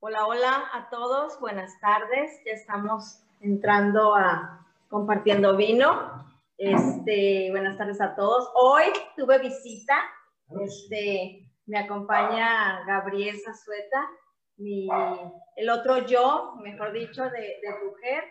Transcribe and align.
Hola, 0.00 0.26
hola 0.26 0.70
a 0.72 0.90
todos, 0.90 1.40
buenas 1.40 1.72
tardes. 1.80 2.42
Ya 2.44 2.52
estamos 2.52 3.22
entrando 3.40 4.14
a 4.14 4.66
compartiendo 4.88 5.56
vino. 5.56 6.26
Este, 6.58 7.48
buenas 7.50 7.78
tardes 7.78 8.00
a 8.00 8.14
todos. 8.14 8.50
Hoy 8.54 8.84
tuve 9.16 9.38
visita. 9.38 9.96
Este, 10.60 11.50
me 11.66 11.78
acompaña 11.78 12.84
Gabriel 12.84 13.38
Zazueta, 13.40 14.08
mi, 14.56 14.88
el 15.56 15.70
otro 15.70 16.04
yo, 16.06 16.56
mejor 16.62 16.92
dicho, 16.92 17.22
de, 17.24 17.40
de 17.62 17.84
mujer 17.84 18.24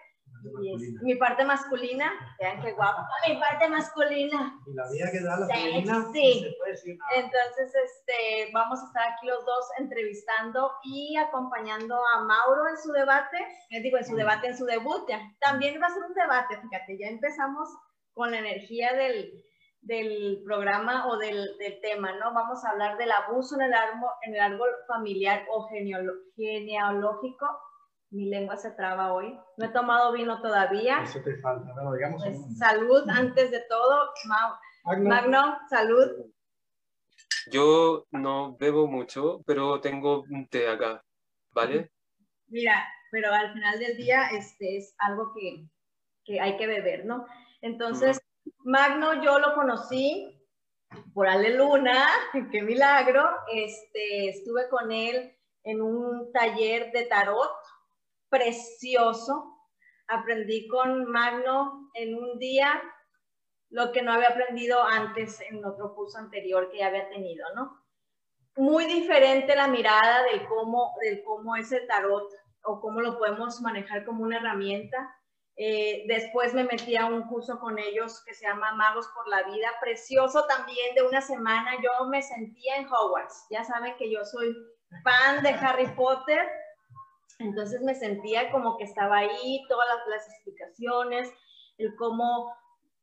mi 1.01 1.15
parte 1.15 1.43
masculina, 1.43 2.11
vean 2.39 2.61
qué 2.61 2.71
guapo, 2.73 3.01
mi 3.27 3.37
parte 3.39 3.67
masculina. 3.69 4.59
Y 4.65 4.73
la 4.73 4.89
vida 4.89 5.11
que 5.11 5.19
da 5.21 5.39
la 5.39 5.47
femenina, 5.47 6.05
sí. 6.13 6.55
Entonces, 7.15 7.73
este, 7.75 8.51
vamos 8.53 8.79
a 8.81 8.85
estar 8.85 9.07
aquí 9.13 9.27
los 9.27 9.45
dos 9.45 9.65
entrevistando 9.77 10.71
y 10.83 11.17
acompañando 11.17 11.95
a 12.15 12.23
Mauro 12.23 12.67
en 12.69 12.77
su 12.77 12.91
debate, 12.91 13.37
les 13.69 13.83
digo, 13.83 13.97
en 13.97 14.05
su 14.05 14.15
debate, 14.15 14.47
en 14.47 14.57
su 14.57 14.65
debut, 14.65 15.07
ya. 15.07 15.19
También 15.39 15.81
va 15.81 15.87
a 15.87 15.93
ser 15.93 16.03
un 16.03 16.13
debate, 16.13 16.59
fíjate, 16.61 16.97
ya 16.97 17.07
empezamos 17.07 17.69
con 18.13 18.31
la 18.31 18.39
energía 18.39 18.93
del, 18.93 19.43
del 19.81 20.41
programa 20.45 21.07
o 21.07 21.17
del, 21.17 21.57
del, 21.57 21.79
tema, 21.81 22.13
¿no? 22.13 22.33
Vamos 22.33 22.63
a 22.63 22.71
hablar 22.71 22.97
del 22.97 23.11
abuso 23.11 23.55
en 23.55 23.63
el 23.63 23.73
árbol, 23.73 24.09
en 24.23 24.35
el 24.35 24.41
árbol 24.41 24.69
familiar 24.87 25.45
o 25.51 25.67
genealógico 26.35 27.68
mi 28.11 28.29
lengua 28.29 28.57
se 28.57 28.71
traba 28.71 29.13
hoy. 29.13 29.37
No 29.57 29.65
he 29.65 29.69
tomado 29.69 30.11
vino 30.11 30.41
todavía. 30.41 31.01
Eso 31.03 31.21
te 31.21 31.37
falta, 31.37 31.71
pero 31.75 31.93
digamos. 31.93 32.23
Pues, 32.23 32.57
salud 32.57 33.07
antes 33.09 33.51
de 33.51 33.61
todo. 33.69 34.11
Magno. 34.97 35.59
salud. 35.69 36.09
Yo 37.51 38.05
no 38.11 38.55
bebo 38.57 38.87
mucho, 38.87 39.41
pero 39.45 39.79
tengo 39.81 40.23
un 40.29 40.47
té 40.47 40.67
acá, 40.67 41.03
¿vale? 41.51 41.91
Mira, 42.47 42.85
pero 43.11 43.31
al 43.31 43.53
final 43.53 43.79
del 43.79 43.97
día 43.97 44.29
este 44.29 44.77
es 44.77 44.95
algo 44.99 45.33
que, 45.33 45.65
que 46.25 46.39
hay 46.39 46.57
que 46.57 46.67
beber, 46.67 47.05
¿no? 47.05 47.25
Entonces, 47.61 48.21
Magno 48.63 49.23
yo 49.23 49.39
lo 49.39 49.53
conocí 49.55 50.35
por 51.13 51.27
Ale 51.27 51.55
Luna, 51.57 52.07
qué 52.51 52.61
milagro. 52.61 53.23
Este, 53.51 54.29
estuve 54.29 54.69
con 54.69 54.91
él 54.91 55.35
en 55.63 55.81
un 55.81 56.31
taller 56.31 56.91
de 56.91 57.05
tarot 57.05 57.51
precioso. 58.29 59.55
Aprendí 60.07 60.67
con 60.67 61.05
Magno 61.05 61.89
en 61.93 62.15
un 62.15 62.39
día 62.39 62.81
lo 63.69 63.91
que 63.91 64.01
no 64.01 64.11
había 64.11 64.29
aprendido 64.29 64.83
antes 64.83 65.39
en 65.41 65.63
otro 65.63 65.93
curso 65.93 66.17
anterior 66.17 66.69
que 66.71 66.79
ya 66.79 66.87
había 66.87 67.09
tenido, 67.09 67.45
¿no? 67.55 67.83
Muy 68.55 68.85
diferente 68.85 69.55
la 69.55 69.67
mirada 69.67 70.23
del 70.23 70.47
cómo, 70.47 70.95
del 71.01 71.23
cómo 71.23 71.55
es 71.55 71.71
el 71.71 71.85
tarot 71.87 72.29
o 72.63 72.81
cómo 72.81 73.01
lo 73.01 73.17
podemos 73.17 73.61
manejar 73.61 74.05
como 74.05 74.23
una 74.23 74.37
herramienta. 74.37 75.15
Eh, 75.55 76.05
después 76.07 76.53
me 76.53 76.63
metí 76.63 76.95
a 76.95 77.05
un 77.05 77.27
curso 77.27 77.59
con 77.59 77.77
ellos 77.77 78.23
que 78.25 78.33
se 78.33 78.47
llama 78.47 78.73
Magos 78.73 79.07
por 79.13 79.27
la 79.27 79.43
Vida, 79.43 79.69
precioso 79.79 80.45
también 80.47 80.95
de 80.95 81.03
una 81.03 81.21
semana. 81.21 81.71
Yo 81.83 82.07
me 82.07 82.21
sentía 82.23 82.77
en 82.77 82.87
Hogwarts. 82.87 83.45
Ya 83.49 83.63
saben 83.63 83.95
que 83.97 84.11
yo 84.11 84.25
soy 84.25 84.55
fan 85.03 85.43
de 85.43 85.49
Harry 85.49 85.87
Potter 85.95 86.49
entonces 87.39 87.81
me 87.81 87.95
sentía 87.95 88.51
como 88.51 88.77
que 88.77 88.83
estaba 88.83 89.17
ahí, 89.17 89.65
todas 89.67 89.87
las, 90.07 90.27
explicaciones, 90.27 91.33
el 91.77 91.95
cómo... 91.95 92.53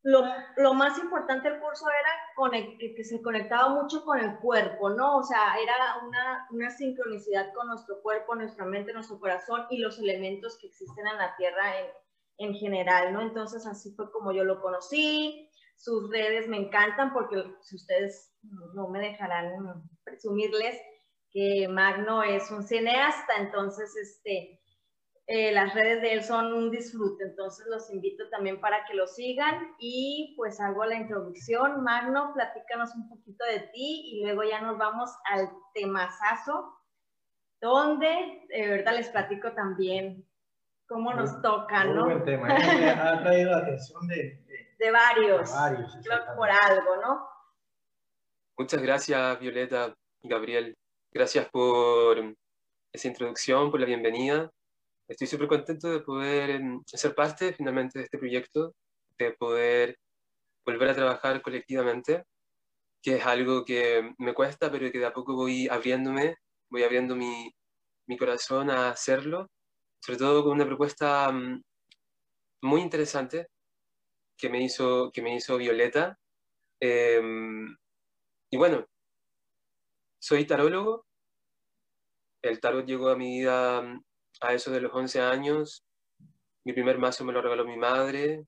Lo, 0.02 0.22
lo, 0.58 0.72
más 0.72 0.96
importante 0.98 1.50
del 1.50 1.58
curso 1.58 1.84
era 1.88 2.52
que, 2.78 2.94
que, 2.94 3.02
se 3.02 3.20
conectaba 3.20 3.70
mucho 3.70 4.04
con 4.04 4.20
el 4.20 4.38
cuerpo, 4.38 4.90
¿no? 4.90 5.16
O 5.16 5.22
sea, 5.24 5.56
era 5.60 5.74
una, 6.06 6.46
una 6.52 6.70
sincronicidad 6.70 7.52
con 7.52 7.66
nuestro 7.66 8.00
cuerpo, 8.02 8.36
nuestra 8.36 8.66
mente, 8.66 8.92
nuestro 8.92 9.18
corazón 9.18 9.66
y 9.68 9.78
los 9.78 9.98
elementos 9.98 10.58
que 10.60 10.68
existen 10.68 11.08
en 11.08 11.18
la 11.18 11.34
Tierra 11.34 11.80
en, 11.80 11.86
en 12.38 12.54
general, 12.54 13.12
¿no? 13.12 13.20
Entonces 13.20 13.66
así 13.66 13.92
fue 13.96 14.12
como 14.12 14.30
yo 14.30 14.44
lo 14.44 14.60
conocí, 14.60 15.50
sus 15.76 16.10
redes 16.10 16.48
me 16.48 16.58
encantan 16.58 17.12
porque 17.12 17.42
si 17.62 17.76
ustedes 17.76 18.32
no 18.74 18.88
me 18.88 19.00
dejarán 19.00 19.82
presumirles, 20.04 20.80
que 21.32 21.68
Magno 21.68 22.22
es 22.22 22.50
un 22.50 22.62
cineasta, 22.62 23.34
entonces 23.38 23.94
este, 23.96 24.60
eh, 25.28 25.50
las 25.50 25.74
redes 25.74 26.02
de 26.02 26.12
él 26.12 26.22
son 26.22 26.52
un 26.52 26.70
disfrute, 26.70 27.24
entonces 27.24 27.66
los 27.68 27.90
invito 27.90 28.28
también 28.30 28.60
para 28.60 28.84
que 28.84 28.94
lo 28.94 29.08
sigan 29.08 29.74
y 29.78 30.34
pues 30.36 30.60
hago 30.60 30.84
la 30.84 30.94
introducción. 30.94 31.82
Magno, 31.82 32.32
platícanos 32.32 32.94
un 32.94 33.08
poquito 33.08 33.44
de 33.44 33.58
ti 33.72 34.02
y 34.12 34.22
luego 34.22 34.44
ya 34.44 34.60
nos 34.60 34.78
vamos 34.78 35.10
al 35.32 35.50
temazazo, 35.74 36.78
donde 37.60 38.46
de 38.48 38.68
verdad 38.68 38.94
les 38.94 39.08
platico 39.08 39.52
también 39.52 40.24
cómo 40.86 41.12
nos 41.12 41.42
toca, 41.42 41.82
¿no? 41.84 42.04
Muy 42.04 42.14
buen 42.14 42.24
tema, 42.24 42.48
ha 42.54 43.20
traído 43.24 43.50
la 43.50 43.58
atención 43.58 44.06
de, 44.06 44.44
de, 44.78 44.90
varios, 44.92 45.52
varios 45.52 45.92
por 46.36 46.48
algo, 46.50 46.96
¿no? 47.02 47.28
Muchas 48.56 48.80
gracias, 48.80 49.40
Violeta 49.40 49.92
y 50.22 50.28
Gabriel. 50.28 50.76
Gracias 51.16 51.48
por 51.48 52.36
esa 52.92 53.08
introducción, 53.08 53.70
por 53.70 53.80
la 53.80 53.86
bienvenida. 53.86 54.52
Estoy 55.08 55.26
súper 55.26 55.48
contento 55.48 55.90
de 55.90 56.00
poder 56.00 56.50
em, 56.50 56.82
ser 56.84 57.14
parte 57.14 57.54
finalmente 57.54 57.98
de 57.98 58.04
este 58.04 58.18
proyecto, 58.18 58.74
de 59.18 59.32
poder 59.32 59.96
volver 60.66 60.90
a 60.90 60.94
trabajar 60.94 61.40
colectivamente, 61.40 62.24
que 63.02 63.16
es 63.16 63.24
algo 63.24 63.64
que 63.64 64.12
me 64.18 64.34
cuesta, 64.34 64.70
pero 64.70 64.92
que 64.92 64.98
de 64.98 65.06
a 65.06 65.14
poco 65.14 65.34
voy 65.34 65.66
abriéndome, 65.68 66.36
voy 66.68 66.82
abriendo 66.82 67.16
mi, 67.16 67.50
mi 68.06 68.18
corazón 68.18 68.68
a 68.68 68.90
hacerlo, 68.90 69.48
sobre 70.00 70.18
todo 70.18 70.42
con 70.44 70.52
una 70.52 70.66
propuesta 70.66 71.32
mm, 71.32 71.62
muy 72.60 72.82
interesante 72.82 73.46
que 74.36 74.50
me 74.50 74.62
hizo, 74.62 75.10
que 75.14 75.22
me 75.22 75.34
hizo 75.34 75.56
Violeta. 75.56 76.18
Em, 76.78 77.74
y 78.50 78.58
bueno, 78.58 78.86
soy 80.26 80.44
tarólogo, 80.44 81.06
el 82.42 82.58
tarot 82.58 82.84
llegó 82.84 83.10
a 83.10 83.16
mi 83.16 83.38
vida 83.38 83.80
mm, 83.80 84.02
a 84.40 84.54
eso 84.54 84.72
de 84.72 84.80
los 84.80 84.92
11 84.92 85.20
años. 85.20 85.84
Mi 86.64 86.72
primer 86.72 86.98
mazo 86.98 87.24
me 87.24 87.32
lo 87.32 87.40
regaló 87.40 87.64
mi 87.64 87.76
madre. 87.76 88.44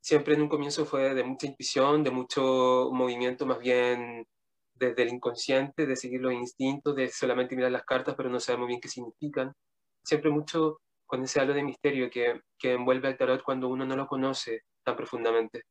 Siempre 0.00 0.34
en 0.34 0.42
un 0.42 0.48
comienzo 0.48 0.84
fue 0.84 1.14
de 1.14 1.22
mucha 1.22 1.46
intuición, 1.46 2.02
de 2.02 2.10
mucho 2.10 2.90
movimiento 2.92 3.46
más 3.46 3.60
bien 3.60 4.26
desde 4.74 5.04
el 5.04 5.10
inconsciente, 5.10 5.86
de 5.86 5.94
seguir 5.94 6.20
los 6.20 6.32
instintos, 6.32 6.96
de 6.96 7.08
solamente 7.10 7.54
mirar 7.54 7.70
las 7.70 7.84
cartas, 7.84 8.16
pero 8.16 8.28
no 8.28 8.40
saber 8.40 8.58
muy 8.58 8.68
bien 8.68 8.80
qué 8.80 8.88
significan. 8.88 9.52
Siempre 10.02 10.32
mucho 10.32 10.80
con 11.06 11.22
ese 11.22 11.38
halo 11.38 11.54
de 11.54 11.62
misterio 11.62 12.10
que, 12.10 12.40
que 12.58 12.72
envuelve 12.72 13.06
al 13.06 13.16
tarot 13.16 13.44
cuando 13.44 13.68
uno 13.68 13.86
no 13.86 13.94
lo 13.94 14.08
conoce 14.08 14.62
tan 14.84 14.96
profundamente. 14.96 15.62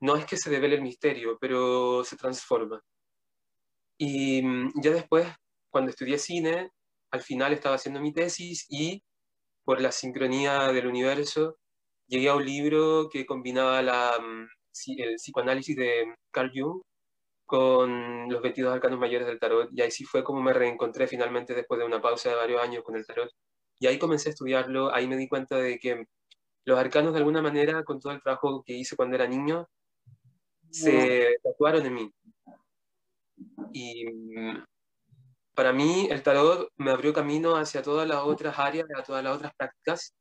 No 0.00 0.16
es 0.16 0.24
que 0.26 0.36
se 0.36 0.50
devele 0.50 0.74
el 0.74 0.82
misterio, 0.82 1.38
pero 1.40 2.02
se 2.02 2.16
transforma. 2.16 2.82
Y 4.02 4.40
mm, 4.42 4.72
ya 4.82 4.92
después 4.92 5.28
cuando 5.68 5.90
estudié 5.90 6.16
cine, 6.18 6.70
al 7.10 7.20
final 7.20 7.52
estaba 7.52 7.74
haciendo 7.76 8.00
mi 8.00 8.14
tesis 8.14 8.66
y 8.70 9.02
por 9.62 9.80
la 9.80 9.92
sincronía 9.92 10.72
del 10.72 10.86
universo 10.86 11.58
llegué 12.08 12.30
a 12.30 12.34
un 12.34 12.46
libro 12.46 13.10
que 13.10 13.26
combinaba 13.26 13.82
la, 13.82 14.18
mm, 14.18 14.48
el 14.98 15.16
psicoanálisis 15.16 15.76
de 15.76 16.14
Carl 16.30 16.50
Jung 16.54 16.80
con 17.44 18.30
los 18.30 18.40
22 18.42 18.72
arcanos 18.72 18.98
mayores 18.98 19.26
del 19.26 19.38
tarot. 19.38 19.68
Y 19.72 19.82
ahí 19.82 19.90
sí 19.90 20.04
fue 20.04 20.24
como 20.24 20.40
me 20.40 20.54
reencontré 20.54 21.06
finalmente 21.06 21.54
después 21.54 21.78
de 21.78 21.86
una 21.86 22.00
pausa 22.00 22.30
de 22.30 22.36
varios 22.36 22.62
años 22.62 22.82
con 22.82 22.96
el 22.96 23.06
tarot. 23.06 23.30
Y 23.80 23.86
ahí 23.86 23.98
comencé 23.98 24.30
a 24.30 24.32
estudiarlo, 24.32 24.94
ahí 24.94 25.08
me 25.08 25.16
di 25.16 25.28
cuenta 25.28 25.56
de 25.58 25.78
que 25.78 26.06
los 26.64 26.78
arcanos 26.78 27.12
de 27.12 27.18
alguna 27.18 27.42
manera, 27.42 27.84
con 27.84 28.00
todo 28.00 28.12
el 28.14 28.22
trabajo 28.22 28.62
que 28.64 28.74
hice 28.74 28.96
cuando 28.96 29.16
era 29.16 29.26
niño, 29.26 29.68
se 30.70 31.36
tatuaron 31.42 31.84
en 31.86 31.94
mí. 31.94 32.12
Y 33.72 34.06
mm, 34.06 34.64
para 35.54 35.72
mí 35.72 36.08
el 36.10 36.22
tarot 36.22 36.70
me 36.76 36.90
abrió 36.90 37.12
camino 37.12 37.56
hacia 37.56 37.82
todas 37.82 38.08
las 38.08 38.22
otras 38.22 38.58
áreas, 38.58 38.86
a 38.96 39.02
todas 39.02 39.22
las 39.22 39.36
otras 39.36 39.52
prácticas 39.56 40.14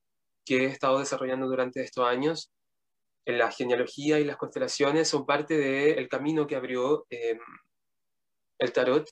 que 0.45 0.63
he 0.63 0.66
estado 0.66 1.00
desarrollando 1.00 1.48
durante 1.48 1.81
estos 1.81 2.06
años. 2.06 2.51
La 3.25 3.51
genealogía 3.51 4.19
y 4.19 4.25
las 4.25 4.38
constelaciones 4.38 5.07
son 5.07 5.25
parte 5.25 5.57
del 5.57 6.10
camino 6.10 6.48
que 6.48 6.56
abrió 6.56 7.06
em, 7.10 7.39
el 8.60 8.74
tarot. 8.74 9.07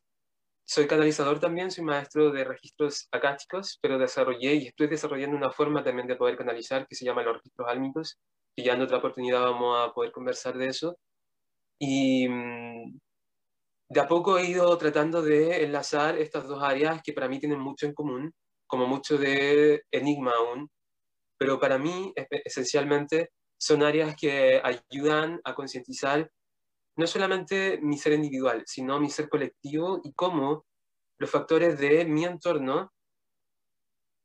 Soy 0.65 0.87
canalizador 0.87 1.39
también, 1.39 1.71
soy 1.71 1.83
maestro 1.85 2.31
de 2.31 2.43
registros 2.43 3.07
acásticos, 3.11 3.79
pero 3.81 3.97
desarrollé 3.97 4.55
y 4.55 4.67
estoy 4.67 4.87
desarrollando 4.87 5.37
una 5.37 5.51
forma 5.51 5.83
también 5.83 6.07
de 6.07 6.17
poder 6.17 6.35
canalizar 6.37 6.87
que 6.87 6.95
se 6.95 7.05
llama 7.05 7.23
los 7.23 7.37
registros 7.37 7.69
álmicos, 7.69 8.17
y 8.55 8.63
ya 8.65 8.73
en 8.73 8.81
otra 8.81 8.97
oportunidad 8.97 9.41
vamos 9.41 9.77
a 9.79 9.93
poder 9.93 10.11
conversar 10.11 10.57
de 10.57 10.65
eso. 10.67 10.97
Y 11.79 12.27
mm, 12.27 12.99
de 13.89 13.99
a 13.99 14.07
poco 14.07 14.37
he 14.37 14.45
ido 14.45 14.77
tratando 14.77 15.21
de 15.21 15.63
enlazar 15.63 16.17
estas 16.17 16.47
dos 16.47 16.61
áreas 16.61 17.01
que 17.03 17.13
para 17.13 17.29
mí 17.29 17.39
tienen 17.39 17.59
mucho 17.59 17.85
en 17.85 17.93
común, 17.93 18.33
como 18.67 18.85
mucho 18.85 19.17
de 19.17 19.83
enigma 19.91 20.33
aún, 20.33 20.69
pero 21.37 21.59
para 21.59 21.77
mí 21.77 22.13
esencialmente 22.43 23.31
son 23.57 23.83
áreas 23.83 24.15
que 24.15 24.61
ayudan 24.63 25.39
a 25.43 25.55
concientizar 25.55 26.29
no 26.97 27.07
solamente 27.07 27.79
mi 27.81 27.97
ser 27.97 28.13
individual, 28.13 28.63
sino 28.65 28.99
mi 28.99 29.09
ser 29.09 29.29
colectivo 29.29 30.01
y 30.03 30.13
cómo 30.13 30.65
los 31.19 31.29
factores 31.29 31.79
de 31.79 32.05
mi 32.05 32.25
entorno, 32.25 32.91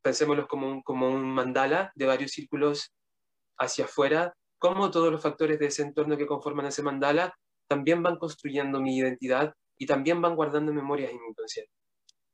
pensémoslos 0.03 0.47
como 0.47 0.69
un, 0.69 0.83
como 0.83 1.09
un 1.09 1.33
mandala 1.33 1.93
de 1.95 2.07
varios 2.07 2.33
círculos 2.33 2.93
hacia 3.59 3.85
afuera, 3.85 4.35
cómo 4.59 4.91
todos 4.91 5.13
los 5.13 5.23
factores 5.23 5.59
de 5.59 5.67
ese 5.67 5.83
entorno 5.83 6.17
que 6.17 6.27
conforman 6.27 6.67
ese 6.67 6.83
mandala 6.83 7.35
también 7.73 8.03
van 8.03 8.19
construyendo 8.19 8.81
mi 8.81 8.99
identidad 8.99 9.55
y 9.79 9.87
también 9.87 10.21
van 10.21 10.37
guardando 10.37 10.75
memorias 10.75 11.11
en 11.11 11.21
mi 11.23 11.29
inconsciente. 11.29 11.73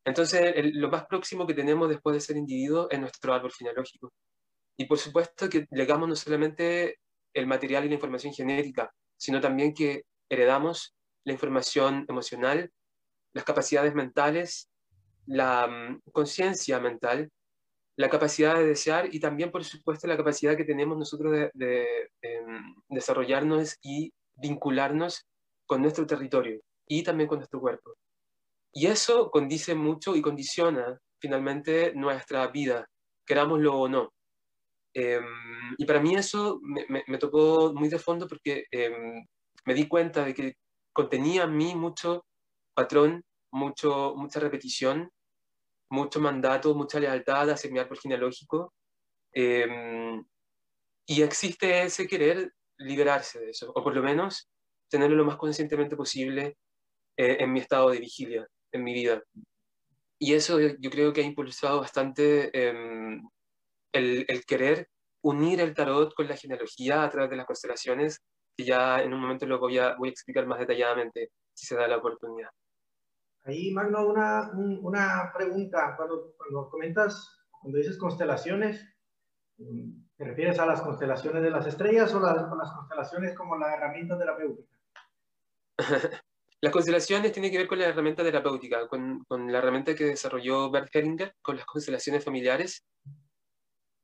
Entonces, 0.05 0.53
lo 0.75 0.89
más 0.91 1.07
próximo 1.07 1.47
que 1.47 1.55
tenemos 1.55 1.89
después 1.89 2.15
de 2.15 2.21
ser 2.21 2.37
individuo 2.37 2.89
es 2.91 2.99
nuestro 2.99 3.33
árbol 3.33 3.53
genealógico. 3.53 4.13
Y 4.77 4.87
por 4.87 4.99
supuesto 4.99 5.49
que 5.49 5.67
legamos 5.71 6.09
no 6.09 6.17
solamente 6.17 6.97
el 7.35 7.47
material 7.47 7.85
y 7.85 7.89
la 7.89 7.95
información 7.95 8.33
genética, 8.35 8.91
sino 9.17 9.41
también 9.41 9.75
que 9.75 10.03
heredamos 10.29 10.97
la 11.25 11.33
información 11.35 12.05
emocional, 12.09 12.73
las 13.33 13.45
capacidades 13.45 13.95
mentales, 13.95 14.69
la 15.27 15.69
mm, 15.69 16.01
conciencia 16.11 16.81
mental, 16.81 17.31
la 17.97 18.09
capacidad 18.09 18.57
de 18.57 18.67
desear 18.67 19.15
y 19.15 19.21
también, 19.21 19.53
por 19.53 19.65
supuesto, 19.65 20.09
la 20.09 20.17
capacidad 20.17 20.57
que 20.57 20.65
tenemos 20.65 20.99
nosotros 20.99 21.33
de, 21.55 21.81
em, 22.23 22.75
desarrollarnos 22.89 23.77
y 23.83 24.13
vincularnos 24.37 25.28
con 25.69 25.83
nuestro 25.83 26.07
territorio 26.07 26.61
y 26.89 27.03
también 27.03 27.29
con 27.29 27.39
nuestro 27.39 27.61
cuerpo. 27.61 27.95
Y 28.73 28.87
eso 28.87 29.31
condice 29.31 29.75
mucho 29.75 30.17
y 30.17 30.23
condiciona 30.23 30.99
finalmente 31.21 31.93
nuestra 31.95 32.47
vida, 32.49 32.87
querámoslo 33.27 33.79
o 33.79 33.89
no. 33.89 34.13
Em, 34.95 35.25
y 35.77 35.85
para 35.85 36.01
mí 36.01 36.15
eso 36.15 36.61
me, 36.63 37.19
tocó 37.19 37.73
muy 37.75 37.89
de 37.89 37.99
fondo 37.99 38.27
porque 38.27 38.65
em, 38.71 39.25
me 39.67 39.75
di 39.75 39.87
cuenta 39.87 40.25
de 40.25 40.35
que 40.35 40.55
contenía 40.93 41.45
en 41.45 41.57
mí 41.57 41.75
mucho 41.75 42.25
patrón, 42.75 43.23
mucho, 43.53 44.15
mucha 44.17 44.41
repetición, 44.41 45.11
mucho 45.91 46.21
mandato, 46.21 46.75
mucha 46.75 46.99
lealtad 47.01 47.51
hacia 47.51 47.71
mi 47.71 47.79
árbol 47.79 47.99
genealógico. 47.99 48.73
Em, 49.33 50.25
y 51.07 51.23
existe 51.23 51.83
ese 51.83 52.07
querer 52.07 52.53
liberarse 52.79 53.41
de 53.41 53.51
eso, 53.51 53.73
o 53.75 53.83
por 53.83 53.95
lo 53.95 54.03
menos 54.03 54.49
tenerlo 54.89 55.17
lo 55.17 55.25
más 55.25 55.37
conscientemente 55.37 55.97
posible 55.97 56.57
eh, 57.17 57.37
en 57.41 57.53
mi 57.53 57.61
estado 57.61 57.91
de 57.91 57.99
vigilia, 57.99 58.47
en 58.73 58.85
mi 58.85 58.95
vida. 58.95 59.23
Y 60.19 60.35
eso 60.35 60.61
yo, 60.61 60.91
creo 60.91 61.13
que 61.13 61.21
ha 61.21 61.25
impulsado 61.25 61.81
bastante 61.81 62.51
em, 62.53 63.23
el, 63.93 64.25
el, 64.29 64.45
querer 64.45 64.89
unir 65.23 65.61
el 65.61 65.75
tarot 65.75 66.15
con 66.15 66.29
la 66.29 66.37
genealogía 66.37 67.03
a 67.03 67.11
través 67.11 67.31
de 67.31 67.37
las 67.37 67.47
constelaciones, 67.47 68.21
que 68.57 68.65
ya 68.65 69.01
en 69.03 69.15
un 69.15 69.21
momento 69.21 69.47
lo 69.47 69.59
voy 69.59 69.79
a, 69.79 69.95
voy 69.97 70.09
a 70.09 70.13
explicar 70.13 70.47
más 70.47 70.59
detalladamente 70.59 71.31
si 71.55 71.67
se 71.67 71.77
da 71.77 71.87
la 71.87 71.99
oportunidad. 71.99 72.51
Ahí, 73.45 73.73
Magno, 73.73 74.07
una, 74.07 74.51
una 74.53 75.33
pregunta. 75.35 75.95
Cuando, 75.97 76.35
cuando 76.37 76.69
comentas, 76.69 77.41
cuando 77.51 77.79
dices 77.79 77.97
constelaciones, 77.97 78.85
¿te 79.57 80.25
refieres 80.25 80.59
a 80.59 80.67
las 80.67 80.83
constelaciones 80.83 81.43
de 81.43 81.51
las 81.51 81.67
estrellas 81.67 82.13
o 82.15 82.21
las, 82.21 82.37
las 82.37 82.73
constelaciones 82.73 83.35
como 83.35 83.57
la 83.57 83.75
herramienta 83.75 84.19
terapéutica? 84.19 84.78
las 86.61 86.73
constelaciones 86.73 87.33
tienen 87.33 87.51
que 87.51 87.59
ver 87.59 87.69
con 87.69 87.79
la 87.79 87.87
herramienta 87.87 88.23
terapéutica, 88.23 88.89
con, 88.89 89.25
con 89.25 89.51
la 89.51 89.59
herramienta 89.59 89.95
que 89.95 90.05
desarrolló 90.05 90.71
Bert 90.71 90.95
Hellinger, 90.95 91.35
con 91.43 91.57
las 91.57 91.67
constelaciones 91.67 92.25
familiares, 92.25 92.85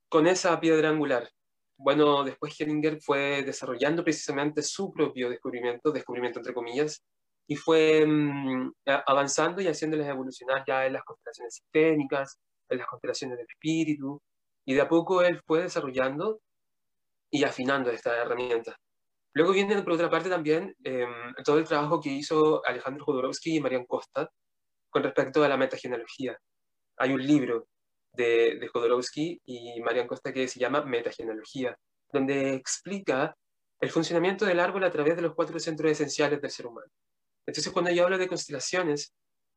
con 0.08 0.26
esa 0.26 0.58
piedra 0.60 0.90
angular. 0.90 1.28
Bueno, 1.76 2.22
después 2.22 2.58
Hellinger 2.60 3.00
fue 3.00 3.42
desarrollando 3.42 4.04
precisamente 4.04 4.62
su 4.62 4.92
propio 4.92 5.28
descubrimiento, 5.28 5.90
descubrimiento 5.90 6.38
entre 6.38 6.54
comillas, 6.54 7.02
y 7.46 7.56
fue 7.56 8.06
mm, 8.06 8.72
avanzando 9.06 9.60
y 9.60 9.66
haciéndoles 9.66 10.06
evolucionar 10.06 10.64
ya 10.66 10.86
en 10.86 10.94
las 10.94 11.04
constelaciones 11.04 11.54
sistémicas, 11.54 12.38
en 12.68 12.78
las 12.78 12.86
constelaciones 12.86 13.38
del 13.38 13.46
espíritu, 13.48 14.22
y 14.64 14.74
de 14.74 14.80
a 14.80 14.88
poco 14.88 15.22
él 15.22 15.42
fue 15.46 15.62
desarrollando 15.62 16.40
y 17.30 17.44
afinando 17.44 17.90
esta 17.90 18.16
herramienta. 18.16 18.76
Luego 19.34 19.52
viene, 19.52 19.82
por 19.82 19.94
otra 19.94 20.08
parte, 20.08 20.28
también 20.28 20.74
em, 20.84 21.34
todo 21.44 21.58
el 21.58 21.64
trabajo 21.64 22.00
que 22.00 22.10
hizo 22.10 22.64
Alejandro 22.64 23.04
Jodorowsky 23.04 23.56
y 23.56 23.60
Marian 23.60 23.84
Costa 23.84 24.30
con 24.90 25.02
respecto 25.02 25.42
a 25.42 25.48
la 25.48 25.56
metagenealogía. 25.56 26.38
Hay 26.98 27.12
un 27.12 27.26
libro 27.26 27.66
de, 28.12 28.58
de 28.60 28.68
Jodorowsky 28.68 29.40
y 29.44 29.80
Marian 29.80 30.06
Costa 30.06 30.32
que 30.32 30.46
se 30.46 30.60
llama 30.60 30.84
Metagenealogía, 30.84 31.76
donde 32.12 32.54
explica 32.54 33.36
el 33.80 33.90
funcionamiento 33.90 34.44
del 34.44 34.60
árbol 34.60 34.84
a 34.84 34.90
través 34.90 35.16
de 35.16 35.22
los 35.22 35.34
cuatro 35.34 35.58
centros 35.58 35.90
esenciales 35.90 36.40
del 36.40 36.50
ser 36.50 36.66
humano. 36.66 36.90
Entonces, 37.46 37.72
cuando 37.72 37.90
yo 37.90 38.04
hablo 38.04 38.18
de 38.18 38.28
constelaciones, 38.28 39.14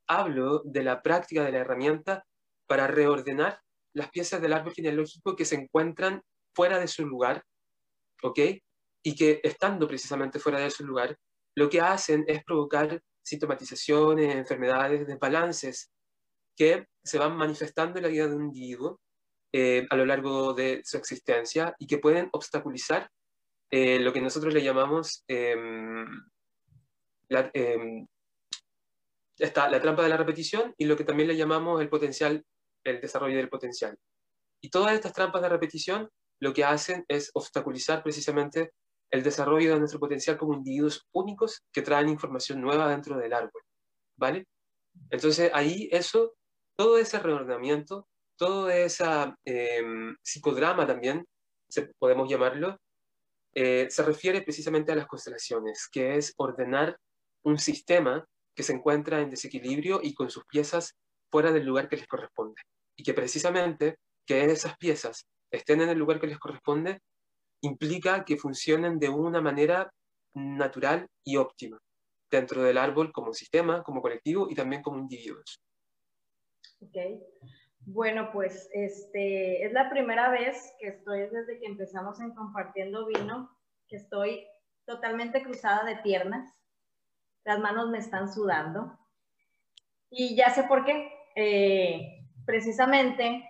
hablo 0.08 0.62
de 0.66 0.84
la 0.84 1.02
práctica 1.02 1.44
de 1.44 1.52
la 1.52 1.60
herramienta 1.60 2.26
para 2.66 2.88
reordenar 2.88 3.62
las 3.94 4.10
piezas 4.10 4.42
del 4.42 4.54
árbol 4.54 4.74
genealógico 4.74 5.36
que 5.36 5.46
se 5.46 5.56
encuentran 5.56 6.22
fuera 6.54 6.80
de 6.80 6.88
su 6.88 7.06
lugar, 7.06 7.44
¿ok? 8.24 8.40
Y 9.08 9.16
que 9.16 9.40
estando 9.42 9.88
precisamente 9.88 10.38
fuera 10.38 10.60
de 10.60 10.70
su 10.70 10.86
lugar, 10.86 11.18
lo 11.56 11.70
que 11.70 11.80
hacen 11.80 12.26
es 12.28 12.44
provocar 12.44 13.02
sintomatizaciones, 13.24 14.36
enfermedades, 14.36 15.08
desbalances 15.08 15.90
que 16.58 16.88
se 17.02 17.18
van 17.18 17.38
manifestando 17.38 18.00
en 18.00 18.04
la 18.04 18.10
vida 18.10 18.28
de 18.28 18.36
un 18.36 18.48
individuo 18.48 19.00
eh, 19.54 19.88
a 19.90 19.96
lo 19.96 20.06
largo 20.06 20.54
de 20.54 20.82
su 20.84 20.98
existencia 20.98 21.74
y 21.80 21.88
que 21.88 22.00
pueden 22.00 22.28
obstaculizar 22.34 23.10
eh, 23.72 23.98
lo 24.02 24.12
que 24.12 24.20
nosotros 24.20 24.54
le 24.54 24.62
llamamos 24.62 25.24
em, 25.30 26.06
la, 27.30 27.50
em, 27.54 28.06
la 29.38 29.82
trampa 29.82 30.04
de 30.04 30.10
la 30.10 30.18
repetición 30.18 30.76
y 30.78 30.84
lo 30.84 30.98
que 30.98 31.06
también 31.06 31.30
le 31.30 31.38
llamamos 31.38 31.80
el 31.80 31.88
potencial, 31.88 32.46
el 32.84 33.00
desarrollo 33.00 33.38
del 33.38 33.48
potencial. 33.48 33.98
Y 34.62 34.70
todas 34.70 34.94
estas 34.96 35.14
trampas 35.14 35.42
de 35.42 35.48
repetición 35.48 36.10
lo 36.42 36.52
que 36.52 36.66
hacen 36.66 37.06
es 37.08 37.32
obstaculizar 37.34 38.04
precisamente 38.04 38.74
el 39.12 39.24
desarrollo 39.24 39.74
de 39.74 39.80
nuestro 39.80 40.00
potencial 40.00 40.38
como 40.38 40.54
individuos 40.54 41.08
únicos 41.14 41.64
que 41.72 41.82
traen 41.82 42.10
información 42.10 42.62
nueva 42.62 42.90
dentro 42.90 43.18
del 43.18 43.34
árbol. 43.34 43.62
¿Vale? 44.18 44.46
Entonces 45.10 45.52
ahí 45.54 45.90
eso, 45.92 46.34
todo 46.76 46.98
ese 46.98 47.20
reordenamiento, 47.20 48.08
todo 48.36 48.70
ese 48.70 49.06
em, 49.46 50.16
psicodrama 50.22 50.86
también, 50.86 51.26
se, 51.70 51.90
podemos 52.00 52.30
llamarlo, 52.30 52.78
eh, 53.54 53.88
se 53.90 54.04
refiere 54.04 54.42
precisamente 54.42 54.92
a 54.92 54.96
las 54.96 55.08
constelaciones, 55.08 55.88
que 55.92 56.16
es 56.16 56.34
ordenar 56.38 56.98
un 57.44 57.58
sistema 57.58 58.26
que 58.56 58.64
se 58.64 58.74
encuentra 58.74 59.22
en 59.22 59.30
desequilibrio 59.30 60.00
y 60.04 60.14
con 60.14 60.30
sus 60.30 60.44
piezas 60.46 60.96
fuera 61.32 61.52
del 61.52 61.66
lugar 61.66 61.90
que 61.90 61.98
les 61.98 62.08
corresponde. 62.08 62.62
Y 62.96 63.04
que 63.04 63.14
precisamente 63.14 63.98
que 64.26 64.46
esas 64.46 64.78
piezas 64.78 65.26
estén 65.52 65.82
en 65.82 65.90
el 65.90 65.98
lugar 65.98 66.20
que 66.20 66.28
les 66.28 66.40
corresponde 66.40 67.00
implica 67.68 68.26
que 68.26 68.38
funcionen 68.38 69.00
de 69.00 69.10
una 69.10 69.42
manera 69.42 69.92
natural 70.34 71.08
y 71.24 71.38
óptima 71.38 71.78
dentro 72.30 72.64
del 72.64 72.78
árbol 72.78 73.12
como 73.12 73.34
sistema, 73.34 73.84
como 73.84 74.02
colectivo 74.02 74.48
y 74.50 74.56
también 74.56 74.82
como 74.82 75.00
individuos. 75.00 75.62
Ok. 76.82 77.22
Bueno, 77.82 78.32
pues 78.34 78.70
este, 78.74 79.66
es 79.66 79.72
la 79.72 79.90
primera 79.90 80.30
vez 80.30 80.74
que 80.80 80.88
estoy 80.88 81.22
desde 81.22 81.60
que 81.60 81.66
empezamos 81.66 82.20
en 82.20 82.34
Compartiendo 82.34 83.06
Vino, 83.06 83.50
que 83.88 83.96
estoy 83.96 84.46
totalmente 84.86 85.42
cruzada 85.44 85.86
de 85.86 85.98
piernas 85.98 86.58
las 87.48 87.60
manos 87.60 87.90
me 87.90 87.98
están 87.98 88.32
sudando. 88.32 89.00
Y 90.10 90.36
ya 90.36 90.50
sé 90.50 90.64
por 90.64 90.84
qué. 90.84 91.10
Eh, 91.34 92.26
precisamente 92.46 93.48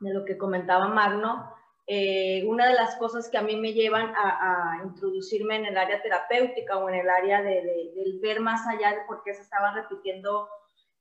de 0.00 0.12
lo 0.12 0.26
que 0.26 0.36
comentaba 0.36 0.88
Magno, 0.88 1.53
eh, 1.86 2.44
una 2.46 2.66
de 2.66 2.74
las 2.74 2.96
cosas 2.96 3.28
que 3.28 3.36
a 3.36 3.42
mí 3.42 3.56
me 3.56 3.74
llevan 3.74 4.12
a, 4.16 4.80
introducirme 4.84 5.56
en 5.56 5.66
el 5.66 5.76
área 5.76 6.00
terapéutica 6.02 6.78
o 6.78 6.88
en 6.88 6.94
el 6.96 7.10
área 7.10 7.42
de, 7.42 7.92
del 7.94 8.20
ver 8.20 8.40
más 8.40 8.66
allá 8.66 8.90
de 8.90 9.04
por 9.06 9.22
qué 9.22 9.34
se 9.34 9.42
estaban 9.42 9.74
repitiendo 9.74 10.48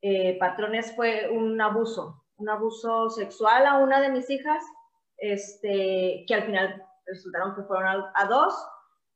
eh, 0.01 0.37
patrones 0.37 0.93
fue 0.95 1.29
un 1.29 1.59
abuso, 1.61 2.25
un 2.35 2.49
abuso 2.49 3.09
sexual 3.09 3.65
a 3.65 3.77
una 3.77 4.01
de 4.01 4.09
mis 4.09 4.29
hijas, 4.29 4.61
este, 5.17 6.25
que 6.27 6.33
al 6.33 6.43
final 6.43 6.85
resultaron 7.05 7.55
que 7.55 7.63
fueron 7.63 7.87
a, 7.87 8.11
a 8.15 8.25
dos, 8.25 8.53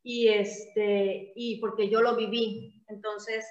y, 0.03 0.29
este, 0.29 1.33
y 1.35 1.59
porque 1.59 1.89
yo 1.89 2.01
lo 2.01 2.15
viví, 2.15 2.85
entonces, 2.87 3.45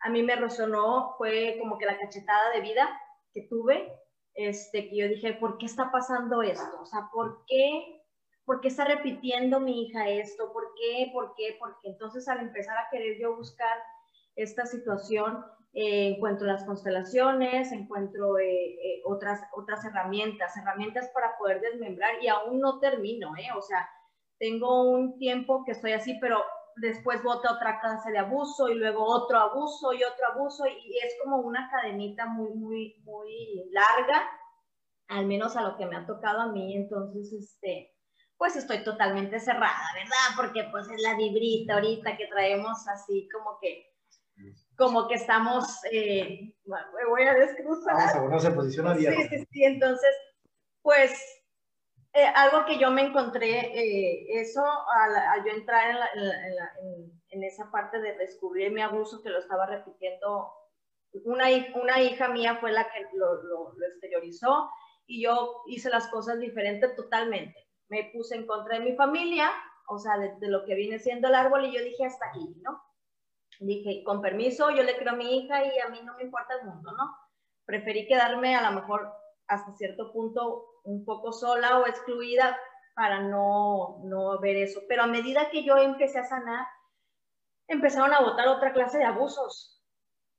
a 0.00 0.10
mí 0.10 0.24
me 0.24 0.34
resonó, 0.34 1.14
fue 1.16 1.56
como 1.60 1.78
que 1.78 1.86
la 1.86 1.96
cachetada 1.96 2.50
de 2.50 2.62
vida 2.62 2.90
que 3.32 3.42
tuve, 3.42 3.92
este, 4.34 4.88
que 4.88 4.96
yo 4.96 5.08
dije, 5.08 5.34
¿por 5.34 5.58
qué 5.58 5.66
está 5.66 5.90
pasando 5.90 6.42
esto? 6.42 6.80
O 6.80 6.86
sea, 6.86 7.08
¿por 7.12 7.44
qué, 7.46 8.02
¿por 8.44 8.60
qué 8.60 8.68
está 8.68 8.84
repitiendo 8.84 9.60
mi 9.60 9.82
hija 9.82 10.08
esto? 10.08 10.52
¿Por 10.52 10.72
qué? 10.74 11.10
¿Por 11.12 11.34
qué? 11.36 11.56
Porque 11.58 11.88
entonces 11.88 12.28
al 12.28 12.40
empezar 12.40 12.76
a 12.78 12.88
querer 12.90 13.18
yo 13.20 13.36
buscar 13.36 13.76
esta 14.36 14.66
situación, 14.66 15.44
eh, 15.74 16.14
encuentro 16.16 16.46
las 16.46 16.64
constelaciones, 16.64 17.72
encuentro 17.72 18.38
eh, 18.38 18.74
eh, 18.74 19.02
otras, 19.04 19.40
otras 19.54 19.84
herramientas, 19.84 20.56
herramientas 20.56 21.10
para 21.14 21.36
poder 21.38 21.60
desmembrar 21.60 22.22
y 22.22 22.28
aún 22.28 22.60
no 22.60 22.78
termino, 22.78 23.34
¿eh? 23.36 23.48
O 23.56 23.62
sea, 23.62 23.88
tengo 24.38 24.90
un 24.90 25.18
tiempo 25.18 25.64
que 25.64 25.72
estoy 25.72 25.92
así, 25.92 26.18
pero 26.20 26.42
después 26.76 27.22
vota 27.22 27.52
otra 27.52 27.80
clase 27.80 28.10
de 28.10 28.18
abuso 28.18 28.68
y 28.68 28.74
luego 28.74 29.04
otro 29.04 29.38
abuso 29.38 29.92
y 29.92 30.02
otro 30.02 30.26
abuso 30.32 30.66
y 30.66 30.98
es 30.98 31.14
como 31.22 31.38
una 31.38 31.70
cadenita 31.70 32.26
muy, 32.26 32.50
muy, 32.54 33.02
muy 33.04 33.64
larga, 33.70 34.28
al 35.08 35.26
menos 35.26 35.56
a 35.56 35.62
lo 35.62 35.76
que 35.76 35.86
me 35.86 35.96
ha 35.96 36.06
tocado 36.06 36.40
a 36.40 36.52
mí, 36.52 36.76
entonces, 36.76 37.32
este, 37.32 37.92
pues 38.36 38.56
estoy 38.56 38.82
totalmente 38.82 39.38
cerrada, 39.40 39.86
¿verdad? 39.94 40.36
Porque 40.36 40.64
pues 40.70 40.88
es 40.88 41.00
la 41.02 41.16
vibrita 41.16 41.74
ahorita 41.74 42.16
que 42.16 42.26
traemos 42.26 42.88
así 42.88 43.28
como 43.32 43.58
que, 43.60 43.86
como 44.76 45.06
que 45.06 45.14
estamos, 45.14 45.64
eh, 45.92 46.54
me 46.64 47.04
voy 47.08 47.22
a 47.22 47.34
descruzar. 47.34 47.94
Ah, 47.96 48.38
se 48.40 48.50
posiciona 48.50 48.94
bien. 48.94 49.14
Sí, 49.14 49.28
sí, 49.28 49.46
sí, 49.50 49.64
entonces, 49.64 50.10
pues 50.80 51.41
eh, 52.14 52.26
algo 52.26 52.66
que 52.66 52.78
yo 52.78 52.90
me 52.90 53.02
encontré, 53.02 53.72
eh, 53.74 54.26
eso, 54.40 54.62
al, 54.62 55.44
yo 55.46 55.52
entrar 55.52 56.10
en, 57.30 57.42
esa 57.42 57.70
parte 57.70 58.00
de 58.00 58.14
descubrir 58.18 58.70
mi 58.70 58.82
abuso, 58.82 59.22
que 59.22 59.30
lo 59.30 59.38
estaba 59.38 59.64
repitiendo, 59.64 60.52
una, 61.24 61.46
una 61.74 62.02
hija 62.02 62.28
mía 62.28 62.58
fue 62.60 62.70
la 62.70 62.84
que 62.84 63.06
lo, 63.14 63.42
lo, 63.42 63.72
exteriorizó 63.86 64.70
y 65.06 65.22
yo 65.22 65.62
hice 65.66 65.88
las 65.88 66.08
cosas 66.08 66.38
diferentes 66.38 66.94
totalmente. 66.96 67.66
Me 67.88 68.10
puse 68.12 68.36
en 68.36 68.46
contra 68.46 68.78
de 68.78 68.84
mi 68.84 68.94
familia, 68.94 69.50
o 69.88 69.98
sea, 69.98 70.18
de, 70.18 70.36
de, 70.38 70.48
lo 70.48 70.66
que 70.66 70.74
viene 70.74 70.98
siendo 70.98 71.28
el 71.28 71.34
árbol 71.34 71.64
y 71.64 71.72
yo 71.72 71.82
dije 71.82 72.04
hasta 72.04 72.28
aquí, 72.28 72.54
¿no? 72.62 72.82
Dije, 73.58 74.02
con 74.04 74.20
permiso, 74.20 74.70
yo 74.70 74.82
le 74.82 74.96
creo 74.96 75.14
a 75.14 75.16
mi 75.16 75.38
hija 75.38 75.64
y 75.64 75.78
a 75.78 75.88
mí 75.88 76.00
no 76.02 76.14
me 76.16 76.24
importa 76.24 76.54
el 76.60 76.66
mundo, 76.66 76.92
¿no? 76.92 77.16
Preferí 77.64 78.06
quedarme 78.06 78.54
a 78.54 78.70
lo 78.70 78.80
mejor 78.80 79.21
hasta 79.52 79.74
cierto 79.74 80.12
punto 80.12 80.80
un 80.84 81.04
poco 81.04 81.32
sola 81.32 81.78
o 81.78 81.86
excluida 81.86 82.58
para 82.94 83.20
no, 83.20 84.00
no 84.04 84.38
ver 84.40 84.56
eso. 84.56 84.80
Pero 84.88 85.02
a 85.02 85.06
medida 85.06 85.50
que 85.50 85.64
yo 85.64 85.76
empecé 85.76 86.18
a 86.18 86.24
sanar, 86.24 86.66
empezaron 87.68 88.12
a 88.12 88.20
votar 88.20 88.48
otra 88.48 88.72
clase 88.72 88.98
de 88.98 89.04
abusos. 89.04 89.82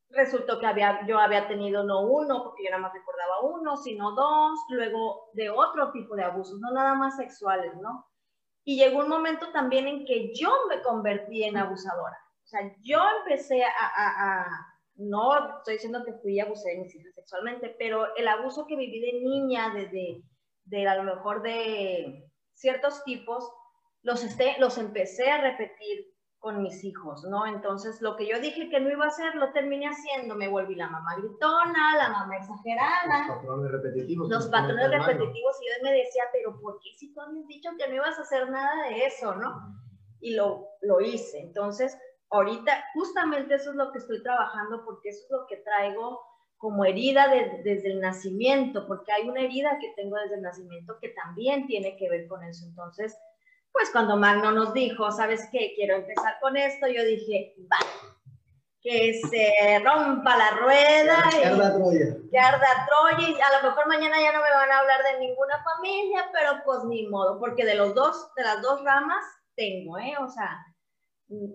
Resultó 0.10 0.60
que 0.60 0.68
había, 0.68 1.06
yo 1.08 1.18
había 1.20 1.48
tenido 1.48 1.84
no 1.84 2.02
uno, 2.02 2.44
porque 2.44 2.64
yo 2.66 2.70
nada 2.70 2.84
más 2.84 2.94
recordaba 2.94 3.42
uno, 3.42 3.78
sino 3.78 4.12
dos, 4.12 4.60
luego 4.70 5.30
de 5.34 5.50
otro 5.50 5.92
tipo 5.92 6.16
de 6.16 6.24
abusos, 6.24 6.60
no 6.60 6.72
nada 6.72 6.94
más 6.94 7.16
sexuales, 7.16 7.76
¿no? 7.82 8.08
Y 8.64 8.78
llegó 8.78 9.00
un 9.00 9.10
momento 9.10 9.52
también 9.52 9.88
en 9.88 10.06
que 10.06 10.34
yo 10.36 10.52
me 10.70 10.82
convertí 10.82 11.44
en 11.44 11.58
abusadora. 11.58 12.18
O 12.44 12.48
sea, 12.48 12.62
yo 12.82 13.00
empecé 13.20 13.64
a 13.66 14.73
no 14.96 15.58
estoy 15.58 15.76
diciendo 15.76 16.04
que 16.06 16.14
fui 16.14 16.36
y 16.36 16.40
abusé 16.40 16.70
de 16.70 16.80
mis 16.80 16.96
hijas 16.96 17.16
sexualmente, 17.16 17.76
pero 17.78 18.16
el 18.16 18.28
abuso 18.28 18.66
que 18.68 18.76
viví 18.76 19.00
de 19.00 19.20
niña, 19.22 19.74
de, 19.74 20.24
de, 20.66 20.88
a 20.88 20.96
lo 20.96 21.04
mejor 21.04 21.42
de 21.42 22.30
ciertos 22.54 23.04
tipos, 23.04 23.50
los, 24.04 24.24
este, 24.24 24.56
los 24.60 24.78
empecé 24.78 25.30
a 25.30 25.42
repetir 25.42 26.14
con 26.44 26.62
mis 26.62 26.84
hijos, 26.84 27.24
¿no? 27.24 27.48
Entonces, 27.48 28.02
lo 28.02 28.18
que 28.18 28.28
yo 28.28 28.38
dije 28.42 28.70
que 28.70 28.82
no 28.82 28.92
iba 28.92 29.06
a 29.06 29.08
hacer, 29.08 29.34
lo 29.36 29.54
terminé 29.54 29.88
haciendo. 29.88 30.36
Me 30.36 30.50
volví 30.50 30.76
la 30.76 30.90
mamá 30.90 31.16
gritona, 31.16 31.96
la 31.98 32.10
mamá 32.10 32.36
exagerada. 32.36 33.28
Los 33.28 33.38
patrones 33.38 33.72
repetitivos. 33.72 34.30
Los 34.30 34.48
patrones 34.48 34.92
repetitivos. 34.92 35.56
Y 35.62 35.68
yo 35.68 35.84
me 35.84 35.94
decía, 35.94 36.24
pero 36.34 36.60
¿por 36.60 36.80
qué 36.82 36.90
si 36.98 37.14
tú 37.14 37.22
habías 37.22 37.48
dicho 37.48 37.70
que 37.78 37.88
no 37.88 37.96
ibas 37.96 38.20
a 38.20 38.24
hacer 38.24 38.50
nada 38.50 38.90
de 38.90 39.06
eso, 39.06 39.34
no? 39.36 39.54
Y 40.20 40.36
lo, 40.36 40.68
lo 40.82 41.00
hice. 41.00 41.40
Entonces, 41.40 41.98
ahorita 42.34 42.84
justamente 42.94 43.56
eso 43.56 43.70
es 43.70 43.76
lo 43.76 43.92
que 43.92 44.00
estoy 44.00 44.22
trabajando 44.24 44.84
porque 44.84 45.10
eso 45.10 45.24
es 45.24 45.32
lo 45.32 45.46
que 45.48 45.58
traigo 45.58 46.20
como 46.58 46.86
herida 46.86 47.28
desde 47.28 47.92
el 47.92 48.00
nacimiento, 48.00 48.88
porque 48.88 49.12
hay 49.12 49.28
una 49.28 49.42
herida 49.42 49.78
que 49.82 49.92
tengo 49.98 50.16
desde 50.16 50.36
el 50.36 50.44
nacimiento 50.44 50.98
que 51.02 51.10
también 51.10 51.68
tiene 51.68 51.98
que 51.98 52.10
ver 52.10 52.26
con 52.28 52.42
eso. 52.42 52.66
Entonces, 52.66 53.18
pues 53.74 53.90
cuando 53.92 54.16
Magno 54.16 54.52
nos 54.52 54.74
dijo, 54.74 55.12
¿sabes 55.12 55.50
qué? 55.52 55.74
Quiero 55.76 55.96
empezar 55.96 56.36
con 56.42 56.56
esto, 56.56 56.88
yo 56.88 57.04
dije, 57.04 57.54
va, 57.70 57.86
que 58.82 59.20
se 59.30 59.80
rompa 59.84 60.38
la 60.38 60.52
rueda. 60.52 61.24
Que 61.32 61.46
arda 61.46 61.76
Troya. 61.76 62.18
Que 62.32 62.40
arda 62.40 62.88
Troya 62.88 63.30
y 63.30 63.42
a 63.42 63.62
lo 63.62 63.70
mejor 63.70 63.88
mañana 63.88 64.22
ya 64.22 64.32
no 64.32 64.42
me 64.42 64.50
van 64.50 64.72
a 64.72 64.80
hablar 64.80 65.02
de 65.04 65.20
ninguna 65.20 65.62
familia, 65.64 66.30
pero 66.32 66.62
pues 66.64 66.86
ni 66.86 67.08
modo, 67.08 67.40
porque 67.40 67.66
de 67.66 67.76
los 67.76 67.94
dos, 67.94 68.34
de 68.38 68.44
las 68.44 68.62
dos 68.62 68.82
ramas 68.86 69.26
tengo, 69.56 69.98
¿eh? 69.98 70.16
O 70.22 70.30
sea, 70.30 70.66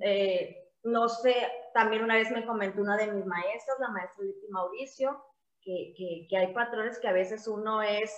eh, 0.03 0.68
no 0.89 1.09
sé, 1.09 1.35
también 1.75 2.03
una 2.03 2.17
vez 2.17 2.31
me 2.31 2.47
comentó 2.47 2.81
una 2.81 2.97
de 2.97 3.13
mis 3.13 3.27
maestras, 3.27 3.79
la 3.81 3.91
maestra 3.91 4.25
Liti 4.25 4.49
Mauricio, 4.49 5.25
que, 5.63 5.95
que, 6.29 6.37
hay 6.37 6.55
patrones 6.55 6.99
que 6.99 7.09
a 7.09 7.13
veces 7.13 7.47
uno 7.47 7.83
es, 7.83 8.13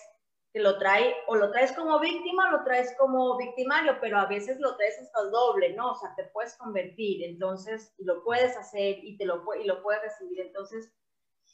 que 0.52 0.60
lo 0.60 0.78
trae, 0.78 1.14
o 1.26 1.36
lo 1.36 1.50
traes 1.50 1.72
como 1.72 1.98
víctima 1.98 2.48
o 2.48 2.52
lo 2.52 2.64
traes 2.64 2.94
como 2.98 3.36
victimario, 3.36 3.96
pero 4.00 4.18
a 4.18 4.26
veces 4.26 4.58
lo 4.60 4.76
traes 4.76 4.98
hasta 5.00 5.22
doble, 5.30 5.74
¿no? 5.74 5.92
O 5.92 5.94
sea, 5.96 6.14
te 6.14 6.24
puedes 6.24 6.56
convertir, 6.56 7.24
entonces, 7.24 7.94
y 7.98 8.04
lo 8.04 8.22
puedes 8.22 8.56
hacer 8.56 8.98
y, 9.02 9.16
te 9.16 9.26
lo, 9.26 9.42
y 9.60 9.66
lo 9.66 9.82
puedes 9.82 10.02
recibir, 10.02 10.40
entonces, 10.40 10.92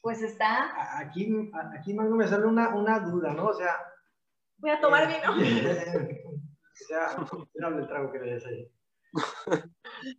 pues 0.02 0.22
está... 0.22 0.98
Aquí, 0.98 1.50
aquí 1.78 1.94
más 1.94 2.08
me 2.08 2.28
sale 2.28 2.46
una, 2.46 2.74
una 2.74 3.00
duda, 3.00 3.32
¿no? 3.32 3.46
O 3.46 3.54
sea... 3.54 3.74
Voy 4.58 4.70
a 4.70 4.80
tomar 4.80 5.08
vino. 5.08 5.32
o 5.32 6.76
sea, 6.88 7.16
el 7.54 7.86
trago 7.88 8.12
que 8.12 8.18
le 8.18 8.34
des 8.34 8.46
ahí. 8.46 8.70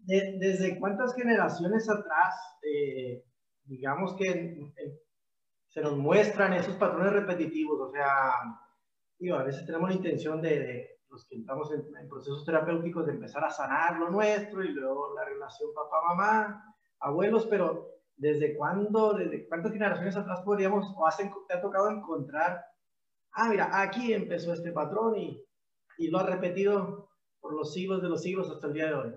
¿Desde 0.04 0.80
cuántas 0.80 1.14
generaciones 1.16 1.90
atrás, 1.90 2.36
eh, 2.64 3.24
digamos 3.64 4.16
que 4.16 4.28
eh, 4.28 5.02
se 5.68 5.82
nos 5.82 5.98
muestran 5.98 6.54
esos 6.54 6.76
patrones 6.76 7.14
repetitivos? 7.14 7.80
O 7.82 7.92
sea, 7.92 8.32
a 8.32 9.44
veces 9.44 9.66
tenemos 9.66 9.90
la 9.90 9.96
intención 9.96 10.42
de, 10.42 10.98
los 11.10 11.26
que 11.28 11.36
entramos 11.36 11.72
en, 11.72 12.10
procesos 12.10 12.46
terapéuticos 12.46 13.06
de 13.06 13.14
empezar 13.14 13.44
a 13.44 13.50
sanar 13.50 13.98
lo 13.98 14.10
nuestro 14.10 14.64
y 14.64 14.70
luego 14.70 15.14
la 15.16 15.26
relación 15.26 15.74
papá-mamá, 15.74 16.76
abuelos, 17.00 17.46
pero 17.48 17.88
¿desde 18.16 18.56
cuándo, 18.56 19.14
desde 19.14 19.48
cuántas 19.48 19.72
generaciones 19.72 20.16
atrás 20.16 20.42
podríamos 20.42 20.86
o 20.96 21.08
te 21.48 21.54
ha 21.54 21.62
tocado 21.62 21.90
encontrar, 21.90 22.66
ah, 23.34 23.50
mira, 23.50 23.70
aquí 23.82 24.14
empezó 24.14 24.54
este 24.54 24.72
patrón 24.72 25.18
y, 25.18 25.46
y 25.98 26.10
lo 26.10 26.20
ha 26.20 26.24
repetido 26.24 27.10
por 27.40 27.54
los 27.54 27.74
siglos 27.74 28.02
de 28.02 28.10
los 28.10 28.22
siglos 28.22 28.50
hasta 28.50 28.68
el 28.68 28.74
día 28.74 28.88
de 28.88 28.94
hoy. 28.94 29.16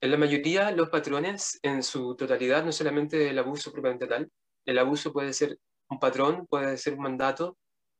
En 0.00 0.10
la 0.10 0.16
mayoría, 0.16 0.70
los 0.70 0.88
patrones, 0.88 1.58
en 1.62 1.82
su 1.82 2.16
totalidad, 2.16 2.64
no 2.64 2.72
solamente 2.72 3.28
el 3.28 3.38
abuso 3.38 3.70
propiamente 3.70 4.06
tal, 4.06 4.30
el 4.64 4.78
abuso 4.78 5.12
puede 5.12 5.32
ser 5.32 5.58
un 5.90 5.98
patrón, 5.98 6.46
puede 6.46 6.78
ser 6.78 6.94
un 6.94 7.00
mandato 7.00 7.58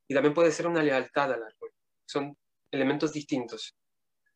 y 0.08 0.14
también 0.14 0.34
puede 0.34 0.50
ser 0.50 0.66
una 0.66 0.82
lealtad 0.82 1.32
al 1.32 1.42
árbol. 1.42 1.70
Son 2.06 2.36
elementos 2.70 3.12
distintos. 3.12 3.74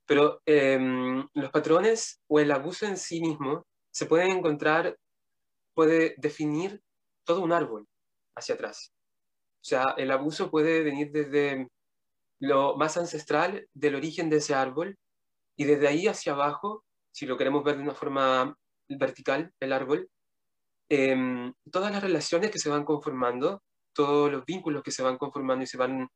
Pero 0.06 0.42
em, 0.44 1.26
los 1.32 1.50
patrones 1.50 2.20
o 2.28 2.38
el 2.38 2.50
abuso 2.50 2.86
en 2.86 2.96
sí 2.96 3.20
mismo 3.20 3.66
se 3.90 4.06
pueden 4.06 4.32
encontrar, 4.32 4.98
puede 5.74 6.14
definir 6.18 6.82
todo 7.24 7.40
un 7.40 7.52
árbol 7.52 7.86
hacia 8.36 8.56
atrás. 8.56 8.92
O 9.62 9.64
sea, 9.64 9.94
el 9.96 10.10
abuso 10.10 10.50
puede 10.50 10.82
venir 10.82 11.10
desde 11.10 11.68
lo 12.40 12.76
más 12.76 12.96
ancestral 12.98 13.66
del 13.72 13.94
origen 13.94 14.28
de 14.28 14.36
ese 14.38 14.54
árbol 14.54 14.98
y 15.56 15.64
desde 15.64 15.88
ahí 15.88 16.06
hacia 16.06 16.32
abajo, 16.32 16.84
si 17.14 17.26
lo 17.26 17.36
queremos 17.36 17.62
ver 17.62 17.76
de 17.76 17.84
una 17.84 17.94
forma 17.94 18.56
vertical, 18.88 19.52
el 19.60 19.72
árbol, 19.72 20.10
em, 20.88 21.54
todas 21.70 21.92
las 21.92 22.02
relaciones 22.02 22.50
que 22.50 22.58
se 22.58 22.68
van 22.68 22.84
conformando, 22.84 23.62
todos 23.92 24.32
los 24.32 24.44
vínculos 24.44 24.82
que 24.82 24.90
se 24.90 25.04
van 25.04 25.16
conformando 25.16 25.62
y 25.62 25.68
se 25.68 25.76
van 25.76 26.08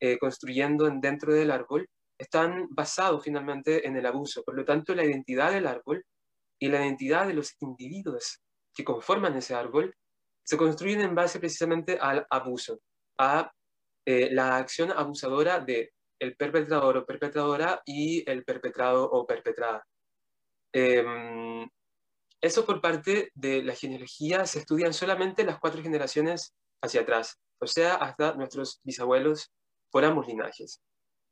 eh, 0.00 0.18
construyendo 0.18 0.88
dentro 0.90 1.34
del 1.34 1.50
árbol, 1.50 1.86
están 2.18 2.68
basados 2.70 3.22
finalmente 3.22 3.86
en 3.86 3.96
el 3.96 4.06
abuso. 4.06 4.42
Por 4.44 4.56
lo 4.56 4.64
tanto, 4.64 4.94
la 4.94 5.04
identidad 5.04 5.52
del 5.52 5.66
árbol 5.66 6.02
y 6.58 6.68
la 6.68 6.84
identidad 6.84 7.26
de 7.26 7.34
los 7.34 7.54
individuos 7.60 8.40
que 8.74 8.84
conforman 8.84 9.36
ese 9.36 9.54
árbol 9.54 9.94
se 10.42 10.56
construyen 10.56 11.02
en 11.02 11.14
base 11.14 11.38
precisamente 11.38 11.98
al 12.00 12.26
abuso, 12.30 12.80
a 13.18 13.52
eh, 14.06 14.30
la 14.32 14.56
acción 14.56 14.90
abusadora 14.90 15.60
de 15.60 15.92
el 16.18 16.34
perpetrador 16.34 16.96
o 16.96 17.04
perpetradora 17.04 17.82
y 17.84 18.24
el 18.30 18.42
perpetrado 18.42 19.04
o 19.04 19.26
perpetrada. 19.26 19.84
Em, 20.78 21.66
eso 22.38 22.66
por 22.66 22.82
parte 22.82 23.30
de 23.34 23.62
la 23.62 23.74
genealogía 23.74 24.44
se 24.44 24.58
estudian 24.58 24.92
solamente 24.92 25.42
las 25.42 25.58
cuatro 25.58 25.82
generaciones 25.82 26.52
hacia 26.82 27.00
atrás, 27.00 27.38
o 27.58 27.66
sea, 27.66 27.94
hasta 27.94 28.34
nuestros 28.34 28.80
bisabuelos 28.84 29.50
por 29.90 30.04
ambos 30.04 30.26
linajes. 30.26 30.82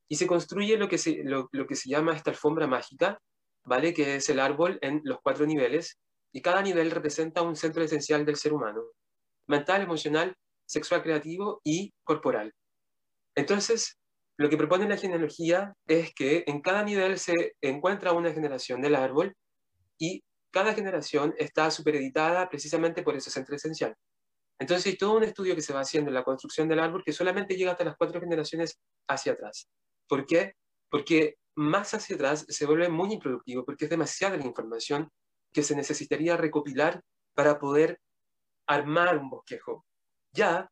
Y 0.08 0.16
se 0.16 0.26
construye 0.26 0.78
lo 0.78 0.88
que 0.88 0.96
se, 0.96 1.22
lo, 1.24 1.50
lo 1.52 1.66
que 1.66 1.76
se 1.76 1.90
llama 1.90 2.16
esta 2.16 2.30
alfombra 2.30 2.66
mágica, 2.66 3.20
¿vale? 3.64 3.92
Que 3.92 4.16
es 4.16 4.30
el 4.30 4.40
árbol 4.40 4.78
en 4.80 5.02
los 5.04 5.18
cuatro 5.22 5.44
niveles, 5.44 5.98
y 6.32 6.40
cada 6.40 6.62
nivel 6.62 6.90
representa 6.90 7.42
un 7.42 7.54
centro 7.54 7.82
esencial 7.82 8.24
del 8.24 8.36
ser 8.36 8.54
humano, 8.54 8.82
mental, 9.46 9.82
emocional, 9.82 10.34
sexual 10.64 11.02
creativo 11.02 11.60
y 11.64 11.92
corporal. 12.02 12.54
Entonces, 13.34 13.98
lo 14.36 14.50
que 14.50 14.56
propone 14.56 14.88
la 14.88 14.96
genealogía 14.96 15.74
es 15.86 16.12
que 16.14 16.44
en 16.46 16.60
cada 16.60 16.82
nivel 16.82 17.18
se 17.18 17.56
encuentra 17.60 18.12
una 18.12 18.32
generación 18.32 18.80
del 18.82 18.96
árbol 18.96 19.36
y 19.98 20.22
cada 20.50 20.74
generación 20.74 21.34
está 21.38 21.70
supereditada 21.70 22.48
precisamente 22.48 23.02
por 23.02 23.16
ese 23.16 23.30
centro 23.30 23.56
esencial. 23.56 23.94
Entonces 24.58 24.86
hay 24.86 24.96
todo 24.96 25.16
un 25.16 25.24
estudio 25.24 25.54
que 25.54 25.62
se 25.62 25.72
va 25.72 25.80
haciendo 25.80 26.10
en 26.10 26.14
la 26.14 26.24
construcción 26.24 26.68
del 26.68 26.80
árbol 26.80 27.02
que 27.04 27.12
solamente 27.12 27.56
llega 27.56 27.72
hasta 27.72 27.84
las 27.84 27.96
cuatro 27.96 28.20
generaciones 28.20 28.78
hacia 29.08 29.32
atrás. 29.32 29.68
¿Por 30.06 30.26
qué? 30.26 30.54
porque 30.94 31.38
más 31.56 31.92
hacia 31.92 32.14
atrás 32.14 32.46
se 32.48 32.66
vuelve 32.66 32.88
muy 32.88 33.14
improductivo 33.14 33.64
porque 33.64 33.86
es 33.86 33.90
demasiada 33.90 34.36
la 34.36 34.46
información 34.46 35.10
que 35.52 35.64
se 35.64 35.74
necesitaría 35.74 36.36
recopilar 36.36 37.02
para 37.34 37.58
poder 37.58 38.00
armar 38.64 39.18
un 39.18 39.28
bosquejo. 39.28 39.84
Ya, 40.32 40.70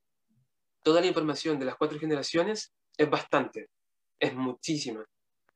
toda 0.84 1.00
la 1.00 1.08
información 1.08 1.58
de 1.58 1.64
las 1.64 1.74
cuatro 1.74 1.98
generaciones 1.98 2.72
es 2.96 3.10
bastante, 3.10 3.68
es 4.18 4.34
muchísima. 4.34 5.04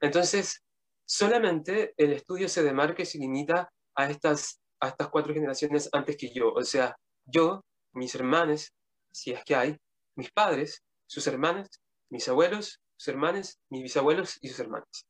Entonces, 0.00 0.62
solamente 1.04 1.94
el 1.96 2.12
estudio 2.12 2.48
se 2.48 2.62
demarca 2.62 3.02
y 3.02 3.06
se 3.06 3.18
limita 3.18 3.70
a 3.94 4.10
estas, 4.10 4.60
a 4.80 4.88
estas 4.88 5.08
cuatro 5.08 5.32
generaciones 5.34 5.88
antes 5.92 6.16
que 6.16 6.32
yo. 6.32 6.52
O 6.52 6.62
sea, 6.62 6.96
yo, 7.24 7.64
mis 7.92 8.14
hermanos, 8.14 8.72
si 9.12 9.32
es 9.32 9.44
que 9.44 9.54
hay, 9.54 9.76
mis 10.14 10.30
padres, 10.30 10.82
sus 11.06 11.26
hermanos, 11.26 11.68
mis 12.10 12.28
abuelos, 12.28 12.80
sus 12.96 13.08
hermanos, 13.08 13.58
mis 13.70 13.82
bisabuelos 13.82 14.38
y 14.40 14.48
sus 14.48 14.60
hermanos 14.60 15.06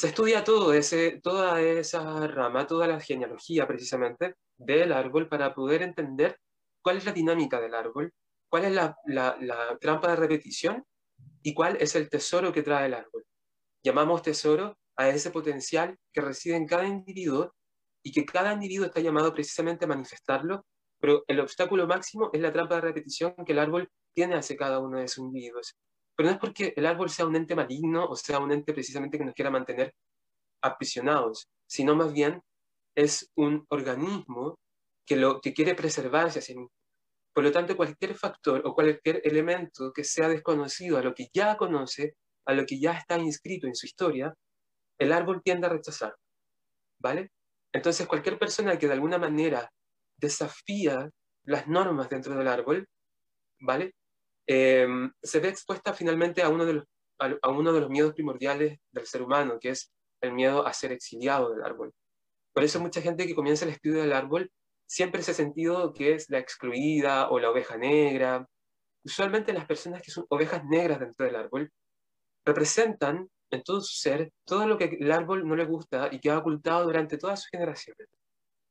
se 0.00 0.06
estudia 0.06 0.44
todo 0.44 0.72
ese, 0.72 1.20
toda 1.22 1.60
esa 1.60 2.26
rama, 2.26 2.66
toda 2.66 2.86
la 2.86 3.00
genealogía 3.00 3.66
precisamente 3.66 4.34
del 4.56 4.92
árbol 4.92 5.28
para 5.28 5.54
poder 5.54 5.82
entender 5.82 6.38
cuál 6.80 6.96
es 6.96 7.04
la 7.04 7.12
dinámica 7.12 7.60
del 7.60 7.74
árbol, 7.74 8.10
cuál 8.50 8.64
es 8.64 8.72
la, 8.72 9.78
trampa 9.80 10.10
de 10.10 10.16
repetición 10.16 10.84
y 11.42 11.54
cuál 11.54 11.76
es 11.80 11.94
el 11.94 12.10
tesoro 12.10 12.52
que 12.52 12.62
trae 12.62 12.86
el 12.86 12.94
árbol. 12.94 13.24
Llamamos 13.82 14.22
tesoro 14.22 14.76
a 14.96 15.08
ese 15.08 15.30
potencial 15.30 15.96
que 16.12 16.20
reside 16.20 16.56
en 16.56 16.66
cada 16.66 16.86
individuo 16.86 17.54
y 18.02 18.12
que 18.12 18.26
cada 18.26 18.52
individuo 18.52 18.86
está 18.86 19.00
llamado 19.00 19.32
precisamente 19.32 19.84
a 19.84 19.88
manifestarlo, 19.88 20.66
pero 20.98 21.24
el 21.28 21.40
obstáculo 21.40 21.86
máximo 21.86 22.30
es 22.32 22.40
la 22.40 22.52
trampa 22.52 22.74
de 22.74 22.80
repetición 22.82 23.34
que 23.46 23.52
el 23.52 23.58
árbol 23.58 23.88
tiene 24.12 24.34
hacia 24.34 24.56
cada 24.56 24.80
uno 24.80 24.98
de 24.98 25.08
sus 25.08 25.24
individuos. 25.24 25.76
Pero 26.16 26.28
no 26.28 26.34
es 26.34 26.40
porque 26.40 26.74
el 26.76 26.84
árbol 26.84 27.08
sea 27.08 27.26
un 27.26 27.36
ente 27.36 27.54
maligno 27.54 28.04
o 28.04 28.16
sea 28.16 28.40
un 28.40 28.52
ente 28.52 28.74
precisamente 28.74 29.16
que 29.16 29.24
nos 29.24 29.34
quiera 29.34 29.50
mantener 29.50 29.94
aprisionados, 30.62 31.48
sino 31.66 31.94
más 31.94 32.12
bien 32.12 32.42
es 32.94 33.30
un 33.36 33.64
organismo 33.70 34.58
que, 35.06 35.16
lo, 35.16 35.40
que 35.40 35.54
quiere 35.54 35.74
preservarse 35.74 36.40
a 36.40 36.42
sí 36.42 36.54
mismo. 36.54 36.79
Por 37.32 37.44
lo 37.44 37.52
tanto, 37.52 37.76
cualquier 37.76 38.14
factor 38.14 38.62
o 38.64 38.74
cualquier 38.74 39.20
elemento 39.24 39.92
que 39.92 40.04
sea 40.04 40.28
desconocido 40.28 40.98
a 40.98 41.02
lo 41.02 41.14
que 41.14 41.28
ya 41.32 41.56
conoce, 41.56 42.16
a 42.44 42.52
lo 42.52 42.66
que 42.66 42.80
ya 42.80 42.92
está 42.92 43.18
inscrito 43.18 43.66
en 43.66 43.74
su 43.74 43.86
historia, 43.86 44.34
el 44.98 45.12
árbol 45.12 45.42
tiende 45.42 45.66
a 45.66 45.70
rechazar. 45.70 46.14
¿Vale? 46.98 47.30
Entonces, 47.72 48.06
cualquier 48.06 48.38
persona 48.38 48.78
que 48.78 48.86
de 48.86 48.94
alguna 48.94 49.18
manera 49.18 49.70
desafía 50.16 51.08
las 51.44 51.66
normas 51.66 52.08
dentro 52.08 52.34
del 52.34 52.48
árbol, 52.48 52.86
¿vale? 53.60 53.94
Em, 54.46 55.12
se 55.22 55.40
ve 55.40 55.48
expuesta 55.48 55.94
finalmente 55.94 56.42
a 56.42 56.48
uno, 56.48 56.66
de 56.66 56.72
los, 56.74 56.84
a, 57.18 57.50
uno 57.50 57.72
de 57.72 57.80
los 57.80 57.90
miedos 57.90 58.14
primordiales 58.14 58.78
del 58.90 59.06
ser 59.06 59.22
humano, 59.22 59.58
que 59.60 59.70
es 59.70 59.92
el 60.20 60.32
miedo 60.32 60.66
a 60.66 60.72
ser 60.72 60.92
exiliado 60.92 61.50
del 61.50 61.62
árbol. 61.62 61.92
Por 62.52 62.64
eso 62.64 62.80
mucha 62.80 63.00
gente 63.00 63.26
que 63.26 63.34
comienza 63.34 63.64
el 63.64 63.70
estudio 63.70 64.02
del 64.02 64.12
árbol 64.12 64.50
siempre 64.90 65.22
se 65.22 65.30
ha 65.30 65.34
sentido 65.34 65.92
que 65.92 66.14
es 66.14 66.28
la 66.30 66.40
excluida 66.40 67.30
o 67.30 67.38
la 67.38 67.50
oveja 67.50 67.76
negra. 67.76 68.48
Usualmente 69.04 69.52
las 69.52 69.64
personas 69.64 70.02
que 70.02 70.10
son 70.10 70.26
ovejas 70.28 70.64
negras 70.64 70.98
dentro 70.98 71.26
del 71.26 71.36
árbol 71.36 71.70
representan 72.44 73.30
en 73.52 73.62
todo 73.62 73.80
su 73.82 73.96
ser 73.96 74.32
todo 74.44 74.66
lo 74.66 74.76
que 74.76 74.96
el 74.98 75.12
árbol 75.12 75.46
no 75.46 75.54
le 75.54 75.64
gusta 75.64 76.08
y 76.10 76.18
que 76.18 76.30
ha 76.30 76.38
ocultado 76.38 76.86
durante 76.86 77.18
todas 77.18 77.42
sus 77.42 77.50
generaciones. 77.50 78.08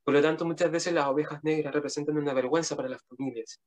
Por 0.04 0.12
lo 0.12 0.20
tanto, 0.20 0.44
muchas 0.44 0.70
veces 0.70 0.92
las 0.92 1.06
ovejas 1.06 1.42
negras 1.42 1.72
representan 1.72 2.18
una 2.18 2.34
vergüenza 2.34 2.76
para 2.76 2.90
las 2.90 3.02
familias, 3.06 3.58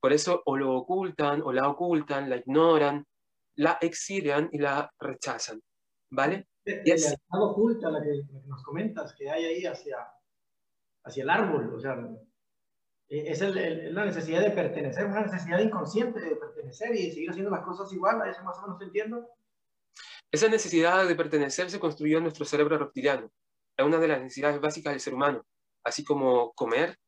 por 0.00 0.12
eso 0.12 0.42
o 0.46 0.56
lo 0.56 0.74
ocultan, 0.74 1.42
o 1.42 1.52
la 1.52 1.68
ocultan, 1.68 2.28
la 2.28 2.36
ignoran, 2.38 3.06
la 3.54 3.78
exilian 3.80 4.48
y 4.50 4.58
la 4.58 4.92
rechazan. 4.98 5.62
¿Vale? 6.10 6.48
Y 6.64 6.90
es 6.90 7.14
oculta 7.30 7.88
la 7.88 8.02
que, 8.02 8.22
nos 8.46 8.64
comentas, 8.64 9.14
que 9.14 9.30
hay 9.30 9.44
ahí 9.44 9.64
hacia, 9.64 9.96
hacia 11.04 11.22
el 11.22 11.30
árbol. 11.30 11.74
O 11.74 11.80
sea, 11.80 11.96
e, 13.08 13.30
es 13.30 13.40
la 13.40 14.04
necesidad 14.04 14.40
de 14.40 14.50
pertenecer, 14.50 15.06
una 15.06 15.22
necesidad 15.22 15.60
inconsciente 15.60 16.20
de 16.20 16.36
pertenecer 16.36 16.94
y 16.94 17.10
seguir 17.12 17.30
haciendo 17.30 17.50
las 17.50 17.64
cosas 17.64 17.92
igual. 17.92 18.20
¿A 18.22 18.30
eso 18.30 18.42
más 18.42 18.58
o 18.58 18.62
menos 18.62 18.82
entiendo? 18.82 19.28
Esa 20.30 20.48
necesidad 20.48 21.06
de 21.06 21.14
pertenecer 21.14 21.70
se 21.70 21.78
construyó 21.78 22.18
en 22.18 22.24
nuestro 22.24 22.44
cerebro 22.44 22.78
reptiliano. 22.78 23.30
Es 23.76 23.86
una 23.86 23.98
de 23.98 24.08
las 24.08 24.20
necesidades 24.20 24.60
básicas 24.60 24.92
del 24.92 25.00
ser 25.00 25.14
humano. 25.14 25.44
Así 25.84 26.04
como 26.04 26.52
comer, 26.54 26.98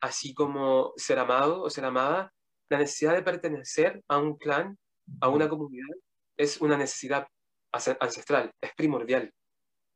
así 0.00 0.34
como 0.34 0.92
ser 0.96 1.18
amado 1.18 1.62
o 1.62 1.70
ser 1.70 1.84
amada, 1.84 2.32
la 2.68 2.78
necesidad 2.78 3.14
de 3.14 3.22
pertenecer 3.22 4.02
a 4.08 4.18
un 4.18 4.36
clan, 4.36 4.78
a 5.20 5.28
una 5.28 5.48
comunidad, 5.48 5.94
es 6.36 6.60
una 6.60 6.76
necesidad 6.76 7.26
ancestral, 7.72 8.52
es 8.60 8.74
primordial. 8.74 9.32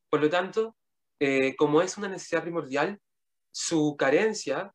Por 0.09 0.21
lo 0.21 0.31
tanto, 0.31 0.77
eh, 1.21 1.55
como 1.57 1.83
es 1.83 1.97
una 1.99 2.09
necesidad 2.09 2.43
primordial, 2.43 2.99
su 3.51 3.97
carencia 3.99 4.73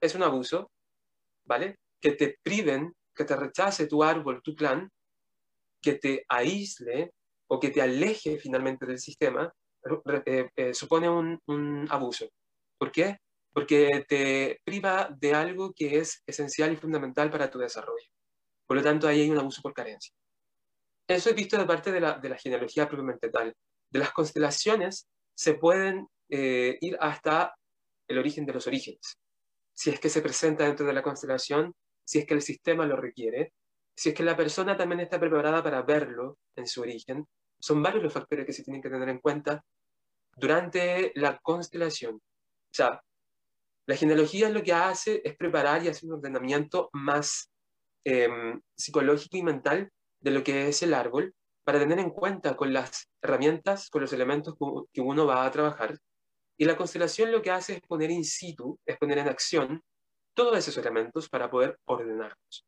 es 0.00 0.14
un 0.14 0.22
abuso, 0.22 0.70
¿vale? 1.44 1.78
Que 2.00 2.12
te 2.12 2.38
priven, 2.42 2.94
que 3.14 3.24
te 3.24 3.36
rechace 3.36 3.86
tu 3.86 4.02
árbol, 4.04 4.42
tu 4.42 4.54
clan, 4.54 4.90
que 5.80 5.94
te 5.94 6.24
aísle 6.28 7.12
o 7.48 7.58
que 7.58 7.70
te 7.70 7.82
aleje 7.82 8.38
finalmente 8.38 8.86
del 8.86 8.98
sistema, 8.98 9.52
eh, 10.26 10.50
eh, 10.54 10.74
supone 10.74 11.08
un, 11.08 11.40
un 11.46 11.86
abuso. 11.90 12.28
¿Por 12.78 12.92
qué? 12.92 13.18
porque 13.58 14.04
te 14.08 14.60
priva 14.62 15.08
de 15.18 15.34
algo 15.34 15.72
que 15.72 15.98
es 15.98 16.22
esencial 16.26 16.72
y 16.72 16.76
fundamental 16.76 17.28
para 17.28 17.50
tu 17.50 17.58
desarrollo. 17.58 18.06
Por 18.64 18.76
lo 18.76 18.84
tanto, 18.84 19.08
ahí 19.08 19.22
hay 19.22 19.30
un 19.30 19.38
abuso 19.38 19.62
por 19.62 19.74
carencia. 19.74 20.14
Eso 21.08 21.30
es 21.30 21.34
visto 21.34 21.58
de 21.58 21.64
parte 21.64 21.90
de 21.90 21.98
la, 21.98 22.18
de 22.20 22.28
la 22.28 22.38
genealogía 22.38 22.86
propiamente 22.86 23.30
tal. 23.30 23.52
De 23.90 23.98
las 23.98 24.12
constelaciones 24.12 25.08
se 25.34 25.54
pueden 25.54 26.06
eh, 26.28 26.78
ir 26.80 26.96
hasta 27.00 27.52
el 28.08 28.18
origen 28.18 28.46
de 28.46 28.54
los 28.54 28.66
orígenes. 28.66 29.18
Si 29.74 29.90
es 29.90 30.00
que 30.00 30.08
se 30.08 30.22
presenta 30.22 30.64
dentro 30.64 30.86
de 30.86 30.92
la 30.92 31.02
constelación, 31.02 31.74
si 32.04 32.18
es 32.18 32.26
que 32.26 32.34
el 32.34 32.42
sistema 32.42 32.86
lo 32.86 32.96
requiere, 32.96 33.52
si 33.94 34.10
es 34.10 34.14
que 34.14 34.22
la 34.22 34.36
persona 34.36 34.76
también 34.76 35.00
está 35.00 35.20
preparada 35.20 35.62
para 35.62 35.82
verlo 35.82 36.38
en 36.56 36.66
su 36.66 36.80
origen. 36.80 37.26
Son 37.60 37.82
varios 37.82 38.02
los 38.02 38.12
factores 38.12 38.46
que 38.46 38.52
se 38.52 38.62
tienen 38.62 38.80
que 38.80 38.90
tener 38.90 39.08
en 39.08 39.18
cuenta 39.18 39.62
durante 40.36 41.12
la 41.16 41.38
constelación. 41.38 42.14
O 42.14 42.72
sea, 42.72 43.02
la 43.86 43.96
genealogía 43.96 44.50
lo 44.50 44.62
que 44.62 44.72
hace 44.72 45.20
es 45.24 45.36
preparar 45.36 45.82
y 45.82 45.88
hacer 45.88 46.08
un 46.08 46.16
ordenamiento 46.16 46.90
más 46.92 47.50
em, 48.04 48.60
psicológico 48.76 49.36
y 49.36 49.42
mental 49.42 49.90
de 50.20 50.30
lo 50.30 50.44
que 50.44 50.68
es 50.68 50.82
el 50.82 50.94
árbol 50.94 51.34
para 51.64 51.78
tener 51.78 51.98
en 51.98 52.10
cuenta 52.10 52.56
con 52.56 52.72
las 52.72 53.08
herramientas, 53.20 53.90
con 53.90 54.02
los 54.02 54.12
elementos 54.12 54.54
que 54.92 55.00
uno 55.00 55.26
va 55.26 55.44
a 55.44 55.50
trabajar. 55.50 55.98
Y 56.58 56.64
la 56.64 56.76
constelación 56.76 57.32
lo 57.32 57.40
que 57.40 57.50
hace 57.50 57.74
es 57.74 57.80
poner 57.80 58.10
in 58.10 58.24
situ, 58.24 58.78
es 58.84 58.98
poner 58.98 59.18
en 59.18 59.28
acción 59.28 59.82
todos 60.34 60.58
esos 60.58 60.76
elementos 60.76 61.28
para 61.28 61.50
poder 61.50 61.78
ordenarlos. 61.86 62.66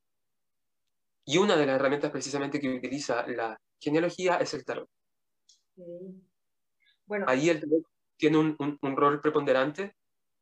Y 1.24 1.38
una 1.38 1.56
de 1.56 1.66
las 1.66 1.76
herramientas 1.76 2.10
precisamente 2.10 2.60
que 2.60 2.68
utiliza 2.68 3.26
la 3.26 3.60
genealogía 3.80 4.36
es 4.36 4.54
el 4.54 4.64
tarot. 4.64 4.88
Bueno. 7.06 7.26
Ahí 7.28 7.50
el 7.50 7.60
tarot 7.60 7.84
tiene 8.16 8.38
un, 8.38 8.56
un 8.80 8.96
rol 8.96 9.20
preponderante 9.20 9.94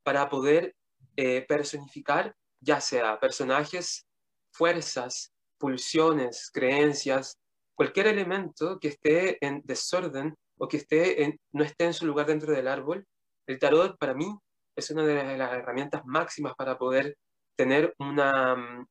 para 0.03 0.29
poder 0.29 0.75
eh, 1.17 1.45
personificar 1.47 2.35
ya 2.61 2.81
sea 2.81 3.19
personajes, 3.21 4.07
fuerzas, 4.53 5.33
pulsiones, 5.59 6.51
creencias, 6.53 7.39
cualquier 7.75 8.09
elemento 8.09 8.79
que 8.81 8.89
esté 8.89 9.45
en 9.45 9.63
desorden 9.65 10.35
o 10.59 10.67
que 10.67 10.79
esté 10.79 11.23
en, 11.23 11.41
no 11.53 11.65
esté 11.65 11.87
en 11.87 11.95
su 11.95 12.07
lugar 12.07 12.27
dentro 12.27 12.53
del 12.53 12.69
árbol. 12.69 13.07
El 13.49 13.59
tarot 13.59 13.97
para 13.99 14.13
mí 14.13 14.31
es 14.77 14.91
una 14.91 15.05
de 15.05 15.39
las 15.39 15.53
herramientas 15.53 16.03
máximas 16.05 16.55
para 16.55 16.77
poder 16.77 17.17
tener 17.57 17.95
una, 17.99 18.55
mm, 18.55 18.87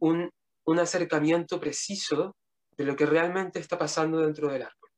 un, 0.00 0.30
un 0.64 0.78
acercamiento 0.80 1.60
preciso 1.60 2.36
de 2.76 2.84
lo 2.84 2.96
que 2.96 3.06
realmente 3.06 3.60
está 3.60 3.78
pasando 3.78 4.18
dentro 4.18 4.50
del 4.50 4.62
árbol. 4.62 4.90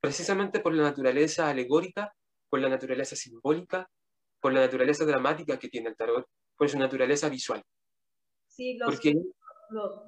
Precisamente 0.00 0.58
por 0.58 0.74
la 0.74 0.82
naturaleza 0.82 1.48
alegórica, 1.48 2.12
por 2.48 2.60
la 2.60 2.68
naturaleza 2.68 3.14
simbólica, 3.14 3.88
por 4.40 4.52
la 4.52 4.60
naturaleza 4.60 5.04
dramática 5.04 5.58
que 5.58 5.68
tiene 5.68 5.90
el 5.90 5.96
tarot, 5.96 6.26
por 6.56 6.68
su 6.68 6.78
naturaleza 6.78 7.28
visual. 7.28 7.62
Sí, 8.48 8.76
los, 8.76 8.98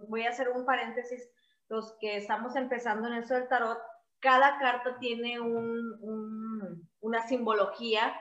voy 0.08 0.22
a 0.24 0.30
hacer 0.30 0.48
un 0.48 0.66
paréntesis. 0.66 1.30
Los 1.68 1.96
que 2.00 2.16
estamos 2.16 2.56
empezando 2.56 3.06
en 3.06 3.14
eso 3.14 3.34
del 3.34 3.46
tarot, 3.46 3.78
cada 4.22 4.58
carta 4.58 4.96
tiene 4.98 5.40
un, 5.40 6.88
una 7.00 7.26
simbología, 7.26 8.14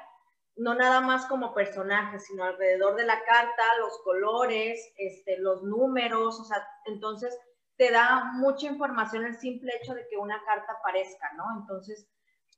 no 0.57 0.73
nada 0.75 0.99
más 0.99 1.27
como 1.27 1.53
personaje, 1.53 2.19
sino 2.19 2.43
alrededor 2.43 2.95
de 2.95 3.05
la 3.05 3.23
carta, 3.23 3.63
los 3.79 4.01
colores, 4.03 4.93
este, 4.97 5.37
los 5.39 5.63
números, 5.63 6.39
o 6.39 6.43
sea, 6.43 6.57
entonces 6.85 7.37
te 7.77 7.91
da 7.91 8.31
mucha 8.33 8.67
información 8.67 9.25
el 9.25 9.35
simple 9.35 9.71
hecho 9.81 9.93
de 9.93 10.05
que 10.09 10.17
una 10.17 10.43
carta 10.43 10.73
aparezca, 10.73 11.31
¿no? 11.37 11.45
Entonces, 11.61 12.09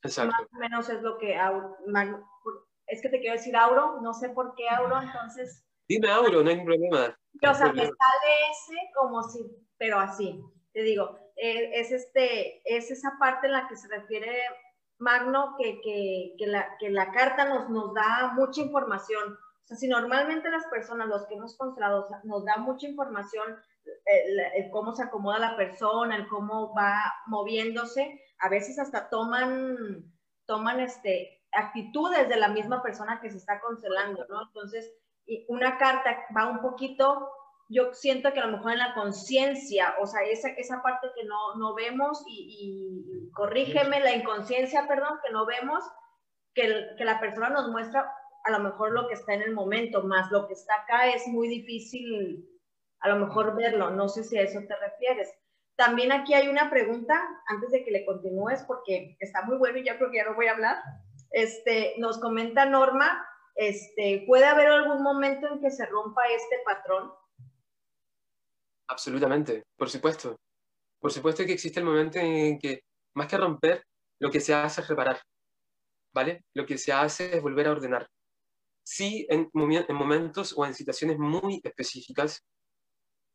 más 0.04 0.18
o 0.18 0.58
menos 0.58 0.90
es 0.90 1.02
lo 1.02 1.18
que 1.18 1.38
es 2.88 3.02
que 3.02 3.10
te 3.10 3.20
quiero 3.20 3.36
decir 3.36 3.56
Auro, 3.56 4.02
no 4.02 4.14
sé 4.14 4.30
por 4.30 4.56
qué 4.56 4.70
Auro, 4.70 5.02
entonces... 5.02 5.66
Dime 5.88 6.10
Auro, 6.10 6.44
no 6.44 6.50
hay 6.50 6.64
problema. 6.64 7.18
O 7.42 7.54
sea, 7.54 7.72
me 7.74 7.84
sale 7.84 8.32
ese 8.52 8.78
como 8.96 9.22
si, 9.24 9.46
pero 9.78 10.00
así. 10.00 10.42
te 10.74 10.82
digo, 10.82 11.23
es, 11.36 11.92
este, 11.92 12.62
es 12.66 12.92
esa 12.92 13.18
parte 13.20 13.48
en 13.48 13.54
la 13.54 13.68
que 13.68 13.78
se 13.78 13.88
refiere 13.88 14.40
Magno, 15.00 15.56
que, 15.58 15.82
que, 15.82 16.48
la, 16.48 16.78
que 16.80 16.90
la 16.90 17.12
carta 17.12 17.46
nos, 17.46 17.70
nos 17.70 17.94
da 17.94 18.34
mucha 18.36 18.62
información. 18.62 19.34
O 19.34 19.66
sea, 19.66 19.78
si 19.78 19.88
normalmente 19.88 20.50
las 20.50 20.66
personas, 20.68 21.08
los 21.08 21.26
que 21.28 21.36
hemos 21.36 21.58
constelado, 21.58 22.08
nos 22.24 22.46
da 22.46 22.58
mucha 22.58 22.88
información, 22.88 23.58
el, 24.06 24.40
el, 24.56 24.72
cómo 24.72 24.94
se 24.94 25.04
acomoda 25.04 25.40
la 25.40 25.58
persona, 25.58 26.16
el 26.16 26.28
cómo 26.28 26.74
va 26.74 27.14
moviéndose, 27.28 28.22
a 28.40 28.50
veces 28.50 28.80
hasta 28.80 29.10
toman, 29.10 30.12
toman 30.46 30.80
este, 30.80 31.44
actitudes 31.52 32.30
de 32.30 32.38
la 32.38 32.50
misma 32.50 32.82
persona 32.82 33.20
que 33.22 33.30
se 33.30 33.38
está 33.38 33.60
constelando, 33.62 34.26
¿no? 34.30 34.44
Entonces, 34.44 34.92
una 35.48 35.78
carta 35.78 36.18
va 36.36 36.50
un 36.50 36.62
poquito 36.62 37.30
yo 37.74 37.94
siento 37.94 38.32
que 38.34 38.40
a 38.40 38.46
lo 38.46 38.58
mejor 38.58 38.74
en 38.74 38.80
la 38.80 38.94
conciencia, 38.94 39.96
o 40.02 40.08
sea, 40.08 40.22
esa, 40.24 40.50
esa 40.50 40.82
parte 40.82 41.08
que 41.16 41.26
no, 41.26 41.56
no 41.56 41.74
vemos 41.74 42.24
y, 42.28 43.30
corrígeme, 43.34 44.00
la 44.00 44.16
inconsciencia, 44.16 44.88
perdón, 44.88 45.20
que 45.26 45.32
no 45.32 45.46
vemos, 45.46 45.84
que, 46.54 46.88
que 46.98 47.06
la 47.06 47.20
persona 47.20 47.50
nos 47.50 47.70
muestra 47.70 48.12
a 48.46 48.52
lo 48.52 48.60
mejor 48.60 48.92
lo 48.92 49.08
que 49.08 49.14
está 49.14 49.34
en 49.34 49.42
el 49.42 49.54
momento, 49.54 50.04
más 50.04 50.30
lo 50.32 50.48
que 50.48 50.54
está 50.54 50.76
acá 50.76 51.08
es 51.08 51.28
muy 51.28 51.48
difícil 51.48 52.50
a 53.00 53.10
lo 53.10 53.26
mejor 53.26 53.56
verlo, 53.56 53.90
no 53.92 54.08
sé 54.08 54.24
si 54.24 54.38
a 54.38 54.44
eso 54.44 54.60
te 54.68 54.76
refieres. 54.78 55.30
También 55.76 56.12
aquí 56.12 56.34
hay 56.34 56.48
una 56.48 56.70
pregunta, 56.70 57.20
antes 57.48 57.72
de 57.72 57.84
que 57.84 57.92
le 57.92 58.06
continúes, 58.06 58.64
porque 58.64 59.18
está 59.20 59.42
muy 59.44 59.58
bueno 59.58 59.78
y 59.78 59.84
ya 59.84 59.98
creo 59.98 60.10
que 60.10 60.18
ya 60.18 60.26
no 60.26 60.36
voy 60.36 60.48
a 60.48 60.54
hablar. 60.54 60.78
Este, 61.32 61.96
nos 61.98 62.20
comenta 62.20 62.66
Norma, 62.66 63.26
este, 63.56 64.24
¿puede 64.26 64.46
haber 64.46 64.68
algún 64.68 65.04
momento 65.04 65.48
en 65.48 65.60
que 65.60 65.70
se 65.70 65.86
rompa 65.86 66.22
este 66.28 66.58
patrón? 66.66 67.12
Absolutamente, 68.94 69.64
por 69.76 69.90
supuesto. 69.90 70.40
Por 71.00 71.12
supuesto 71.12 71.44
que 71.46 71.54
existe 71.54 71.80
el 71.80 71.86
momento 71.86 72.20
en 72.20 72.60
que, 72.60 72.84
más 73.16 73.28
que 73.28 73.38
romper, 73.38 73.84
lo 74.20 74.30
que 74.30 74.40
se 74.40 74.54
hace 74.54 74.82
es 74.82 74.88
reparar, 74.88 75.20
¿vale? 76.14 76.46
Lo 76.54 76.66
que 76.66 76.78
se 76.78 76.94
hace 76.94 77.36
es 77.36 77.42
volver 77.42 77.68
a 77.68 77.72
ordenar. 77.72 78.08
Sí, 78.84 79.26
en, 79.30 79.50
en 79.52 79.96
momentos 79.96 80.54
o 80.56 80.66
en 80.66 80.76
situaciones 80.76 81.18
muy 81.18 81.60
específicas, 81.64 82.44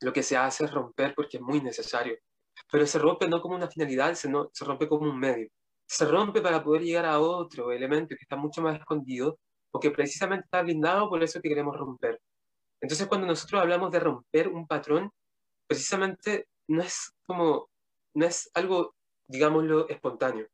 lo 0.01 0.13
que 0.13 0.23
se 0.23 0.37
hace 0.37 0.65
es 0.65 0.71
romper 0.71 1.13
porque 1.17 1.39
es 1.39 1.43
muy 1.43 1.61
necesario. 1.61 2.17
Pero 2.71 2.87
se 2.87 3.01
rompe 3.01 3.27
no 3.29 3.41
como 3.43 3.57
una 3.57 3.69
finalidad, 3.69 4.15
sino 4.15 4.51
se 4.53 4.65
rompe 4.65 4.89
como 4.89 5.11
un 5.11 5.19
medio. 5.19 5.49
Se 5.89 6.05
rompe 6.07 6.41
para 6.41 6.63
poder 6.63 6.83
llegar 6.83 7.07
a 7.07 7.19
otro 7.19 7.73
elemento 7.73 8.15
que 8.15 8.23
está 8.23 8.37
mucho 8.37 8.63
más 8.63 8.79
escondido, 8.79 9.41
porque 9.73 9.91
precisamente 9.91 10.45
está 10.45 10.63
blindado 10.63 11.09
por 11.09 11.23
eso 11.23 11.41
que 11.41 11.49
queremos 11.49 11.77
romper. 11.77 12.21
Entonces, 12.81 13.09
cuando 13.09 13.27
nosotros 13.27 13.61
hablamos 13.61 13.91
de 13.91 14.01
romper 14.01 14.49
un 14.49 14.69
patrón, 14.69 15.11
precisamente 15.69 16.49
no 16.67 16.83
es 16.83 17.13
como, 17.27 17.71
no 18.15 18.27
es 18.27 18.51
algo, 18.55 18.97
digámoslo, 19.29 19.89
espontáneo, 19.89 20.49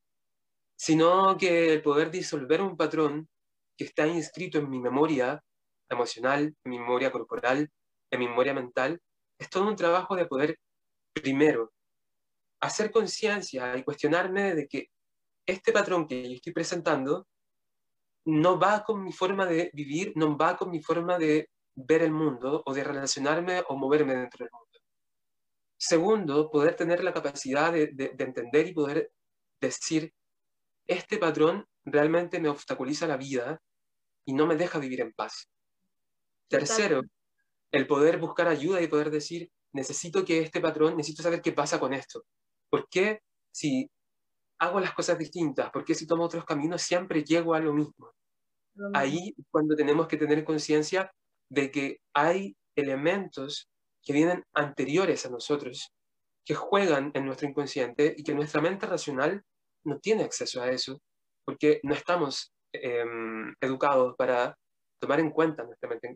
sino 0.76 1.36
que 1.38 1.72
el 1.72 1.82
poder 1.82 2.10
disolver 2.10 2.60
un 2.60 2.76
patrón 2.76 3.28
que 3.76 3.84
está 3.84 4.06
inscrito 4.06 4.58
en 4.58 4.68
mi 4.68 4.80
memoria 4.80 5.42
emocional, 5.88 6.54
en 6.64 6.70
mi 6.70 6.78
memoria 6.78 7.12
corporal, 7.12 7.70
en 8.10 8.18
mi 8.18 8.28
memoria 8.28 8.54
mental, 8.54 9.00
es 9.38 9.48
todo 9.48 9.68
un 9.68 9.76
trabajo 9.76 10.16
de 10.16 10.26
poder, 10.26 10.58
primero, 11.12 11.72
hacer 12.60 12.90
conciencia 12.90 13.76
y 13.76 13.84
cuestionarme 13.84 14.54
de 14.54 14.66
que 14.66 14.88
este 15.46 15.72
patrón 15.72 16.06
que 16.06 16.28
yo 16.28 16.34
estoy 16.34 16.52
presentando 16.52 17.26
no 18.26 18.58
va 18.58 18.82
con 18.84 19.04
mi 19.04 19.12
forma 19.12 19.46
de 19.46 19.70
vivir, 19.74 20.12
no 20.16 20.36
va 20.36 20.56
con 20.56 20.70
mi 20.70 20.82
forma 20.82 21.18
de 21.18 21.50
ver 21.74 22.02
el 22.02 22.12
mundo 22.12 22.62
o 22.64 22.72
de 22.72 22.84
relacionarme 22.84 23.62
o 23.68 23.76
moverme 23.76 24.14
dentro 24.14 24.44
del 24.44 24.52
mundo. 24.52 24.63
Segundo, 25.86 26.50
poder 26.50 26.76
tener 26.76 27.04
la 27.04 27.12
capacidad 27.12 27.70
de, 27.70 28.14
entender 28.18 28.68
y 28.68 28.72
poder 28.72 29.12
decir, 29.60 30.14
este 30.86 31.18
patrón 31.18 31.66
realmente 31.84 32.40
me 32.40 32.48
obstaculiza 32.48 33.06
la 33.06 33.18
vida 33.18 33.60
y 34.24 34.32
no 34.32 34.46
me 34.46 34.56
deja 34.56 34.78
vivir 34.78 35.02
en 35.02 35.12
paz. 35.12 35.50
Tercero, 36.48 37.02
el 37.70 37.86
poder 37.86 38.16
buscar 38.18 38.48
ayuda 38.48 38.80
y 38.80 38.86
poder 38.86 39.10
decir, 39.10 39.50
necesito 39.74 40.24
que 40.24 40.40
este 40.40 40.62
patrón, 40.62 40.96
necesito 40.96 41.22
saber 41.22 41.42
qué 41.42 41.52
pasa 41.52 41.78
con 41.78 41.92
esto. 41.92 42.24
¿Por 42.70 42.88
qué 42.88 43.20
si 43.52 43.90
hago 44.60 44.80
las 44.80 44.94
cosas 44.94 45.18
distintas? 45.18 45.70
¿Por 45.70 45.84
qué 45.84 45.94
si 45.94 46.06
tomo 46.06 46.24
otros 46.24 46.46
caminos 46.46 46.80
siempre 46.80 47.22
llego 47.22 47.52
a 47.52 47.60
lo 47.60 47.74
mismo? 47.74 48.10
Ahí 48.94 49.34
cuando 49.50 49.76
tenemos 49.76 50.08
que 50.08 50.16
tener 50.16 50.44
conciencia 50.44 51.12
de 51.50 51.70
que 51.70 52.00
hay 52.14 52.56
elementos 52.74 53.68
que 54.04 54.12
vienen 54.12 54.44
anteriores 54.54 55.24
a 55.26 55.30
nosotros, 55.30 55.92
que 56.44 56.54
juegan 56.54 57.10
en 57.14 57.24
nuestro 57.24 57.48
inconsciente 57.48 58.14
y 58.16 58.22
que 58.22 58.34
nuestra 58.34 58.60
mente 58.60 58.86
racional 58.86 59.42
no 59.84 59.98
tiene 59.98 60.24
acceso 60.24 60.62
a 60.62 60.70
eso, 60.70 61.00
porque 61.44 61.80
no 61.82 61.94
estamos 61.94 62.52
em, 62.72 63.54
educados 63.60 64.14
para 64.16 64.56
tomar 65.00 65.20
en 65.20 65.30
cuenta 65.30 65.66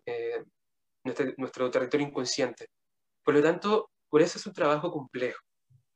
eh, 0.07 0.45
nuestro, 1.37 1.71
territorio 1.71 2.07
inconsciente. 2.07 2.69
Por 3.25 3.35
lo 3.35 3.43
tanto, 3.43 3.91
por 4.09 4.23
eso 4.23 4.39
es 4.39 4.47
un 4.47 4.53
trabajo 4.53 4.91
complejo. 4.91 5.41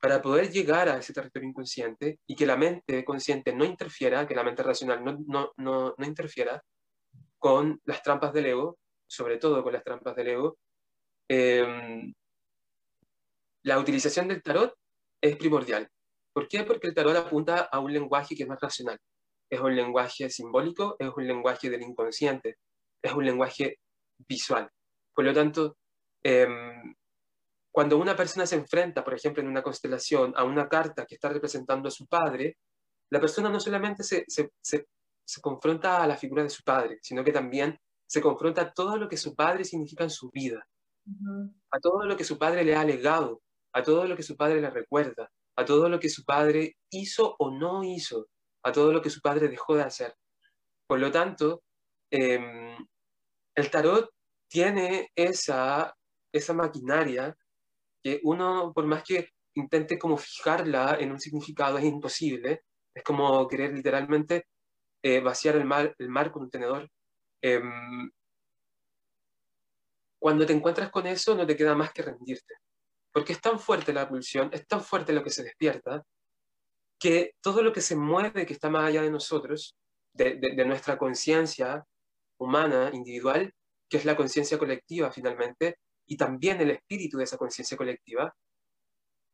Para 0.00 0.20
poder 0.20 0.50
llegar 0.50 0.88
a 0.88 0.98
ese 0.98 1.12
territorio 1.12 1.48
inconsciente 1.48 2.18
y 2.26 2.34
que 2.34 2.46
la 2.46 2.56
mente 2.56 3.04
consciente 3.04 3.54
no 3.54 3.64
interfiera, 3.64 4.26
que 4.26 4.34
la 4.34 4.42
mente 4.42 4.62
racional 4.62 5.04
no, 5.04 5.18
no, 5.26 5.52
no, 5.56 5.94
no 5.96 6.06
interfiera 6.06 6.62
con 7.38 7.80
las 7.84 8.02
trampas 8.02 8.32
del 8.32 8.46
ego, 8.46 8.78
sobre 9.06 9.38
todo 9.38 9.62
con 9.62 9.72
las 9.72 9.84
trampas 9.84 10.16
del 10.16 10.28
ego, 10.28 10.58
Em, 11.34 12.12
la 13.64 13.78
utilización 13.78 14.28
del 14.28 14.42
tarot 14.42 14.74
es 15.18 15.34
primordial. 15.36 15.88
¿Por 16.34 16.46
qué? 16.46 16.62
Porque 16.62 16.88
el 16.88 16.94
tarot 16.94 17.16
apunta 17.16 17.68
a 17.72 17.78
un 17.78 17.90
lenguaje 17.90 18.36
que 18.36 18.42
es 18.42 18.48
más 18.48 18.60
racional. 18.60 18.98
Es 19.50 19.58
un 19.60 19.74
lenguaje 19.74 20.28
simbólico, 20.28 20.96
es 20.98 21.08
un 21.16 21.26
lenguaje 21.26 21.70
del 21.70 21.82
inconsciente, 21.82 22.58
es 23.02 23.12
un 23.14 23.24
lenguaje 23.24 23.78
visual. 24.28 24.68
Por 25.14 25.24
lo 25.24 25.32
tanto, 25.32 25.78
em, 26.22 26.94
cuando 27.70 27.96
una 27.96 28.14
persona 28.14 28.44
se 28.44 28.56
enfrenta, 28.56 29.02
por 29.02 29.14
ejemplo, 29.14 29.42
en 29.42 29.48
una 29.48 29.62
constelación, 29.62 30.34
a 30.36 30.44
una 30.44 30.68
carta 30.68 31.06
que 31.06 31.14
está 31.14 31.30
representando 31.30 31.88
a 31.88 31.92
su 31.92 32.06
padre, 32.06 32.58
la 33.10 33.20
persona 33.20 33.48
no 33.48 33.58
solamente 33.58 34.02
se, 34.02 34.24
se, 34.28 34.86
confronta 35.40 36.02
a 36.02 36.06
la 36.06 36.16
figura 36.16 36.42
de 36.42 36.50
su 36.50 36.62
padre, 36.62 36.98
sino 37.02 37.24
que 37.24 37.32
también 37.32 37.78
se 38.06 38.20
confronta 38.20 38.62
a 38.62 38.72
todo 38.72 38.98
lo 38.98 39.08
que 39.08 39.16
su 39.16 39.34
padre 39.34 39.64
significa 39.64 40.04
en 40.04 40.10
su 40.10 40.30
vida 40.30 40.62
a 41.70 41.80
todo 41.80 42.04
lo 42.04 42.16
que 42.16 42.24
su 42.24 42.38
padre 42.38 42.64
le 42.64 42.76
ha 42.76 42.84
legado, 42.84 43.42
a 43.72 43.82
todo 43.82 44.06
lo 44.06 44.16
que 44.16 44.22
su 44.22 44.36
padre 44.36 44.60
le 44.60 44.70
recuerda, 44.70 45.30
a 45.56 45.64
todo 45.64 45.88
lo 45.88 45.98
que 45.98 46.08
su 46.08 46.24
padre 46.24 46.76
hizo 46.90 47.34
o 47.38 47.50
no 47.50 47.82
hizo, 47.84 48.28
a 48.64 48.72
todo 48.72 48.92
lo 48.92 49.02
que 49.02 49.10
su 49.10 49.20
padre 49.20 49.48
dejó 49.48 49.76
de 49.76 49.82
hacer. 49.82 50.14
Por 50.86 51.00
lo 51.00 51.10
tanto, 51.10 51.62
em, 52.10 52.76
el 53.54 53.70
tarot 53.70 54.10
tiene 54.48 55.10
esa, 55.16 55.94
esa 56.32 56.54
maquinaria 56.54 57.36
que 58.02 58.20
uno, 58.24 58.72
por 58.74 58.86
más 58.86 59.02
que 59.04 59.30
intente 59.54 59.98
como 59.98 60.16
fijarla 60.16 60.96
en 61.00 61.12
un 61.12 61.20
significado, 61.20 61.78
es 61.78 61.84
imposible. 61.84 62.62
Es 62.94 63.02
como 63.04 63.46
querer 63.48 63.72
literalmente 63.72 64.46
eh, 65.02 65.20
vaciar 65.20 65.56
el 65.56 65.64
mar, 65.64 65.94
el 65.98 66.08
mar 66.08 66.30
con 66.32 66.42
un 66.44 66.50
tenedor. 66.50 66.88
Em, 67.42 68.10
cuando 70.22 70.46
te 70.46 70.52
encuentras 70.52 70.88
con 70.88 71.04
eso, 71.08 71.34
no 71.34 71.44
te 71.44 71.56
queda 71.56 71.74
más 71.74 71.92
que 71.92 72.00
rendirte. 72.00 72.54
Porque 73.12 73.32
es 73.32 73.40
tan 73.40 73.58
fuerte 73.58 73.92
la 73.92 74.08
pulsión, 74.08 74.50
es 74.52 74.64
tan 74.68 74.80
fuerte 74.80 75.12
lo 75.12 75.24
que 75.24 75.30
se 75.30 75.42
despierta, 75.42 76.06
que 76.96 77.34
todo 77.40 77.60
lo 77.60 77.72
que 77.72 77.80
se 77.80 77.96
mueve, 77.96 78.46
que 78.46 78.52
está 78.52 78.70
más 78.70 78.84
allá 78.84 79.02
de 79.02 79.10
nosotros, 79.10 79.74
de, 80.12 80.64
nuestra 80.64 80.96
conciencia 80.96 81.84
humana, 82.38 82.90
individual, 82.92 83.52
que 83.88 83.96
es 83.96 84.04
la 84.04 84.14
conciencia 84.14 84.58
colectiva 84.58 85.10
finalmente, 85.10 85.78
y 86.06 86.16
también 86.16 86.60
el 86.60 86.70
espíritu 86.70 87.18
de 87.18 87.24
esa 87.24 87.36
conciencia 87.36 87.76
colectiva, 87.76 88.32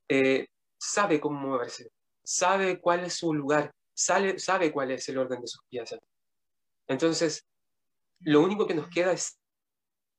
eh, 0.08 0.46
sabe 0.78 1.20
cómo 1.20 1.38
moverse, 1.38 1.90
sabe 2.24 2.80
cuál 2.80 3.04
es 3.04 3.12
su 3.12 3.34
lugar, 3.34 3.74
sabe, 3.92 4.38
sabe 4.38 4.72
cuál 4.72 4.92
es 4.92 5.06
el 5.10 5.18
orden 5.18 5.42
de 5.42 5.48
sus 5.48 5.60
piezas. 5.68 6.00
Entonces, 6.86 7.44
lo 8.20 8.40
único 8.40 8.66
que 8.66 8.74
nos 8.74 8.88
queda 8.88 9.12
es 9.12 9.37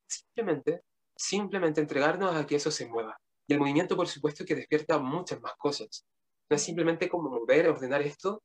simplemente, 0.10 0.82
simplemente 1.15 1.82
entregarnos 1.82 2.36
a 2.36 2.45
que 2.45 2.56
eso 2.56 2.72
se 2.72 2.88
mueva. 2.88 3.17
Y 3.48 3.54
el 3.54 3.60
movimiento, 3.60 3.95
por 3.95 4.08
supuesto, 4.08 4.45
que 4.45 4.56
despierta 4.56 5.00
muchas 5.00 5.41
más 5.41 5.54
cosas. 5.58 6.06
No 6.50 6.56
es 6.56 6.62
simplemente 6.62 7.10
como 7.10 7.30
mover, 7.30 7.67
ordenar 7.67 8.02
esto 8.02 8.43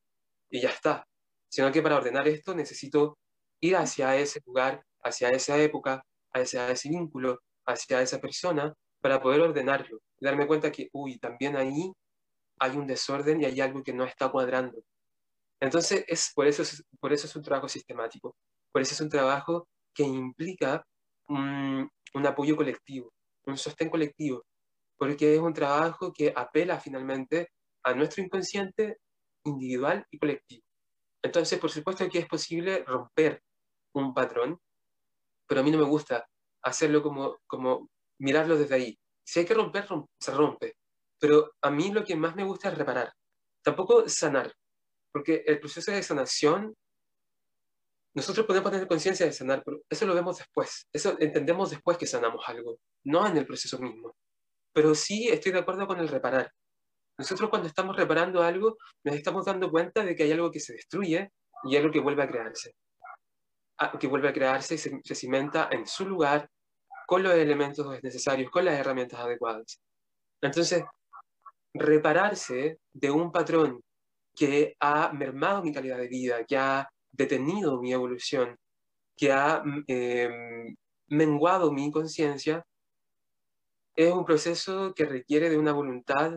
y 0.49 0.61
ya 0.61 0.69
está, 0.69 1.07
sino 1.49 1.71
que 1.71 1.81
para 1.81 1.97
ordenar 1.97 2.27
esto 2.27 2.53
necesito 2.55 3.17
ir 3.61 3.75
hacia 3.75 4.15
ese 4.15 4.41
lugar, 4.45 4.83
hacia 5.03 5.29
esa 5.29 5.57
época, 5.57 6.05
hacia 6.33 6.69
ese 6.69 6.89
vínculo, 6.89 7.39
hacia 7.65 8.01
esa 8.01 8.19
persona, 8.19 8.73
para 9.01 9.21
poder 9.21 9.41
ordenarlo. 9.41 9.99
Darme 10.19 10.47
cuenta 10.47 10.71
que, 10.71 10.89
uy, 10.93 11.17
también 11.19 11.55
ahí 11.55 11.91
hay 12.59 12.77
un 12.77 12.87
desorden 12.87 13.41
y 13.41 13.45
hay 13.45 13.61
algo 13.61 13.83
que 13.83 13.93
no 13.93 14.05
está 14.05 14.29
cuadrando. 14.29 14.83
Entonces, 15.59 16.03
es, 16.07 16.31
por, 16.33 16.47
eso 16.47 16.61
es, 16.61 16.83
por 16.99 17.13
eso 17.13 17.27
es 17.27 17.35
un 17.35 17.43
trabajo 17.43 17.67
sistemático, 17.69 18.35
por 18.71 18.81
eso 18.81 18.93
es 18.93 19.01
un 19.01 19.09
trabajo 19.09 19.67
que 19.93 20.03
implica 20.03 20.85
un, 21.27 21.89
apoyo 22.25 22.55
colectivo, 22.55 23.11
un 23.45 23.57
sostén 23.57 23.89
colectivo. 23.89 24.43
porque 24.97 25.35
es 25.35 25.41
un 25.41 25.53
trabajo 25.53 26.13
que 26.13 26.31
apela 26.35 26.79
finalmente 26.79 27.49
a 27.83 27.93
nuestro 27.93 28.23
inconsciente 28.23 28.99
individual 29.43 30.05
y 30.09 30.17
colectivo. 30.17 30.63
Entonces, 31.21 31.59
por 31.59 31.69
supuesto 31.69 32.07
que 32.09 32.19
es 32.19 32.27
posible 32.27 32.83
romper 32.85 33.41
un 33.93 34.13
patrón, 34.13 34.59
pero 35.47 35.61
a 35.61 35.63
mí 35.63 35.71
no 35.71 35.77
me 35.79 35.83
gusta 35.85 36.25
hacerlo 36.63 37.03
como, 37.03 37.37
como 37.47 37.89
mirarlo 38.19 38.57
desde 38.57 38.75
ahí. 38.75 38.99
Si 39.23 39.39
hay 39.39 39.45
que 39.45 39.53
romper, 39.53 39.87
se 40.19 40.31
rompe. 40.31 40.77
Pero 41.19 41.51
a 41.61 41.71
mí 41.71 41.91
lo 41.91 42.03
que 42.03 42.15
más 42.15 42.35
me 42.35 42.43
gusta 42.43 42.69
es 42.69 42.77
reparar. 42.77 43.11
Tampoco 43.63 44.07
sanar, 44.07 44.53
porque 45.11 45.43
el 45.45 45.59
proceso 45.59 45.91
de 45.91 46.03
sanación, 46.03 46.75
nosotros 48.15 48.45
podemos 48.45 48.71
tener 48.71 48.87
conciencia 48.87 49.25
de 49.25 49.33
sanar, 49.33 49.61
pero 49.63 49.81
eso 49.89 50.05
lo 50.05 50.15
vemos 50.15 50.37
después. 50.37 50.87
Eso 50.93 51.17
entendemos 51.19 51.69
después 51.69 51.97
que 51.97 52.07
sanamos 52.07 52.47
algo, 52.47 52.79
no 53.03 53.27
en 53.27 53.35
el 53.35 53.45
proceso 53.45 53.77
mismo. 53.77 54.15
Pero 54.73 54.95
sí 54.95 55.27
estoy 55.27 55.51
de 55.51 55.59
acuerdo 55.59 55.85
con 55.85 55.99
el 55.99 56.07
reparar. 56.07 56.49
Nosotros 57.17 57.49
cuando 57.49 57.67
estamos 57.67 57.95
reparando 57.95 58.41
algo, 58.41 58.77
nos 59.03 59.15
estamos 59.15 59.45
dando 59.45 59.69
cuenta 59.69 60.03
de 60.03 60.15
que 60.15 60.23
hay 60.23 60.31
algo 60.31 60.49
que 60.49 60.61
se 60.61 60.73
destruye 60.73 61.29
y 61.65 61.75
algo 61.75 61.91
que 61.91 61.99
vuelve 61.99 62.23
a 62.23 62.27
crearse. 62.27 62.73
Ah, 63.77 63.97
que 63.99 64.07
vuelve 64.07 64.29
a 64.29 64.33
crearse 64.33 64.75
y 64.75 64.77
se, 64.77 65.15
cimenta 65.15 65.67
en 65.69 65.85
su 65.85 66.07
lugar 66.07 66.49
con 67.05 67.21
los 67.21 67.33
elementos 67.33 68.01
necesarios, 68.01 68.49
con 68.49 68.63
las 68.63 68.79
herramientas 68.79 69.19
adecuadas. 69.19 69.81
Entonces, 70.41 70.85
repararse 71.73 72.79
de 72.93 73.11
un 73.11 73.29
patrón 73.29 73.81
que 74.33 74.77
ha 74.79 75.11
mermado 75.11 75.61
mi 75.61 75.73
calidad 75.73 75.97
de 75.97 76.07
vida, 76.07 76.45
que 76.45 76.57
ha 76.57 76.89
detenido 77.15 77.81
mi 77.81 77.93
evolución, 77.93 78.57
que 79.15 79.31
ha 79.31 79.63
em, 79.87 80.75
menguado 81.07 81.71
mi 81.71 81.91
conciencia, 81.91 82.65
es 83.95 84.11
un 84.11 84.25
proceso 84.25 84.93
que 84.93 85.05
requiere 85.05 85.49
de 85.49 85.57
una 85.57 85.71
voluntad 85.71 86.33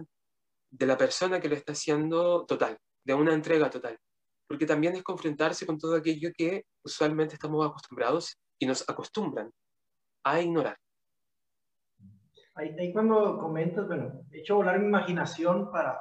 de 0.71 0.87
la 0.87 0.97
persona 0.97 1.41
que 1.41 1.49
lo 1.49 1.57
está 1.57 1.73
haciendo 1.73 2.47
total, 2.47 2.79
de 3.05 3.14
una 3.14 3.35
entrega 3.35 3.69
total. 3.69 3.99
Porque 4.47 4.67
también 4.67 4.95
es 4.95 5.03
confrontarse 5.03 5.67
con 5.67 5.79
todo 5.79 5.97
aquello 5.97 6.31
que 6.37 6.64
usualmente 6.83 7.35
estamos 7.35 7.67
acostumbrados 7.67 8.38
y 8.59 8.67
nos 8.67 8.88
acostumbran 8.88 9.51
a 10.23 10.41
ignorar. 10.41 10.77
Ahí, 12.55 12.93
cuando 12.93 13.38
comentas, 13.38 13.87
bueno, 13.87 14.25
he 14.33 14.41
hecho 14.41 14.57
volar 14.57 14.81
mi 14.81 14.87
imaginación 14.87 15.71
para, 15.71 16.01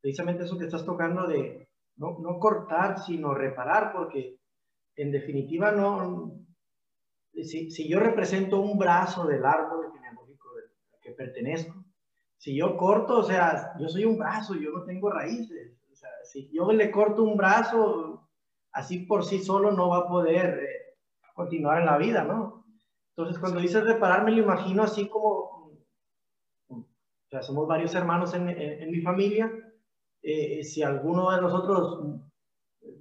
precisamente 0.00 0.44
eso 0.44 0.58
que 0.58 0.64
estás 0.64 0.84
tocando 0.84 1.26
de 1.26 1.69
no, 2.00 2.18
no, 2.18 2.38
cortar, 2.38 2.98
sino 2.98 3.34
reparar, 3.34 3.92
porque 3.92 4.38
en 4.96 5.12
definitiva 5.12 5.70
no, 5.70 6.32
si, 7.34 7.70
si 7.70 7.88
yo 7.88 8.00
represento 8.00 8.60
un 8.60 8.78
brazo 8.78 9.26
del 9.26 9.44
árbol 9.44 9.92
genealógico 9.92 10.48
al 10.56 11.00
que 11.00 11.12
pertenezco, 11.12 11.84
si 12.40 12.56
yo 12.56 12.76
corto, 12.78 13.18
o 13.18 13.22
sea, 13.22 13.74
yo 13.78 13.88
soy 13.88 14.06
un 14.06 14.16
brazo, 14.16 14.54
yo 14.54 14.70
no 14.70 14.84
tengo 14.84 15.10
raíces. 15.10 15.76
O 15.92 15.94
sea, 15.94 16.08
si 16.24 16.50
yo 16.50 16.72
le 16.72 16.90
corto 16.90 17.22
un 17.22 17.36
brazo, 17.36 18.30
así 18.72 19.00
por 19.00 19.26
sí 19.26 19.40
solo 19.40 19.72
no 19.72 19.90
va 19.90 19.98
a 19.98 20.08
poder 20.08 20.58
eh, 20.58 20.96
continuar 21.34 21.80
en 21.80 21.86
la 21.86 21.98
vida, 21.98 22.24
¿no? 22.24 22.64
Entonces, 23.10 23.38
cuando 23.38 23.60
dices 23.60 23.84
reparar, 23.84 24.24
me 24.24 24.30
lo 24.30 24.42
imagino 24.42 24.82
así 24.82 25.06
como, 25.06 25.70
o 26.70 27.28
sea, 27.28 27.42
somos 27.42 27.68
varios 27.68 27.94
hermanos 27.94 28.32
en, 28.32 28.48
en, 28.48 28.90
mi 28.90 29.02
familia. 29.02 29.52
Eh, 30.22 30.62
si 30.64 30.82
alguno 30.82 31.30
de 31.30 31.40
nosotros 31.40 32.20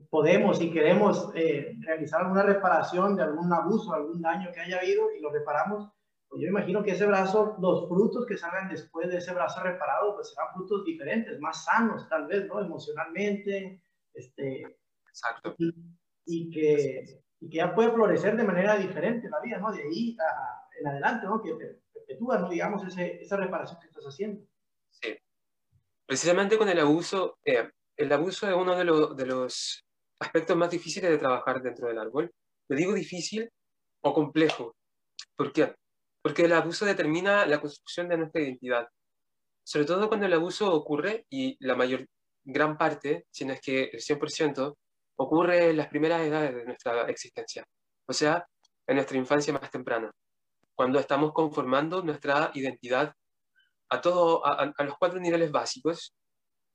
podemos 0.09 0.61
y 0.61 0.71
queremos 0.71 1.31
eh, 1.35 1.75
realizar 1.81 2.21
alguna 2.21 2.43
reparación 2.43 3.15
de 3.15 3.23
algún 3.23 3.51
abuso, 3.53 3.93
algún 3.93 4.21
daño 4.21 4.51
que 4.51 4.61
haya 4.61 4.79
habido 4.79 5.11
y 5.11 5.21
lo 5.21 5.31
reparamos, 5.31 5.89
pues 6.27 6.43
yo 6.43 6.47
imagino 6.47 6.83
que 6.83 6.91
ese 6.91 7.07
brazo, 7.07 7.57
los 7.59 7.87
frutos 7.87 8.25
que 8.25 8.37
salgan 8.37 8.69
después 8.69 9.09
de 9.09 9.17
ese 9.17 9.33
brazo 9.33 9.61
reparado, 9.63 10.15
pues 10.15 10.29
serán 10.29 10.53
frutos 10.53 10.85
diferentes, 10.85 11.39
más 11.39 11.65
sanos 11.65 12.07
tal 12.07 12.27
vez, 12.27 12.47
¿no? 12.47 12.59
Emocionalmente, 12.59 13.81
este... 14.13 14.77
Exacto. 15.07 15.55
Y, 16.25 16.51
que, 16.51 17.19
y 17.39 17.49
que 17.49 17.57
ya 17.57 17.73
puede 17.73 17.91
florecer 17.91 18.37
de 18.37 18.43
manera 18.43 18.77
diferente 18.77 19.27
la 19.27 19.41
vida, 19.41 19.57
¿no? 19.57 19.71
De 19.71 19.81
ahí 19.81 20.15
en 20.79 20.87
adelante, 20.87 21.25
¿no? 21.25 21.41
Que 21.41 21.55
perpetúa, 21.91 22.37
¿no? 22.37 22.49
Digamos, 22.49 22.85
ese, 22.85 23.21
esa 23.21 23.35
reparación 23.37 23.79
que 23.79 23.87
estás 23.87 24.05
haciendo. 24.05 24.45
Precisamente 26.09 26.57
con 26.57 26.67
el 26.69 26.79
abuso, 26.79 27.37
eh, 27.45 27.69
el 27.95 28.11
abuso 28.11 28.49
es 28.49 28.55
uno 28.55 28.75
de, 28.75 29.25
los 29.25 29.85
aspectos 30.19 30.57
más 30.57 30.71
difíciles 30.71 31.11
de 31.11 31.19
trabajar 31.19 31.61
dentro 31.61 31.87
del 31.87 31.99
árbol. 31.99 32.31
Lo 32.67 32.75
digo 32.75 32.93
difícil 32.93 33.47
o 34.01 34.11
complejo. 34.11 34.75
¿Por 35.35 35.53
qué? 35.53 35.75
porque 36.21 36.45
el 36.45 36.53
abuso 36.53 36.85
determina 36.85 37.45
la 37.45 37.61
construcción 37.61 38.09
de 38.09 38.17
nuestra 38.17 38.41
identidad. 38.41 38.87
Sobre 39.63 39.85
todo 39.85 40.07
cuando 40.07 40.25
el 40.25 40.33
abuso 40.33 40.73
ocurre, 40.73 41.25
y 41.29 41.55
la 41.65 41.75
mayor, 41.75 42.07
gran 42.43 42.75
parte, 42.75 43.27
si 43.31 43.45
no 43.45 43.53
es 43.53 43.61
que 43.61 43.83
el 43.83 44.01
100%, 44.01 44.75
ocurre 45.17 45.69
en 45.69 45.77
las 45.77 45.87
primeras 45.87 46.21
edades 46.21 46.55
de 46.55 46.65
nuestra 46.65 47.03
existencia, 47.09 47.63
o 48.07 48.13
sea, 48.13 48.45
en 48.87 48.95
nuestra 48.95 49.17
infancia 49.17 49.53
más 49.53 49.69
temprana, 49.69 50.11
cuando 50.73 50.99
estamos 50.99 51.33
conformando 51.33 52.01
nuestra 52.01 52.51
identidad 52.53 53.13
a, 53.89 54.01
todo, 54.01 54.45
a, 54.45 54.73
los 54.83 54.97
cuatro 54.97 55.19
niveles 55.19 55.51
básicos 55.51 56.15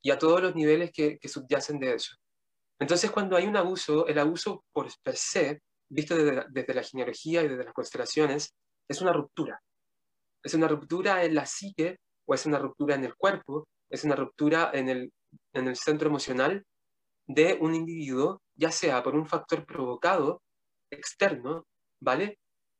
y 0.01 0.11
a 0.11 0.19
todos 0.19 0.41
los 0.41 0.55
niveles 0.55 0.91
que, 0.91 1.17
subyacen 1.27 1.79
de 1.79 1.95
eso. 1.95 2.15
Entonces, 2.79 3.09
cuando 3.11 3.37
hay 3.37 3.47
un 3.47 3.57
abuso, 3.57 4.05
el 4.07 4.19
abuso 4.19 4.63
por 4.71 4.89
se, 5.13 5.61
visto 5.89 6.15
desde, 6.15 6.45
desde 6.49 6.73
la 6.73 6.83
genealogía 6.83 7.41
y 7.43 7.47
desde 7.47 7.63
las 7.63 7.73
constelaciones, 7.73 8.53
es 8.87 9.01
una 9.01 9.13
ruptura. 9.13 9.61
Es 10.43 10.53
una 10.53 10.67
ruptura 10.67 11.23
en 11.23 11.35
la 11.35 11.45
psique 11.45 11.97
o 12.25 12.33
es 12.33 12.45
una 12.45 12.59
ruptura 12.59 12.95
en 12.95 13.05
el 13.05 13.15
cuerpo, 13.15 13.67
es 13.89 14.03
una 14.03 14.15
ruptura 14.15 14.71
en 14.73 14.89
el, 14.89 15.13
en 15.53 15.67
el 15.67 15.75
centro 15.75 16.09
emocional 16.09 16.65
de 17.27 17.57
un 17.59 17.73
individuo, 17.73 18.41
ya 18.55 18.71
sea 18.71 19.01
por 19.03 19.15
un 19.15 19.25
factor 19.25 19.65
provocado 19.65 20.41
externo, 20.91 21.65
¿vale? 21.99 22.37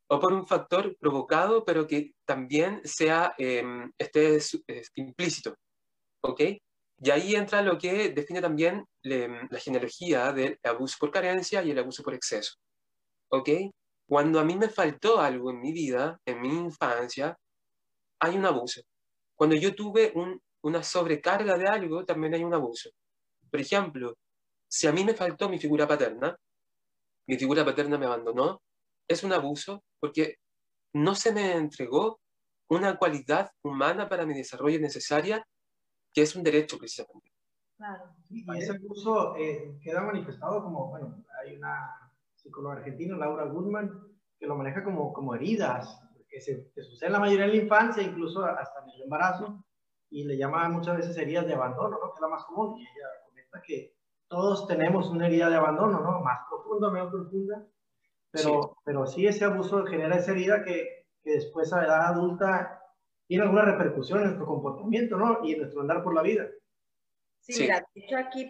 O 0.07 0.19
por 0.19 0.33
un 0.33 0.45
factor 0.45 0.95
provocado, 0.97 1.65
pero 1.65 1.87
que 1.87 2.13
también 2.25 2.81
sea, 2.83 3.33
eh, 3.37 3.63
esté 3.97 4.39
implícito, 4.95 5.55
¿ok? 6.21 6.41
Y 6.97 7.09
ahí 7.09 7.35
entra 7.35 7.61
lo 7.61 7.77
que 7.77 8.09
define 8.09 8.41
también 8.41 8.85
la 9.03 9.59
genealogía 9.59 10.31
del 10.31 10.59
abuso 10.63 10.97
por 10.99 11.11
carencia 11.11 11.63
y 11.63 11.71
el 11.71 11.79
abuso 11.79 12.03
por 12.03 12.13
exceso, 12.13 12.53
¿ok? 13.29 13.49
Cuando 14.07 14.39
a 14.39 14.45
mí 14.45 14.55
me 14.55 14.69
faltó 14.69 15.19
algo 15.19 15.49
en 15.51 15.59
mi 15.59 15.71
vida, 15.73 16.19
en 16.25 16.41
mi 16.41 16.49
infancia, 16.49 17.37
hay 18.19 18.37
un 18.37 18.45
abuso. 18.45 18.81
Cuando 19.35 19.55
yo 19.55 19.75
tuve 19.75 20.13
una 20.61 20.83
sobrecarga 20.83 21.57
de 21.57 21.67
algo, 21.67 22.05
también 22.05 22.35
hay 22.35 22.43
un 22.43 22.53
abuso. 22.53 22.89
Por 23.49 23.59
ejemplo, 23.59 24.15
si 24.67 24.87
a 24.87 24.91
mí 24.91 25.03
me 25.03 25.13
faltó 25.13 25.49
mi 25.49 25.59
figura 25.59 25.87
paterna, 25.87 26.35
mi 27.27 27.37
figura 27.37 27.65
paterna 27.65 27.97
me 27.97 28.05
abandonó, 28.05 28.61
es 29.07 29.23
un 29.23 29.33
abuso 29.33 29.83
porque 29.99 30.37
no 30.93 31.15
se 31.15 31.33
me 31.33 31.53
entregó 31.53 32.19
una 32.69 32.97
cualidad 32.97 33.51
humana 33.63 34.09
para 34.09 34.25
mi 34.25 34.33
desarrollo 34.33 34.79
necesaria, 34.79 35.45
que 36.13 36.21
es 36.21 36.35
un 36.35 36.43
derecho 36.43 36.77
precisamente. 36.77 37.31
Claro. 37.77 38.15
Y 38.29 38.45
ese 38.57 38.71
abuso 38.71 39.35
eh, 39.35 39.77
queda 39.83 40.01
manifestado 40.01 40.63
como, 40.63 40.89
bueno, 40.89 41.23
hay 41.41 41.55
una 41.55 42.05
psicólogo 42.35 42.73
argentino, 42.73 43.17
Laura 43.17 43.45
Goodman, 43.45 43.91
que 44.39 44.47
lo 44.47 44.55
maneja 44.55 44.83
como, 44.83 45.11
como 45.13 45.35
heridas, 45.35 46.01
que 46.29 46.39
se 46.39 46.71
que 46.73 46.83
suceden 46.83 47.13
la 47.13 47.19
mayoría 47.19 47.45
en 47.45 47.51
la 47.51 47.63
infancia, 47.63 48.03
incluso 48.03 48.43
hasta 48.45 48.83
en 48.83 48.89
el 48.91 49.01
embarazo, 49.03 49.65
y 50.09 50.23
le 50.23 50.37
llama 50.37 50.69
muchas 50.69 50.97
veces 50.97 51.17
heridas 51.17 51.45
de 51.45 51.53
abandono, 51.53 51.97
¿no? 51.97 52.11
que 52.11 52.15
es 52.15 52.21
la 52.21 52.27
más 52.27 52.45
común, 52.45 52.77
y 52.77 52.83
ella 52.83 53.07
comenta 53.25 53.61
que 53.61 53.95
todos 54.27 54.67
tenemos 54.67 55.09
una 55.09 55.27
herida 55.27 55.49
de 55.49 55.55
abandono, 55.55 55.99
¿no? 55.99 56.21
más 56.21 56.39
profunda, 56.49 56.89
menos 56.89 57.11
profunda, 57.11 57.65
pero 58.35 58.61
sí. 58.61 58.81
pero 58.85 59.07
sí 59.07 59.27
ese 59.27 59.45
abuso 59.45 59.85
genera 59.85 60.17
esa 60.17 60.31
herida 60.31 60.63
que, 60.63 61.07
que 61.23 61.31
después 61.31 61.71
a 61.73 61.83
edad 61.83 62.07
adulta 62.07 62.81
tiene 63.27 63.43
alguna 63.43 63.65
repercusión 63.65 64.19
en 64.19 64.25
nuestro 64.25 64.45
comportamiento, 64.45 65.17
¿no? 65.17 65.43
Y 65.43 65.53
en 65.53 65.59
nuestro 65.59 65.81
andar 65.81 66.03
por 66.03 66.13
la 66.13 66.21
vida. 66.21 66.47
Sí, 67.41 67.53
sí. 67.53 67.61
mira, 67.63 67.85
de 67.93 68.01
hecho 68.01 68.17
aquí 68.17 68.49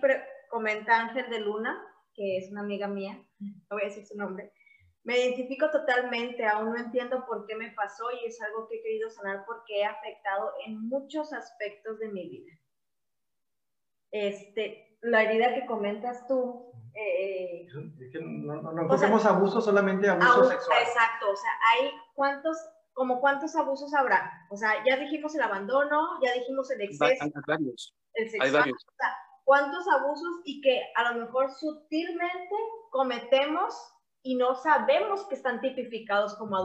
comenta 0.49 0.99
Ángel 0.99 1.29
de 1.29 1.39
Luna, 1.39 1.81
que 2.13 2.37
es 2.37 2.51
una 2.51 2.61
amiga 2.61 2.87
mía, 2.87 3.21
no 3.39 3.59
voy 3.71 3.83
a 3.83 3.85
decir 3.85 4.05
su 4.05 4.17
nombre, 4.17 4.51
me 5.05 5.19
identifico 5.19 5.69
totalmente, 5.69 6.45
aún 6.45 6.73
no 6.73 6.77
entiendo 6.77 7.25
por 7.27 7.45
qué 7.45 7.55
me 7.55 7.71
pasó 7.71 8.05
y 8.11 8.25
es 8.25 8.41
algo 8.41 8.67
que 8.67 8.77
he 8.77 8.81
querido 8.81 9.09
sanar 9.11 9.43
porque 9.45 9.79
he 9.79 9.85
afectado 9.85 10.51
en 10.65 10.89
muchos 10.89 11.31
aspectos 11.31 11.99
de 11.99 12.09
mi 12.09 12.27
vida. 12.27 12.53
Este, 14.11 14.97
la 15.01 15.23
herida 15.23 15.53
que 15.53 15.67
comentas 15.67 16.27
tú. 16.27 16.71
Eh, 16.95 17.67
es 17.99 18.11
que 18.11 18.19
no, 18.21 18.61
no, 18.61 18.71
no 18.71 18.97
sea, 18.97 19.09
abuso, 19.29 19.61
solamente 19.61 20.09
abuso 20.09 20.45
sexual. 20.45 20.81
Exacto, 20.81 21.29
o 21.29 21.35
sea, 21.35 21.51
hay 21.73 21.91
cuántos, 22.13 22.57
como 22.93 23.19
cuántos 23.19 23.55
abusos 23.55 23.93
habrá. 23.93 24.47
O 24.49 24.57
sea, 24.57 24.83
ya 24.85 24.97
dijimos 24.97 25.35
el 25.35 25.41
abandono, 25.41 26.19
ya 26.23 26.33
dijimos 26.33 26.71
el 26.71 26.81
exceso. 26.81 27.23
Hay 27.23 27.31
varios. 27.45 27.93
El 28.13 28.29
sexual, 28.29 28.47
hay 28.47 28.53
varios. 28.53 28.85
O 28.85 28.95
sea, 28.97 29.17
cuántos 29.43 29.85
abusos 29.87 30.41
y 30.45 30.61
que 30.61 30.81
a 30.95 31.11
lo 31.11 31.19
mejor 31.19 31.51
sutilmente 31.51 32.55
cometemos 32.91 33.75
y 34.23 34.35
no 34.35 34.55
sabemos 34.55 35.25
que 35.27 35.35
están 35.35 35.59
tipificados 35.61 36.35
como, 36.35 36.57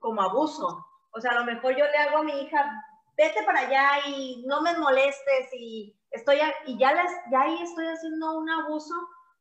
como 0.00 0.22
abuso. 0.22 0.86
O 1.12 1.20
sea, 1.20 1.32
a 1.32 1.40
lo 1.40 1.44
mejor 1.44 1.74
yo 1.76 1.84
le 1.84 1.96
hago 1.96 2.18
a 2.18 2.22
mi 2.24 2.32
hija 2.42 2.70
vete 3.18 3.42
para 3.42 3.60
allá 3.60 4.06
y 4.06 4.44
no 4.46 4.62
me 4.62 4.78
molestes 4.78 5.52
y 5.52 5.94
estoy, 6.12 6.38
y 6.66 6.78
ya, 6.78 6.94
las, 6.94 7.10
ya 7.30 7.42
ahí 7.42 7.60
estoy 7.62 7.86
haciendo 7.86 8.38
un 8.38 8.48
abuso, 8.48 8.94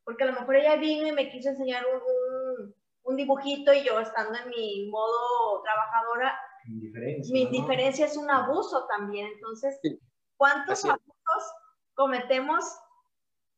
porque 0.08 0.24
a 0.24 0.28
lo 0.28 0.40
mejor 0.40 0.56
ella 0.56 0.78
vino 0.78 1.06
y 1.06 1.12
me 1.12 1.30
quiso 1.30 1.50
enseñar 1.50 1.84
un, 1.86 2.74
un, 3.04 3.16
dibujito 3.18 3.74
y 3.74 3.84
yo 3.84 4.00
estando 4.00 4.40
en 4.40 4.48
mi 4.48 4.90
modo 4.90 5.62
trabajadora, 5.64 6.40
mi 6.66 7.42
indiferencia 7.42 8.06
es 8.06 8.16
un 8.16 8.32
abuso 8.32 8.88
también. 8.88 9.28
Entonces, 9.34 9.78
¿cuántos 10.38 10.86
abusos 10.86 11.54
cometemos? 11.94 12.64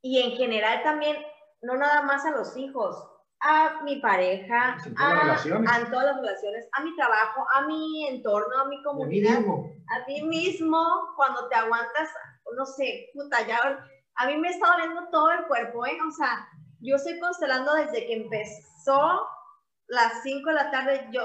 Y 0.02 0.22
en 0.22 0.32
general 0.38 0.82
también, 0.82 1.18
no 1.62 1.78
nada 1.78 2.02
más 2.02 2.26
a 2.26 2.32
los 2.32 2.58
hijos, 2.58 2.98
a 3.42 3.84
mi 3.84 3.98
pareja, 3.98 4.76
a, 4.98 5.36
a, 5.36 5.90
todas 5.92 6.06
las 6.06 6.16
relaciones, 6.18 6.68
a 6.72 6.84
mi 6.84 6.96
trabajo, 6.96 7.46
a 7.54 7.68
mi 7.68 8.08
entorno, 8.08 8.58
a 8.60 8.66
mi 8.66 8.82
comunidad, 8.82 9.38
a 9.38 10.08
mí 10.08 10.24
mismo, 10.24 11.14
cuando 11.16 11.48
te 11.48 11.54
aguantas, 11.54 12.10
no 12.58 12.66
sé, 12.66 13.12
puta, 13.14 13.46
ya, 13.46 13.86
a 14.20 14.28
mí 14.28 14.38
me 14.38 14.50
está 14.50 14.68
doliendo 14.68 15.08
todo 15.12 15.32
el 15.32 15.48
cuerpo, 15.48 15.86
¿eh? 15.86 15.98
O 16.06 16.12
sea, 16.12 16.48
yo 16.82 16.98
estoy 16.98 17.20
constelando 17.20 17.74
desde 17.74 18.06
que 18.06 18.16
empezó 18.16 19.28
las 19.88 20.22
5 20.24 20.50
de 20.50 20.56
la 20.56 20.72
tarde, 20.72 21.08
yo 21.12 21.22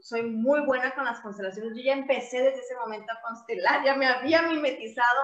soy 0.00 0.22
muy 0.22 0.60
buena 0.64 0.94
con 0.94 1.04
las 1.04 1.20
constelaciones, 1.20 1.76
yo 1.76 1.82
ya 1.84 1.94
empecé 1.94 2.38
desde 2.38 2.60
ese 2.60 2.76
momento 2.76 3.12
a 3.12 3.20
constelar, 3.20 3.84
ya 3.84 3.94
me 3.96 4.06
había 4.06 4.42
mimetizado, 4.42 5.22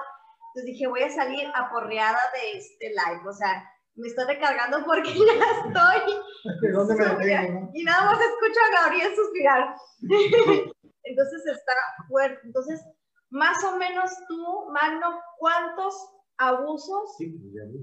entonces 0.49 0.65
dije, 0.65 0.87
voy 0.87 1.01
a 1.01 1.09
salir 1.09 1.49
aporreada 1.55 2.19
de 2.33 2.57
este 2.57 2.89
live, 2.89 3.27
o 3.27 3.33
sea, 3.33 3.69
me 3.95 4.07
estoy 4.09 4.25
recargando 4.25 4.83
porque 4.85 5.13
ya 5.13 5.33
estoy. 5.65 6.71
dónde 6.73 6.95
me 6.95 7.69
Y 7.73 7.83
nada 7.83 8.05
más 8.05 8.19
escucho 8.19 8.59
a 8.59 8.81
Gabriel 8.83 9.15
suspirar. 9.15 9.75
Entonces 11.03 11.45
está 11.45 11.73
fuerte. 12.07 12.39
Entonces, 12.43 12.81
más 13.29 13.63
o 13.63 13.77
menos 13.77 14.11
tú, 14.27 14.69
Magno, 14.71 15.19
¿cuántos 15.37 15.95
abusos 16.37 17.17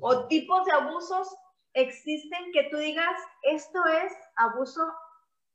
o 0.01 0.27
tipos 0.29 0.65
de 0.65 0.73
abusos 0.73 1.29
existen 1.73 2.53
que 2.53 2.69
tú 2.71 2.77
digas, 2.77 3.21
esto 3.43 3.85
es 3.87 4.13
abuso 4.37 4.83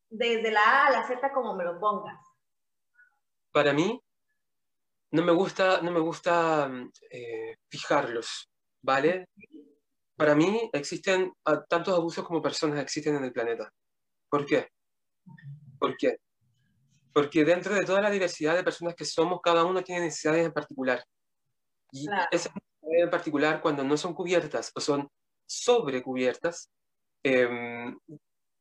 desde 0.10 0.52
la 0.52 0.62
A 0.62 0.88
a 0.88 0.92
la 0.92 1.08
Z 1.08 1.34
como 1.34 1.56
me 1.56 1.64
lo 1.64 1.80
pongas? 1.80 2.20
Para 3.52 3.74
mí, 3.74 4.02
no 5.12 5.24
me 5.24 5.32
gusta, 5.32 5.82
no 5.82 5.92
me 5.92 6.00
gusta 6.00 6.70
eh, 7.10 7.56
fijarlos, 7.70 8.50
¿vale? 8.82 9.28
Para 10.16 10.36
mí 10.36 10.70
existen 10.74 11.34
tantos 11.70 11.94
abusos 11.94 12.26
como 12.26 12.42
personas 12.42 12.80
existen 12.80 13.16
en 13.16 13.26
el 13.26 13.34
planeta. 13.34 13.70
¿Por 14.30 14.46
qué? 14.46 14.70
¿Por 15.80 15.98
qué? 15.98 16.18
Porque 17.14 17.46
dentro 17.46 17.74
de 17.74 17.86
toda 17.86 18.02
la 18.02 18.10
diversidad 18.10 18.56
de 18.56 18.64
personas 18.64 18.96
que 18.96 19.06
somos, 19.06 19.40
cada 19.42 19.64
uno 19.64 19.84
tiene 19.84 20.02
necesidades 20.02 20.46
en 20.46 20.54
particular. 20.54 21.04
Y 21.92 22.08
esas 22.32 22.52
en 22.92 23.10
particular, 23.10 23.62
cuando 23.62 23.84
no 23.84 23.98
son 23.98 24.14
cubiertas 24.14 24.72
o 24.76 24.82
son 24.82 25.10
sobrecubiertas, 25.48 26.72
em, 27.24 27.98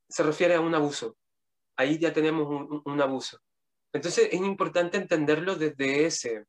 se 0.09 0.23
refiere 0.23 0.55
a 0.55 0.61
un 0.61 0.75
abuso. 0.75 1.17
Ahí 1.77 1.99
ya 1.99 2.13
tenemos 2.13 2.47
un, 2.85 3.01
abuso. 3.01 3.39
Entonces 3.93 4.29
es 4.33 4.41
importante 4.41 4.97
entenderlo 4.97 5.57
desde 5.57 6.07
ese, 6.07 6.45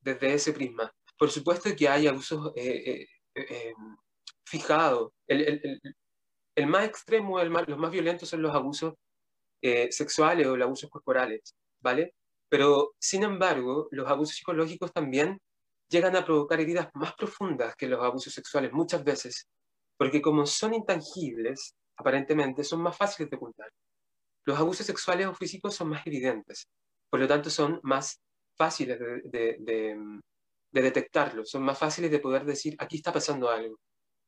desde 0.00 0.34
ese 0.34 0.52
prisma. 0.52 0.92
Por 1.18 1.30
supuesto 1.30 1.74
que 1.76 1.88
hay 1.88 2.06
abusos 2.08 2.52
eh, 2.56 2.82
eh, 2.86 3.08
eh 3.36 3.68
em, 3.70 3.96
fijado. 4.44 5.12
El, 5.26 5.42
el, 5.42 5.80
el, 6.56 6.66
más 6.66 6.86
extremo, 6.86 7.40
el 7.40 7.50
más, 7.50 7.68
los 7.68 7.78
más 7.78 7.90
violentos 7.90 8.28
son 8.28 8.42
los 8.42 8.54
abusos 8.54 8.94
eh, 9.62 9.90
sexuales 9.92 10.46
o 10.46 10.56
los 10.56 10.66
abusos 10.66 10.90
corporales, 10.90 11.54
¿vale? 11.80 12.14
Pero, 12.50 12.94
sin 12.98 13.22
embargo, 13.24 13.88
los 13.92 14.06
abusos 14.08 14.36
psicológicos 14.36 14.92
también 14.92 15.40
llegan 15.94 16.16
a 16.16 16.24
provocar 16.24 16.60
heridas 16.60 16.88
más 16.94 17.14
profundas 17.14 17.76
que 17.76 17.86
los 17.86 18.02
abusos 18.02 18.32
sexuales 18.34 18.72
muchas 18.72 19.04
veces, 19.04 19.46
porque 19.96 20.20
como 20.20 20.44
son 20.44 20.74
intangibles, 20.74 21.74
aparentemente 21.96 22.64
son 22.64 22.82
más 22.82 22.96
fáciles 22.96 23.30
de 23.30 23.36
ocultar. 23.36 23.70
Los 24.44 24.58
abusos 24.58 24.84
sexuales 24.84 25.28
o 25.28 25.34
físicos 25.34 25.74
son 25.76 25.90
más 25.90 26.04
evidentes, 26.04 26.66
por 27.08 27.20
lo 27.20 27.28
tanto 27.28 27.48
son 27.48 27.78
más 27.84 28.20
fáciles 28.56 28.98
de, 28.98 29.20
de, 29.24 29.56
de, 29.60 30.20
de 30.72 30.82
detectarlos, 30.82 31.48
son 31.48 31.62
más 31.62 31.78
fáciles 31.78 32.10
de 32.10 32.18
poder 32.18 32.44
decir, 32.44 32.74
aquí 32.80 32.96
está 32.96 33.12
pasando 33.12 33.48
algo. 33.48 33.78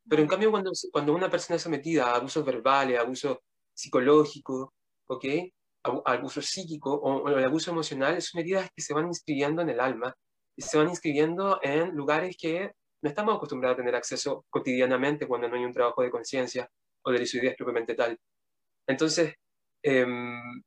Pero 0.08 0.22
en 0.22 0.28
cambio, 0.28 0.52
cuando, 0.52 0.70
cuando 0.92 1.12
una 1.14 1.28
persona 1.28 1.56
es 1.56 1.62
sometida 1.62 2.06
a 2.06 2.16
abusos 2.16 2.44
verbales, 2.44 2.98
abuso 2.98 3.42
psicológico, 3.74 4.72
¿ok? 5.08 5.24
abuso 6.04 6.42
psíquico 6.42 6.92
o, 6.94 7.28
el 7.28 7.44
abuso 7.44 7.70
emocional, 7.70 8.20
son 8.20 8.40
medidas 8.40 8.68
que 8.74 8.82
se 8.82 8.94
van 8.94 9.06
inscribiendo 9.06 9.62
en 9.62 9.70
el 9.70 9.80
alma 9.80 10.14
se 10.62 10.78
van 10.78 10.88
inscribiendo 10.88 11.60
en 11.62 11.94
lugares 11.94 12.36
que 12.38 12.72
no 13.02 13.08
estamos 13.08 13.36
acostumbrados 13.36 13.74
a 13.74 13.78
tener 13.78 13.94
acceso 13.94 14.44
cotidianamente 14.50 15.26
cuando 15.26 15.48
no 15.48 15.56
hay 15.56 15.64
un 15.64 15.72
trabajo 15.72 16.02
de 16.02 16.10
conciencia 16.10 16.68
o 17.02 17.10
de 17.10 17.18
lucidez 17.20 17.54
propiamente 17.56 17.94
tal. 17.94 18.18
Entonces, 18.86 19.34
em, 19.82 20.62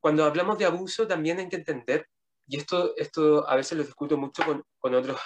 cuando 0.00 0.24
hablamos 0.24 0.58
de 0.58 0.66
abuso, 0.66 1.06
también 1.06 1.38
hay 1.38 1.48
que 1.48 1.56
entender, 1.56 2.06
y 2.46 2.58
esto, 2.58 2.94
esto 2.96 3.48
a 3.48 3.56
veces 3.56 3.78
lo 3.78 3.84
discuto 3.84 4.16
mucho 4.16 4.44
con, 4.44 4.64
con 4.78 4.94
otros 4.94 5.18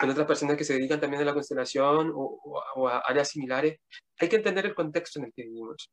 con 0.00 0.08
otras 0.08 0.26
personas 0.26 0.56
que 0.56 0.64
se 0.64 0.72
dedican 0.72 0.98
también 0.98 1.20
a 1.22 1.26
la 1.26 1.34
constelación 1.34 2.10
o, 2.14 2.88
a 2.88 3.00
áreas 3.00 3.28
similares, 3.28 3.78
hay 4.18 4.28
que 4.30 4.36
entender 4.36 4.64
el 4.64 4.74
contexto 4.74 5.18
en 5.18 5.26
el 5.26 5.32
que 5.34 5.42
vivimos. 5.42 5.90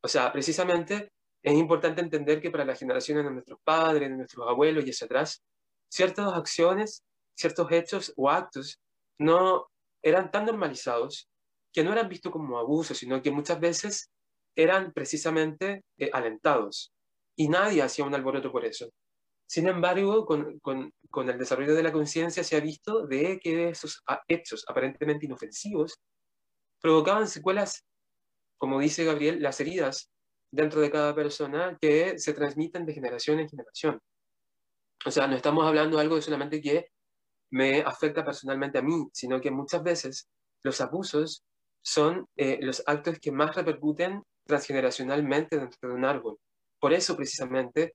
O 0.00 0.06
sea, 0.06 0.32
precisamente 0.32 1.10
es 1.42 1.54
importante 1.54 2.00
entender 2.00 2.40
que 2.40 2.52
para 2.52 2.64
las 2.64 2.78
generaciones 2.78 3.24
de 3.24 3.32
nuestros 3.32 3.58
padres, 3.64 4.10
de 4.10 4.16
nuestros 4.16 4.48
abuelos 4.48 4.86
y 4.86 4.90
hacia 4.90 5.06
atrás, 5.06 5.42
ciertas 5.88 6.32
acciones, 6.34 7.04
ciertos 7.34 7.70
hechos 7.72 8.12
o 8.16 8.30
actos 8.30 8.80
no 9.18 9.68
eran 10.02 10.30
tan 10.30 10.46
normalizados 10.46 11.28
que 11.72 11.84
no 11.84 11.92
eran 11.92 12.08
vistos 12.08 12.32
como 12.32 12.58
abusos, 12.58 12.98
sino 12.98 13.22
que 13.22 13.30
muchas 13.30 13.60
veces 13.60 14.10
eran 14.56 14.92
precisamente 14.92 15.84
eh, 15.98 16.10
alentados. 16.12 16.92
Y 17.36 17.48
nadie 17.48 17.82
hacía 17.82 18.04
un 18.04 18.14
alboroto 18.14 18.50
por 18.50 18.64
eso. 18.64 18.90
Sin 19.46 19.68
embargo, 19.68 20.26
con, 20.26 20.58
con, 20.58 20.92
con 21.10 21.30
el 21.30 21.38
desarrollo 21.38 21.74
de 21.74 21.82
la 21.82 21.92
conciencia 21.92 22.42
se 22.44 22.56
ha 22.56 22.60
visto 22.60 23.06
de 23.06 23.38
que 23.38 23.68
esos 23.70 24.02
hechos 24.26 24.64
aparentemente 24.68 25.26
inofensivos 25.26 25.94
provocaban 26.80 27.28
secuelas, 27.28 27.84
como 28.58 28.80
dice 28.80 29.04
Gabriel, 29.04 29.40
las 29.40 29.60
heridas 29.60 30.10
dentro 30.50 30.80
de 30.80 30.90
cada 30.90 31.14
persona 31.14 31.76
que 31.80 32.18
se 32.18 32.32
transmiten 32.32 32.84
de 32.86 32.94
generación 32.94 33.40
en 33.40 33.48
generación. 33.48 34.00
O 35.04 35.10
sea, 35.10 35.26
no 35.26 35.36
estamos 35.36 35.66
hablando 35.66 35.96
de 35.96 36.02
algo 36.02 36.20
solamente 36.20 36.60
que 36.60 36.90
me 37.50 37.80
afecta 37.80 38.24
personalmente 38.24 38.78
a 38.78 38.82
mí, 38.82 39.08
sino 39.12 39.40
que 39.40 39.50
muchas 39.50 39.82
veces 39.82 40.28
los 40.62 40.80
abusos 40.80 41.44
son 41.82 42.26
eh, 42.36 42.58
los 42.60 42.82
actos 42.86 43.18
que 43.20 43.32
más 43.32 43.54
repercuten 43.54 44.22
transgeneracionalmente 44.44 45.58
dentro 45.58 45.88
de 45.88 45.94
un 45.94 46.04
árbol. 46.04 46.38
Por 46.80 46.92
eso, 46.92 47.16
precisamente, 47.16 47.94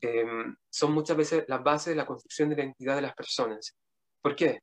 Em, 0.00 0.54
son 0.70 0.92
muchas 0.92 1.16
veces 1.16 1.44
las 1.48 1.62
bases 1.62 1.92
de 1.92 1.96
la 1.96 2.06
construcción 2.06 2.50
de 2.50 2.56
la 2.56 2.62
identidad 2.64 2.96
de 2.96 3.02
las 3.02 3.14
personas. 3.14 3.74
¿Por 4.20 4.36
qué? 4.36 4.60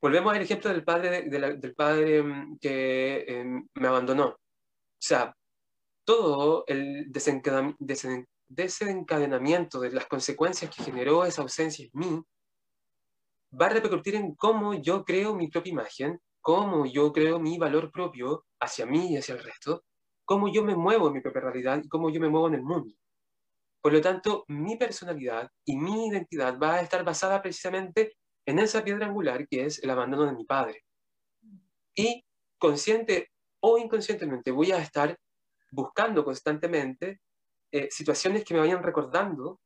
Volvemos 0.00 0.34
al 0.34 0.42
ejemplo 0.42 0.70
del 0.70 0.84
padre, 0.84 1.22
del 1.28 1.74
padre 1.74 2.18
em, 2.18 2.58
que 2.58 3.24
em, 3.28 3.68
me 3.74 3.88
abandonó. 3.88 4.28
O 4.28 4.38
sea, 4.98 5.34
todo 6.04 6.64
el 6.66 7.06
desencadenamiento 8.50 9.80
de 9.80 9.92
las 9.92 10.06
consecuencias 10.06 10.74
que 10.74 10.82
generó 10.82 11.24
esa 11.24 11.42
ausencia 11.42 11.84
en 11.84 11.90
mí 11.94 12.22
va 13.58 13.66
a 13.66 13.70
repercutir 13.70 14.16
en 14.16 14.34
cómo 14.34 14.74
yo 14.74 15.04
creo 15.04 15.34
mi 15.34 15.48
propia 15.48 15.72
imagen, 15.72 16.20
cómo 16.40 16.84
yo 16.84 17.12
creo 17.12 17.38
mi 17.38 17.58
valor 17.58 17.90
propio 17.92 18.44
hacia 18.60 18.86
mí 18.86 19.12
y 19.12 19.16
hacia 19.16 19.34
el 19.34 19.42
resto, 19.42 19.84
cómo 20.24 20.52
yo 20.52 20.64
me 20.64 20.74
muevo 20.74 21.08
en 21.08 21.14
mi 21.14 21.20
propia 21.20 21.42
realidad 21.42 21.80
y 21.82 21.88
cómo 21.88 22.10
yo 22.10 22.20
me 22.20 22.28
muevo 22.28 22.48
en 22.48 22.54
el 22.54 22.62
mundo. 22.62 22.94
Por 23.80 23.92
lo 23.92 24.00
tanto, 24.00 24.44
mi 24.48 24.76
personalidad 24.76 25.48
y 25.64 25.76
mi 25.76 26.08
identidad 26.08 26.58
va 26.58 26.74
a 26.74 26.80
estar 26.80 27.04
basada 27.04 27.40
precisamente 27.40 28.16
en 28.46 28.58
esa 28.58 28.82
piedra 28.84 29.06
angular 29.06 29.46
que 29.48 29.64
es 29.64 29.82
el 29.82 29.90
abandono 29.90 30.26
de 30.26 30.32
mi 30.32 30.44
padre. 30.44 30.84
Y 31.94 32.24
consciente 32.58 33.30
o 33.60 33.78
inconscientemente 33.78 34.50
voy 34.50 34.72
a 34.72 34.78
estar 34.78 35.16
buscando 35.70 36.24
constantemente 36.24 37.20
eh, 37.72 37.88
situaciones 37.90 38.44
que 38.44 38.54
me 38.54 38.60
vayan 38.60 38.82
recordando 38.82 39.60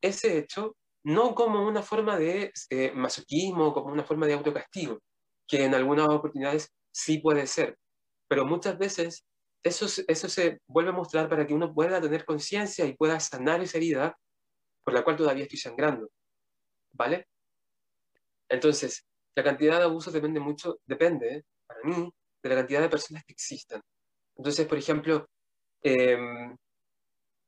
ese 0.00 0.38
hecho, 0.38 0.76
no 1.04 1.34
como 1.34 1.66
una 1.66 1.82
forma 1.82 2.18
de 2.18 2.52
eh, 2.70 2.92
masoquismo, 2.92 3.72
como 3.72 3.92
una 3.92 4.04
forma 4.04 4.26
de 4.26 4.34
autocastigo, 4.34 4.98
que 5.46 5.64
en 5.64 5.74
algunas 5.74 6.08
oportunidades 6.08 6.70
sí 6.92 7.18
puede 7.18 7.46
ser, 7.46 7.78
pero 8.28 8.44
muchas 8.46 8.78
veces 8.78 9.24
eso, 9.62 9.86
eso 10.06 10.28
se 10.28 10.60
vuelve 10.66 10.90
a 10.90 10.94
mostrar 10.94 11.28
para 11.28 11.46
que 11.46 11.54
uno 11.54 11.72
pueda 11.72 12.00
tener 12.00 12.24
conciencia 12.24 12.84
y 12.86 12.94
pueda 12.96 13.18
sanar 13.20 13.62
esa 13.62 13.78
herida 13.78 14.16
por 14.84 14.94
la 14.94 15.02
cual 15.04 15.16
todavía 15.16 15.44
estoy 15.44 15.58
sangrando. 15.58 16.10
¿Vale? 16.92 17.26
Entonces, 18.48 19.04
la 19.34 19.42
cantidad 19.42 19.78
de 19.78 19.84
abusos 19.84 20.12
depende 20.12 20.40
mucho, 20.40 20.78
depende, 20.86 21.44
para 21.66 21.80
mí, 21.84 22.10
de 22.42 22.48
la 22.48 22.56
cantidad 22.56 22.80
de 22.82 22.88
personas 22.88 23.24
que 23.24 23.32
existan. 23.32 23.80
Entonces, 24.36 24.66
por 24.66 24.78
ejemplo, 24.78 25.26
em, 25.82 26.56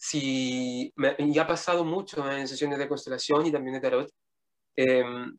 si 0.08 0.92
me, 0.96 1.16
ya 1.32 1.42
ha 1.42 1.46
pasado 1.46 1.84
mucho 1.84 2.30
en 2.30 2.46
sesiones 2.46 2.78
de 2.78 2.88
constelación 2.88 3.44
y 3.46 3.52
también 3.52 3.74
de 3.74 3.80
tarot, 3.80 4.08
em, 4.76 5.36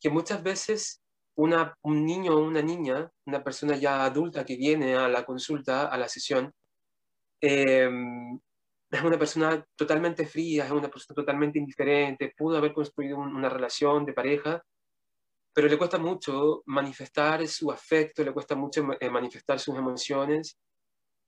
que 0.00 0.10
muchas 0.10 0.42
veces 0.42 1.02
una, 1.36 1.74
un 1.82 2.06
niño 2.06 2.34
o 2.34 2.44
una 2.44 2.62
niña, 2.62 3.10
una 3.26 3.42
persona 3.42 3.76
ya 3.76 4.04
adulta 4.04 4.44
que 4.44 4.56
viene 4.56 4.94
a 4.94 5.08
la 5.08 5.24
consulta, 5.24 5.88
a 5.88 5.98
la 5.98 6.08
sesión, 6.08 6.52
em, 7.40 8.38
es 8.90 9.02
una 9.02 9.18
persona 9.18 9.64
totalmente 9.76 10.26
fría, 10.26 10.66
es 10.66 10.70
una 10.72 10.88
persona 10.88 11.14
totalmente 11.16 11.58
indiferente, 11.58 12.32
pudo 12.36 12.58
haber 12.58 12.72
construido 12.72 13.18
una 13.18 13.48
relación 13.48 14.04
de 14.06 14.12
pareja, 14.12 14.62
pero 15.54 15.68
le 15.68 15.78
cuesta 15.78 15.98
mucho 15.98 16.62
manifestar 16.66 17.46
su 17.48 17.70
afecto, 17.72 18.24
le 18.24 18.32
cuesta 18.32 18.54
mucho 18.56 18.86
eh, 19.00 19.10
manifestar 19.10 19.58
sus 19.60 19.76
emociones, 19.76 20.58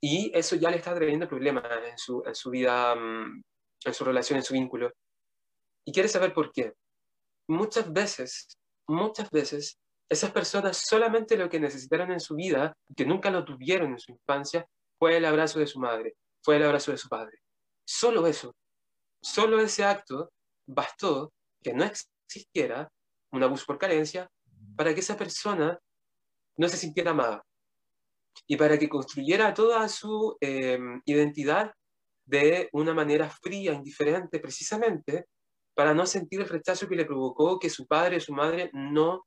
y 0.00 0.30
eso 0.34 0.56
ya 0.56 0.70
le 0.70 0.76
está 0.76 0.94
trayendo 0.94 1.28
problemas 1.28 1.64
en 1.90 1.98
su, 1.98 2.22
en 2.26 2.34
su 2.34 2.50
vida, 2.50 2.94
mm, 2.94 3.42
en 3.84 3.94
su 3.94 4.04
relación, 4.04 4.38
en 4.38 4.44
su 4.44 4.54
vínculo. 4.54 4.92
Y 5.84 5.92
quiere 5.92 6.08
saber 6.08 6.34
por 6.34 6.52
qué. 6.52 6.74
Muchas 7.48 7.92
veces, 7.92 8.58
muchas 8.88 9.30
veces, 9.30 9.78
esas 10.08 10.30
personas 10.30 10.76
solamente 10.76 11.36
lo 11.36 11.48
que 11.48 11.60
necesitaron 11.60 12.12
en 12.12 12.20
su 12.20 12.34
vida, 12.34 12.76
que 12.96 13.06
nunca 13.06 13.30
lo 13.30 13.44
tuvieron 13.44 13.92
en 13.92 13.98
su 13.98 14.12
infancia, 14.12 14.66
fue 14.98 15.16
el 15.16 15.24
abrazo 15.24 15.58
de 15.58 15.66
su 15.66 15.78
madre, 15.78 16.16
fue 16.42 16.56
el 16.56 16.64
abrazo 16.64 16.90
de 16.90 16.98
su 16.98 17.08
padre. 17.08 17.38
Solo 17.84 18.26
eso, 18.26 18.54
solo 19.22 19.60
ese 19.60 19.84
acto 19.84 20.32
bastó 20.66 21.32
que 21.62 21.72
no 21.72 21.84
existiera 21.84 22.90
un 23.32 23.42
abuso 23.42 23.64
por 23.66 23.78
carencia 23.78 24.28
para 24.76 24.94
que 24.94 25.00
esa 25.00 25.16
persona 25.16 25.78
no 26.56 26.68
se 26.68 26.76
sintiera 26.76 27.10
amada 27.10 27.44
y 28.46 28.56
para 28.56 28.78
que 28.78 28.88
construyera 28.88 29.54
toda 29.54 29.88
su 29.88 30.36
em, 30.40 31.00
identidad 31.04 31.72
de 32.26 32.68
una 32.72 32.92
manera 32.94 33.30
fría, 33.30 33.72
indiferente, 33.72 34.40
precisamente 34.40 35.26
para 35.74 35.94
no 35.94 36.06
sentir 36.06 36.40
el 36.40 36.48
rechazo 36.48 36.88
que 36.88 36.96
le 36.96 37.04
provocó 37.04 37.58
que 37.58 37.70
su 37.70 37.86
padre 37.86 38.16
o 38.16 38.20
su 38.20 38.32
madre 38.32 38.70
no, 38.72 39.26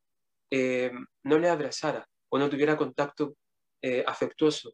em, 0.52 1.06
no 1.24 1.40
le 1.40 1.50
abrazara 1.50 2.08
o 2.30 2.40
no 2.40 2.50
tuviera 2.50 2.78
contacto 2.78 3.36
eh, 3.82 4.04
afectuoso 4.06 4.74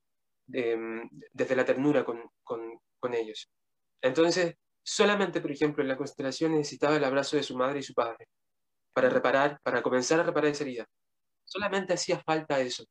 em, 0.52 1.08
desde 1.34 1.56
la 1.56 1.66
ternura 1.66 2.04
con, 2.04 2.22
con, 2.44 2.80
con 3.00 3.14
ellos. 3.14 3.50
Entonces, 4.02 4.56
solamente, 4.84 5.42
por 5.42 5.52
ejemplo, 5.52 5.84
en 5.84 5.90
la 5.90 5.98
constelación 5.98 6.54
necesitaba 6.54 6.96
el 6.96 7.04
abrazo 7.04 7.38
de 7.38 7.44
su 7.44 7.58
madre 7.58 7.80
y 7.80 7.84
su 7.84 7.94
padre 7.94 8.28
para 8.94 9.10
reparar, 9.10 9.60
para 9.62 9.82
comenzar 9.82 10.20
a 10.20 10.24
reparar 10.24 10.52
esa 10.52 10.64
herida. 10.64 10.86
Solamente 11.44 11.94
hacía 11.94 12.20
falta 12.20 12.60
eso. 12.62 12.86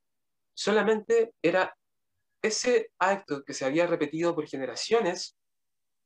Solamente 0.55 1.35
era 1.43 1.77
ese 2.41 2.91
acto 2.99 3.43
que 3.43 3.55
se 3.55 3.65
había 3.65 3.87
repetido 3.87 4.35
por 4.35 4.47
generaciones 4.47 5.37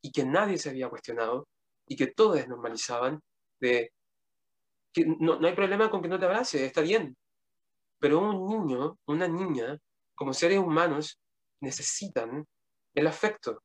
y 0.01 0.11
que 0.11 0.25
nadie 0.25 0.57
se 0.57 0.69
había 0.69 0.89
cuestionado 0.89 1.47
y 1.87 1.95
que 1.95 2.07
todos 2.07 2.47
normalizaban 2.47 3.21
de 3.59 3.91
que 4.93 5.05
no, 5.05 5.39
hay 5.45 5.53
problema 5.53 5.89
con 5.89 6.01
que 6.01 6.07
no 6.07 6.19
te 6.19 6.25
abrace, 6.25 6.65
está 6.65 6.81
bien. 6.81 7.15
Pero 7.99 8.19
un 8.19 8.47
niño, 8.47 8.97
una 9.05 9.27
niña, 9.27 9.77
como 10.15 10.33
seres 10.33 10.59
humanos, 10.59 11.19
necesitan 11.59 12.47
el 12.95 13.07
afecto, 13.07 13.61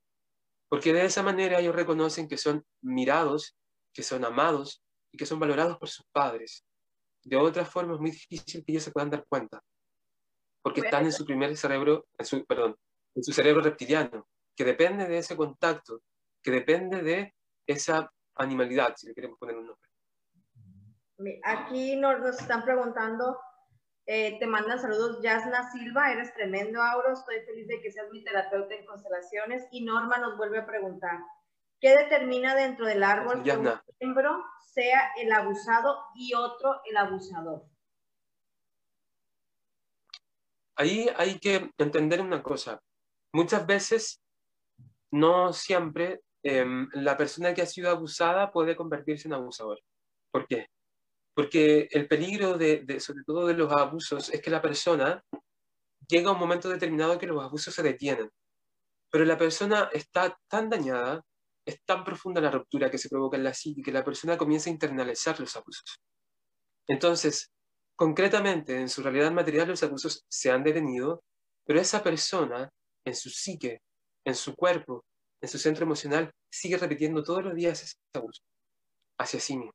porque 0.68 0.92
de 0.92 1.04
esa 1.04 1.22
manera 1.22 1.60
ellos 1.60 1.74
reconocen 1.74 2.28
que 2.28 2.36
son 2.36 2.64
mirados, 2.82 3.56
que 3.92 4.02
son 4.02 4.24
amados 4.24 4.82
y 5.12 5.16
que 5.16 5.26
son 5.26 5.38
valorados 5.38 5.78
por 5.78 5.88
sus 5.88 6.04
padres. 6.12 6.64
De 7.22 7.36
otra 7.36 7.64
forma 7.64 7.94
es 7.94 8.00
muy 8.00 8.10
difícil 8.10 8.64
que 8.64 8.72
ellos 8.72 8.82
se 8.82 8.90
puedan 8.90 9.10
dar 9.10 9.24
cuenta, 9.28 9.62
porque 10.64 10.80
están 10.80 11.04
en 11.04 11.12
su 11.12 11.26
primer 11.26 11.54
cerebro, 11.58 12.06
en 12.16 12.24
su, 12.24 12.42
perdón, 12.46 12.74
en 13.14 13.22
su 13.22 13.32
cerebro 13.32 13.60
reptiliano, 13.60 14.26
que 14.56 14.64
depende 14.64 15.06
de 15.06 15.18
ese 15.18 15.36
contacto, 15.36 16.00
que 16.42 16.50
depende 16.50 17.02
de 17.02 17.34
esa 17.66 18.10
animalidad, 18.36 18.94
si 18.96 19.06
le 19.06 19.14
queremos 19.14 19.38
poner 19.38 19.58
un 19.58 19.66
nombre. 19.66 19.90
Aquí 21.44 21.96
nos, 21.96 22.18
nos 22.20 22.40
están 22.40 22.64
preguntando 22.64 23.38
eh, 24.06 24.38
te 24.38 24.46
mandan 24.46 24.78
saludos 24.78 25.20
Yasna 25.22 25.70
Silva, 25.70 26.12
eres 26.12 26.34
tremendo, 26.34 26.82
Auro. 26.82 27.12
Estoy 27.12 27.40
feliz 27.46 27.66
de 27.68 27.80
que 27.80 27.90
seas 27.90 28.10
mi 28.10 28.22
terapeuta 28.22 28.74
en 28.74 28.84
constelaciones. 28.86 29.66
Y 29.70 29.84
Norma 29.84 30.18
nos 30.18 30.36
vuelve 30.36 30.58
a 30.58 30.66
preguntar: 30.66 31.18
¿qué 31.80 31.96
determina 31.96 32.54
dentro 32.54 32.86
del 32.86 33.02
árbol 33.02 33.42
que 33.42 33.52
un 33.52 33.70
miembro 34.00 34.44
sea 34.74 35.10
el 35.16 35.32
abusado 35.32 35.98
y 36.14 36.34
otro 36.34 36.82
el 36.84 36.96
abusador? 36.96 37.64
Ahí 40.76 41.08
hay 41.16 41.38
que 41.38 41.70
entender 41.78 42.20
una 42.20 42.42
cosa. 42.42 42.80
Muchas 43.32 43.66
veces, 43.66 44.20
no 45.10 45.52
siempre, 45.52 46.20
em, 46.42 46.88
la 46.94 47.16
persona 47.16 47.54
que 47.54 47.62
ha 47.62 47.66
sido 47.66 47.90
abusada 47.90 48.50
puede 48.52 48.76
convertirse 48.76 49.28
en 49.28 49.34
abusador. 49.34 49.80
¿Por 50.30 50.46
qué? 50.46 50.66
Porque 51.34 51.88
el 51.90 52.06
peligro, 52.08 52.56
de, 52.58 52.84
sobre 53.00 53.24
todo 53.26 53.46
de 53.46 53.54
los 53.54 53.72
abusos, 53.72 54.30
es 54.30 54.40
que 54.40 54.50
la 54.50 54.62
persona 54.62 55.22
llega 56.08 56.30
a 56.30 56.32
un 56.32 56.38
momento 56.38 56.68
determinado 56.68 57.18
que 57.18 57.26
los 57.26 57.42
abusos 57.42 57.74
se 57.74 57.82
detienen. 57.82 58.30
Pero 59.10 59.24
la 59.24 59.38
persona 59.38 59.90
está 59.92 60.36
tan 60.48 60.68
dañada, 60.70 61.22
es 61.64 61.82
tan 61.84 62.04
profunda 62.04 62.40
la 62.40 62.50
ruptura 62.50 62.90
que 62.90 62.98
se 62.98 63.08
provoca 63.08 63.36
en 63.36 63.44
la 63.44 63.54
psique 63.54 63.82
que 63.82 63.92
la 63.92 64.04
persona 64.04 64.36
comienza 64.36 64.70
a 64.70 64.72
internalizar 64.72 65.40
los 65.40 65.56
abusos. 65.56 66.00
Entonces, 66.86 67.50
concretamente, 67.96 68.80
en 68.80 68.88
su 68.88 69.02
realidad 69.02 69.32
material 69.32 69.68
los 69.68 69.82
abusos 69.82 70.24
se 70.28 70.50
han 70.50 70.62
detenido, 70.62 71.22
pero 71.64 71.80
esa 71.80 72.02
persona, 72.02 72.70
en 73.04 73.14
su 73.14 73.30
psique, 73.30 73.80
en 74.24 74.34
su 74.34 74.54
cuerpo, 74.54 75.04
en 75.40 75.48
su 75.48 75.58
centro 75.58 75.84
emocional, 75.84 76.32
sigue 76.50 76.76
repitiendo 76.76 77.22
todos 77.22 77.44
los 77.44 77.54
días 77.54 77.82
ese 77.82 77.96
abuso 78.14 78.42
hacia 79.18 79.40
sí 79.40 79.56
mismo. 79.56 79.74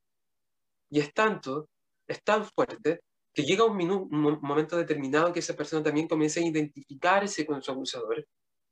Y 0.90 1.00
es 1.00 1.14
tanto, 1.14 1.70
es 2.08 2.24
tan 2.24 2.46
fuerte, 2.46 3.02
que 3.34 3.44
llega 3.44 3.64
un, 3.64 3.80
un 3.80 4.40
momento 4.42 4.76
determinado 4.76 5.32
que 5.32 5.40
esa 5.40 5.56
persona 5.56 5.84
también 5.84 6.08
comienza 6.08 6.40
a 6.40 6.44
identificarse 6.44 7.46
con 7.46 7.62
su 7.62 7.72
abusador 7.72 8.26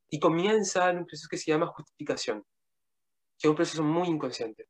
y 0.10 0.20
comienza 0.20 0.90
un 0.92 1.06
proceso 1.06 1.28
que 1.30 1.38
se 1.38 1.52
llama 1.52 1.68
justificación, 1.68 2.44
que 3.38 3.48
es 3.48 3.50
un 3.50 3.56
proceso 3.56 3.84
muy 3.84 4.08
inconsciente 4.08 4.68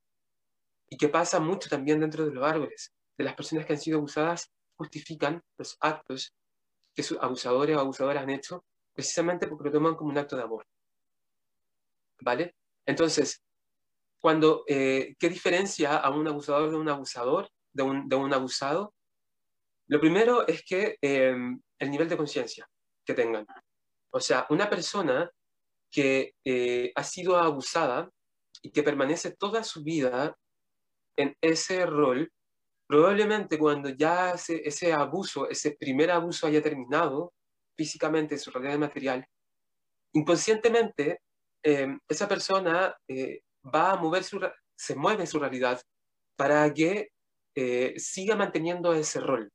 y 0.90 0.98
que 0.98 1.10
pasa 1.10 1.40
mucho 1.40 1.70
también 1.70 2.00
dentro 2.00 2.26
de 2.26 2.34
los 2.34 2.46
árboles. 2.46 2.92
De 3.18 3.24
las 3.24 3.36
personas 3.36 3.66
que 3.66 3.74
han 3.74 3.80
sido 3.80 3.98
abusadas 3.98 4.52
justifican 4.78 5.44
los 5.58 5.78
actos 5.80 6.34
que 6.94 7.04
sus 7.04 7.18
abusadores 7.20 7.76
o 7.76 7.80
abusadoras 7.80 8.24
han 8.24 8.30
hecho 8.30 8.66
precisamente 8.94 9.48
porque 9.48 9.66
lo 9.66 9.72
toman 9.72 9.96
como 9.96 10.10
un 10.10 10.18
acto 10.18 10.36
de 10.36 10.44
amor. 10.44 10.66
¿Vale? 12.22 12.56
Entonces, 12.86 13.44
cuando, 14.20 14.64
eh, 14.68 15.16
¿qué 15.20 15.30
diferencia 15.30 15.98
a 15.98 16.10
un 16.10 16.28
abusador 16.28 16.72
de 16.72 16.78
un 16.78 16.90
abusador, 16.90 17.50
de 17.74 17.84
un, 17.84 18.34
abusado? 18.34 18.94
Lo 19.88 20.00
primero 20.00 20.48
es 20.48 20.64
que 20.64 20.98
em, 21.02 21.62
el 21.78 21.92
nivel 21.92 22.10
de 22.10 22.18
conciencia 22.18 22.68
que 23.06 23.14
tengan. 23.14 23.46
O 24.10 24.20
sea, 24.20 24.48
una 24.50 24.68
persona 24.68 25.30
que 25.92 26.34
eh, 26.44 26.92
ha 26.96 27.04
sido 27.04 27.38
abusada 27.38 28.10
y 28.62 28.72
que 28.72 28.84
permanece 28.84 29.36
toda 29.36 29.64
su 29.64 29.84
vida 29.84 30.36
en 31.16 31.36
ese 31.42 31.86
rol, 31.86 32.32
probablemente 32.88 33.60
cuando 33.60 33.90
ya 33.90 34.32
ese, 34.32 34.94
abuso, 34.94 35.50
ese 35.50 35.72
primer 35.72 36.10
abuso 36.10 36.48
haya 36.48 36.62
terminado 36.62 37.34
físicamente 37.78 38.36
en 38.36 38.40
su 38.40 38.50
realidad 38.50 38.80
material, 38.80 39.28
inconscientemente 40.14 41.20
em, 41.64 42.00
esa 42.08 42.28
persona 42.28 42.96
eh, 43.08 43.42
va 43.64 43.92
a 43.92 43.98
mover 43.98 44.24
su, 44.24 44.40
se 44.76 44.96
mueve 44.96 45.28
su 45.28 45.38
realidad 45.38 45.82
para 46.38 46.74
que 46.74 47.10
eh, 47.56 47.94
siga 47.98 48.36
manteniendo 48.36 48.94
ese 48.94 49.20
rol, 49.20 49.52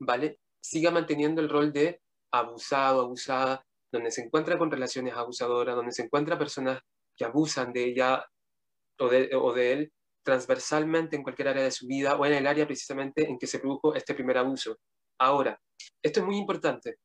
¿vale? 0.00 0.38
Siga 0.62 0.90
manteniendo 0.90 1.40
el 1.40 1.48
rol 1.48 1.72
de 1.72 2.00
abusado, 2.32 3.00
abusada, 3.00 3.64
donde 3.92 4.10
se 4.10 4.22
encuentra 4.22 4.56
con 4.56 4.70
relaciones 4.70 5.14
abusadoras, 5.14 5.74
donde 5.74 5.92
se 5.92 6.02
encuentra 6.02 6.38
personas 6.38 6.80
que 7.16 7.24
abusan 7.24 7.72
de 7.72 7.84
ella 7.84 8.24
o 8.98 9.08
de, 9.08 9.30
o 9.34 9.52
de 9.52 9.72
él 9.72 9.92
transversalmente 10.22 11.16
en 11.16 11.22
cualquier 11.22 11.48
área 11.48 11.64
de 11.64 11.70
su 11.70 11.86
vida 11.86 12.16
o 12.16 12.26
en 12.26 12.34
el 12.34 12.46
área 12.46 12.66
precisamente 12.66 13.28
en 13.28 13.38
que 13.38 13.46
se 13.46 13.58
produjo 13.58 13.94
este 13.94 14.14
primer 14.14 14.38
abuso. 14.38 14.78
Ahora, 15.18 15.60
esto 16.02 16.20
es 16.20 16.26
muy 16.26 16.36
importante. 16.36 16.96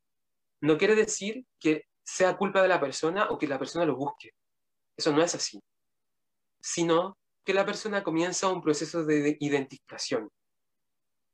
No 0.60 0.76
quiere 0.78 0.94
decir 0.94 1.44
que 1.58 1.84
sea 2.02 2.36
culpa 2.36 2.62
de 2.62 2.68
la 2.68 2.80
persona 2.80 3.28
o 3.30 3.38
que 3.38 3.48
la 3.48 3.58
persona 3.58 3.84
lo 3.84 3.96
busque. 3.96 4.30
Eso 4.96 5.12
no 5.12 5.22
es 5.22 5.34
así 5.34 5.60
sino 6.60 7.16
que 7.44 7.54
la 7.54 7.64
persona 7.64 8.02
comienza 8.02 8.48
un 8.48 8.62
proceso 8.62 9.04
de 9.04 9.36
identificación. 9.40 10.30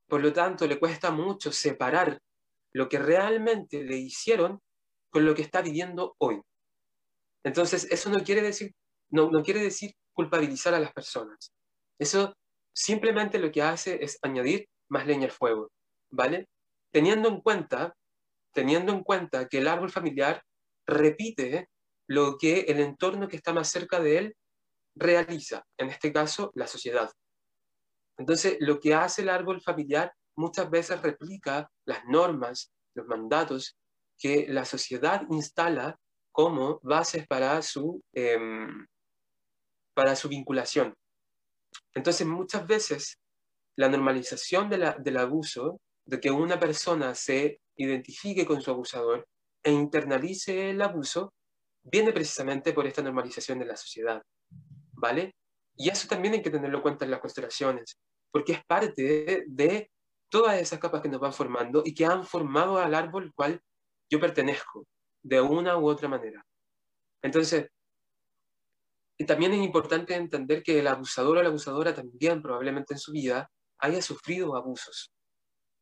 Por 0.07 0.21
lo 0.23 0.33
tanto, 0.33 0.67
le 0.67 0.79
cuesta 0.79 1.11
mucho 1.11 1.51
separar 1.51 2.21
lo 2.73 2.89
que 2.89 2.99
realmente 2.99 3.83
le 3.83 3.97
hicieron 3.97 4.61
con 5.11 5.25
lo 5.25 5.35
que 5.35 5.43
está 5.43 5.63
viviendo 5.63 6.15
hoy. 6.19 6.41
Entonces, 7.43 7.89
eso 7.91 8.11
no 8.11 8.23
quiere 8.23 8.43
decir, 8.43 8.75
no, 9.11 9.31
no 9.31 9.43
quiere 9.43 9.61
decir 9.61 9.95
culpabilizar 10.13 10.75
a 10.75 10.81
las 10.81 10.93
personas. 10.93 11.53
Eso 11.99 12.35
simplemente 12.75 13.39
lo 13.39 13.51
que 13.51 13.63
hace 13.63 14.03
es 14.03 14.19
añadir 14.23 14.69
más 14.89 15.07
leña 15.07 15.27
al 15.27 15.31
fuego, 15.31 15.71
¿vale? 16.11 16.49
Teniendo 16.91 17.29
en 17.29 17.41
cuenta, 17.41 17.95
teniendo 18.53 18.93
en 18.93 19.03
cuenta 19.03 19.49
que 19.49 19.59
el 19.59 19.69
árbol 19.69 19.91
familiar 19.91 20.43
repite 20.87 21.69
lo 22.07 22.37
que 22.37 22.61
el 22.61 22.81
entorno 22.81 23.29
que 23.29 23.37
está 23.37 23.53
más 23.53 23.71
cerca 23.71 24.01
de 24.01 24.19
él 24.19 24.37
realiza, 24.95 25.65
en 25.79 25.89
este 25.89 26.13
caso, 26.13 26.51
la 26.55 26.67
sociedad. 26.67 27.11
Entonces, 28.17 28.57
lo 28.61 28.79
que 28.79 28.95
hace 28.95 29.23
el 29.23 29.29
árbol 29.29 29.61
familiar 29.61 30.13
muchas 30.37 30.71
veces 30.71 31.03
replica 31.03 31.71
las 31.85 32.05
normas, 32.07 32.73
los 32.95 33.07
mandatos 33.07 33.77
que 34.19 34.47
la 34.49 34.65
sociedad 34.65 35.23
instala 35.31 35.99
como 36.31 36.81
bases 36.83 37.27
para 37.27 37.61
su, 37.63 38.03
em, 38.13 38.87
para 39.95 40.17
su 40.17 40.29
vinculación. 40.29 40.95
Entonces, 41.95 42.27
muchas 42.27 42.67
veces 42.67 43.19
la 43.77 43.89
normalización 43.89 44.69
del 44.71 45.17
abuso, 45.17 45.81
de 46.07 46.21
que 46.21 46.31
una 46.31 46.61
persona 46.61 47.15
se 47.15 47.61
identifique 47.77 48.45
con 48.45 48.61
su 48.61 48.71
abusador 48.71 49.27
e 49.63 49.73
internalice 49.73 50.71
el 50.71 50.83
abuso, 50.83 51.33
viene 51.83 52.13
precisamente 52.13 52.73
por 52.73 52.87
esta 52.87 53.03
normalización 53.03 53.59
de 53.59 53.67
la 53.67 53.77
sociedad, 53.77 54.23
¿vale? 54.93 55.35
Y 55.77 55.91
eso 55.91 56.07
también 56.09 56.35
hay 56.35 56.43
que 56.43 56.51
tenerlo 56.51 56.79
en 56.79 56.83
cuenta 56.83 57.05
en 57.05 57.11
las 57.11 57.21
constelaciones, 57.21 57.99
porque 58.31 58.53
es 58.53 58.65
parte 58.65 59.45
de, 59.47 59.91
todas 60.31 60.61
esas 60.61 60.81
capas 60.81 61.01
que 61.01 61.09
nos 61.09 61.21
van 61.21 61.33
formando 61.33 61.83
y 61.85 61.95
que 61.95 62.05
han 62.05 62.25
formado 62.25 62.79
al 62.79 62.95
árbol 62.95 63.25
al 63.25 63.35
cual 63.35 63.61
yo 64.11 64.19
pertenezco, 64.19 64.85
de 65.23 65.41
una 65.41 65.79
u 65.79 65.87
otra 65.87 66.09
manera. 66.09 66.45
Entonces, 67.23 67.69
y 69.17 69.27
también 69.27 69.53
es 69.53 69.63
importante 69.63 70.15
entender 70.15 70.63
que 70.63 70.79
el 70.79 70.87
abusador 70.87 71.39
o 71.39 71.43
la 71.43 71.49
abusadora 71.49 71.95
también 71.95 72.43
probablemente 72.43 72.95
en 72.95 72.99
su 72.99 73.13
vida 73.13 73.51
haya 73.79 74.03
sufrido 74.03 74.57
abusos. 74.57 75.13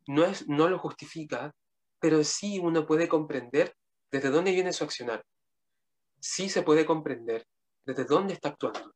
No, 0.06 0.24
es, 0.24 0.48
no 0.48 0.68
lo 0.68 0.78
justifica, 0.78 1.54
pero 1.98 2.24
sí 2.24 2.58
uno 2.58 2.86
puede 2.86 3.08
comprender 3.08 3.74
desde 4.10 4.30
dónde 4.30 4.52
viene 4.52 4.72
su 4.72 4.84
accionar. 4.84 5.24
Sí 6.20 6.48
se 6.48 6.62
puede 6.62 6.84
comprender 6.84 7.46
desde 7.84 8.04
dónde 8.04 8.34
está 8.34 8.50
actuando, 8.50 8.94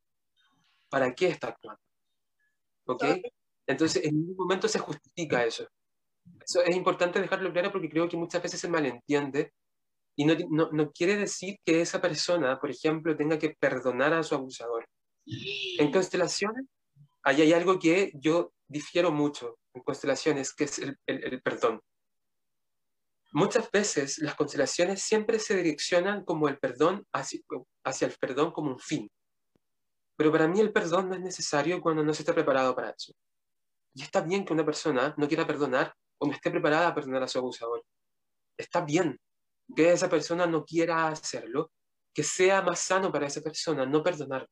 para 0.89 1.15
qué 1.15 1.29
está 1.29 1.49
actuando. 1.49 1.81
¿Ok? 2.85 3.05
Entonces, 3.67 4.05
en 4.05 4.15
ningún 4.15 4.37
momento 4.37 4.69
se 4.69 4.79
justifica 4.79 5.45
eso. 5.45 5.67
Eso 6.45 6.63
es 6.63 6.77
importante 6.77 7.21
dejarlo 7.21 7.53
claro 7.53 7.73
porque 7.73 7.89
creo 7.89 8.09
que 8.09 8.17
muchas 8.17 8.43
veces 8.43 8.61
se 8.61 8.69
malentiende 8.69 9.55
y 10.17 10.25
no, 10.25 10.35
no, 10.51 10.71
no, 10.73 10.91
quiere 10.93 11.17
decir 11.17 11.59
que 11.65 11.83
esa 11.83 12.01
persona, 12.01 12.59
por 12.59 12.71
ejemplo, 12.71 13.15
tenga 13.15 13.39
que 13.39 13.51
perdonar 13.51 14.15
a 14.15 14.23
su 14.23 14.35
abusador. 14.35 14.89
En 15.27 15.93
constelaciones, 15.93 16.65
ahí 17.23 17.43
hay 17.43 17.53
algo 17.53 17.79
que 17.79 18.13
yo 18.15 18.53
difiero 18.67 19.13
mucho 19.13 19.59
en 19.75 19.83
constelaciones, 19.83 20.55
que 20.55 20.65
es 20.65 20.79
el, 20.79 20.99
el, 21.07 21.43
perdón. 21.43 21.83
Muchas 23.33 23.71
veces 23.71 24.19
las 24.19 24.35
constelaciones 24.35 25.03
siempre 25.03 25.39
se 25.39 25.57
direccionan 25.57 26.25
como 26.25 26.49
el 26.49 26.59
perdón 26.59 27.07
hacia, 27.13 27.41
hacia 27.85 28.07
el 28.07 28.15
perdón 28.19 28.53
como 28.53 28.71
un 28.71 28.79
fin. 28.79 29.11
Pero 30.17 30.33
para 30.33 30.49
mí 30.49 30.61
el 30.61 30.73
perdón 30.73 31.11
no 31.11 31.15
es 31.15 31.21
necesario 31.21 31.83
cuando 31.83 32.03
no 32.03 32.15
se 32.15 32.23
está 32.23 32.33
preparado 32.33 32.75
para 32.75 32.91
eso. 32.91 33.13
Y 33.93 34.03
está 34.03 34.23
bien 34.23 34.47
que 34.47 34.55
una 34.55 34.65
persona 34.65 35.15
no 35.19 35.29
quiera 35.29 35.47
perdonar 35.47 35.95
o 36.19 36.27
no 36.27 36.33
esté 36.33 36.51
preparada 36.51 36.89
a 36.89 36.95
perdonar 36.95 37.23
a 37.25 37.29
su 37.29 37.39
abusador. 37.39 37.85
Está 38.57 38.81
bien, 38.81 39.19
que 39.75 39.93
esa 39.93 40.09
persona 40.09 40.47
no 40.47 40.65
quiera 40.65 41.09
hacerlo, 41.09 41.73
que 42.15 42.23
sea 42.23 42.63
más 42.63 42.81
sano 42.81 43.11
para 43.13 43.27
esa 43.27 43.41
persona 43.41 43.85
no 43.87 44.03
perdonar. 44.03 44.49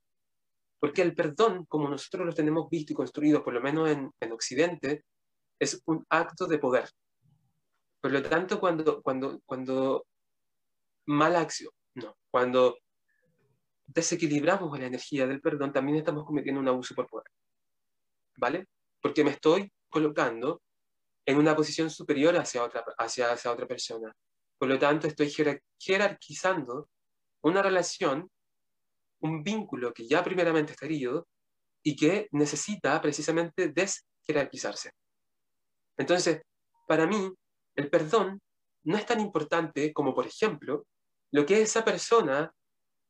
Porque 0.80 1.02
el 1.02 1.14
perdón, 1.14 1.64
como 1.66 1.88
nosotros 1.88 2.26
lo 2.26 2.32
tenemos 2.34 2.68
visto 2.68 2.92
y 2.92 2.96
construido, 2.96 3.42
por 3.42 3.54
lo 3.54 3.60
menos 3.60 3.88
en, 3.88 4.10
en 4.20 4.32
Occidente, 4.32 5.04
es 5.58 5.80
un 5.86 6.04
acto 6.10 6.46
de 6.46 6.58
poder. 6.58 6.90
Por 8.00 8.10
lo 8.10 8.22
tanto, 8.22 8.60
cuando, 8.60 9.00
cuando, 9.02 9.40
cuando 9.46 10.06
mala 11.06 11.40
acción, 11.40 11.70
no, 11.94 12.16
cuando 12.30 12.76
desequilibramos 13.86 14.78
la 14.78 14.86
energía 14.86 15.26
del 15.26 15.40
perdón, 15.40 15.72
también 15.72 15.98
estamos 15.98 16.24
cometiendo 16.24 16.60
un 16.60 16.68
abuso 16.68 16.94
por 16.94 17.06
poder. 17.06 17.30
¿Vale? 18.36 18.66
Porque 19.00 19.24
me 19.24 19.30
estoy 19.30 19.72
colocando 19.88 20.60
en 21.24 21.38
una 21.38 21.56
posición 21.56 21.88
superior 21.88 22.36
hacia 22.36 22.62
otra, 22.62 22.84
hacia, 22.98 23.32
hacia 23.32 23.52
otra 23.52 23.66
persona. 23.66 24.14
Por 24.64 24.70
lo 24.70 24.78
tanto, 24.78 25.06
estoy 25.06 25.30
jerarquizando 25.78 26.88
una 27.42 27.60
relación, 27.60 28.30
un 29.20 29.42
vínculo 29.42 29.92
que 29.92 30.08
ya 30.08 30.24
primeramente 30.24 30.72
está 30.72 30.86
herido 30.86 31.28
y 31.82 31.94
que 31.94 32.28
necesita 32.32 32.98
precisamente 33.02 33.68
desjerarquizarse. 33.68 34.92
Entonces, 35.98 36.40
para 36.88 37.06
mí, 37.06 37.30
el 37.74 37.90
perdón 37.90 38.40
no 38.84 38.96
es 38.96 39.04
tan 39.04 39.20
importante 39.20 39.92
como, 39.92 40.14
por 40.14 40.26
ejemplo, 40.26 40.86
lo 41.30 41.44
que 41.44 41.60
esa 41.60 41.84
persona 41.84 42.50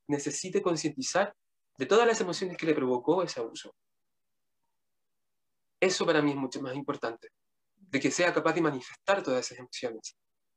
necesite 0.08 0.60
concientizar 0.60 1.36
de 1.78 1.86
todas 1.86 2.08
las 2.08 2.20
emociones 2.20 2.56
que 2.56 2.66
le 2.66 2.74
provocó 2.74 3.22
ese 3.22 3.38
abuso. 3.38 3.72
Eso 5.78 6.04
para 6.04 6.20
mí 6.20 6.32
es 6.32 6.36
mucho 6.36 6.60
más 6.60 6.74
importante, 6.74 7.28
de 7.76 8.00
que 8.00 8.10
sea 8.10 8.34
capaz 8.34 8.54
de 8.54 8.60
manifestar 8.60 9.22
todas 9.22 9.46
esas 9.46 9.60
emociones, 9.60 10.16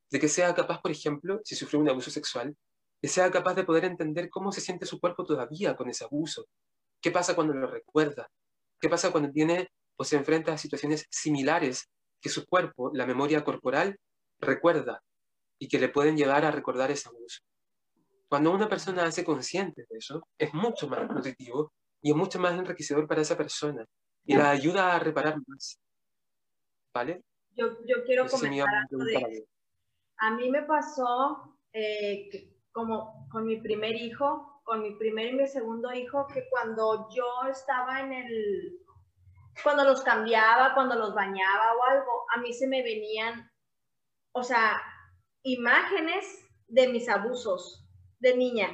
de 0.09 0.19
que 0.19 0.27
sea 0.27 0.53
capaz, 0.55 0.81
por 0.81 0.91
ejemplo, 0.91 1.41
si 1.43 1.55
sufrió 1.55 1.79
un 1.79 1.89
abuso 1.89 2.11
sexual, 2.11 2.55
que 3.01 3.07
sea 3.07 3.29
capaz 3.31 3.53
de 3.55 3.63
poder 3.63 3.85
entender 3.85 4.29
cómo 4.29 4.51
se 4.51 4.61
siente 4.61 4.85
su 4.85 4.99
cuerpo 4.99 5.25
todavía 5.25 5.75
con 5.75 5.89
ese 5.89 6.05
abuso, 6.05 6.47
qué 7.01 7.11
pasa 7.11 7.35
cuando 7.35 7.53
lo 7.53 7.67
recuerda, 7.67 8.29
qué 8.79 8.89
pasa 8.89 9.11
cuando 9.11 9.31
tiene 9.31 9.69
o 9.97 10.03
se 10.03 10.15
enfrenta 10.15 10.53
a 10.53 10.57
situaciones 10.57 11.05
similares 11.09 11.89
que 12.21 12.29
su 12.29 12.45
cuerpo, 12.45 12.91
la 12.93 13.05
memoria 13.05 13.43
corporal, 13.43 13.99
recuerda 14.39 15.01
y 15.59 15.67
que 15.67 15.79
le 15.79 15.89
pueden 15.89 16.17
llevar 16.17 16.45
a 16.45 16.51
recordar 16.51 16.91
ese 16.91 17.09
abuso. 17.09 17.41
Cuando 18.27 18.51
una 18.51 18.67
persona 18.67 19.05
hace 19.05 19.23
consciente 19.23 19.85
de 19.89 19.97
eso, 19.97 20.27
es 20.37 20.53
mucho 20.53 20.87
más 20.87 21.09
nutritivo 21.09 21.71
y 22.01 22.11
es 22.11 22.15
mucho 22.15 22.39
más 22.39 22.53
enriquecedor 22.53 23.07
para 23.07 23.21
esa 23.21 23.37
persona 23.37 23.85
y 24.25 24.35
la 24.35 24.49
ayuda 24.49 24.95
a 24.95 24.99
reparar 24.99 25.37
más. 25.47 25.79
¿Vale? 26.93 27.21
Yo, 27.55 27.77
yo 27.85 28.03
quiero 28.05 28.27
comentar 28.27 28.67
algo 28.91 29.03
de 29.05 29.47
a 30.19 30.31
mí 30.31 30.49
me 30.49 30.63
pasó 30.63 31.57
eh, 31.73 32.29
como 32.71 33.27
con 33.29 33.45
mi 33.45 33.59
primer 33.61 33.95
hijo, 33.95 34.61
con 34.63 34.81
mi 34.81 34.95
primer 34.95 35.27
y 35.27 35.33
mi 35.33 35.47
segundo 35.47 35.93
hijo, 35.93 36.27
que 36.27 36.47
cuando 36.49 37.07
yo 37.09 37.25
estaba 37.49 38.01
en 38.01 38.13
el, 38.13 38.79
cuando 39.63 39.83
los 39.83 40.01
cambiaba, 40.01 40.73
cuando 40.73 40.95
los 40.95 41.13
bañaba 41.13 41.73
o 41.73 41.83
algo, 41.89 42.25
a 42.35 42.39
mí 42.39 42.53
se 42.53 42.67
me 42.67 42.83
venían, 42.83 43.49
o 44.33 44.43
sea, 44.43 44.81
imágenes 45.43 46.25
de 46.67 46.87
mis 46.89 47.07
abusos 47.07 47.87
de 48.19 48.35
niña. 48.35 48.69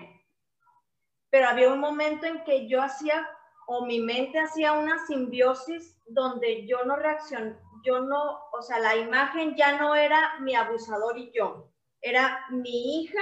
Pero 1.29 1.47
había 1.47 1.71
un 1.71 1.79
momento 1.79 2.25
en 2.25 2.43
que 2.43 2.67
yo 2.67 2.81
hacía, 2.81 3.27
o 3.67 3.85
mi 3.85 3.99
mente 3.99 4.39
hacía 4.39 4.73
una 4.73 5.05
simbiosis 5.05 5.99
donde 6.07 6.67
yo 6.67 6.83
no 6.85 6.95
reaccionaba, 6.95 7.59
yo 7.83 8.01
no, 8.01 8.39
o 8.51 8.61
sea, 8.61 8.79
la 8.79 8.95
imagen 8.95 9.55
ya 9.55 9.77
no 9.77 9.95
era 9.95 10.39
mi 10.39 10.55
abusador 10.55 11.17
y 11.17 11.31
yo, 11.31 11.69
era 12.01 12.45
mi 12.49 13.01
hija 13.01 13.21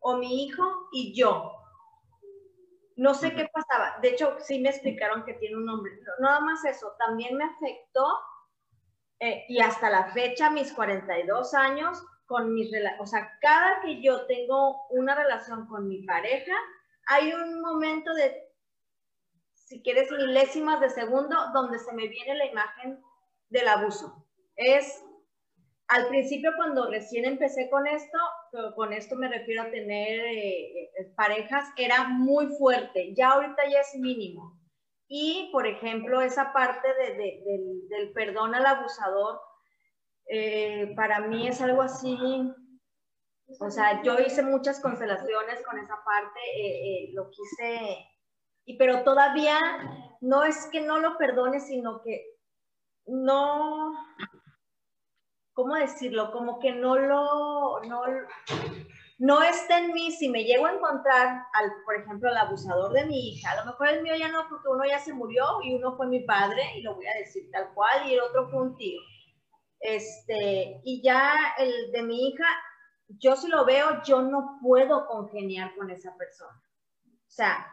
o 0.00 0.16
mi 0.16 0.44
hijo 0.44 0.88
y 0.92 1.14
yo. 1.14 1.52
No 2.96 3.14
sé 3.14 3.34
qué 3.34 3.48
pasaba. 3.52 3.98
De 4.02 4.10
hecho, 4.10 4.36
sí 4.40 4.60
me 4.60 4.68
explicaron 4.68 5.24
que 5.24 5.34
tiene 5.34 5.56
un 5.56 5.64
nombre. 5.64 5.92
No, 6.18 6.28
nada 6.28 6.40
más 6.40 6.64
eso, 6.64 6.94
también 6.98 7.36
me 7.36 7.44
afectó 7.44 8.06
eh, 9.18 9.44
y 9.48 9.60
hasta 9.60 9.88
la 9.88 10.12
fecha, 10.12 10.50
mis 10.50 10.72
42 10.72 11.54
años, 11.54 12.04
con 12.26 12.54
mis 12.54 12.70
o 12.98 13.06
sea, 13.06 13.38
cada 13.40 13.80
que 13.80 14.02
yo 14.02 14.26
tengo 14.26 14.86
una 14.90 15.14
relación 15.14 15.66
con 15.68 15.88
mi 15.88 16.02
pareja, 16.02 16.54
hay 17.06 17.32
un 17.32 17.60
momento 17.60 18.12
de, 18.14 18.48
si 19.54 19.82
quieres, 19.82 20.10
milésimas 20.10 20.80
de 20.80 20.90
segundo 20.90 21.36
donde 21.52 21.78
se 21.78 21.92
me 21.92 22.08
viene 22.08 22.34
la 22.34 22.46
imagen 22.46 23.02
del 23.52 23.68
abuso. 23.68 24.26
Es, 24.56 25.04
al 25.88 26.08
principio 26.08 26.50
cuando 26.56 26.90
recién 26.90 27.24
empecé 27.26 27.68
con 27.70 27.86
esto, 27.86 28.18
con 28.74 28.92
esto 28.92 29.14
me 29.16 29.28
refiero 29.28 29.62
a 29.62 29.70
tener 29.70 30.20
eh, 30.20 30.84
eh, 30.84 31.12
parejas, 31.14 31.68
era 31.76 32.08
muy 32.08 32.46
fuerte, 32.56 33.14
ya 33.14 33.32
ahorita 33.32 33.62
ya 33.70 33.80
es 33.80 33.94
mínimo. 33.96 34.58
Y, 35.06 35.50
por 35.52 35.66
ejemplo, 35.66 36.22
esa 36.22 36.54
parte 36.54 36.88
del, 36.94 38.12
perdón 38.14 38.54
al 38.54 38.64
abusador, 38.64 39.40
eh, 40.26 40.94
para 40.96 41.20
mí 41.20 41.48
es 41.48 41.60
algo 41.60 41.82
así, 41.82 42.16
o 43.60 43.70
sea, 43.70 44.02
yo 44.02 44.18
hice 44.18 44.42
muchas 44.42 44.80
constelaciones 44.80 45.62
con 45.66 45.78
esa 45.78 45.96
parte, 46.02 47.10
lo 47.12 47.28
quise, 47.28 47.98
y, 48.64 48.78
pero 48.78 49.02
todavía 49.02 49.58
no 50.22 50.44
es 50.44 50.66
que 50.72 50.80
no 50.80 50.98
lo 50.98 51.18
perdone, 51.18 51.60
sino 51.60 52.00
que 52.02 52.32
no, 53.06 53.94
¿cómo 55.52 55.74
decirlo? 55.74 56.32
Como 56.32 56.58
que 56.58 56.72
no 56.72 56.96
lo, 56.96 57.80
no, 57.82 58.02
no 59.18 59.42
está 59.42 59.78
en 59.78 59.92
mí. 59.92 60.10
Si 60.12 60.28
me 60.28 60.44
llego 60.44 60.66
a 60.66 60.72
encontrar, 60.72 61.44
al, 61.54 61.72
por 61.84 61.96
ejemplo, 61.96 62.28
al 62.28 62.36
abusador 62.36 62.92
de 62.92 63.06
mi 63.06 63.30
hija, 63.30 63.52
a 63.52 63.56
lo 63.56 63.66
mejor 63.66 63.88
el 63.88 64.02
mío 64.02 64.14
ya 64.16 64.28
no, 64.28 64.48
porque 64.48 64.68
uno 64.68 64.84
ya 64.84 64.98
se 64.98 65.12
murió 65.12 65.44
y 65.62 65.74
uno 65.74 65.96
fue 65.96 66.06
mi 66.06 66.20
padre, 66.20 66.62
y 66.76 66.82
lo 66.82 66.94
voy 66.94 67.06
a 67.06 67.18
decir 67.18 67.50
tal 67.50 67.72
cual, 67.74 68.08
y 68.08 68.14
el 68.14 68.20
otro 68.20 68.48
fue 68.50 68.62
un 68.62 68.76
tío. 68.76 69.00
Este, 69.80 70.80
y 70.84 71.02
ya 71.02 71.34
el 71.58 71.90
de 71.92 72.02
mi 72.02 72.28
hija, 72.28 72.46
yo 73.08 73.36
si 73.36 73.48
lo 73.48 73.64
veo, 73.64 74.02
yo 74.04 74.22
no 74.22 74.58
puedo 74.62 75.06
congeniar 75.06 75.74
con 75.76 75.90
esa 75.90 76.16
persona. 76.16 76.62
O 77.04 77.30
sea, 77.34 77.66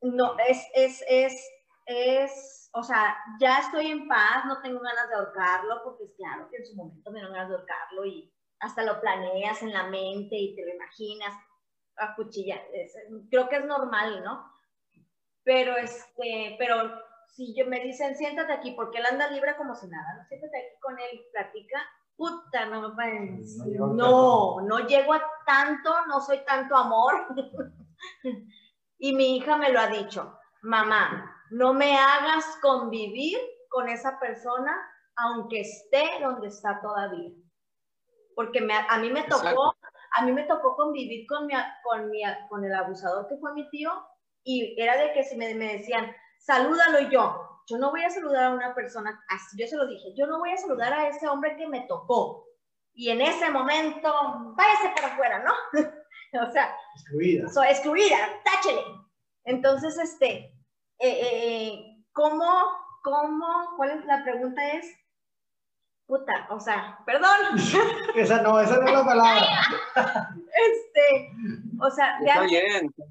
no, 0.00 0.36
es, 0.48 0.66
es, 0.74 1.04
es 1.08 1.50
es, 1.86 2.68
o 2.72 2.82
sea, 2.82 3.16
ya 3.40 3.60
estoy 3.60 3.86
en 3.86 4.08
paz, 4.08 4.44
no 4.44 4.60
tengo 4.60 4.80
ganas 4.80 5.08
de 5.08 5.14
ahorcarlo, 5.14 5.82
porque 5.84 6.04
es 6.04 6.12
claro 6.16 6.48
que 6.50 6.56
en 6.56 6.66
su 6.66 6.74
momento 6.74 7.10
me 7.10 7.22
dan 7.22 7.32
ganas 7.32 7.48
de 7.48 7.54
ahorcarlo 7.54 8.04
y 8.04 8.32
hasta 8.60 8.82
lo 8.82 9.00
planeas 9.00 9.62
en 9.62 9.72
la 9.72 9.84
mente 9.84 10.36
y 10.36 10.56
te 10.56 10.64
lo 10.64 10.74
imaginas 10.74 11.34
a 11.96 12.14
cuchilla. 12.16 12.60
creo 13.30 13.48
que 13.48 13.56
es 13.56 13.64
normal, 13.64 14.22
¿no? 14.24 14.52
Pero, 15.44 15.76
este, 15.76 16.56
pero 16.58 16.90
si 17.28 17.54
yo 17.54 17.66
me 17.66 17.80
dicen, 17.80 18.16
siéntate 18.16 18.52
aquí, 18.52 18.72
porque 18.72 18.98
él 18.98 19.06
anda 19.06 19.30
libre 19.30 19.56
como 19.56 19.74
si 19.74 19.86
nada, 19.86 20.14
¿no? 20.14 20.24
Siéntate 20.26 20.58
aquí 20.58 20.80
con 20.80 20.98
él, 20.98 21.24
platica, 21.32 21.80
puta, 22.16 22.66
no 22.66 22.88
me 22.88 22.96
parece. 22.96 23.78
No, 23.78 24.60
no, 24.60 24.78
llego 24.86 25.14
a 25.14 25.22
tanto, 25.46 26.06
no 26.06 26.20
soy 26.20 26.44
tanto 26.44 26.74
amor. 26.76 27.28
y 28.98 29.14
mi 29.14 29.36
hija 29.36 29.56
me 29.56 29.70
lo 29.70 29.80
ha 29.80 29.86
dicho, 29.86 30.36
mamá, 30.62 31.35
no 31.50 31.74
me 31.74 31.96
hagas 31.96 32.44
convivir 32.60 33.38
con 33.68 33.88
esa 33.88 34.18
persona 34.18 34.74
aunque 35.16 35.60
esté 35.60 36.04
donde 36.20 36.48
está 36.48 36.80
todavía. 36.80 37.30
Porque 38.34 38.60
me, 38.60 38.74
a 38.74 38.98
mí 38.98 39.10
me 39.10 39.22
tocó, 39.24 39.74
a 40.12 40.24
mí 40.24 40.32
me 40.32 40.44
tocó 40.44 40.76
convivir 40.76 41.26
con, 41.26 41.46
mi, 41.46 41.54
con, 41.82 42.10
mi, 42.10 42.22
con 42.48 42.64
el 42.64 42.74
abusador 42.74 43.26
que 43.28 43.38
fue 43.38 43.54
mi 43.54 43.68
tío 43.70 43.90
y 44.44 44.80
era 44.80 44.96
de 44.96 45.12
que 45.12 45.24
si 45.24 45.36
me, 45.36 45.54
me 45.54 45.78
decían, 45.78 46.14
salúdalo 46.38 47.00
y 47.00 47.10
yo, 47.10 47.62
yo 47.66 47.78
no 47.78 47.90
voy 47.90 48.02
a 48.04 48.10
saludar 48.10 48.44
a 48.44 48.54
una 48.54 48.74
persona, 48.74 49.24
así 49.28 49.56
yo 49.58 49.66
se 49.66 49.76
lo 49.76 49.86
dije, 49.86 50.14
yo 50.16 50.26
no 50.26 50.38
voy 50.38 50.50
a 50.50 50.56
saludar 50.56 50.92
a 50.92 51.08
ese 51.08 51.26
hombre 51.26 51.56
que 51.56 51.66
me 51.66 51.80
tocó. 51.88 52.46
Y 52.94 53.10
en 53.10 53.20
ese 53.20 53.50
momento, 53.50 54.10
váyase 54.54 54.92
para 54.94 55.08
afuera, 55.08 55.44
¿no? 55.44 55.52
o 56.48 56.50
sea, 56.50 56.74
excluida. 56.94 57.48
So, 57.48 57.62
excluida, 57.62 58.16
táchele. 58.44 58.82
Entonces, 59.44 59.98
este, 59.98 60.55
eh, 60.98 61.08
eh, 61.08 61.30
eh, 61.32 62.04
¿cómo, 62.12 62.46
cómo, 63.02 63.74
cuál 63.76 63.90
es 63.90 64.04
la 64.06 64.22
pregunta 64.24 64.72
es? 64.72 64.86
Puta, 66.06 66.46
o 66.50 66.60
sea, 66.60 66.98
perdón. 67.04 67.30
esa 68.14 68.42
no, 68.42 68.60
esa 68.60 68.78
no 68.78 68.86
es 68.86 68.92
la 68.92 69.04
palabra. 69.04 69.46
este, 70.36 71.32
o 71.80 71.90
sea, 71.90 72.18
realmente, 72.20 73.04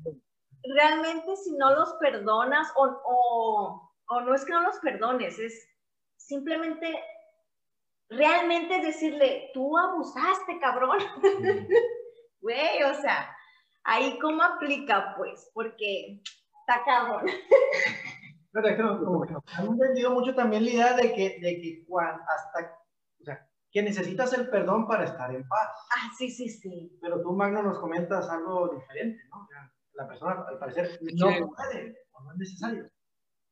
realmente 0.63 1.35
si 1.37 1.51
no 1.57 1.75
los 1.75 1.93
perdonas 1.95 2.71
o, 2.75 2.85
o, 3.05 3.91
o 4.07 4.21
no 4.21 4.33
es 4.33 4.45
que 4.45 4.53
no 4.53 4.61
los 4.61 4.79
perdones, 4.79 5.37
es 5.39 5.67
simplemente 6.15 7.03
realmente 8.09 8.81
decirle, 8.81 9.51
tú 9.53 9.77
abusaste, 9.77 10.59
cabrón. 10.59 10.99
Güey, 12.41 12.83
o 12.83 12.93
sea, 13.01 13.35
ahí 13.83 14.19
cómo 14.19 14.43
aplica, 14.43 15.15
pues, 15.17 15.49
porque 15.55 16.21
está 16.65 16.83
cabrón. 16.83 17.25
Han 19.57 19.67
entendido 19.67 20.11
mucho 20.11 20.33
también 20.33 20.63
la 20.63 20.71
idea 20.71 20.93
de 20.93 21.13
que, 21.13 21.39
de 21.41 21.61
que 21.61 21.85
hasta, 22.27 22.79
o 23.19 23.23
sea, 23.23 23.49
que 23.69 23.83
necesitas 23.83 24.33
el 24.33 24.49
perdón 24.49 24.87
para 24.87 25.03
estar 25.03 25.33
en 25.35 25.47
paz. 25.47 25.69
Ah, 25.95 26.09
sí, 26.17 26.31
sí, 26.31 26.49
sí. 26.49 26.97
Pero 27.01 27.21
tú, 27.21 27.33
Magno, 27.33 27.61
nos 27.61 27.79
comentas 27.79 28.29
algo 28.29 28.69
diferente, 28.69 29.21
¿no? 29.29 29.47
La 29.93 30.07
persona, 30.07 30.45
al 30.47 30.57
parecer, 30.57 30.99
no 31.01 31.27
puede 31.27 31.97
o 32.11 32.23
no 32.23 32.31
es 32.31 32.37
necesario. 32.37 32.89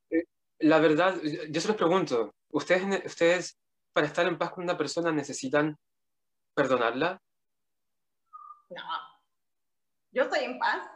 Eh, 0.09 0.23
la 0.59 0.79
verdad, 0.79 1.15
yo 1.49 1.61
se 1.61 1.67
los 1.67 1.77
pregunto, 1.77 2.33
¿ustedes, 2.49 3.05
¿ustedes 3.05 3.59
para 3.93 4.07
estar 4.07 4.25
en 4.25 4.37
paz 4.37 4.51
con 4.51 4.63
una 4.63 4.77
persona 4.77 5.11
necesitan 5.11 5.77
perdonarla? 6.55 7.21
No. 8.69 8.83
Yo 10.11 10.23
estoy 10.23 10.45
en 10.45 10.59
paz. 10.59 10.89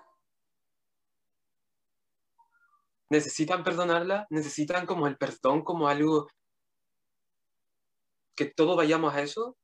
¿Necesitan 3.10 3.64
perdonarla? 3.64 4.28
¿Necesitan 4.30 4.86
como 4.86 5.08
el 5.08 5.18
perdón 5.18 5.64
como 5.64 5.88
algo 5.88 6.28
que 8.36 8.46
todos 8.46 8.76
vayamos 8.76 9.14
a 9.14 9.22
eso? 9.22 9.58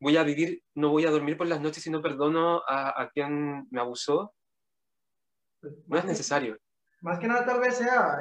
¿Voy 0.00 0.16
a 0.16 0.22
vivir, 0.22 0.62
no 0.74 0.90
voy 0.90 1.06
a 1.06 1.10
dormir 1.10 1.36
por 1.36 1.46
las 1.46 1.60
noches 1.60 1.82
si 1.82 1.90
no 1.90 2.02
perdono 2.02 2.62
a, 2.68 3.10
quien 3.12 3.66
me 3.70 3.80
abusó? 3.80 4.32
No 5.86 5.98
es 5.98 6.04
necesario. 6.04 6.58
Más 7.00 7.18
que 7.18 7.28
nada 7.28 7.44
tal 7.44 7.60
vez 7.60 7.76
sea 7.76 8.18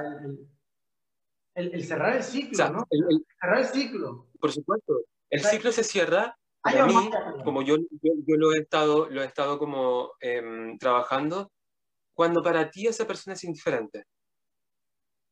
el, 1.56 1.84
cerrar 1.84 2.16
el 2.16 2.24
ciclo, 2.24 2.70
¿no? 2.70 2.88
cerrar 3.40 3.60
el 3.60 3.66
ciclo. 3.66 4.28
Por 4.40 4.52
supuesto. 4.52 5.02
El 5.30 5.42
ciclo 5.42 5.72
se 5.72 5.84
cierra 5.84 6.38
a 6.64 6.86
mí, 6.86 7.10
como 7.44 7.62
yo, 7.62 7.78
yo, 8.02 8.36
lo 8.36 8.54
he 8.54 8.60
estado, 8.60 9.10
lo 9.10 9.22
he 9.22 9.26
estado 9.26 9.58
como 9.58 10.12
em, 10.20 10.78
trabajando, 10.78 11.52
cuando 12.18 12.42
para 12.42 12.72
ti 12.72 12.88
esa 12.88 13.06
persona 13.06 13.36
es 13.36 13.44
indiferente. 13.44 14.08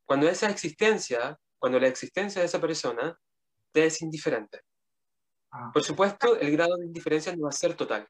Cuando 0.06 0.30
esa 0.30 0.52
existencia, 0.52 1.36
cuando 1.58 1.80
la 1.80 1.88
existencia 1.88 2.42
de 2.42 2.46
esa 2.46 2.62
persona 2.62 3.20
te 3.72 3.88
es 3.88 4.04
indiferente. 4.04 4.62
Ah. 5.50 5.72
Por 5.74 5.82
supuesto, 5.82 6.40
el 6.40 6.52
grado 6.52 6.78
de 6.78 6.86
indiferencia 6.86 7.36
no 7.36 7.46
va 7.46 7.50
a 7.50 7.54
ser 7.54 7.74
total. 7.74 8.08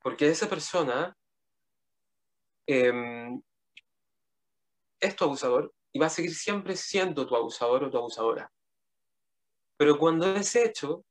Porque 0.00 0.28
esa 0.28 0.48
persona 0.48 1.16
em, 2.66 3.40
es 4.98 5.14
tu 5.14 5.22
abusador 5.22 5.72
y 5.92 6.00
va 6.00 6.06
a 6.06 6.10
seguir 6.10 6.34
siempre 6.34 6.74
siendo 6.74 7.24
tu 7.24 7.36
abusador 7.36 7.84
o 7.84 7.90
tu 7.90 7.98
abusadora. 7.98 8.50
Pero 9.76 9.96
cuando 9.96 10.26
ese 10.34 10.64
hecho 10.64 11.04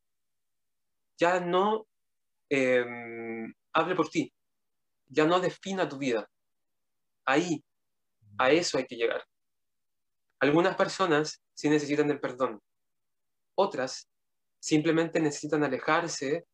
ya 1.17 1.39
no 1.39 1.87
em, 2.49 3.53
hable 3.71 3.95
por 3.95 4.09
ti, 4.09 4.33
ya 5.07 5.23
no 5.23 5.39
defina 5.39 5.87
tu 5.87 5.97
vida. 5.97 6.29
Ahí, 7.29 7.63
a 8.39 8.49
eso 8.49 8.79
hay 8.79 8.85
que 8.85 8.95
llegar. 8.95 9.23
Algunas 10.39 10.75
personas 10.75 11.39
sí 11.53 11.69
necesitan 11.69 12.07
del 12.07 12.19
perdón, 12.19 12.59
otras 13.55 14.09
simplemente 14.59 15.19
necesitan 15.19 15.63
alejarse 15.63 16.45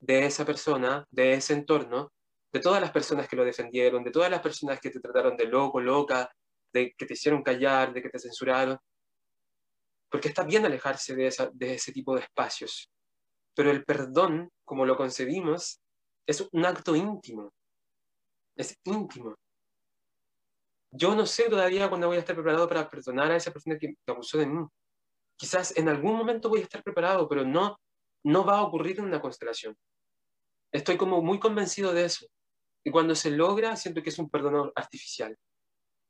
de 0.00 0.26
esa 0.26 0.44
persona, 0.44 1.06
de 1.10 1.32
ese 1.32 1.54
entorno, 1.54 2.12
de 2.52 2.60
todas 2.60 2.82
las 2.82 2.90
personas 2.90 3.28
que 3.28 3.36
lo 3.36 3.44
defendieron, 3.44 4.04
de 4.04 4.10
todas 4.10 4.30
las 4.30 4.42
personas 4.42 4.78
que 4.80 4.90
te 4.90 5.00
trataron 5.00 5.36
de 5.38 5.46
loco, 5.46 5.80
loca, 5.80 6.30
de 6.72 6.92
que 6.98 7.06
te 7.06 7.14
hicieron 7.14 7.42
callar, 7.42 7.94
de 7.94 8.02
que 8.02 8.10
te 8.10 8.18
censuraron. 8.18 8.78
Porque 10.10 10.28
está 10.28 10.42
bien 10.42 10.66
alejarse 10.66 11.14
de, 11.14 11.32
de 11.54 11.74
ese 11.74 11.92
tipo 11.92 12.14
de 12.14 12.22
espacios. 12.22 12.90
Pero 13.54 13.70
el 13.70 13.84
perdón, 13.84 14.50
como 14.64 14.84
lo 14.84 14.96
concebimos, 14.96 15.80
es 16.26 16.46
un 16.52 16.66
acto 16.66 16.94
íntimo. 16.94 17.52
Es 18.56 18.76
íntimo. 18.84 19.34
Yo 20.92 21.14
no 21.14 21.24
sé 21.24 21.48
todavía 21.48 21.88
cuándo 21.88 22.08
voy 22.08 22.16
a 22.16 22.20
estar 22.20 22.34
preparado 22.34 22.68
para 22.68 22.88
perdonar 22.88 23.30
a 23.30 23.36
esa 23.36 23.52
persona 23.52 23.78
que, 23.78 23.94
abusó 24.06 24.38
de 24.38 24.46
mí. 24.46 24.66
Quizás 25.36 25.76
en 25.76 25.88
algún 25.88 26.16
momento 26.16 26.48
voy 26.48 26.60
a 26.60 26.64
estar 26.64 26.82
preparado, 26.82 27.28
pero 27.28 27.44
no, 27.44 27.80
no 28.24 28.44
va 28.44 28.58
a 28.58 28.62
ocurrir 28.62 28.98
en 28.98 29.04
una 29.04 29.20
constelación. 29.20 29.76
Estoy 30.72 30.96
como 30.96 31.22
muy 31.22 31.38
convencido 31.38 31.92
de 31.92 32.04
eso. 32.04 32.26
Y 32.82 32.90
cuando 32.90 33.14
se 33.14 33.30
logra, 33.30 33.76
siento 33.76 34.02
que 34.02 34.10
es 34.10 34.18
un 34.18 34.28
perdón 34.28 34.72
artificial. 34.74 35.36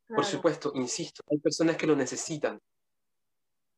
Por 0.08 0.24
supuesto, 0.24 0.72
insisto, 0.74 1.22
hay 1.30 1.38
personas 1.38 1.76
que 1.76 1.86
lo 1.86 1.94
necesitan. 1.94 2.60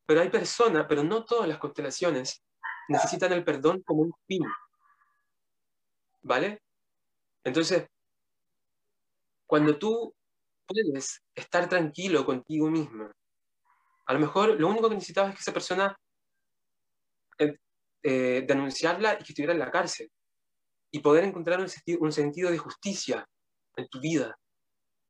Pero 0.07 0.21
hay 0.21 0.31
personas, 0.31 0.87
pero 0.89 1.03
no 1.03 1.25
todas 1.25 1.49
las 1.49 1.59
constelaciones 1.59 2.43
necesitan 2.89 3.33
el 3.33 3.45
perdón 3.45 3.83
como 3.83 4.03
un 4.03 4.15
fin. 4.27 4.43
¿Vale? 6.23 6.63
Entonces, 7.45 7.87
cuando 9.47 9.79
tú 9.79 10.15
puedes 10.67 11.23
estar 11.35 11.69
tranquilo 11.69 12.25
contigo 12.25 12.71
mismo, 12.71 13.11
a 14.07 14.13
lo 14.13 14.19
mejor 14.19 14.61
lo 14.61 14.69
único 14.69 14.89
que 14.89 14.97
necesitabas 14.97 15.31
es 15.31 15.37
que 15.37 15.43
esa 15.43 15.53
persona 15.53 15.97
eh, 17.39 17.57
eh, 18.03 18.45
denunciarla 18.47 19.15
y 19.15 19.19
que 19.19 19.33
estuviera 19.33 19.53
en 19.53 19.59
la 19.59 19.71
cárcel 19.71 20.11
y 20.91 21.01
poder 21.01 21.25
encontrar 21.25 21.61
un, 21.61 21.69
un 22.01 22.13
sentido 22.13 22.51
de 22.51 22.59
justicia 22.59 23.27
en 23.77 23.89
tu 23.89 24.01
vida, 24.01 24.39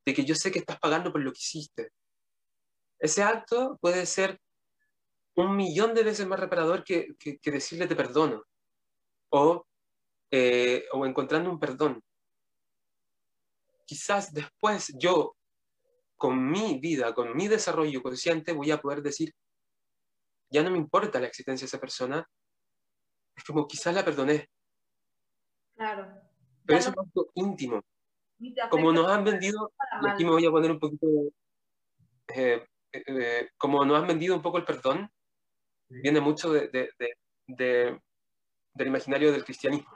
de 0.07 0.14
que 0.14 0.24
yo 0.24 0.34
sé 0.34 0.53
que 0.53 0.61
estás 0.61 0.78
pagando 0.78 1.11
por 1.11 1.20
lo 1.20 1.32
que 1.32 1.38
hiciste. 1.40 1.90
Ese 2.98 3.22
acto 3.22 3.78
puede 3.80 4.07
ser 4.07 4.38
un 5.34 5.57
millón 5.57 5.94
de 5.94 6.05
veces 6.05 6.26
más 6.26 6.38
reparador 6.38 6.84
que, 6.84 7.09
que, 7.18 7.50
decirle 7.50 7.86
te 7.86 7.96
perdono 7.96 8.44
o, 9.30 9.66
eh, 10.30 10.84
o 10.92 11.07
encontrando 11.07 11.50
un 11.50 11.59
perdón. 11.59 12.00
Quizás 13.86 14.32
después 14.32 14.92
yo, 14.96 15.34
con 16.22 16.48
mi 16.48 16.78
vida, 16.78 17.12
con 17.14 17.36
mi 17.36 17.48
desarrollo 17.48 18.00
consciente, 18.00 18.52
voy 18.52 18.70
a 18.70 18.80
poder 18.80 19.02
decir, 19.02 19.34
ya 20.48 20.62
no 20.62 20.70
me 20.70 20.78
importa 20.78 21.18
la 21.18 21.26
existencia 21.26 21.64
de 21.64 21.66
esa 21.66 21.80
persona, 21.80 22.24
es 23.34 23.42
como 23.42 23.66
quizás 23.66 23.92
la 23.92 24.04
perdoné. 24.04 24.48
Claro. 25.74 26.22
Pero 26.64 26.78
es 26.78 26.86
un 26.86 26.94
acto 26.96 27.28
íntimo. 27.34 27.82
Como 28.70 28.92
nos 28.92 29.10
han 29.10 29.24
vendido, 29.24 29.72
y 30.00 30.08
aquí 30.08 30.24
me 30.24 30.30
voy 30.30 30.46
a 30.46 30.52
poner 30.52 30.70
un 30.70 30.78
poquito, 30.78 31.08
eh, 32.36 32.68
eh, 32.92 33.48
como 33.58 33.84
nos 33.84 34.00
han 34.00 34.06
vendido 34.06 34.36
un 34.36 34.42
poco 34.42 34.58
el 34.58 34.64
perdón, 34.64 35.10
viene 35.88 36.20
mucho 36.20 36.52
de, 36.52 36.70
del 37.48 38.00
imaginario 38.86 39.32
del 39.32 39.44
cristianismo, 39.44 39.90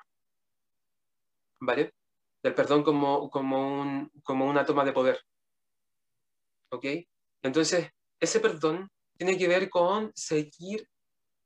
¿vale? 1.61 1.95
Del 2.43 2.55
perdón 2.55 2.83
como, 2.83 3.31
como, 3.31 3.81
un, 3.81 4.11
como 4.24 4.47
una 4.47 4.66
toma 4.66 4.85
de 4.85 4.93
poder, 4.93 5.20
¿ok? 6.71 6.87
Entonces, 7.43 7.91
ese 8.21 8.41
perdón 8.41 8.91
tiene 9.17 9.39
que 9.39 9.49
ver 9.49 9.69
con 9.71 10.12
seguir 10.14 10.89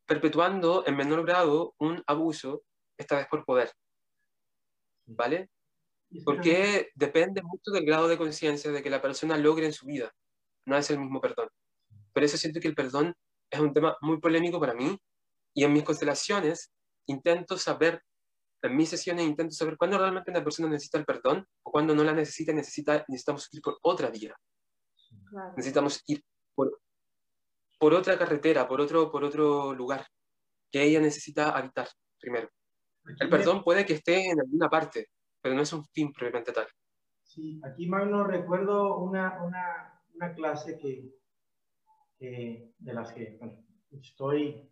perpetuando 0.06 0.84
en 0.86 0.96
menor 0.96 1.24
grado 1.24 1.74
un 1.78 2.02
abuso, 2.06 2.64
esta 2.98 3.16
vez 3.16 3.28
por 3.28 3.44
poder. 3.44 3.70
¿Vale? 5.06 5.50
Porque 6.24 6.90
depende 6.94 7.42
mucho 7.42 7.70
del 7.70 7.84
grado 7.84 8.08
de 8.08 8.18
conciencia 8.18 8.72
de 8.72 8.82
que 8.82 8.90
la 8.90 9.00
persona 9.00 9.36
logre 9.36 9.66
en 9.66 9.72
su 9.72 9.86
vida. 9.86 10.12
No 10.66 10.76
es 10.76 10.90
el 10.90 10.98
mismo 10.98 11.20
perdón. 11.20 11.48
Por 12.12 12.24
eso 12.24 12.36
siento 12.36 12.60
que 12.60 12.68
el 12.68 12.74
perdón 12.74 13.14
es 13.50 13.60
un 13.60 13.72
tema 13.72 13.96
muy 14.00 14.18
polémico 14.18 14.58
para 14.58 14.74
mí 14.74 14.98
y 15.54 15.64
en 15.64 15.72
mis 15.72 15.84
constelaciones 15.84 16.72
intento 17.06 17.56
saber, 17.56 18.02
en 18.62 18.76
mis 18.76 18.88
sesiones 18.88 19.26
intento 19.26 19.54
saber 19.54 19.76
cuándo 19.76 19.98
realmente 19.98 20.30
una 20.30 20.42
persona 20.42 20.68
necesita 20.68 20.98
el 20.98 21.04
perdón 21.04 21.46
o 21.62 21.70
cuándo 21.70 21.94
no 21.94 22.04
la 22.04 22.12
necesita, 22.12 22.52
necesita 22.52 23.04
necesitamos 23.08 23.48
ir 23.52 23.62
por 23.62 23.78
otra 23.82 24.10
vía. 24.10 24.36
Necesitamos 25.56 26.02
ir 26.06 26.22
por, 26.54 26.80
por 27.78 27.94
otra 27.94 28.18
carretera, 28.18 28.66
por 28.68 28.80
otro, 28.80 29.10
por 29.10 29.24
otro 29.24 29.72
lugar 29.74 30.06
que 30.70 30.82
ella 30.82 31.00
necesita 31.00 31.50
habitar 31.50 31.88
primero. 32.18 32.48
El 33.18 33.28
perdón 33.28 33.64
puede 33.64 33.84
que 33.84 33.94
esté 33.94 34.30
en 34.30 34.40
alguna 34.40 34.68
parte, 34.68 35.08
pero 35.40 35.54
no 35.54 35.62
es 35.62 35.72
un 35.72 35.84
fin 35.86 36.12
propiamente 36.12 36.52
tal. 36.52 36.66
Sí, 37.24 37.60
aquí 37.64 37.86
Magno 37.86 38.24
recuerdo 38.24 38.98
una, 38.98 39.42
una, 39.42 40.02
una 40.14 40.34
clase 40.34 40.78
que, 40.78 41.10
que, 42.18 42.72
de 42.78 42.92
las 42.92 43.12
que 43.12 43.38
estoy 43.92 44.68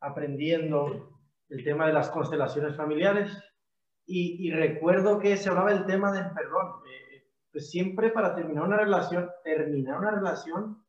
aprendiendo 0.00 1.20
el 1.48 1.64
tema 1.64 1.86
de 1.86 1.92
las 1.92 2.10
constelaciones 2.10 2.76
familiares 2.76 3.32
y, 4.06 4.48
y, 4.48 4.50
recuerdo 4.50 5.18
que 5.18 5.36
se 5.36 5.48
hablaba 5.48 5.72
del 5.72 5.86
tema 5.86 6.12
del 6.12 6.30
perdón. 6.32 6.82
Eh, 6.86 7.11
pues 7.52 7.70
siempre 7.70 8.10
para 8.10 8.34
terminar 8.34 8.64
una 8.64 8.78
relación, 8.78 9.30
terminar 9.44 9.98
una 9.98 10.10
relación 10.10 10.82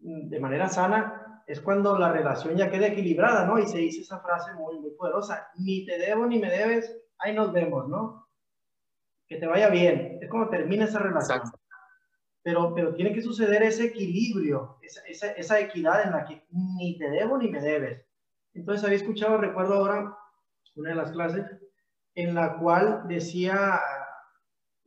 mm, 0.00 0.28
de 0.28 0.40
manera 0.40 0.68
sana 0.68 1.42
es 1.46 1.60
cuando 1.60 1.98
la 1.98 2.12
relación 2.12 2.56
ya 2.56 2.70
queda 2.70 2.88
equilibrada, 2.88 3.44
¿no? 3.46 3.58
Y 3.58 3.66
se 3.66 3.78
dice 3.78 4.02
esa 4.02 4.20
frase 4.20 4.52
muy, 4.54 4.78
muy 4.78 4.90
poderosa, 4.92 5.50
ni 5.56 5.84
te 5.84 5.98
debo 5.98 6.26
ni 6.26 6.38
me 6.38 6.50
debes, 6.50 6.96
ahí 7.18 7.34
nos 7.34 7.52
vemos, 7.52 7.88
¿no? 7.88 8.28
Que 9.26 9.36
te 9.36 9.46
vaya 9.46 9.68
bien. 9.68 10.18
Es 10.20 10.28
como 10.28 10.48
termina 10.48 10.84
esa 10.84 11.00
relación. 11.00 11.42
Pero, 12.42 12.72
pero 12.74 12.94
tiene 12.94 13.12
que 13.12 13.22
suceder 13.22 13.62
ese 13.62 13.86
equilibrio, 13.86 14.78
esa, 14.80 15.00
esa, 15.06 15.32
esa 15.32 15.60
equidad 15.60 16.04
en 16.04 16.12
la 16.12 16.24
que 16.24 16.44
ni 16.50 16.96
te 16.98 17.10
debo 17.10 17.36
ni 17.36 17.48
me 17.48 17.60
debes. 17.60 18.06
Entonces 18.54 18.84
había 18.84 18.98
escuchado, 18.98 19.36
recuerdo 19.36 19.74
ahora, 19.74 20.16
una 20.76 20.90
de 20.90 20.96
las 20.96 21.10
clases, 21.10 21.46
en 22.14 22.34
la 22.34 22.58
cual 22.58 23.02
decía, 23.08 23.80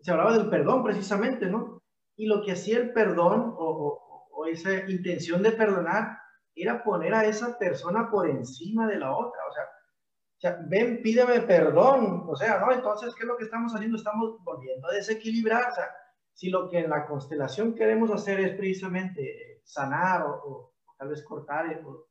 se 0.03 0.11
hablaba 0.11 0.37
del 0.37 0.49
perdón 0.49 0.83
precisamente, 0.83 1.47
¿no? 1.47 1.81
Y 2.17 2.27
lo 2.27 2.43
que 2.43 2.51
hacía 2.51 2.77
el 2.77 2.91
perdón 2.91 3.55
o, 3.57 4.27
o, 4.31 4.45
esa 4.45 4.73
intención 4.89 5.41
de 5.41 5.53
perdonar 5.53 6.17
era 6.53 6.83
poner 6.83 7.13
a 7.13 7.25
esa 7.25 7.57
persona 7.57 8.11
por 8.11 8.29
encima 8.29 8.85
de 8.87 8.97
la 8.97 9.15
otra. 9.15 9.39
O 9.49 9.53
sea, 9.53 9.63
o 9.63 10.39
sea, 10.41 10.57
ven, 10.67 11.01
pídeme 11.01 11.39
perdón. 11.41 12.25
O 12.27 12.35
sea, 12.35 12.59
¿no? 12.59 12.73
Entonces, 12.73 13.15
¿qué 13.15 13.23
es 13.23 13.27
lo 13.27 13.37
que 13.37 13.45
estamos 13.45 13.73
haciendo? 13.73 13.95
Estamos 13.95 14.43
volviendo 14.43 14.89
a 14.89 14.93
desequilibrar. 14.93 15.71
O 15.71 15.75
sea, 15.75 15.89
si 16.33 16.49
lo 16.49 16.69
que 16.69 16.79
en 16.79 16.89
la 16.89 17.07
constelación 17.07 17.73
queremos 17.73 18.11
hacer 18.11 18.41
es 18.41 18.57
precisamente 18.57 19.61
sanar 19.63 20.23
o, 20.23 20.33
o 20.45 20.73
tal 20.97 21.07
vez 21.07 21.23
cortar 21.23 21.81
o, 21.85 22.07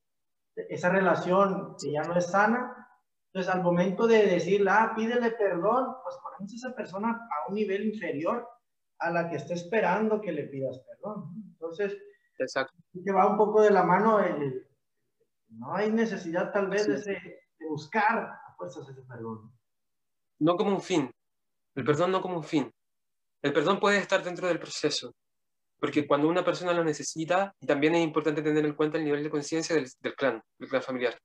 esa 0.56 0.88
relación 0.88 1.76
que 1.80 1.92
ya 1.92 2.02
no 2.02 2.16
es 2.16 2.26
sana, 2.26 2.81
entonces 3.32 3.54
al 3.54 3.62
momento 3.62 4.06
de 4.06 4.26
decirle, 4.26 4.70
ah, 4.70 4.92
pídele 4.94 5.30
perdón, 5.30 5.96
pues 6.04 6.16
ponemos 6.22 6.52
a 6.52 6.54
esa 6.54 6.76
persona 6.76 7.08
a 7.08 7.48
un 7.48 7.54
nivel 7.54 7.86
inferior 7.86 8.46
a 8.98 9.10
la 9.10 9.30
que 9.30 9.36
está 9.36 9.54
esperando 9.54 10.20
que 10.20 10.32
le 10.32 10.44
pidas 10.48 10.78
perdón. 10.80 11.32
Entonces, 11.52 11.96
Exacto. 12.38 12.76
que 12.92 13.10
va 13.10 13.30
un 13.30 13.38
poco 13.38 13.62
de 13.62 13.70
la 13.70 13.84
mano, 13.84 14.20
el, 14.20 14.68
no 15.48 15.74
hay 15.74 15.90
necesidad 15.90 16.52
tal 16.52 16.68
vez 16.68 16.86
de, 16.86 17.10
de, 17.10 17.40
buscar 17.70 18.18
a 18.18 18.54
fuerzas 18.58 18.86
ese 18.90 19.00
perdón. 19.00 19.50
No 20.38 20.54
como 20.56 20.72
un 20.72 20.82
fin, 20.82 21.10
el 21.74 21.84
perdón 21.84 22.12
no 22.12 22.20
como 22.20 22.36
un 22.36 22.44
fin. 22.44 22.70
El 23.40 23.54
perdón 23.54 23.80
puede 23.80 23.96
estar 23.96 24.22
dentro 24.22 24.46
del 24.46 24.58
proceso, 24.58 25.14
porque 25.80 26.06
cuando 26.06 26.28
una 26.28 26.44
persona 26.44 26.74
lo 26.74 26.84
necesita, 26.84 27.54
también 27.66 27.94
es 27.94 28.04
importante 28.04 28.42
tener 28.42 28.66
en 28.66 28.74
cuenta 28.74 28.98
el 28.98 29.04
nivel 29.04 29.22
de 29.22 29.30
conciencia 29.30 29.74
del, 29.74 29.88
del, 30.00 30.14
clan, 30.14 30.42
del 30.58 30.68
clan 30.68 30.82
familiar. 30.82 31.18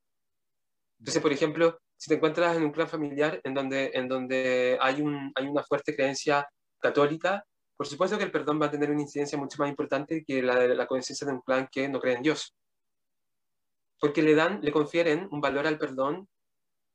Entonces, 0.99 1.21
por 1.21 1.33
ejemplo, 1.33 1.77
si 1.97 2.09
te 2.09 2.15
encuentras 2.15 2.55
en 2.55 2.63
un 2.63 2.71
clan 2.71 2.87
familiar 2.87 3.41
en 3.43 3.53
donde, 3.53 3.91
en 3.93 4.07
donde 4.07 4.77
hay, 4.81 5.01
un, 5.01 5.31
hay 5.35 5.47
una 5.47 5.63
fuerte 5.63 5.95
creencia 5.95 6.47
católica, 6.79 7.43
por 7.75 7.87
supuesto 7.87 8.17
que 8.17 8.23
el 8.23 8.31
perdón 8.31 8.61
va 8.61 8.67
a 8.67 8.71
tener 8.71 8.89
una 8.89 9.01
incidencia 9.01 9.37
mucho 9.37 9.57
más 9.59 9.69
importante 9.69 10.23
que 10.25 10.41
la 10.41 10.87
conciencia 10.87 11.27
de 11.27 11.33
un 11.33 11.41
clan 11.41 11.67
que 11.71 11.87
no 11.89 11.99
cree 11.99 12.15
en 12.15 12.23
Dios. 12.23 12.55
Porque 13.99 14.21
le 14.21 14.35
dan, 14.35 14.61
le 14.61 14.71
confieren 14.71 15.27
un 15.31 15.41
valor 15.41 15.67
al 15.67 15.77
perdón 15.77 16.27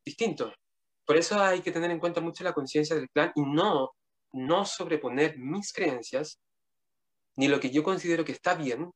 distinto. 0.05 0.53
Por 1.05 1.17
eso 1.17 1.41
hay 1.41 1.61
que 1.61 1.73
tener 1.73 1.91
en 1.91 1.99
cuenta 1.99 2.21
mucho 2.21 2.45
la 2.45 2.53
conciencia 2.53 2.97
del 2.97 3.11
clan 3.11 3.33
y 3.35 3.43
no, 3.43 3.93
no 4.33 4.65
sobreponer 4.65 5.39
mis 5.39 5.73
creencias 5.73 6.41
ni 7.37 7.49
lo 7.49 7.61
que 7.61 7.71
yo 7.71 7.83
considero 7.83 8.25
que 8.25 8.33
está 8.33 8.55
bien 8.55 8.91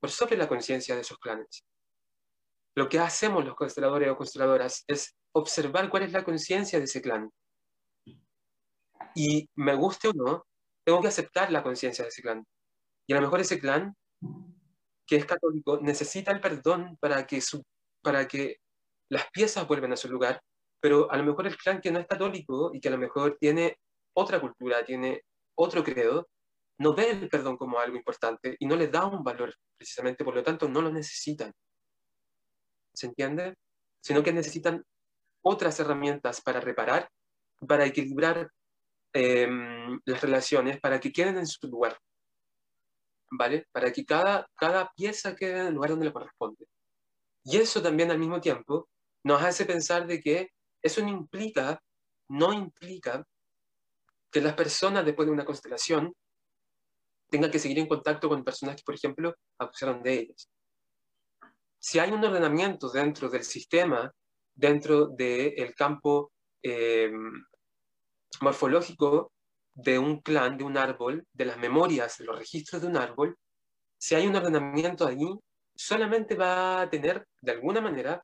por 0.00 0.10
sobre 0.10 0.36
la 0.36 0.48
conciencia 0.48 0.94
de 0.94 1.00
esos 1.00 1.18
clanes. 1.18 1.64
Lo 2.78 2.88
que 2.88 3.00
hacemos 3.00 3.44
los 3.44 3.56
consteladores 3.56 4.08
o 4.08 4.16
consteladoras 4.16 4.84
es 4.86 5.16
observar 5.32 5.90
cuál 5.90 6.04
es 6.04 6.12
la 6.12 6.22
conciencia 6.22 6.78
de 6.78 6.84
ese 6.84 7.02
clan. 7.02 7.28
Y 9.16 9.48
me 9.56 9.74
guste 9.74 10.06
o 10.06 10.12
no, 10.12 10.46
tengo 10.86 11.02
que 11.02 11.08
aceptar 11.08 11.50
la 11.50 11.64
conciencia 11.64 12.04
de 12.04 12.10
ese 12.10 12.22
clan. 12.22 12.46
Y 13.08 13.14
a 13.14 13.16
lo 13.16 13.22
mejor 13.22 13.40
ese 13.40 13.58
clan, 13.58 13.96
que 15.08 15.16
es 15.16 15.26
católico, 15.26 15.80
necesita 15.82 16.30
el 16.30 16.40
perdón 16.40 16.96
para 17.00 17.26
que, 17.26 17.40
su, 17.40 17.64
para 18.00 18.28
que 18.28 18.58
las 19.10 19.28
piezas 19.32 19.66
vuelvan 19.66 19.94
a 19.94 19.96
su 19.96 20.08
lugar, 20.08 20.40
pero 20.80 21.10
a 21.10 21.16
lo 21.16 21.24
mejor 21.24 21.48
el 21.48 21.56
clan 21.56 21.80
que 21.80 21.90
no 21.90 21.98
es 21.98 22.06
católico 22.06 22.70
y 22.72 22.78
que 22.78 22.86
a 22.86 22.92
lo 22.92 22.98
mejor 22.98 23.38
tiene 23.40 23.76
otra 24.16 24.40
cultura, 24.40 24.84
tiene 24.84 25.22
otro 25.56 25.82
credo, 25.82 26.28
no 26.78 26.94
ve 26.94 27.10
el 27.10 27.28
perdón 27.28 27.56
como 27.56 27.80
algo 27.80 27.96
importante 27.96 28.54
y 28.60 28.66
no 28.66 28.76
le 28.76 28.86
da 28.86 29.04
un 29.04 29.24
valor, 29.24 29.52
precisamente, 29.76 30.24
por 30.24 30.36
lo 30.36 30.44
tanto, 30.44 30.68
no 30.68 30.80
lo 30.80 30.92
necesitan. 30.92 31.52
¿Se 32.98 33.06
entiende? 33.06 33.54
Sino 34.00 34.24
que 34.24 34.32
necesitan 34.32 34.84
otras 35.42 35.78
herramientas 35.78 36.40
para 36.40 36.60
reparar, 36.60 37.08
para 37.66 37.86
equilibrar 37.86 38.50
eh, 39.12 39.48
las 40.04 40.20
relaciones, 40.20 40.80
para 40.80 40.98
que 40.98 41.12
queden 41.12 41.38
en 41.38 41.46
su 41.46 41.68
lugar. 41.68 41.96
¿Vale? 43.30 43.66
Para 43.70 43.92
que 43.92 44.04
cada, 44.04 44.48
cada 44.56 44.90
pieza 44.96 45.36
quede 45.36 45.60
en 45.60 45.66
el 45.68 45.74
lugar 45.74 45.90
donde 45.90 46.06
le 46.06 46.12
corresponde. 46.12 46.66
Y 47.44 47.58
eso 47.58 47.80
también 47.80 48.10
al 48.10 48.18
mismo 48.18 48.40
tiempo 48.40 48.88
nos 49.22 49.42
hace 49.42 49.64
pensar 49.64 50.06
de 50.06 50.20
que 50.20 50.50
eso 50.82 51.00
no 51.00 51.08
implica, 51.08 51.80
no 52.28 52.52
implica 52.52 53.24
que 54.32 54.40
las 54.40 54.54
personas 54.54 55.04
después 55.04 55.26
de 55.26 55.32
una 55.32 55.44
constelación 55.44 56.12
tengan 57.30 57.50
que 57.50 57.60
seguir 57.60 57.78
en 57.78 57.86
contacto 57.86 58.28
con 58.28 58.42
personas 58.42 58.74
que, 58.74 58.82
por 58.82 58.96
ejemplo, 58.96 59.36
abusaron 59.56 60.02
de 60.02 60.14
ellos. 60.14 60.48
Si 61.88 61.98
hay 61.98 62.10
un 62.10 62.22
ordenamiento 62.22 62.90
dentro 62.90 63.30
del 63.30 63.44
sistema, 63.44 64.12
dentro 64.54 65.06
del 65.06 65.74
campo 65.74 66.32
eh, 66.62 67.10
morfológico 68.42 69.32
de 69.72 69.98
un 69.98 70.20
clan, 70.20 70.58
de 70.58 70.64
un 70.64 70.76
árbol, 70.76 71.26
de 71.32 71.46
las 71.46 71.56
memorias, 71.56 72.18
de 72.18 72.26
los 72.26 72.38
registros 72.38 72.82
de 72.82 72.88
un 72.88 72.98
árbol, 72.98 73.38
si 73.96 74.14
hay 74.14 74.26
un 74.26 74.36
ordenamiento 74.36 75.06
ahí, 75.06 75.26
solamente 75.74 76.34
va 76.34 76.82
a 76.82 76.90
tener, 76.90 77.26
de 77.40 77.52
alguna 77.52 77.80
manera, 77.80 78.22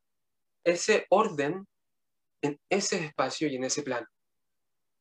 ese 0.62 1.07
orden 1.09 1.67
en 2.43 2.61
ese 2.69 3.03
espacio 3.03 3.49
y 3.49 3.57
en 3.57 3.65
ese 3.65 3.83
plano, 3.83 4.07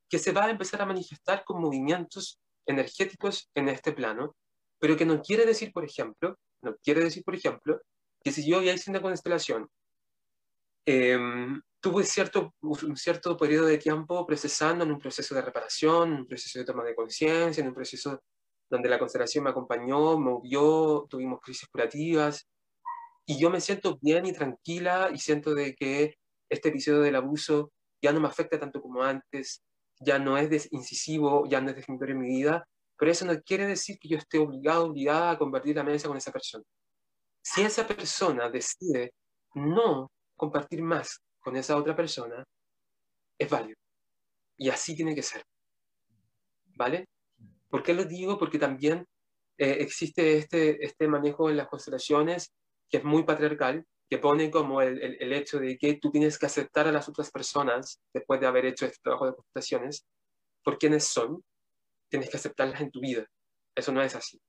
que 0.08 0.20
se 0.20 0.32
va 0.32 0.46
a 0.46 0.52
empezar 0.52 0.82
a 0.82 0.86
manifestar 0.86 1.44
con 1.44 1.60
movimientos 1.60 2.40
energéticos 2.66 3.50
en 3.56 3.68
este 3.68 3.92
plano, 3.92 4.38
pero 4.80 4.96
que 4.96 5.06
no 5.06 5.22
quiere 5.22 5.46
decir, 5.46 5.74
por 5.74 5.84
ejemplo, 5.84 6.40
no 6.62 6.78
quiere 6.78 7.02
decir, 7.02 7.26
por 7.26 7.36
ejemplo, 7.36 7.82
que 8.24 8.32
si 8.32 8.50
yo 8.50 8.62
ya 8.62 8.74
hice 8.74 8.90
una 8.90 9.02
constelación, 9.02 9.70
eh, 10.86 11.18
tuve 11.80 12.04
cierto, 12.04 12.56
un 12.62 12.96
cierto 12.96 13.36
periodo 13.36 13.68
de 13.68 13.78
tiempo 13.78 14.26
procesando 14.26 14.86
en 14.86 14.92
un 14.92 15.00
proceso 15.00 15.36
de 15.36 15.42
reparación, 15.42 16.14
en 16.14 16.20
un 16.22 16.28
proceso 16.28 16.60
de 16.60 16.66
toma 16.66 16.84
de 16.84 16.96
conciencia, 16.96 17.62
en 17.62 17.68
un 17.68 17.76
proceso 17.76 18.22
donde 18.70 18.90
la 18.90 18.98
constelación 18.98 19.44
me 19.44 19.50
acompañó, 19.50 20.18
me 20.18 20.32
movió, 20.32 21.06
tuvimos 21.10 21.42
crisis 21.42 21.68
curativas, 21.70 22.48
y 23.26 23.38
yo 23.40 23.50
me 23.50 23.62
siento 23.62 23.98
bien 24.02 24.26
y 24.26 24.34
tranquila 24.34 25.10
y 25.14 25.18
siento 25.18 25.54
de 25.54 25.76
que 25.76 26.16
este 26.50 26.70
episodio 26.70 27.02
del 27.02 27.16
abuso 27.16 27.72
ya 28.02 28.12
no 28.12 28.20
me 28.20 28.28
afecta 28.28 28.60
tanto 28.60 28.82
como 28.82 29.04
antes, 29.04 29.64
ya 30.00 30.20
no 30.20 30.38
es 30.38 30.68
incisivo, 30.72 31.46
ya 31.48 31.62
no 31.62 31.70
es 31.70 31.76
definitorio 31.76 32.16
en 32.16 32.22
mi 32.22 32.28
vida, 32.28 32.68
pero 32.98 33.12
eso 33.12 33.26
no 33.26 33.42
quiere 33.42 33.66
decir 33.68 33.98
que 34.00 34.10
yo 34.10 34.18
esté 34.18 34.40
obligado, 34.40 34.86
obligada 34.86 35.32
a 35.32 35.38
compartir 35.38 35.76
la 35.76 35.84
mesa 35.84 36.08
con 36.08 36.18
esa 36.18 36.32
persona. 36.32 36.64
Si 37.44 37.62
esa 37.62 37.86
persona 37.86 38.50
decide 38.50 39.14
no 39.54 40.10
compartir 40.36 40.82
más 40.82 41.20
con 41.42 41.58
esa 41.58 41.78
otra 41.78 41.96
persona, 41.96 42.44
es 43.38 43.50
válido. 43.50 43.78
Y 44.58 44.70
así 44.70 44.96
tiene 44.96 45.14
que 45.14 45.22
ser. 45.22 45.44
¿Vale? 46.76 47.06
¿Por 47.70 47.84
qué 47.84 47.94
lo 47.94 48.06
digo? 48.06 48.40
Porque 48.40 48.58
también 48.58 49.06
eh, 49.58 49.78
existe 49.82 50.38
este, 50.38 50.84
este 50.84 51.08
manejo 51.08 51.50
en 51.50 51.58
las 51.58 51.68
constelaciones 51.68 52.54
que 52.90 52.98
es 52.98 53.04
muy 53.04 53.24
patriarcal, 53.24 53.86
que 54.10 54.20
pone 54.20 54.50
como 54.50 54.82
el, 54.82 55.02
el, 55.02 55.18
el, 55.20 55.34
hecho 55.34 55.60
de 55.60 55.78
que 55.78 55.96
tú 55.96 56.12
tienes 56.12 56.38
que 56.38 56.46
aceptar 56.46 56.88
a 56.88 56.92
las 56.92 57.10
otras 57.10 57.32
personas 57.32 58.00
después 58.14 58.40
de 58.40 58.48
haber 58.48 58.66
hecho 58.68 58.86
este 58.86 59.00
trabajo 59.02 59.26
de 59.26 59.36
constelaciones 59.36 60.06
por 60.64 60.78
quienes 60.78 61.06
son, 61.06 61.44
tienes 62.10 62.30
que 62.30 62.38
aceptarlas 62.38 62.80
en 62.82 62.92
tu 62.92 63.02
vida. 63.02 63.26
Eso 63.76 63.92
no 63.92 64.02
es 64.02 64.16
así. 64.16 64.40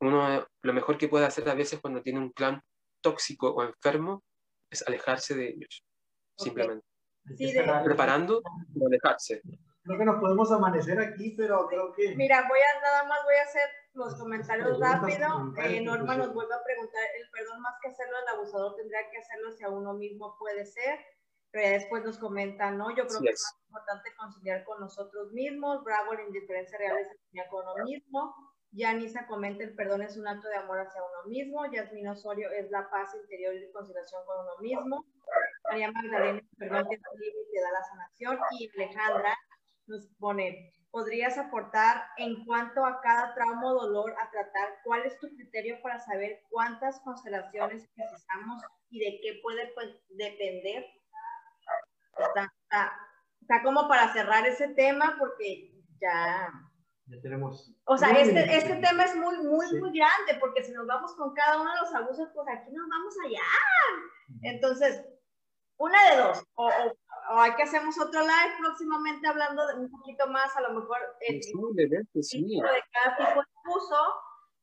Uno 0.00 0.46
lo 0.62 0.72
mejor 0.72 0.96
que 0.96 1.08
puede 1.08 1.26
hacer 1.26 1.48
a 1.48 1.54
veces 1.54 1.80
cuando 1.80 2.02
tiene 2.02 2.20
un 2.20 2.30
clan 2.30 2.62
tóxico 3.00 3.50
o 3.50 3.62
enfermo 3.62 4.22
es 4.70 4.86
alejarse 4.86 5.34
de 5.34 5.48
ellos, 5.48 5.84
simplemente. 6.36 6.86
Sí, 7.36 7.52
de... 7.52 7.64
Preparando, 7.84 8.42
pero 8.72 8.86
alejarse. 8.86 9.42
Creo 9.82 9.98
que 9.98 10.04
nos 10.04 10.20
podemos 10.20 10.52
amanecer 10.52 10.98
aquí, 11.00 11.34
pero 11.36 11.66
creo 11.66 11.92
que... 11.92 12.14
Mira, 12.14 12.46
voy 12.48 12.58
a 12.58 12.80
nada 12.80 13.04
más 13.04 13.20
voy 13.24 13.36
a 13.36 13.42
hacer 13.42 13.62
los 13.94 14.14
comentarios 14.16 14.78
rápido. 14.78 15.54
Eh, 15.64 15.80
Norma 15.80 16.16
nos 16.16 16.32
vuelve 16.34 16.54
a 16.54 16.62
preguntar, 16.62 17.02
el 17.18 17.28
perdón 17.30 17.60
más 17.62 17.74
que 17.82 17.88
hacerlo 17.88 18.16
el 18.18 18.36
abusador 18.36 18.76
tendría 18.76 19.10
que 19.10 19.18
hacerlo 19.18 19.52
si 19.52 19.64
a 19.64 19.70
uno 19.70 19.94
mismo 19.94 20.36
puede 20.38 20.66
ser, 20.66 20.98
pero 21.50 21.64
ya 21.64 21.72
después 21.72 22.04
nos 22.04 22.18
comenta, 22.18 22.70
¿no? 22.70 22.90
Yo 22.90 23.06
creo 23.06 23.18
Sí 23.18 23.24
que 23.24 23.30
es. 23.30 23.40
es 23.40 23.54
más 23.54 23.62
importante 23.66 24.10
conciliar 24.16 24.64
con 24.64 24.80
nosotros 24.80 25.32
mismos, 25.32 25.82
bravo, 25.84 26.14
la 26.14 26.22
indiferencia 26.22 26.76
real 26.78 26.98
es 26.98 27.08
conciliar 27.08 27.48
con 27.48 27.64
uno 27.66 27.84
mismo. 27.84 28.47
Yanisa 28.72 29.26
comenta, 29.26 29.64
el 29.64 29.74
perdón 29.74 30.02
es 30.02 30.16
un 30.16 30.28
acto 30.28 30.48
de 30.48 30.56
amor 30.56 30.80
hacia 30.80 31.00
uno 31.02 31.28
mismo. 31.28 31.64
Yasmin 31.70 32.08
Osorio 32.08 32.50
es 32.50 32.70
la 32.70 32.88
paz 32.90 33.14
interior 33.14 33.54
y 33.54 33.72
conciliación 33.72 34.24
con 34.26 34.40
uno 34.40 34.58
mismo. 34.60 35.04
María 35.64 35.90
Magdalena, 35.90 36.40
perdón 36.58 36.88
te 36.88 37.60
da 37.60 37.72
la 37.72 37.84
sanación. 37.84 38.38
Y 38.58 38.70
Alejandra 38.76 39.36
nos 39.86 40.06
pone, 40.18 40.72
¿podrías 40.90 41.38
aportar 41.38 42.04
en 42.18 42.44
cuanto 42.44 42.84
a 42.84 43.00
cada 43.00 43.34
trauma 43.34 43.72
o 43.72 43.86
dolor 43.86 44.14
a 44.18 44.30
tratar? 44.30 44.68
¿Cuál 44.84 45.06
es 45.06 45.18
tu 45.18 45.28
criterio 45.28 45.80
para 45.82 45.98
saber 45.98 46.42
cuántas 46.50 47.00
constelaciones 47.00 47.88
precisamos 47.94 48.62
y 48.90 49.00
de 49.00 49.20
qué 49.22 49.40
puede 49.42 49.72
pues, 49.74 49.88
depender? 50.10 50.84
Está 53.40 53.62
como 53.62 53.88
para 53.88 54.12
cerrar 54.12 54.46
ese 54.46 54.68
tema 54.68 55.16
porque 55.18 55.72
ya... 56.00 56.52
Ya 57.08 57.20
tenemos... 57.22 57.72
O 57.84 57.96
sea, 57.96 58.10
Muy 58.10 58.20
este, 58.20 58.56
este 58.56 58.76
tema 58.76 59.04
es 59.04 59.16
muy, 59.16 59.38
muy, 59.38 59.66
Sí. 59.66 59.76
muy 59.76 59.92
grande, 59.98 60.34
porque 60.40 60.62
si 60.62 60.72
nos 60.72 60.86
vamos 60.86 61.14
con 61.16 61.32
cada 61.34 61.60
uno 61.60 61.70
de 61.72 61.80
los 61.80 61.94
abusos, 61.94 62.28
pues 62.34 62.46
aquí 62.48 62.70
nos 62.70 62.86
vamos 62.88 63.14
allá. 63.24 63.40
Entonces, 64.42 65.04
una 65.78 66.10
de 66.10 66.16
dos, 66.18 66.44
o, 66.54 66.66
o- 66.66 66.92
o 67.34 67.40
hay 67.40 67.54
que 67.54 67.62
hacemos 67.62 67.98
otro 67.98 68.20
live 68.20 68.54
próximamente 68.58 69.26
hablando 69.26 69.66
de 69.66 69.74
un 69.74 69.90
poquito 69.90 70.26
más, 70.28 70.54
a 70.56 70.60
lo 70.62 70.80
mejor 70.80 70.98
el 71.20 71.40
Posiblemente, 71.40 72.22
sí. 72.22 72.42
de 72.42 72.82
cada 72.92 73.16
tipo 73.16 73.40
de 73.40 73.46
abuso, 73.64 73.96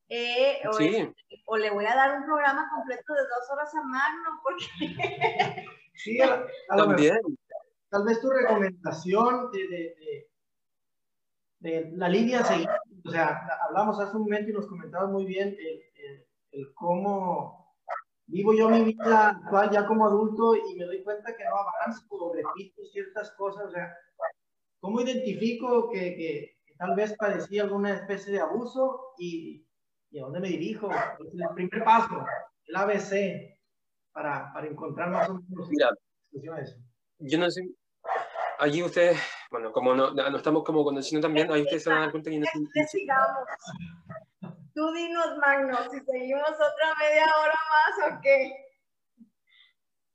eh, 0.08 0.60
o, 0.68 0.72
Sí, 0.74 1.12
o 1.46 1.56
le 1.56 1.70
voy 1.70 1.84
a 1.86 1.94
dar 1.96 2.16
un 2.18 2.24
programa 2.26 2.68
completo 2.74 3.12
de 3.14 3.20
dos 3.22 3.50
horas 3.50 3.74
a 3.74 3.82
Magno, 3.82 4.40
porque 4.42 5.66
Sí, 5.94 6.20
a, 6.22 6.26
a 6.34 6.76
lo 6.76 6.86
mejor, 6.86 6.86
también. 6.86 7.16
tal 7.90 8.04
vez 8.04 8.20
tu 8.20 8.30
recomendación 8.30 9.50
de, 9.50 9.58
de, 9.58 9.68
de- 9.78 10.30
de 11.66 11.90
la 11.96 12.08
línea 12.08 12.44
seguir, 12.44 12.68
o 13.04 13.10
sea, 13.10 13.46
hablamos 13.66 13.98
hace 14.00 14.16
un 14.16 14.22
momento 14.22 14.50
y 14.50 14.54
nos 14.54 14.66
comentabas 14.66 15.10
muy 15.10 15.24
bien 15.26 15.48
el, 15.48 15.82
el- 16.04 16.26
el 16.52 16.72
cómo 16.74 17.74
vivo 18.26 18.54
yo 18.54 18.68
mi 18.70 18.82
vida 18.84 19.28
actual 19.30 19.70
ya 19.70 19.86
como 19.86 20.06
adulto 20.06 20.54
y 20.56 20.74
me 20.76 20.84
doy 20.84 21.02
cuenta 21.02 21.36
que 21.36 21.44
no 21.44 21.56
avanzo 21.56 22.32
repito 22.34 22.82
ciertas 22.92 23.30
cosas, 23.32 23.66
o 23.66 23.70
sea, 23.70 23.94
¿cómo 24.80 25.00
identifico 25.00 25.90
que, 25.90 26.14
que- 26.16 26.56
que 26.64 26.74
tal 26.78 26.94
vez 26.94 27.14
padecí 27.16 27.58
alguna 27.58 27.94
especie 27.94 28.32
de 28.32 28.40
abuso 28.40 29.12
y, 29.18 29.66
y 30.10 30.18
a 30.18 30.22
dónde 30.22 30.40
me 30.40 30.48
dirijo? 30.48 30.88
El 30.90 31.48
primer 31.54 31.84
paso, 31.84 32.24
el 32.66 32.76
ABC, 32.76 33.58
para, 34.12 34.52
para 34.52 34.66
encontrar 34.66 35.10
más 35.10 35.28
o 35.28 35.34
menos 35.34 35.68
Mira, 35.68 35.90
yo 37.18 37.38
no 37.38 37.50
sé. 37.50 37.62
Allí 38.58 38.82
ustedes, 38.82 39.18
bueno, 39.56 39.72
como 39.72 39.94
no, 39.94 40.10
no 40.12 40.36
estamos 40.36 40.62
como 40.64 40.84
conociendo 40.84 41.26
también, 41.26 41.50
ahí 41.50 41.62
ustedes 41.62 41.82
se 41.82 41.88
van 41.88 41.98
a 41.98 42.02
dar 42.02 42.10
cuenta 42.10 42.30
que 42.30 42.38
no 42.38 42.46
que 42.74 42.84
sigamos. 42.84 43.48
Tú 44.74 44.92
dinos, 44.92 45.38
Magno, 45.38 45.78
si 45.90 45.98
seguimos 46.00 46.50
otra 46.50 46.94
media 47.00 47.24
hora 47.40 47.54
más 47.70 48.12
o 48.12 48.20
qué. 48.22 48.52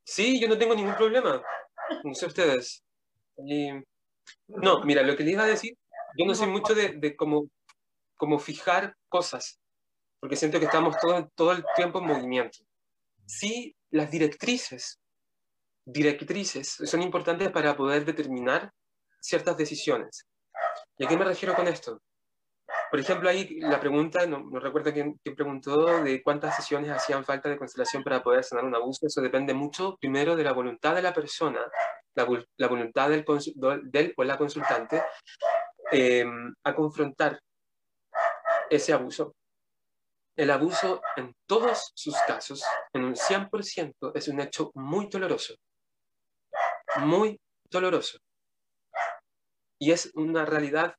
Sí, 0.03 0.39
yo 0.39 0.47
no 0.47 0.57
tengo 0.59 0.75
ningún 0.75 0.93
problema. 0.95 1.41
No 2.03 2.13
sé 2.13 2.27
ustedes. 2.27 2.83
Y- 3.37 3.71
No, 4.47 4.83
mira, 4.83 5.01
lo 5.01 5.15
que 5.15 5.23
les 5.23 5.33
iba 5.33 5.43
a 5.43 5.47
decir, 5.47 5.75
yo 6.15 6.25
no 6.27 6.35
soy 6.35 6.47
mucho 6.47 6.75
de, 6.75 6.89
de 6.89 7.15
como, 7.15 7.47
como 8.17 8.37
fijar 8.37 8.95
cosas, 9.09 9.59
porque 10.19 10.35
siento 10.35 10.59
que 10.59 10.65
estamos 10.65 10.95
todo, 10.99 11.27
todo 11.33 11.53
el 11.53 11.65
tiempo 11.75 11.97
en 11.97 12.05
movimiento. 12.05 12.59
Sí, 13.25 13.75
las 13.89 14.11
directrices, 14.11 14.99
directrices 15.83 16.67
son 16.83 17.01
importantes 17.01 17.49
para 17.49 17.75
poder 17.75 18.05
determinar 18.05 18.71
ciertas 19.22 19.55
decisiones. 19.57 20.28
¿Y 20.97 21.05
a 21.05 21.07
qué 21.07 21.17
me 21.17 21.26
refiero 21.26 21.55
con 21.55 21.67
esto? 21.67 22.01
Por 22.89 22.99
ejemplo, 22.99 23.30
ahí 23.30 23.59
la 23.61 23.80
pregunta, 23.80 24.26
no, 24.26 24.39
no 24.39 24.59
recuerdo 24.59 24.91
quién, 24.91 25.17
quién 25.24 25.36
preguntó 25.36 26.03
de 26.03 26.22
cuántas 26.22 26.57
sesiones 26.57 26.91
hacían 26.91 27.24
falta 27.24 27.49
de 27.49 27.57
constelación 27.57 28.03
para 28.03 28.22
poder 28.22 28.43
sanar 28.43 28.65
un 28.65 28.76
abuso. 28.76 29.07
Eso 29.07 29.22
depende 29.22 29.53
mucho, 29.53 29.97
primero, 29.99 30.36
de 30.36 30.43
la 30.43 30.51
voluntad 30.51 30.95
de 30.95 31.01
la 31.01 31.13
persona, 31.13 31.61
la, 32.15 32.28
la 32.57 32.67
voluntad 32.67 33.09
del, 33.09 33.26
del 33.84 34.13
o 34.17 34.24
la 34.24 34.38
consultante 34.38 35.03
eh, 35.91 36.26
a 36.63 36.76
confrontar 36.76 37.39
ese 38.69 38.93
abuso. 38.93 39.36
El 40.36 40.49
abuso, 40.49 41.01
en 41.17 41.36
todos 41.45 41.91
sus 41.93 42.15
casos, 42.26 42.63
en 42.93 43.03
un 43.03 43.15
100%, 43.15 44.11
es 44.15 44.28
un 44.28 44.39
hecho 44.39 44.72
muy 44.76 45.07
doloroso. 45.07 45.55
Muy 46.99 47.39
doloroso. 47.69 48.17
Y 49.82 49.91
es 49.91 50.11
una 50.13 50.45
realidad 50.45 50.93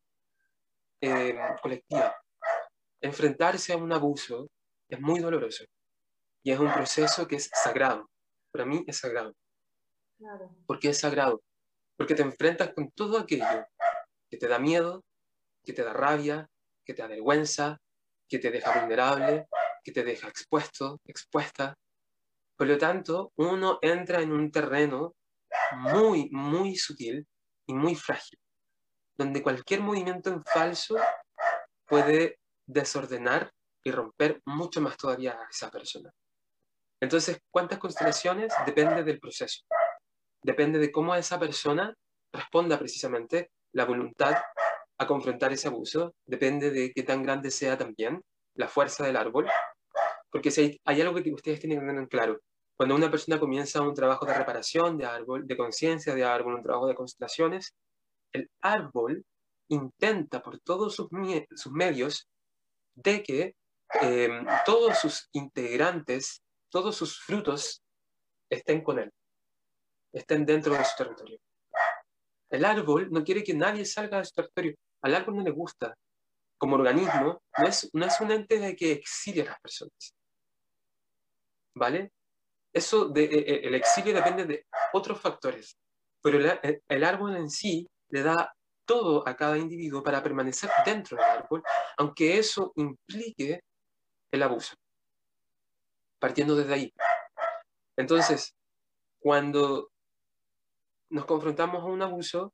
eh, 1.00 1.38
colectiva. 1.62 2.16
Enfrentarse 3.00 3.72
a 3.72 3.76
un 3.76 3.92
abuso 3.92 4.50
es 4.88 5.00
muy 5.00 5.20
doloroso 5.20 5.64
y 6.42 6.50
es 6.50 6.58
un 6.58 6.72
proceso 6.74 7.28
que 7.28 7.36
es 7.36 7.48
sagrado. 7.54 8.10
Para 8.50 8.66
mí 8.66 8.82
es 8.88 8.98
sagrado. 8.98 9.36
Claro. 10.18 10.50
¿Por 10.66 10.80
qué 10.80 10.88
es 10.88 10.98
sagrado? 10.98 11.44
Porque 11.96 12.16
te 12.16 12.22
enfrentas 12.22 12.74
con 12.74 12.90
todo 12.90 13.20
aquello 13.20 13.64
que 14.28 14.36
te 14.36 14.48
da 14.48 14.58
miedo, 14.58 15.04
que 15.62 15.72
te 15.72 15.84
da 15.84 15.92
rabia, 15.92 16.48
que 16.84 16.92
te 16.92 17.02
avergüenza, 17.02 17.78
que 18.28 18.40
te 18.40 18.50
deja 18.50 18.80
vulnerable, 18.80 19.46
que 19.84 19.92
te 19.92 20.02
deja 20.02 20.26
expuesto, 20.26 21.00
expuesta. 21.04 21.78
Por 22.56 22.66
lo 22.66 22.78
tanto, 22.78 23.30
uno 23.36 23.78
entra 23.80 24.22
en 24.22 24.32
un 24.32 24.50
terreno 24.50 25.14
muy, 25.76 26.28
muy 26.32 26.74
sutil 26.74 27.24
y 27.68 27.74
muy 27.74 27.94
frágil, 27.94 28.40
donde 29.16 29.42
cualquier 29.42 29.80
movimiento 29.80 30.30
en 30.30 30.44
falso 30.44 30.96
puede 31.86 32.38
desordenar 32.66 33.52
y 33.84 33.90
romper 33.90 34.40
mucho 34.44 34.80
más 34.80 34.96
todavía 34.96 35.32
a 35.32 35.48
esa 35.50 35.70
persona. 35.70 36.12
Entonces, 37.00 37.40
¿cuántas 37.50 37.78
constelaciones? 37.78 38.52
Depende 38.64 39.02
del 39.02 39.18
proceso. 39.18 39.64
Depende 40.42 40.78
de 40.78 40.92
cómo 40.92 41.14
esa 41.14 41.38
persona 41.38 41.94
responda 42.32 42.78
precisamente 42.78 43.50
la 43.72 43.84
voluntad 43.84 44.36
a 44.98 45.06
confrontar 45.06 45.52
ese 45.52 45.68
abuso. 45.68 46.14
Depende 46.24 46.70
de 46.70 46.92
qué 46.92 47.02
tan 47.02 47.22
grande 47.22 47.50
sea 47.50 47.76
también 47.76 48.22
la 48.54 48.68
fuerza 48.68 49.04
del 49.04 49.16
árbol. 49.16 49.48
Porque 50.30 50.50
si 50.50 50.80
hay, 50.84 51.00
algo 51.00 51.20
que 51.22 51.32
ustedes 51.32 51.60
tienen 51.60 51.80
que 51.80 51.86
tener 51.86 52.00
en 52.00 52.06
claro. 52.06 52.40
Cuando 52.76 52.94
una 52.94 53.10
persona 53.10 53.38
comienza 53.38 53.82
un 53.82 53.94
trabajo 53.94 54.24
de 54.24 54.34
reparación 54.34 54.96
de 54.96 55.04
árbol, 55.04 55.46
de 55.46 55.56
conciencia 55.56 56.14
de 56.14 56.24
árbol, 56.24 56.54
un 56.54 56.62
trabajo 56.62 56.86
de 56.86 56.94
constelaciones, 56.94 57.74
el 58.32 58.50
árbol 58.60 59.24
intenta 59.68 60.42
por 60.42 60.58
todos 60.60 60.94
sus, 60.94 61.08
medios 61.70 62.28
de 62.94 63.22
que 63.22 63.56
eh, 64.02 64.28
todos 64.64 64.98
sus 64.98 65.28
integrantes, 65.32 66.42
todos 66.70 66.96
sus 66.96 67.20
frutos 67.20 67.82
estén 68.50 68.82
con 68.82 68.98
él, 68.98 69.10
estén 70.12 70.44
dentro 70.44 70.74
de 70.74 70.84
su 70.84 70.96
territorio. 70.96 71.38
El 72.50 72.64
árbol 72.64 73.10
no 73.10 73.24
quiere 73.24 73.42
que 73.42 73.54
nadie 73.54 73.84
salga 73.84 74.18
de 74.18 74.24
su 74.26 74.32
territorio. 74.32 74.76
Al 75.02 75.14
árbol 75.14 75.36
no 75.36 75.42
le 75.42 75.50
gusta. 75.50 75.94
Como 76.58 76.76
organismo, 76.76 77.42
no 77.58 77.66
es, 77.66 78.20
un 78.20 78.30
ente 78.30 78.58
de 78.58 78.76
que 78.76 78.92
exilie 78.92 79.42
a 79.42 79.46
las 79.46 79.60
personas. 79.60 80.14
¿Vale? 81.74 82.12
Eso 82.72 83.08
de, 83.08 83.24
eh, 83.24 83.38
eh, 83.38 83.60
el 83.64 83.74
exilio 83.74 84.14
depende 84.14 84.44
de 84.44 84.66
otros 84.92 85.20
factores, 85.20 85.76
pero 86.22 86.38
el, 86.38 86.82
el 86.86 87.04
árbol 87.04 87.36
en 87.36 87.50
sí 87.50 87.88
le 88.12 88.22
da 88.22 88.54
todo 88.84 89.26
a 89.26 89.34
cada 89.34 89.58
individuo 89.58 90.02
para 90.02 90.22
permanecer 90.22 90.70
dentro 90.84 91.16
del 91.16 91.26
árbol, 91.26 91.62
aunque 91.96 92.38
eso 92.38 92.72
implique 92.76 93.62
el 94.30 94.42
abuso. 94.42 94.74
Partiendo 96.18 96.54
desde 96.54 96.74
ahí. 96.74 96.94
Entonces, 97.96 98.54
cuando 99.18 99.90
nos 101.10 101.24
confrontamos 101.24 101.82
a 101.82 101.86
un 101.86 102.02
abuso, 102.02 102.52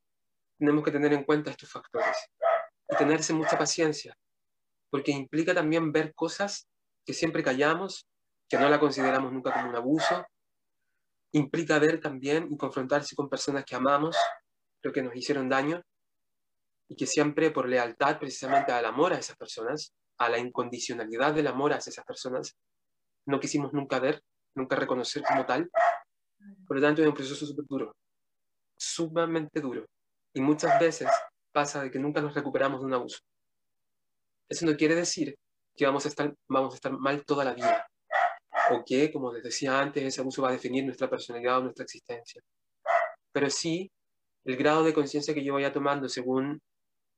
tenemos 0.59 0.85
que 0.85 0.91
tener 0.91 1.13
en 1.13 1.25
cuenta 1.25 1.51
estos 1.51 1.71
factores 1.71 2.17
y 2.91 2.97
tenerse 2.97 3.33
mucha 3.33 3.59
paciencia. 3.59 4.15
porque 4.91 5.13
implica 5.13 5.55
también 5.55 5.93
ver 5.93 6.15
cosas 6.15 6.67
que 7.05 7.13
siempre 7.13 7.43
callamos, 7.43 8.07
que 8.49 8.59
no 8.59 8.71
la 8.71 8.81
consideramos 8.81 9.31
nunca 9.31 9.53
como 9.53 9.69
un 9.69 9.77
abuso. 9.77 10.27
Implica 11.33 11.79
ver 11.79 12.01
también 12.01 12.49
y 12.51 12.57
confrontarse 12.57 13.15
con 13.15 13.29
personas 13.29 13.67
que 13.67 13.77
amamos, 13.77 14.17
pero 14.81 14.93
que 14.93 15.03
nos 15.03 15.14
hicieron 15.14 15.49
daño, 15.49 15.83
y 16.89 16.97
que 16.97 17.07
siempre 17.07 17.51
por 17.51 17.68
lealtad 17.68 18.18
precisamente 18.18 18.72
al 18.72 18.87
amor 18.87 19.12
a 19.12 19.18
esas 19.18 19.37
personas, 19.37 19.93
a 20.18 20.29
la 20.29 20.39
incondicionalidad 20.39 21.35
del 21.35 21.47
amor 21.47 21.72
hacia 21.72 21.91
esas 21.91 22.05
personas, 22.05 22.57
no 23.26 23.39
quisimos 23.39 23.72
nunca 23.72 24.01
ver, 24.01 24.22
nunca 24.55 24.74
reconocer 24.74 25.22
como 25.22 25.45
tal. 25.45 25.70
Por 26.66 26.76
lo 26.76 26.83
tanto, 26.83 27.03
es 27.03 27.09
un 27.09 27.14
proceso 27.14 27.47
súper 27.47 27.66
duro, 27.66 27.95
sumamente 28.76 29.61
duro. 29.61 29.87
Y 30.33 30.41
muchas 30.41 30.79
veces 30.81 31.11
pasa 31.53 31.83
de 31.83 31.91
que 31.91 31.99
nunca 31.99 32.20
nos 32.20 32.35
recuperamos 32.35 32.81
de 32.81 32.87
un 32.87 32.95
abuso. 32.95 33.18
Eso 34.49 34.64
no 34.64 34.76
quiere 34.76 34.95
decir 34.95 35.37
que 35.76 35.85
vamos 35.85 36.07
a 36.07 36.09
estar, 36.09 36.35
vamos 36.49 36.72
a 36.72 36.76
estar 36.76 36.93
mal 36.93 37.24
toda 37.24 37.45
la 37.45 37.55
vida. 37.55 37.87
O 38.70 38.83
que, 38.85 39.12
como 39.12 39.33
les 39.33 39.43
decía 39.43 39.79
antes, 39.79 40.03
ese 40.03 40.20
abuso 40.20 40.43
va 40.43 40.49
a 40.49 40.53
definir 40.53 40.85
nuestra 40.85 41.09
personalidad 41.09 41.59
o 41.59 41.62
nuestra 41.62 41.85
existencia. 41.85 42.43
Pero 43.33 43.51
sí, 43.51 43.91
el 44.49 44.57
grado 44.57 44.82
de 44.82 44.94
conciencia 44.94 45.34
que 45.34 45.44
yo 45.44 45.53
vaya 45.53 45.74
tomando 45.74 46.09
según 46.09 46.62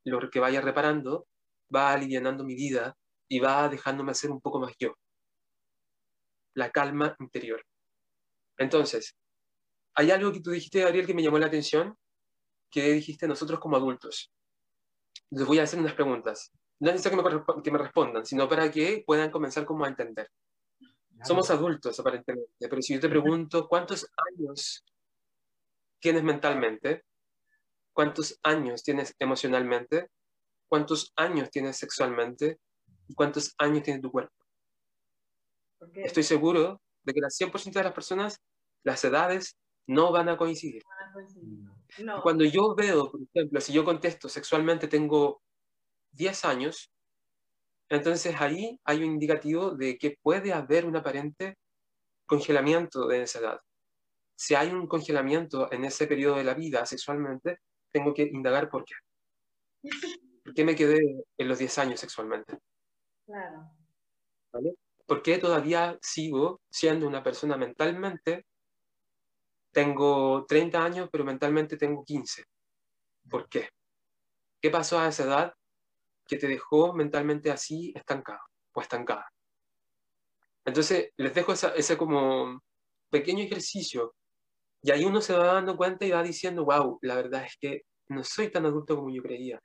lo 0.04 0.30
que 0.30 0.40
vaya 0.40 0.60
reparando, 0.60 1.28
va 1.74 1.92
alivianando 1.92 2.42
mi 2.42 2.56
vida 2.56 2.96
y 3.28 3.38
va 3.38 3.68
dejándome 3.68 4.14
ser 4.14 4.32
un 4.32 4.40
poco 4.40 4.58
más 4.58 4.74
yo. 4.80 4.96
La 6.54 6.72
calma 6.72 7.14
interior. 7.20 7.64
Entonces, 8.58 9.16
hay 9.94 10.10
algo 10.10 10.32
que 10.32 10.40
tú 10.40 10.50
dijiste, 10.50 10.80
Gabriel, 10.80 11.06
que 11.06 11.14
me 11.14 11.22
llamó 11.22 11.38
la 11.38 11.46
atención, 11.46 11.96
que 12.68 12.94
dijiste 12.94 13.28
nosotros 13.28 13.60
como 13.60 13.76
adultos. 13.76 14.32
Les 15.30 15.46
voy 15.46 15.60
a 15.60 15.62
hacer 15.62 15.78
unas 15.78 15.94
preguntas. 15.94 16.50
No 16.80 16.90
necesito 16.90 17.10
que 17.10 17.22
me, 17.22 17.62
que 17.62 17.70
me 17.70 17.78
respondan, 17.78 18.26
sino 18.26 18.48
para 18.48 18.72
que 18.72 19.04
puedan 19.06 19.30
comenzar 19.30 19.64
como 19.64 19.84
a 19.84 19.88
entender. 19.88 20.28
Somos 21.22 21.48
adultos, 21.50 22.00
aparentemente, 22.00 22.68
pero 22.68 22.82
si 22.82 22.94
yo 22.94 23.00
te 23.00 23.08
pregunto 23.08 23.68
cuántos 23.68 24.04
años 24.36 24.84
tienes 26.00 26.24
mentalmente, 26.24 27.04
cuántos 27.93 28.38
años 28.43 28.82
tienes 28.82 29.14
emocionalmente, 29.18 30.09
cuántos 30.68 31.12
años 31.16 31.51
tienes 31.51 31.76
sexualmente 31.76 32.59
y 33.09 33.14
cuántos 33.14 33.55
años 33.59 33.82
tiene 33.82 34.01
tu 34.01 34.11
cuerpo. 34.11 34.34
Estoy 35.95 36.22
seguro 36.22 36.80
de 37.03 37.12
que 37.12 37.20
el 37.20 37.26
100% 37.26 37.72
de 37.72 37.84
las 37.84 37.93
personas, 37.93 38.38
las 38.84 39.03
edades 39.05 39.57
no 39.86 40.12
van 40.12 40.28
a 40.28 40.36
coincidir. 40.36 40.82
Cuando 42.22 42.45
yo 42.45 42.74
veo, 42.74 43.11
por 43.11 43.20
ejemplo, 43.34 43.61
si 43.61 43.72
yo 43.72 43.84
contesto 43.84 44.28
sexualmente 44.28 44.86
tengo 44.86 45.43
10 46.12 46.45
años, 46.45 46.91
entonces 47.88 48.34
ahí 48.41 48.78
hay 48.84 48.99
un 48.99 49.12
indicativo 49.14 49.72
de 49.72 49.99
que 49.99 50.16
puede 50.22 50.53
haber 50.53 50.86
un 50.86 50.97
aparente 50.97 51.57
congelamiento 52.26 53.09
de 53.09 53.22
esa 53.22 53.41
edad. 53.41 53.61
Si 54.36 54.55
hay 54.55 54.68
un 54.68 54.86
congelamiento 54.86 55.70
en 55.72 55.84
ese 55.84 56.07
periodo 56.07 56.36
de 56.36 56.45
la 56.45 56.55
vida 56.55 56.86
sexualmente, 56.86 57.59
tengo 57.93 58.14
que 58.14 58.22
indagar 58.22 58.68
por 58.68 58.84
qué. 58.84 58.95
¿Por 60.45 60.55
qué 60.55 60.64
me 60.64 60.74
quedé 60.74 61.01
en 61.36 61.49
los 61.49 61.59
10 61.59 61.78
años 61.78 62.01
sexualmente? 62.01 62.59
Claro. 63.26 63.70
¿Vale? 64.53 64.74
¿Por 65.07 65.22
qué 65.22 65.38
todavía 65.38 65.99
sigo 66.01 66.61
siendo 66.70 67.07
una 67.07 67.22
persona 67.22 67.57
mentalmente? 67.57 68.47
Tengo 69.72 70.45
30 70.47 70.84
años, 70.84 71.09
pero 71.11 71.24
mentalmente 71.24 71.76
tengo 71.76 72.05
15. 72.05 72.45
¿Por 73.28 73.49
qué? 73.49 73.70
¿Qué 74.61 74.70
pasó 74.70 74.99
a 74.99 75.09
esa 75.09 75.24
edad 75.24 75.55
que 76.26 76.36
te 76.36 76.47
dejó 76.47 76.93
mentalmente 76.93 77.51
así 77.51 77.93
estancado 77.95 78.41
o 78.72 78.80
estancada? 78.80 79.32
Entonces, 80.64 81.12
les 81.16 81.34
dejo 81.34 81.53
ese 81.53 81.97
como 81.97 82.62
pequeño 83.11 83.43
ejercicio 83.43 84.14
y 84.82 84.90
ahí 84.90 85.04
uno 85.04 85.20
se 85.20 85.34
va 85.34 85.54
dando 85.54 85.76
cuenta 85.76 86.04
y 86.04 86.10
va 86.10 86.22
diciendo, 86.22 86.64
wow, 86.64 86.98
la 87.02 87.14
verdad 87.16 87.44
es 87.44 87.56
que 87.60 87.82
no 88.08 88.24
soy 88.24 88.50
tan 88.50 88.66
adulto 88.66 88.96
como 88.96 89.10
yo 89.10 89.22
creía. 89.22 89.60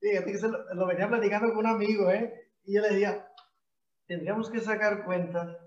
Fíjate 0.00 0.32
que 0.32 0.38
lo, 0.48 0.74
lo, 0.74 0.86
venía 0.86 1.08
platicando 1.08 1.48
con 1.48 1.58
un 1.58 1.66
amigo, 1.66 2.10
¿eh? 2.10 2.50
Y 2.64 2.74
yo 2.74 2.82
le 2.82 2.90
decía, 2.90 3.26
tendríamos 4.06 4.50
que 4.50 4.60
sacar 4.60 5.04
cuenta 5.04 5.58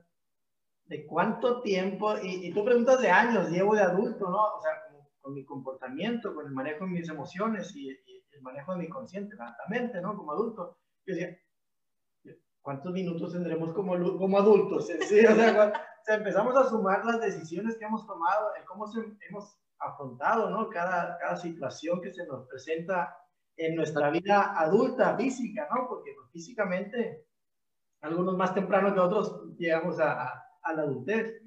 de 0.86 1.05
cuánto 1.07 1.61
tiempo, 1.61 2.13
y, 2.21 2.53
tú 2.53 2.63
preguntas 2.63 3.01
de 3.01 3.09
años, 3.09 3.49
llevo 3.49 3.76
de 3.76 3.82
adulto, 3.82 4.30
¿no? 4.30 4.38
O 4.38 4.61
sea, 4.61 4.71
con, 5.21 5.34
mi 5.34 5.43
comportamiento, 5.43 6.36
con 6.36 6.45
el 6.45 6.53
manejo 6.53 6.86
de 6.86 6.91
mis 6.91 7.09
emociones 7.09 7.76
y, 7.76 7.89
el 7.89 8.41
manejo 8.41 8.73
de 8.73 8.80
mi 8.80 8.89
consciente, 8.89 9.36
la 9.36 9.55
mente, 9.69 10.01
¿no? 10.01 10.15
Como 10.15 10.34
adulto. 10.34 10.78
Yo 11.05 11.15
decía, 11.15 11.39
¿cuántos 12.61 12.91
minutos 12.91 13.32
tendremos 13.32 13.73
como, 13.73 13.93
como 14.17 14.38
adultos? 14.38 14.88
¿Sí? 15.07 15.26
O 15.26 15.36
sea, 15.36 15.73
empezamos 16.08 16.56
a 16.56 16.70
sumar 16.70 17.06
las 17.06 17.20
decisiones 17.20 17.78
que 17.78 17.86
hemos 17.86 18.06
tomado, 18.06 18.53
el 18.56 18.66
cómo 18.66 18.86
hemos 19.28 19.60
afrontado 19.80 20.49
¿no? 20.49 20.70
cada, 20.70 21.18
cada 21.18 21.36
situación 21.36 22.01
que 22.01 22.12
se 22.12 22.26
nos 22.26 22.47
presenta 22.47 23.18
en 23.58 23.76
nuestra 23.76 24.10
vida 24.10 24.58
adulta, 24.58 25.16
física, 25.16 25.68
¿no? 25.74 25.88
Porque 25.88 26.12
pues, 26.16 26.30
físicamente, 26.32 27.26
algunos 28.01 28.36
más 28.36 28.53
temprano 28.53 28.93
que 28.93 28.99
otros 28.99 29.56
llegamos 29.58 29.99
a, 29.99 30.43
a, 30.62 30.74
la 30.74 30.84
adultez. 30.84 31.41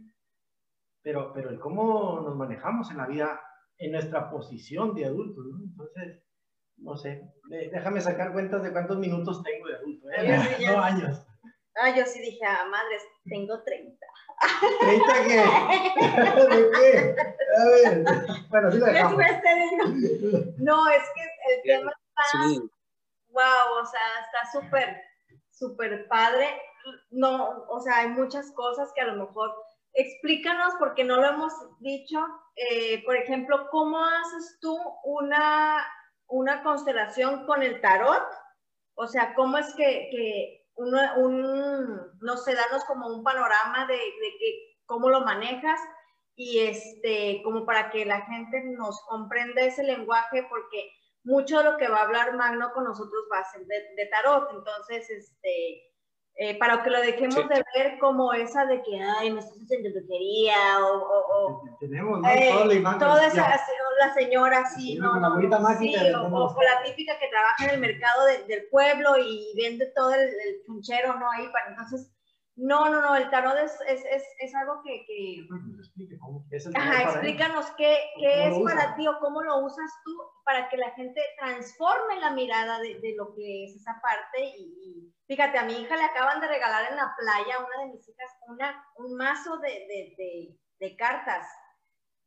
Pero, 1.02 1.32
pero 1.32 1.50
el 1.50 1.60
cómo 1.60 2.20
nos 2.22 2.34
manejamos 2.34 2.90
en 2.90 2.96
la 2.96 3.06
vida, 3.06 3.40
en 3.76 3.92
nuestra 3.92 4.30
posición 4.30 4.94
de 4.94 5.04
adultos, 5.04 5.44
¿no? 5.46 5.62
Entonces, 5.62 6.22
no 6.78 6.96
sé, 6.96 7.30
déjame 7.48 8.00
sacar 8.00 8.32
cuentas 8.32 8.62
de 8.62 8.72
cuántos 8.72 8.98
minutos 8.98 9.42
tengo 9.42 9.68
de 9.68 9.76
adulto, 9.76 10.10
¿eh? 10.10 10.66
no 10.66 10.80
años. 10.80 11.27
Ah, 11.80 11.94
yo 11.94 12.04
sí 12.06 12.20
dije, 12.20 12.44
ah, 12.44 12.66
madres, 12.70 13.02
tengo 13.28 13.62
30. 13.62 14.06
¿30 14.80 15.26
qué? 15.26 16.56
¿De 16.56 16.70
qué? 16.70 17.16
A 17.56 17.64
ver, 17.64 18.04
bueno, 18.48 18.70
sí 18.72 18.78
lo 18.78 18.86
dejamos. 18.86 19.22
No, 20.58 20.90
es 20.90 21.02
que 21.14 21.54
el 21.54 21.62
tema 21.64 21.92
está, 21.92 22.62
wow, 23.28 23.80
o 23.80 23.86
sea, 23.86 24.00
está 24.26 24.60
súper, 24.60 25.02
súper 25.50 26.08
padre. 26.08 26.48
No, 27.10 27.64
o 27.68 27.80
sea, 27.80 27.98
hay 27.98 28.08
muchas 28.08 28.50
cosas 28.52 28.90
que 28.94 29.02
a 29.02 29.06
lo 29.06 29.26
mejor, 29.26 29.54
explícanos, 29.92 30.74
porque 30.78 31.04
no 31.04 31.16
lo 31.16 31.26
hemos 31.26 31.52
dicho, 31.80 32.18
eh, 32.56 33.04
por 33.04 33.16
ejemplo, 33.16 33.68
¿cómo 33.70 34.04
haces 34.04 34.58
tú 34.60 34.76
una, 35.04 35.86
una 36.26 36.62
constelación 36.62 37.46
con 37.46 37.62
el 37.62 37.80
tarot? 37.80 38.26
O 38.94 39.06
sea, 39.06 39.34
¿cómo 39.34 39.58
es 39.58 39.72
que, 39.74 40.08
que 40.10 40.57
un, 40.78 42.18
no 42.20 42.36
sé, 42.36 42.54
darnos 42.54 42.84
como 42.84 43.08
un 43.08 43.24
panorama 43.24 43.86
de, 43.86 43.98
que, 44.38 44.78
cómo 44.86 45.10
lo 45.10 45.20
manejas 45.22 45.80
y 46.36 46.60
este, 46.60 47.42
como 47.42 47.66
para 47.66 47.90
que 47.90 48.04
la 48.04 48.22
gente 48.22 48.62
nos 48.76 49.00
comprenda 49.08 49.62
ese 49.62 49.82
lenguaje, 49.82 50.46
porque 50.48 50.90
mucho 51.24 51.58
de 51.58 51.64
lo 51.64 51.76
que 51.76 51.88
va 51.88 51.98
a 51.98 52.02
hablar 52.02 52.36
Magno 52.36 52.72
con 52.72 52.84
nosotros 52.84 53.24
va 53.32 53.40
a 53.40 53.50
ser 53.50 53.66
de, 53.66 54.06
tarot, 54.06 54.48
entonces, 54.52 55.10
este, 55.10 55.87
eh, 56.40 56.56
para 56.56 56.84
que 56.84 56.90
lo 56.90 57.00
dejemos 57.00 57.48
de 57.48 57.64
ver 57.74 57.98
como 57.98 58.32
esa 58.32 58.64
de 58.64 58.80
que, 58.82 59.00
ay, 59.00 59.32
me 59.32 59.40
estás 59.40 59.58
haciendo 59.60 59.90
brujería, 59.90 60.78
o, 60.80 61.02
o, 61.02 61.62
Tenemos, 61.80 62.20
¿no? 62.20 62.28
Eh, 62.28 62.52
toda, 62.96 63.26
esa, 63.26 63.60
la 63.98 64.14
señora 64.14 64.60
así, 64.60 64.94
¿no? 64.94 65.14
o, 65.14 66.62
la 66.62 66.82
típica 66.84 67.18
que 67.18 67.26
trabaja 67.26 67.64
en 67.64 67.70
el 67.70 67.80
mercado 67.80 68.24
del 68.46 68.68
pueblo 68.70 69.16
y 69.18 69.52
vende 69.56 69.86
todo 69.96 70.14
el, 70.14 70.20
el, 70.20 70.62
chunchero, 70.64 71.18
¿no? 71.18 71.28
Ahí 71.28 71.48
para 71.48 71.70
entonces, 71.70 72.08
no, 72.58 72.88
no, 72.90 73.00
no, 73.00 73.14
el 73.14 73.30
tarot 73.30 73.56
es, 73.58 73.72
es, 73.86 74.04
es, 74.04 74.24
es 74.38 74.54
algo 74.54 74.82
que... 74.82 75.04
que... 75.06 75.46
Ajá, 76.74 77.02
explícanos 77.04 77.66
qué, 77.76 77.96
qué 78.18 78.48
es 78.48 78.58
para 78.64 78.96
ti 78.96 79.06
o 79.06 79.18
cómo 79.20 79.42
lo 79.42 79.58
usas 79.58 79.90
tú 80.04 80.12
para 80.44 80.68
que 80.68 80.76
la 80.76 80.90
gente 80.90 81.20
transforme 81.38 82.20
la 82.20 82.32
mirada 82.32 82.80
de, 82.80 82.98
de 83.00 83.14
lo 83.16 83.34
que 83.34 83.64
es 83.64 83.76
esa 83.76 84.00
parte. 84.02 84.52
Y, 84.58 85.14
fíjate, 85.26 85.56
a 85.56 85.64
mi 85.64 85.74
hija 85.74 85.96
le 85.96 86.04
acaban 86.04 86.40
de 86.40 86.48
regalar 86.48 86.90
en 86.90 86.96
la 86.96 87.14
playa, 87.16 87.58
una 87.58 87.84
de 87.84 87.92
mis 87.92 88.08
hijas, 88.08 88.30
una, 88.48 88.84
un 88.96 89.14
mazo 89.16 89.58
de, 89.58 89.68
de, 89.68 90.58
de 90.80 90.96
cartas. 90.96 91.46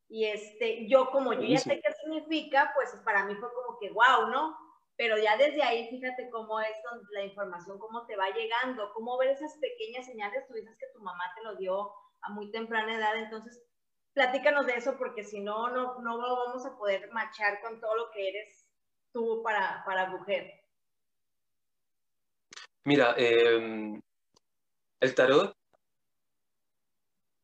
Y 0.07 0.25
este, 0.25 0.88
yo 0.88 1.09
como 1.11 1.34
yo 1.34 1.43
ya 1.43 1.57
sé 1.57 1.82
qué 1.82 1.91
significa, 2.03 2.71
pues 2.75 2.93
para 3.05 3.25
mí 3.25 3.36
fue 3.36 3.49
como 3.53 3.77
que 3.79 3.91
wow, 3.91 4.29
¿no? 4.29 4.57
Pero 5.01 5.17
ya 5.17 5.35
desde 5.35 5.63
ahí, 5.63 5.89
fíjate 5.89 6.29
cómo 6.29 6.59
es 6.59 6.77
la 7.09 7.23
información, 7.23 7.79
cómo 7.79 8.05
te 8.05 8.15
va 8.15 8.29
llegando, 8.29 8.93
cómo 8.93 9.17
ver 9.17 9.29
esas 9.29 9.57
pequeñas 9.57 10.05
señales. 10.05 10.45
Tú 10.47 10.53
dices 10.53 10.77
que 10.77 10.93
tu 10.93 10.99
mamá 11.01 11.23
te 11.35 11.41
lo 11.41 11.55
dio 11.55 11.91
a 12.21 12.29
muy 12.29 12.51
temprana 12.51 12.95
edad, 12.95 13.17
entonces 13.17 13.63
platícanos 14.13 14.67
de 14.67 14.75
eso 14.75 14.99
porque 14.99 15.23
si 15.23 15.39
no, 15.39 15.71
no, 15.71 15.99
no 16.01 16.19
vamos 16.19 16.67
a 16.67 16.77
poder 16.77 17.11
machar 17.13 17.61
con 17.61 17.81
todo 17.81 17.95
lo 17.95 18.11
que 18.11 18.29
eres 18.29 18.69
tú 19.11 19.41
para, 19.43 19.83
para 19.87 20.11
mujer. 20.11 20.51
Mira, 22.83 23.15
em, 23.17 23.99
el 24.99 25.15
tarot 25.15 25.57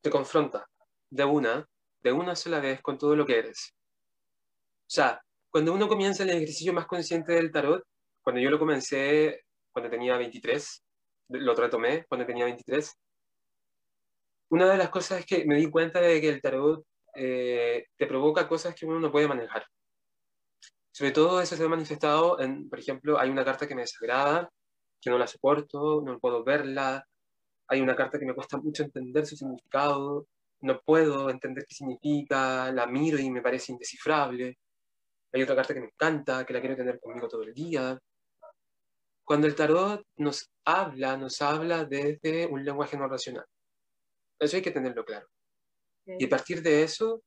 te 0.01 0.11
confronta 0.11 0.69
de 1.09 1.25
una 1.25 1.67
de 2.03 2.11
una 2.11 2.35
sola 2.35 2.59
vez 2.59 2.83
con 2.83 2.99
todo 2.99 3.15
lo 3.15 3.25
que 3.25 3.39
eres. 3.39 3.73
O 4.81 4.89
sea, 4.89 5.19
cuando 5.57 5.73
uno 5.73 5.87
comienza 5.87 6.21
el 6.21 6.29
ejercicio 6.29 6.71
más 6.71 6.85
consciente 6.85 7.33
del 7.33 7.51
tarot, 7.51 7.83
cuando 8.21 8.39
yo 8.39 8.51
lo 8.51 8.59
comencé 8.59 9.43
cuando 9.71 9.89
tenía 9.89 10.15
23, 10.15 10.83
lo 11.29 11.55
retomé 11.55 12.05
cuando 12.07 12.27
tenía 12.27 12.45
23. 12.45 12.95
Una 14.49 14.69
de 14.69 14.77
las 14.77 14.89
cosas 14.89 15.21
es 15.21 15.25
que 15.25 15.45
me 15.45 15.55
di 15.55 15.67
cuenta 15.67 15.99
de 15.99 16.21
que 16.21 16.29
el 16.29 16.43
tarot 16.43 16.85
eh, 17.15 17.87
te 17.97 18.05
provoca 18.05 18.47
cosas 18.47 18.75
que 18.75 18.85
uno 18.85 18.99
no 18.99 19.11
puede 19.11 19.27
manejar. 19.27 19.65
Sobre 20.91 21.09
todo 21.09 21.41
eso 21.41 21.55
se 21.55 21.63
ha 21.63 21.67
manifestado 21.67 22.39
en, 22.39 22.69
por 22.69 22.77
ejemplo, 22.77 23.19
hay 23.19 23.31
una 23.31 23.43
carta 23.43 23.67
que 23.67 23.73
me 23.73 23.81
desagrada, 23.81 24.51
que 25.01 25.09
no 25.09 25.17
la 25.17 25.25
soporto, 25.25 26.03
no 26.05 26.19
puedo 26.19 26.43
verla. 26.43 27.03
Hay 27.67 27.81
una 27.81 27.95
carta 27.95 28.19
que 28.19 28.27
me 28.27 28.35
cuesta 28.35 28.57
mucho 28.57 28.83
entender 28.83 29.25
su 29.25 29.35
significado, 29.35 30.27
no 30.61 30.79
puedo 30.81 31.31
entender 31.31 31.65
qué 31.67 31.73
significa, 31.73 32.71
la 32.71 32.85
miro 32.85 33.17
y 33.17 33.31
me 33.31 33.41
parece 33.41 33.71
indescifrable. 33.71 34.55
Hay 35.33 35.43
otra 35.43 35.55
carta 35.55 35.73
que 35.73 35.81
me 35.81 35.87
encanta, 35.87 36.45
que 36.45 36.53
la 36.53 36.61
quiero 36.61 36.75
tener 36.75 36.99
conmigo 36.99 37.27
todo 37.27 37.43
el 37.43 37.53
día. 37.53 37.99
Cuando 39.23 39.47
el 39.47 39.55
tarot 39.55 40.05
nos 40.17 40.49
habla, 40.65 41.17
nos 41.17 41.41
habla 41.41 41.83
desde 41.83 42.47
un 42.47 42.63
lenguaje 42.63 42.97
no 42.97 43.07
racional. 43.07 43.45
Eso 44.39 44.55
hay 44.55 44.61
que 44.61 44.71
tenerlo 44.71 45.03
claro. 45.03 45.27
Y 46.05 46.25
a 46.25 46.29
partir 46.29 46.61
de 46.61 46.83
eso, 46.83 47.23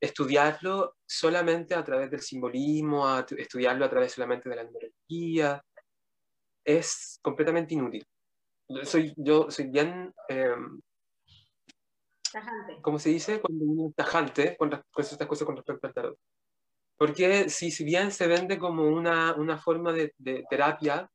estudiarlo 0.00 0.96
solamente 1.04 1.74
a 1.74 1.82
través 1.84 2.10
del 2.10 2.20
simbolismo, 2.20 3.18
estudiarlo 3.18 3.84
a 3.84 3.90
través 3.90 4.12
solamente 4.12 4.48
de 4.48 4.56
la 4.56 4.64
numerología, 4.64 5.64
es 6.64 7.18
completamente 7.22 7.74
inútil. 7.74 8.06
Soy, 8.84 9.12
yo 9.16 9.50
soy 9.50 9.66
bien... 9.66 10.14
Em, 10.28 10.80
tajante. 12.32 12.80
¿Cómo 12.80 12.98
se 13.00 13.10
dice? 13.10 13.40
Cuando 13.40 13.64
uno 13.64 13.92
tajante 13.96 14.56
con, 14.56 14.70
con 14.70 15.04
estas 15.04 15.26
cosas 15.26 15.44
con 15.44 15.56
respecto 15.56 15.86
al 15.88 15.94
tarot. 15.94 16.18
Porque 17.00 17.48
si, 17.48 17.70
si 17.70 17.82
bien 17.82 18.12
se 18.12 18.26
vende 18.26 18.58
como 18.58 18.86
una, 18.86 19.34
una 19.34 19.56
forma 19.56 19.90
de, 19.90 20.12
terapia, 20.50 21.10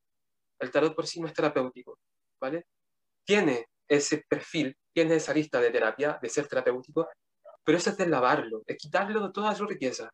el 0.59 0.71
tarot 0.71 0.95
por 0.95 1.05
sí 1.05 1.21
no 1.21 1.27
es 1.27 1.33
terapéutico, 1.33 1.99
¿vale? 2.41 2.65
Tiene 3.23 3.67
ese 3.87 4.25
perfil, 4.27 4.75
tiene 4.91 5.17
esa 5.17 5.31
lista 5.31 5.61
de 5.61 5.69
terapia, 5.69 6.17
de 6.19 6.27
ser 6.27 6.47
terapéutico, 6.47 7.07
pero 7.63 7.77
eso 7.77 7.91
es 7.91 7.97
de 7.97 8.07
lavarlo, 8.07 8.63
es 8.65 8.77
quitarlo 8.77 9.27
de 9.27 9.31
toda 9.31 9.53
su 9.53 9.67
riqueza. 9.67 10.09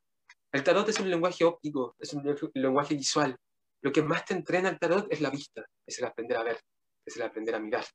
El 0.52 0.62
tarot 0.62 0.90
es 0.90 1.00
un 1.00 1.10
lenguaje 1.10 1.46
óptico, 1.46 1.96
es 2.00 2.14
un 2.14 2.38
lenguaje 2.54 2.94
visual. 2.94 3.38
Lo 3.82 3.94
que 3.94 4.02
más 4.02 4.26
te 4.26 4.34
entrena 4.34 4.68
el 4.68 4.78
tarot 4.78 5.08
es 5.10 5.22
la 5.22 5.30
vista, 5.30 5.64
es 5.88 5.98
el 6.00 6.04
aprender 6.04 6.36
a 6.36 6.44
ver, 6.44 6.60
es 7.06 7.16
el 7.16 7.22
aprender 7.22 7.56
a 7.56 7.60
mirar. 7.62 7.86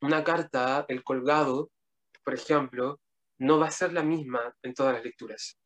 Una 0.00 0.24
carta, 0.24 0.84
el 0.88 1.04
colgado, 1.04 1.70
por 2.24 2.34
ejemplo, 2.34 2.98
no 3.38 3.60
va 3.60 3.68
a 3.68 3.70
ser 3.70 3.92
la 3.92 4.02
misma 4.02 4.52
en 4.64 4.74
todas 4.74 4.94
las 4.94 5.04
lecturas. 5.04 5.56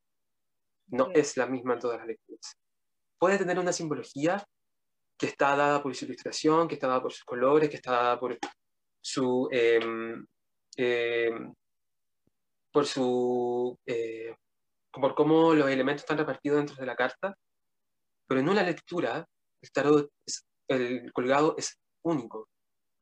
No 0.93 1.11
es 1.13 1.37
la 1.37 1.47
misma 1.47 1.75
en 1.75 1.81
todas 1.81 1.99
las 1.99 2.07
lecturas. 2.07 2.57
Puede 3.19 3.39
tener 3.39 3.59
una 3.59 3.73
simbología 3.73 4.45
que 5.19 5.27
está 5.27 5.57
dada 5.57 5.83
por 5.83 5.95
su 5.95 6.05
ilustración, 6.05 6.69
que 6.69 6.75
está 6.75 6.89
dada 6.89 7.03
por 7.03 7.13
sus 7.13 7.25
colores, 7.25 7.69
que 7.69 7.77
está 7.77 7.93
dada 7.93 8.21
por 8.21 8.39
su 9.01 9.49
em, 9.51 10.27
em, 10.77 11.55
por 12.71 12.87
su 12.87 13.79
eh, 13.87 14.35
por 14.93 15.15
cómo 15.15 15.55
los 15.55 15.69
elementos 15.71 16.03
están 16.03 16.19
repartidos 16.19 16.59
dentro 16.59 16.77
de 16.77 16.87
la 16.87 16.97
carta, 16.97 17.37
pero 18.27 18.41
en 18.41 18.49
una 18.49 18.63
lectura 18.63 19.27
el 19.61 19.73
tarot, 19.73 20.11
el 20.69 21.13
colgado 21.13 21.55
es 21.57 21.79
único 22.03 22.49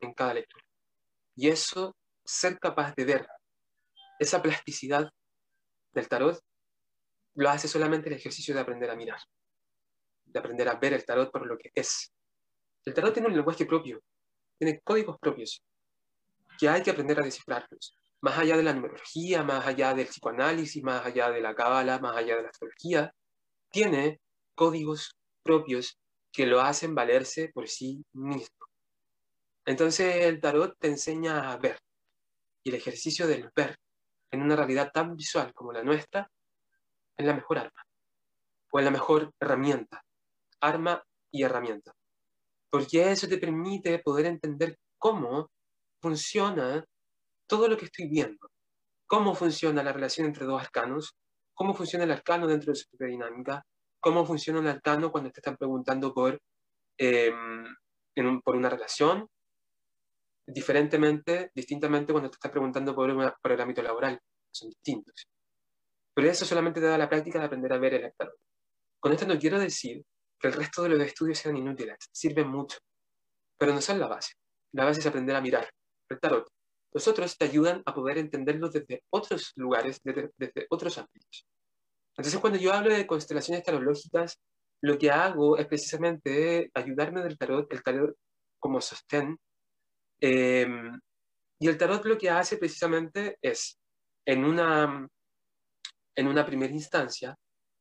en 0.01 0.13
cada 0.15 0.35
lectura. 0.35 0.65
Y 1.35 1.49
eso, 1.49 1.97
ser 2.25 2.59
capaz 2.59 2.95
de 2.95 3.05
ver 3.05 3.27
esa 4.19 4.43
plasticidad 4.43 5.11
del 5.93 6.09
tarot, 6.09 6.41
lo 7.35 7.51
hace 7.51 7.69
solamente 7.69 8.09
el 8.09 8.17
ejercicio 8.17 8.55
de 8.55 8.61
aprender 8.61 8.91
a 8.91 8.97
mirar, 8.97 9.21
de 10.25 10.39
aprender 10.39 10.69
a 10.69 10.75
ver 10.75 10.95
el 10.95 11.05
tarot 11.05 11.31
por 11.31 11.47
lo 11.47 11.57
que 11.57 11.71
es. 11.75 12.13
El 12.85 12.95
tarot 12.95 13.13
tiene 13.13 13.29
un 13.29 13.35
lenguaje 13.35 13.67
propio, 13.67 14.03
tiene 14.59 14.81
códigos 14.81 15.19
propios, 15.19 15.63
que 16.59 16.69
hay 16.69 16.83
que 16.83 16.91
aprender 16.91 17.21
a 17.21 17.25
descifrarlos 17.25 17.95
más 18.21 18.39
allá 18.39 18.57
de 18.57 18.63
la 18.63 18.73
numerología, 18.73 19.43
más 19.43 19.67
allá 19.67 19.95
del 19.95 20.07
psicoanálisis, 20.07 20.83
más 20.83 21.05
allá 21.05 21.31
de 21.31 21.41
la 21.41 21.55
cábala, 21.55 21.99
más 21.99 22.17
allá 22.17 22.37
de 22.37 22.43
la 22.43 22.49
astrología, 22.51 23.15
tiene 23.71 24.21
códigos 24.55 25.17
propios 25.43 25.99
que 26.33 26.47
lo 26.47 26.61
hacen 26.61 26.95
valerse 26.95 27.49
por 27.49 27.69
sí 27.69 28.05
mismo. 28.13 28.67
Entonces 29.65 30.27
el 30.27 30.41
tarot 30.41 30.77
te 30.79 30.89
enseña 30.89 31.51
a 31.51 31.57
ver, 31.57 31.79
y 32.63 32.71
el 32.71 32.77
ejercicio 32.77 33.27
del 33.27 33.51
ver 33.55 33.77
en 34.31 34.43
una 34.43 34.57
realidad 34.57 34.91
tan 34.93 35.17
visual 35.17 35.53
como 35.55 35.73
la 35.73 35.83
nuestra 35.83 36.31
es 37.21 37.27
la 37.27 37.35
mejor 37.35 37.59
arma, 37.59 37.83
o 38.73 38.79
es 38.79 38.85
la 38.85 38.91
mejor 38.91 39.33
herramienta, 39.41 40.03
arma 40.61 41.03
y 41.31 41.43
herramienta, 41.43 41.93
porque 42.71 43.11
eso 43.11 43.29
te 43.29 43.39
permite 43.39 43.99
poder 44.01 44.27
entender 44.27 44.79
cómo 44.99 45.51
funciona 46.01 46.85
todo 47.47 47.69
lo 47.69 47.77
que 47.77 47.87
estoy 47.87 48.09
viendo, 48.09 48.51
cómo 49.07 49.35
funciona 49.35 49.83
la 49.83 49.93
relación 49.93 50.27
entre 50.27 50.47
dos 50.47 50.61
arcanos, 50.61 51.17
cómo 51.55 51.75
funciona 51.75 52.05
el 52.05 52.13
arcano 52.13 52.47
dentro 52.47 52.73
de 52.73 52.77
su 52.77 52.89
propia 52.89 53.09
dinámica, 53.09 53.63
cómo 54.01 54.25
funciona 54.25 54.61
el 54.61 54.69
arcano 54.69 55.11
cuando 55.11 55.31
te 55.31 55.41
están 55.41 55.57
preguntando 55.57 56.15
por, 56.15 56.41
em, 56.99 57.65
por 58.45 58.57
una 58.57 58.71
relación, 58.71 59.27
diferentemente, 60.47 61.51
distintamente 61.55 62.13
cuando 62.13 62.31
te 62.31 62.37
están 62.37 62.51
preguntando 62.51 62.95
por, 62.95 63.39
por 63.43 63.53
el 63.53 63.61
ámbito 63.61 63.83
laboral, 63.83 64.19
son 64.53 64.71
distintos. 64.71 65.27
Pero 66.21 66.33
eso 66.33 66.45
solamente 66.45 66.81
te 66.81 66.87
da 66.87 66.99
la 66.99 67.09
práctica 67.09 67.39
de 67.39 67.47
aprender 67.47 67.73
a 67.73 67.79
ver 67.79 67.95
el 67.95 68.05
arcano. 68.05 68.33
Con 69.01 69.11
esto 69.11 69.27
no 69.27 69.39
quiero 69.39 69.59
decir 69.59 70.05
que 70.39 70.49
el 70.49 70.53
resto 70.53 70.83
de 70.83 70.91
los 70.91 71.01
estudios 71.01 71.39
sean 71.39 71.57
inútiles, 71.57 71.97
sirven 72.13 72.47
mucho, 72.47 72.77
pero 73.57 73.73
no 73.73 73.81
son 73.81 73.99
la 73.99 74.07
base. 74.07 74.35
La 74.73 74.85
base 74.85 75.01
es 75.01 75.07
aprender 75.07 75.35
a 75.35 75.41
mirar 75.41 75.71
el 76.11 76.21
tarot, 76.21 76.47
los 76.93 77.09
otros 77.09 77.39
te 77.39 77.47
ayudan 77.47 77.83
a 77.87 77.95
poder 77.95 78.19
entenderlo 78.19 78.69
desde 78.69 79.03
otros 79.09 79.55
lugares, 79.57 79.99
desde, 80.05 80.67
otros 80.69 80.99
ámbitos. 80.99 81.47
Entonces, 82.15 82.39
cuando 82.39 82.59
yo 82.59 82.75
hablo 82.75 82.93
de 82.95 83.07
constelaciones 83.07 83.65
tarológicas, 83.65 84.39
lo 84.83 84.99
que 84.99 85.11
hago 85.11 85.57
es 85.57 85.67
precisamente 85.69 86.71
ayudarme 86.75 87.23
del 87.23 87.39
tarot, 87.39 87.73
el 87.73 87.83
tarot 87.83 88.15
como 88.59 88.83
sostén. 88.83 89.39
Em, 90.21 91.01
y 91.59 91.67
el 91.67 91.79
tarot 91.79 92.05
lo 92.05 92.19
que 92.19 92.29
hace 92.29 92.59
precisamente 92.59 93.39
es, 93.41 93.79
en 94.27 94.45
una, 94.45 95.09
en 96.15 96.29
una 96.29 96.45
primera 96.47 96.73
instancia, 96.73 97.37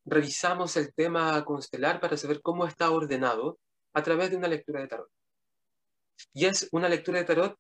revisamos 0.06 0.76
el 0.78 0.94
tema 0.94 1.44
constelar 1.46 2.00
para 2.00 2.18
saber 2.18 2.42
cómo 2.42 2.66
está 2.66 2.90
ordenado 2.92 3.60
a 3.94 4.04
través 4.04 4.32
de 4.32 4.38
una 4.38 4.48
lectura 4.48 4.82
de 4.82 4.88
tarot. 4.88 5.10
Y 6.34 6.46
es 6.46 6.68
una 6.72 6.90
lectura 6.90 7.20
de 7.20 7.26
tarot 7.26 7.58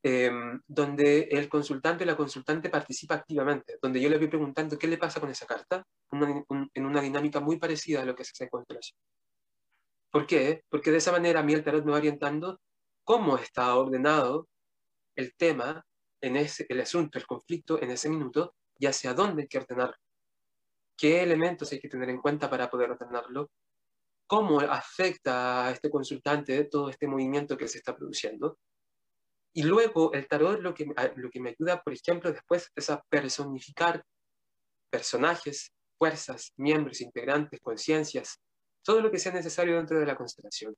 Em, 0.00 0.60
donde 0.68 1.22
el 1.22 1.48
consultante 1.48 2.04
o 2.04 2.06
la 2.06 2.16
consultante 2.16 2.70
participa 2.70 3.16
activamente, 3.16 3.78
donde 3.82 4.00
yo 4.00 4.08
le 4.08 4.16
voy 4.18 4.28
preguntando 4.28 4.78
qué 4.78 4.86
le 4.86 4.96
pasa 4.96 5.18
con 5.18 5.28
esa 5.28 5.44
carta, 5.44 5.84
en 6.12 6.86
una 6.86 7.00
dinámica 7.00 7.40
muy 7.40 7.58
parecida 7.58 8.02
a 8.02 8.04
lo 8.04 8.14
que 8.14 8.24
se 8.24 8.30
hace 8.30 8.44
en 8.44 8.50
constelación. 8.50 8.96
¿Por 10.10 10.26
qué? 10.26 10.62
Porque 10.68 10.92
de 10.92 10.98
esa 10.98 11.10
manera 11.10 11.40
a 11.40 11.42
mí 11.42 11.52
el 11.52 11.64
tarot 11.64 11.84
me 11.84 11.90
va 11.90 11.98
orientando 11.98 12.60
cómo 13.02 13.38
está 13.38 13.74
ordenado 13.74 14.48
el 15.16 15.34
tema, 15.34 15.84
el 16.20 16.80
asunto, 16.80 17.18
el 17.18 17.26
conflicto 17.26 17.82
en 17.82 17.90
ese 17.90 18.08
minuto 18.08 18.54
y 18.78 18.86
hacia 18.86 19.14
dónde 19.14 19.42
hay 19.42 19.48
que 19.48 19.58
ordenarlo. 19.58 19.96
¿Qué 20.96 21.22
elementos 21.22 21.70
hay 21.72 21.80
que 21.80 21.88
tener 21.88 22.08
en 22.10 22.20
cuenta 22.20 22.50
para 22.50 22.68
poder 22.68 22.90
ordenarlo? 22.90 23.50
¿Cómo 24.26 24.60
afecta 24.60 25.66
a 25.66 25.70
este 25.70 25.90
consultante 25.90 26.64
todo 26.64 26.90
este 26.90 27.06
movimiento 27.06 27.56
que 27.56 27.68
se 27.68 27.78
está 27.78 27.96
produciendo? 27.96 28.58
Y 29.54 29.62
luego 29.62 30.12
el 30.12 30.28
tarot 30.28 30.60
lo 30.60 30.74
que, 30.74 30.86
lo 31.16 31.30
que 31.30 31.40
me 31.40 31.50
ayuda, 31.50 31.82
por 31.82 31.92
ejemplo, 31.92 32.30
después 32.30 32.70
es 32.74 32.90
a 32.90 33.02
personificar 33.08 34.04
personajes, 34.90 35.72
fuerzas, 35.96 36.52
miembros, 36.56 37.00
integrantes, 37.00 37.60
conciencias, 37.60 38.40
todo 38.84 39.00
lo 39.00 39.10
que 39.10 39.18
sea 39.18 39.32
necesario 39.32 39.76
dentro 39.76 39.98
de 39.98 40.06
la 40.06 40.16
constelación. 40.16 40.74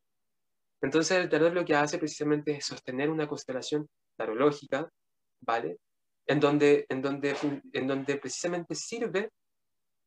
Entonces 0.82 1.18
el 1.18 1.28
tarot 1.28 1.52
lo 1.52 1.64
que 1.64 1.74
hace 1.74 1.98
precisamente 1.98 2.56
es 2.56 2.64
sostener 2.64 3.10
una 3.10 3.28
constelación 3.28 3.88
tarológica, 4.16 4.88
¿vale? 5.40 5.78
En 6.30 6.38
donde, 6.38 6.86
en 6.88 7.02
donde, 7.02 7.36
en 7.72 7.86
donde 7.86 8.16
precisamente 8.16 8.74
sirve 8.74 9.30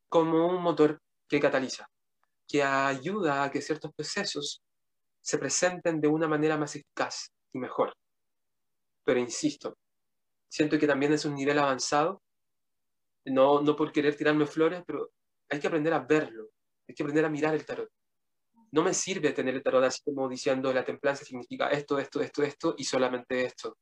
como 0.08 0.48
un 0.48 0.62
motor 0.62 1.00
que 1.28 1.40
cataliza, 1.40 1.86
que 2.48 2.64
ayuda 2.64 3.44
a 3.44 3.52
que 3.52 3.62
ciertos 3.62 3.92
procesos 3.94 4.62
se 5.22 5.38
presenten 5.38 6.00
de 6.00 6.08
una 6.08 6.28
manera 6.28 6.58
más 6.58 6.76
eficaz 6.76 7.28
y 7.52 7.60
mejor 7.60 7.94
pero 9.04 9.20
insisto, 9.20 9.78
siento 10.50 10.80
que 10.80 10.88
también 10.88 11.14
es 11.14 11.26
un 11.26 11.36
nivel 11.36 11.60
avanzado, 11.60 12.22
no, 13.26 13.62
no 13.62 13.76
por 13.76 13.92
querer 13.92 14.16
tirarme 14.16 14.46
flores, 14.46 14.84
pero 14.86 15.12
hay 15.50 15.60
que 15.60 15.68
aprender 15.68 15.94
a 15.94 16.00
verlo, 16.00 16.50
hay 16.88 16.96
que 16.96 17.04
aprender 17.04 17.26
a 17.26 17.30
mirar 17.30 17.54
el 17.54 17.66
tarot. 17.66 17.90
No 18.72 18.84
me 18.84 18.94
sirve 18.94 19.34
tener 19.34 19.56
el 19.56 19.64
tarot 19.64 19.84
así 19.84 20.02
como 20.04 20.28
diciendo 20.28 20.74
la 20.74 20.84
templanza 20.84 21.24
significa 21.24 21.70
esto, 21.70 22.00
esto, 22.00 22.22
esto, 22.22 22.44
esto 22.44 22.76
y 22.78 22.84
solamente 22.84 23.46
esto. 23.46 23.78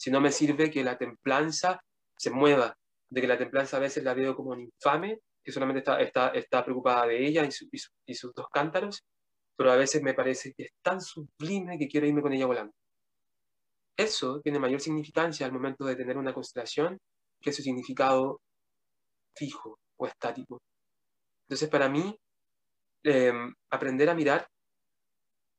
Si 0.00 0.10
no 0.10 0.18
me 0.18 0.32
sirve 0.32 0.70
que 0.70 0.82
la 0.82 0.96
templanza 0.96 1.78
se 2.16 2.30
mueva, 2.30 2.74
de 3.10 3.20
que 3.20 3.26
la 3.26 3.36
templanza 3.36 3.76
a 3.76 3.80
veces 3.80 4.02
la 4.02 4.14
veo 4.14 4.34
como 4.34 4.52
un 4.52 4.60
infame, 4.60 5.20
que 5.44 5.52
solamente 5.52 5.80
está, 5.80 6.00
está, 6.00 6.28
está 6.30 6.64
preocupada 6.64 7.06
de 7.06 7.26
ella 7.26 7.44
y, 7.44 7.50
y 8.06 8.14
sus 8.14 8.32
dos 8.34 8.46
cántaros, 8.50 9.04
pero 9.56 9.70
a 9.70 9.76
veces 9.76 10.02
me 10.02 10.14
parece 10.14 10.54
que 10.54 10.62
es 10.62 10.70
tan 10.80 11.02
sublime 11.02 11.78
que 11.78 11.86
quiero 11.86 12.06
irme 12.06 12.22
con 12.22 12.32
ella 12.32 12.46
volando. 12.46 12.72
Eso 13.94 14.40
tiene 14.40 14.58
mayor 14.58 14.80
significancia 14.80 15.44
al 15.44 15.52
momento 15.52 15.84
de 15.84 15.96
tener 15.96 16.16
una 16.16 16.32
constelación 16.32 16.98
que 17.38 17.52
su 17.52 17.60
significado 17.60 18.40
fijo 19.34 19.78
o 19.98 20.06
estático. 20.06 20.62
Entonces, 21.42 21.68
para 21.68 21.90
mí, 21.90 22.18
em, 23.02 23.54
aprender 23.68 24.08
a 24.08 24.14
mirar 24.14 24.48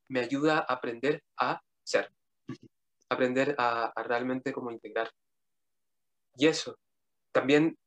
me 0.08 0.20
ayuda 0.20 0.66
a 0.68 0.74
aprender 0.74 1.22
a 1.38 1.62
ser, 1.84 2.12
aprender 3.12 3.56
a, 3.58 3.92
a 3.96 4.04
realmente 4.04 4.54
como 4.54 4.72
integrar. 4.72 5.10
Y 6.36 6.48
eso 6.48 6.78
también 7.32 7.78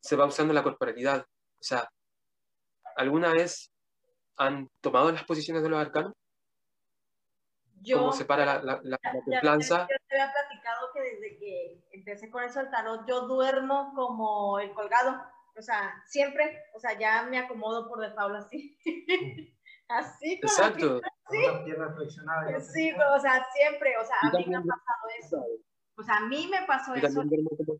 se 0.00 0.16
va 0.16 0.26
usando 0.26 0.54
la 0.54 0.62
corporalidad. 0.62 1.26
O 1.60 1.62
sea, 1.62 1.88
¿alguna 2.96 3.32
vez 3.32 3.70
han 4.36 4.68
tomado 4.80 5.12
las 5.12 5.24
posiciones 5.24 5.62
de 5.62 5.68
los 5.68 5.80
arcanos? 5.80 6.12
Yo, 7.82 7.98
¿Cómo 7.98 8.12
separa 8.12 8.44
la, 8.44 8.62
la, 8.62 8.80
la, 8.82 8.98
ya, 9.02 9.12
la 9.14 9.24
templanza? 9.24 9.78
Ya, 9.80 9.86
te 9.86 10.20
había 10.20 10.32
platicado 10.32 10.92
que 10.92 11.00
desde 11.00 11.38
que 11.38 11.84
empecé 11.92 12.30
con 12.30 12.44
eso 12.44 12.60
del 12.60 12.70
tarot, 12.70 13.08
yo 13.08 13.22
duermo 13.22 13.92
como 13.94 14.58
el 14.58 14.72
colgado. 14.72 15.22
O 15.56 15.62
sea, 15.62 16.02
siempre, 16.06 16.62
o 16.74 16.78
sea, 16.78 16.98
ya 16.98 17.22
me 17.24 17.38
acomodo 17.38 17.88
por 17.88 18.00
default 18.00 18.36
así. 18.36 18.78
así 19.88 20.40
con 21.30 21.38
Exacto. 21.38 21.58
La 21.58 21.64
pierna 21.64 21.94
flexionada. 21.94 22.60
Sí, 22.60 22.92
o 22.92 23.20
sea, 23.20 23.46
siempre, 23.54 23.96
o 23.96 24.04
sea, 24.04 24.16
a 24.22 24.38
mí 24.38 24.46
me 24.46 24.56
ha 24.56 24.62
pasado 24.62 25.08
eso. 25.18 25.46
O 25.96 26.02
sea, 26.02 26.16
a 26.16 26.26
mí 26.28 26.48
me 26.50 26.66
pasó 26.66 26.94
eso. 26.94 27.22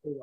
Sí. 0.03 0.21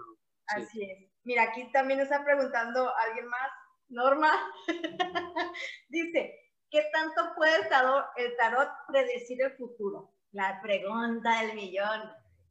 Así 0.48 0.84
es. 0.84 1.12
Mira, 1.24 1.44
aquí 1.44 1.70
también 1.72 2.00
está 2.00 2.24
preguntando 2.24 2.90
alguien 2.96 3.28
más, 3.28 3.50
Norma. 3.90 4.32
Dice, 5.90 6.40
¿qué 6.70 6.84
tanto 6.94 7.34
puede 7.36 7.56
el 7.58 7.70
tarot, 7.70 8.06
el 8.16 8.36
tarot 8.38 8.70
predecir 8.88 9.42
el 9.42 9.52
futuro? 9.58 10.14
La 10.32 10.62
pregunta 10.62 11.42
del 11.42 11.56
millón, 11.56 12.02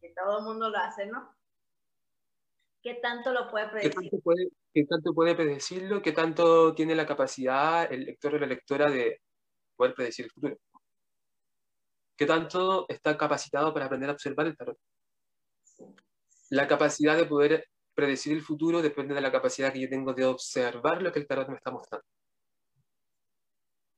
que 0.00 0.12
todo 0.14 0.38
el 0.38 0.44
mundo 0.44 0.68
lo 0.68 0.78
hace, 0.78 1.06
¿no? 1.06 1.34
¿Qué 2.82 2.94
tanto 2.94 3.32
lo 3.32 3.50
puede 3.50 3.66
¿Qué 3.66 3.70
predecir? 3.70 4.10
tanto, 4.10 4.20
puede, 4.22 4.48
¿Qué 4.72 4.84
tanto 4.84 5.14
puede 5.14 5.34
predecirlo? 5.34 6.02
¿Qué 6.02 6.12
tanto 6.12 6.74
tiene 6.74 6.94
la 6.94 7.06
capacidad 7.06 7.90
el 7.90 8.04
lector 8.04 8.34
o 8.34 8.38
la 8.38 8.46
lectora 8.46 8.90
de 8.90 9.22
poder 9.76 9.94
predecir 9.94 10.26
el 10.26 10.30
futuro? 10.30 10.58
¿Qué 12.16 12.26
tanto 12.26 12.86
está 12.88 13.16
capacitado 13.16 13.72
para 13.72 13.86
aprender 13.86 14.08
a 14.08 14.14
observar 14.14 14.46
el 14.46 14.56
tarot? 14.56 14.78
La 16.50 16.66
capacidad 16.66 17.16
de 17.16 17.26
poder 17.26 17.68
predecir 17.94 18.32
el 18.32 18.42
futuro 18.42 18.82
depende 18.82 19.14
de 19.14 19.20
la 19.20 19.32
capacidad 19.32 19.72
que 19.72 19.80
yo 19.80 19.88
tengo 19.88 20.14
de 20.14 20.24
observar 20.24 21.02
lo 21.02 21.12
que 21.12 21.18
el 21.18 21.26
tarot 21.26 21.48
me 21.48 21.56
está 21.56 21.70
mostrando. 21.70 22.06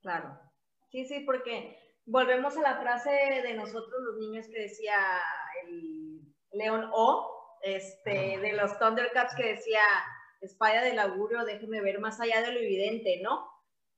Claro. 0.00 0.38
Sí, 0.90 1.04
sí, 1.04 1.20
porque 1.20 1.78
volvemos 2.06 2.56
a 2.56 2.62
la 2.62 2.80
frase 2.80 3.10
de 3.10 3.54
nosotros 3.54 4.00
los 4.00 4.16
niños 4.18 4.46
que 4.46 4.62
decía 4.62 4.96
el 5.64 6.22
León 6.52 6.88
O, 6.92 7.58
este, 7.62 8.38
de 8.38 8.52
los 8.54 8.78
Thundercats 8.78 9.34
que 9.36 9.54
decía, 9.54 9.82
espada 10.40 10.82
del 10.82 10.98
augurio, 10.98 11.44
déjeme 11.44 11.80
ver 11.82 12.00
más 12.00 12.20
allá 12.20 12.40
de 12.40 12.52
lo 12.52 12.60
evidente, 12.60 13.20
¿no? 13.22 13.50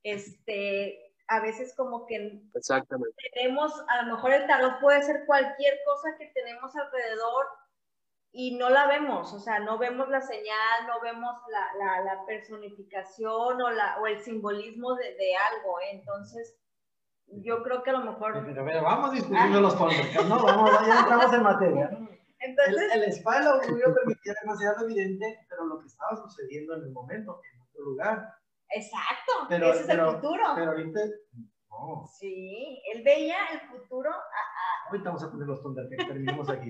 Este, 0.03 1.10
a 1.31 1.39
veces 1.39 1.73
como 1.75 2.05
que 2.05 2.41
Exactamente. 2.53 3.15
tenemos, 3.33 3.71
a 3.87 4.03
lo 4.03 4.15
mejor 4.15 4.33
el 4.33 4.45
tarot 4.47 4.81
puede 4.81 5.01
ser 5.01 5.25
cualquier 5.25 5.79
cosa 5.85 6.09
que 6.17 6.27
tenemos 6.27 6.75
alrededor 6.75 7.45
y 8.33 8.57
no 8.57 8.69
la 8.69 8.87
vemos, 8.87 9.33
o 9.33 9.39
sea, 9.39 9.59
no 9.59 9.77
vemos 9.77 10.09
la 10.09 10.21
señal, 10.21 10.87
no 10.87 10.99
vemos 10.99 11.33
la, 11.49 11.85
la, 11.85 12.03
la 12.03 12.25
personificación 12.25 13.61
o, 13.61 13.69
la, 13.71 13.97
o 14.01 14.07
el 14.07 14.19
simbolismo 14.19 14.93
de, 14.95 15.15
de 15.15 15.35
algo, 15.35 15.79
¿eh? 15.79 15.91
entonces 15.91 16.57
yo 17.27 17.63
creo 17.63 17.81
que 17.81 17.91
a 17.91 17.93
lo 17.93 18.11
mejor... 18.11 18.33
Pero, 18.45 18.65
pero 18.65 18.83
vamos 18.83 19.13
discutiendo 19.13 19.61
los 19.61 19.77
Thundercats, 19.77 20.27
¿no? 20.27 20.43
Vamos, 20.43 20.71
ya 20.85 20.99
entramos 20.99 21.33
en 21.33 21.43
materia. 21.43 21.89
¿no? 21.91 22.09
Entonces, 22.39 22.91
el, 22.93 23.03
el 23.03 23.09
spa 23.13 23.39
del 23.39 23.47
augurio 23.47 23.93
permitía 23.93 24.33
demasiado 24.41 24.83
evidente, 24.83 25.45
pero 25.47 25.63
lo 25.63 25.79
que 25.79 25.87
estaba 25.87 26.17
sucediendo 26.17 26.75
en 26.75 26.81
el 26.83 26.91
momento, 26.91 27.39
en 27.53 27.61
otro 27.61 27.83
lugar. 27.83 28.40
Exacto, 28.75 29.31
Pero, 29.49 29.71
ese 29.73 29.83
es 29.83 29.89
el 29.89 30.01
futuro. 30.01 30.43
Pero 30.55 30.71
ahorita, 30.71 30.99
no. 31.69 32.05
Sí, 32.19 32.81
él 32.93 33.03
veía 33.03 33.37
el 33.53 33.61
futuro. 33.69 34.09
a- 34.11 34.87
Ahorita 34.89 35.09
vamos 35.09 35.23
a 35.23 35.31
poner 35.31 35.47
los 35.47 35.61
Thundercats, 35.61 36.07
terminemos 36.07 36.49
aquí. 36.49 36.69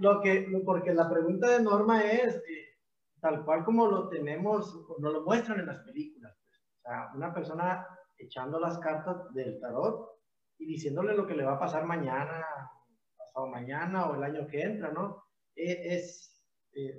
Lo 0.00 0.20
que, 0.20 0.46
porque 0.64 0.92
la 0.92 1.08
pregunta 1.08 1.48
de 1.48 1.62
Norma 1.62 2.02
es, 2.02 2.34
eh, 2.36 2.76
tal 3.20 3.44
cual 3.44 3.64
como 3.64 3.86
lo 3.86 4.08
tenemos, 4.08 4.74
nos 4.98 5.12
lo 5.12 5.22
muestran 5.22 5.60
en 5.60 5.66
las 5.66 5.78
películas. 5.80 6.36
pues. 6.44 6.60
O 6.78 6.82
sea, 6.82 7.10
una 7.14 7.32
persona 7.32 7.86
echando 8.18 8.58
las 8.58 8.78
cartas 8.78 9.32
del 9.34 9.60
tarot 9.60 10.10
y 10.58 10.66
diciéndole 10.66 11.14
lo 11.14 11.26
que 11.26 11.34
le 11.34 11.44
va 11.44 11.54
a 11.54 11.58
pasar 11.60 11.84
mañana, 11.84 12.44
pasado 13.16 13.46
mañana 13.46 14.06
o 14.06 14.14
el 14.16 14.22
año 14.24 14.46
que 14.48 14.62
entra, 14.62 14.90
¿no? 14.90 15.24
Eh, 15.56 15.94
es, 15.96 16.44
eh, 16.74 16.98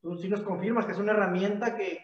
tú 0.00 0.16
sí 0.16 0.28
nos 0.28 0.40
confirmas 0.40 0.86
que 0.86 0.92
es 0.92 0.98
una 0.98 1.12
herramienta 1.12 1.76
que 1.76 1.99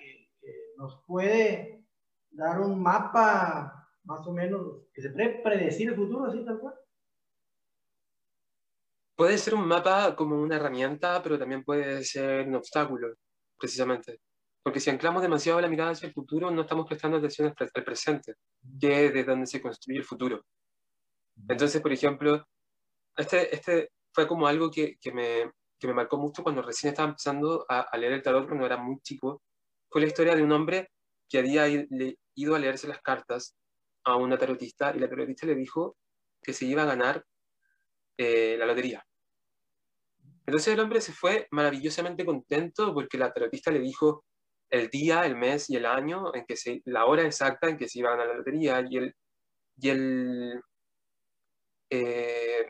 nos 0.77 1.03
puede 1.07 1.85
dar 2.31 2.61
un 2.61 2.81
mapa 2.83 3.89
más 4.05 4.27
o 4.27 4.33
menos, 4.33 4.89
que 4.93 5.03
se 5.03 5.11
puede 5.11 5.41
predecir 5.43 5.89
el 5.89 5.97
futuro, 5.97 6.27
así 6.27 6.45
tal 6.45 6.61
cual. 6.61 6.75
Puede 9.17 9.39
ser 9.39 9.55
un 9.55 9.67
mapa 9.67 10.15
como 10.15 10.41
una 10.41 10.57
herramienta, 10.57 11.23
pero 11.23 11.39
también 11.39 11.65
puede 11.65 12.05
ser 12.05 12.47
un 12.47 12.55
obstáculo, 12.57 13.15
precisamente. 13.59 14.21
Porque 14.63 14.81
si 14.81 14.91
anclamos 14.91 15.23
demasiado 15.23 15.61
la 15.61 15.69
mirada 15.69 15.93
hacia 15.93 16.09
el 16.09 16.13
futuro, 16.13 16.51
no 16.51 16.63
estamos 16.63 16.87
prestando 16.87 17.17
atención 17.17 17.49
al 17.49 17.55
pre- 17.55 17.71
al 17.73 17.85
presente, 17.85 18.35
que 18.81 19.07
es 19.07 19.15
de 19.15 19.25
donde 19.25 19.47
se 19.47 19.63
construye 19.63 19.99
el 20.01 20.05
futuro. 20.05 20.43
Entonces, 21.49 21.81
por 21.81 21.93
ejemplo, 21.93 22.45
este, 23.17 23.55
este 23.55 23.91
fue 24.13 24.27
como 24.29 24.47
algo 24.47 24.71
que, 24.71 24.97
que 25.01 25.13
me, 25.13 25.53
que 25.79 25.87
me 25.87 25.95
marcó 25.95 26.19
mucho 26.19 26.43
cuando 26.43 26.63
recién 26.63 26.91
estaba 26.93 27.09
empezando 27.09 27.65
a, 27.69 27.81
a 27.81 27.97
leer 27.97 28.13
el 28.15 28.23
tarot 28.23 28.47
cuando 28.47 28.67
era 28.67 28.77
muy 28.77 28.99
chico. 29.01 29.43
Fue 29.97 30.03
la 30.03 30.09
historia 30.09 30.37
de 30.37 30.43
un 30.43 30.53
hombre 30.53 30.91
que 31.27 31.39
había 31.39 31.67
ido 32.35 32.55
a 32.55 32.59
leerse 32.59 32.87
las 32.87 33.01
cartas 33.01 33.57
a 34.05 34.17
una 34.17 34.37
tarotista 34.37 34.95
y 34.95 34.99
la 34.99 35.09
tarotista 35.09 35.47
le 35.47 35.55
dijo 35.55 35.97
que 36.43 36.53
se 36.53 36.67
iba 36.67 36.83
a 36.83 36.85
ganar 36.85 37.25
eh, 38.19 38.57
la 38.59 38.67
lotería. 38.67 39.03
Entonces 40.45 40.75
el 40.75 40.81
hombre 40.81 41.01
se 41.01 41.15
fue 41.15 41.49
maravillosamente 41.51 42.27
contento 42.27 42.93
porque 42.93 43.17
la 43.17 43.33
tarotista 43.33 43.71
le 43.71 43.79
dijo 43.79 44.27
el 44.69 44.91
día, 44.91 45.25
el 45.25 45.35
mes 45.35 45.71
y 45.71 45.77
el 45.77 45.87
año, 45.87 46.31
en 46.35 46.45
que 46.45 46.59
se, 46.59 46.83
la 46.85 47.07
hora 47.07 47.23
exacta 47.23 47.71
en 47.71 47.79
que 47.79 47.89
se 47.89 48.01
iba 48.01 48.11
a 48.11 48.17
ganar 48.17 48.27
la 48.27 48.37
lotería 48.37 48.85
y 48.87 48.99
el, 48.99 49.17
y 49.79 49.89
el, 49.89 50.63
eh, 51.89 52.67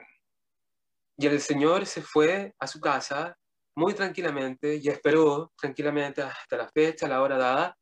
y 1.17 1.27
el 1.27 1.41
señor 1.41 1.87
se 1.87 2.03
fue 2.03 2.55
a 2.61 2.69
su 2.69 2.79
casa 2.79 3.37
muy 3.77 3.95
tranquilamente 3.95 4.77
y 4.77 4.89
esperó 4.89 5.53
tranquilamente 5.57 6.23
hasta 6.23 6.57
la 6.57 6.69
fecha, 6.69 7.07
la 7.07 7.23
hora 7.23 7.37
dada, 7.37 7.77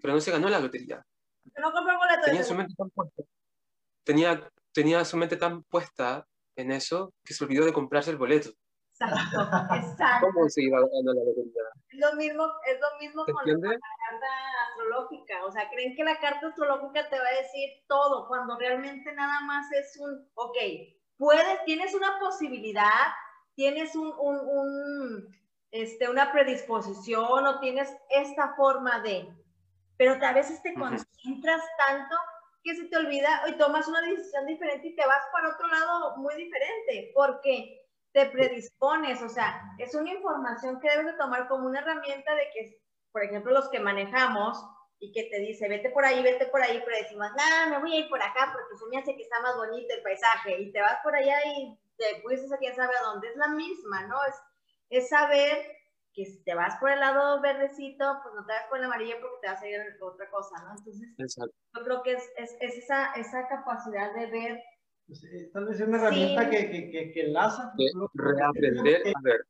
pero 0.00 0.14
no 0.14 0.20
se 0.20 0.30
ganó 0.30 0.48
la 0.48 0.60
lotería. 0.60 1.04
No 1.58 1.72
Tenía 2.24 2.42
su 2.42 2.54
mente 2.54 2.74
tan 2.76 2.88
puesta, 2.90 3.22
tenía, 4.04 4.50
tenía 4.72 5.04
su 5.04 5.16
mente 5.16 5.36
tan 5.36 5.62
puesta 5.64 6.26
en 6.56 6.70
eso 6.70 7.12
que 7.24 7.34
se 7.34 7.44
olvidó 7.44 7.66
de 7.66 7.72
comprarse 7.72 8.10
el 8.10 8.16
boleto. 8.16 8.50
Exacto, 8.92 9.40
exacto. 9.74 10.28
¿Cómo 10.32 10.48
se 10.48 10.62
iba 10.62 10.78
ganar 10.78 11.14
la 11.16 11.24
lotería? 11.24 11.62
Es 11.88 11.98
lo 11.98 12.12
mismo, 12.14 12.46
es 12.66 12.80
lo 12.80 12.98
mismo 13.00 13.24
¿Se 13.24 13.32
con 13.32 13.40
entiende? 13.40 13.68
la 13.68 13.80
carta 14.08 14.26
astrológica. 14.68 15.44
O 15.44 15.50
sea, 15.50 15.68
creen 15.68 15.96
que 15.96 16.04
la 16.04 16.18
carta 16.20 16.46
astrológica 16.46 17.08
te 17.10 17.18
va 17.18 17.26
a 17.26 17.42
decir 17.42 17.70
todo, 17.88 18.28
cuando 18.28 18.56
realmente 18.56 19.12
nada 19.12 19.40
más 19.40 19.70
es 19.72 19.98
un, 19.98 20.30
ok, 20.34 20.56
puedes, 21.16 21.64
tienes 21.64 21.92
una 21.94 22.18
posibilidad, 22.20 23.12
tienes 23.54 23.94
un, 23.96 24.12
un, 24.18 24.36
un, 24.40 25.36
este, 25.70 26.08
una 26.08 26.32
predisposición 26.32 27.46
o 27.46 27.60
tienes 27.60 27.92
esta 28.10 28.54
forma 28.54 29.00
de, 29.00 29.28
pero 29.96 30.14
a 30.24 30.32
veces 30.32 30.62
te 30.62 30.74
concentras 30.74 31.62
tanto 31.78 32.16
que 32.62 32.74
se 32.74 32.84
te 32.84 32.96
olvida 32.96 33.42
y 33.46 33.58
tomas 33.58 33.86
una 33.88 34.00
decisión 34.00 34.46
diferente 34.46 34.88
y 34.88 34.96
te 34.96 35.06
vas 35.06 35.22
para 35.32 35.50
otro 35.50 35.66
lado 35.68 36.16
muy 36.16 36.34
diferente, 36.34 37.12
porque 37.14 37.86
te 38.12 38.26
predispones, 38.26 39.20
o 39.22 39.28
sea, 39.28 39.60
es 39.78 39.94
una 39.94 40.12
información 40.12 40.80
que 40.80 40.88
debes 40.88 41.06
de 41.06 41.12
tomar 41.14 41.48
como 41.48 41.66
una 41.66 41.80
herramienta 41.80 42.34
de 42.34 42.48
que, 42.54 42.80
por 43.12 43.22
ejemplo, 43.22 43.52
los 43.52 43.68
que 43.68 43.80
manejamos 43.80 44.64
y 44.98 45.12
que 45.12 45.24
te 45.24 45.40
dice, 45.40 45.68
vete 45.68 45.90
por 45.90 46.04
ahí, 46.04 46.22
vete 46.22 46.46
por 46.46 46.62
ahí, 46.62 46.80
pero 46.84 46.96
decimos, 46.96 47.28
no, 47.36 47.70
me 47.70 47.78
voy 47.80 47.92
a 47.92 47.98
ir 47.98 48.08
por 48.08 48.22
acá 48.22 48.52
porque 48.52 48.76
se 48.76 48.86
me 48.86 48.98
hace 48.98 49.16
que 49.16 49.22
está 49.22 49.40
más 49.40 49.56
bonito 49.56 49.92
el 49.92 50.02
paisaje, 50.02 50.60
y 50.60 50.72
te 50.72 50.80
vas 50.80 50.98
por 51.02 51.14
allá 51.14 51.36
y 51.44 51.76
te 51.96 52.20
fuiste 52.22 52.54
a 52.54 52.58
quién 52.58 52.74
sabe 52.74 52.92
a 52.96 53.02
dónde, 53.04 53.28
es 53.28 53.36
la 53.36 53.48
misma, 53.48 54.06
¿no? 54.06 54.16
Es, 54.28 54.34
es 54.90 55.08
saber 55.08 55.58
que 56.12 56.24
si 56.26 56.44
te 56.44 56.54
vas 56.54 56.76
por 56.76 56.90
el 56.90 57.00
lado 57.00 57.40
verdecito, 57.40 58.04
pues 58.22 58.34
no 58.34 58.46
te 58.46 58.52
vas 58.52 58.66
por 58.68 58.78
el 58.78 58.84
amarillo 58.84 59.16
porque 59.20 59.36
te 59.42 59.48
vas 59.48 59.62
a 59.62 59.68
ir 59.68 59.80
a 59.80 60.04
otra 60.04 60.30
cosa, 60.30 60.54
¿no? 60.64 60.70
Entonces, 60.78 61.08
Exacto. 61.18 61.54
yo 61.76 61.84
creo 61.84 62.02
que 62.02 62.12
es, 62.12 62.30
es, 62.36 62.56
es 62.60 62.78
esa, 62.84 63.12
esa 63.14 63.48
capacidad 63.48 64.14
de 64.14 64.26
ver 64.30 64.62
Pues, 65.06 65.24
eh, 65.24 65.50
tal 65.52 65.64
vez 65.66 65.80
es 65.80 65.88
una 65.88 65.98
herramienta 65.98 66.44
Sí. 66.44 66.50
que, 66.50 66.70
que, 66.70 66.90
que, 66.90 67.12
que 67.12 67.20
enlaza. 67.26 67.72
De 67.76 67.90
reaprender 68.14 69.02
a 69.08 69.20
ver. 69.22 69.40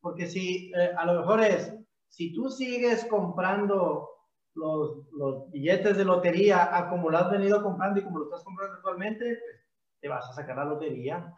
Porque 0.00 0.26
si, 0.26 0.72
eh, 0.74 0.92
a 0.96 1.04
lo 1.06 1.20
mejor 1.20 1.40
es, 1.42 1.74
si 2.08 2.32
tú 2.34 2.48
sigues 2.48 3.04
comprando 3.06 4.08
los, 4.54 5.06
los 5.12 5.50
billetes 5.50 5.96
de 5.96 6.04
lotería 6.04 6.76
a 6.76 6.88
como 6.88 7.10
lo 7.10 7.18
has 7.18 7.30
venido 7.30 7.62
comprando 7.62 8.00
y 8.00 8.04
como 8.04 8.18
lo 8.18 8.24
estás 8.24 8.44
comprando 8.44 8.76
actualmente, 8.76 9.24
pues, 9.24 9.62
te 10.00 10.08
vas 10.08 10.28
a 10.28 10.32
sacar 10.32 10.56
la 10.56 10.64
lotería 10.64 11.32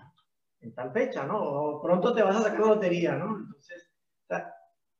en 0.64 0.74
tal 0.74 0.92
fecha, 0.92 1.24
¿no? 1.26 1.38
O 1.38 1.82
pronto 1.82 2.14
te 2.14 2.22
vas 2.22 2.36
a 2.36 2.42
sacar 2.42 2.60
la 2.60 2.66
lotería, 2.68 3.16
¿no? 3.16 3.36
Entonces, 3.36 3.90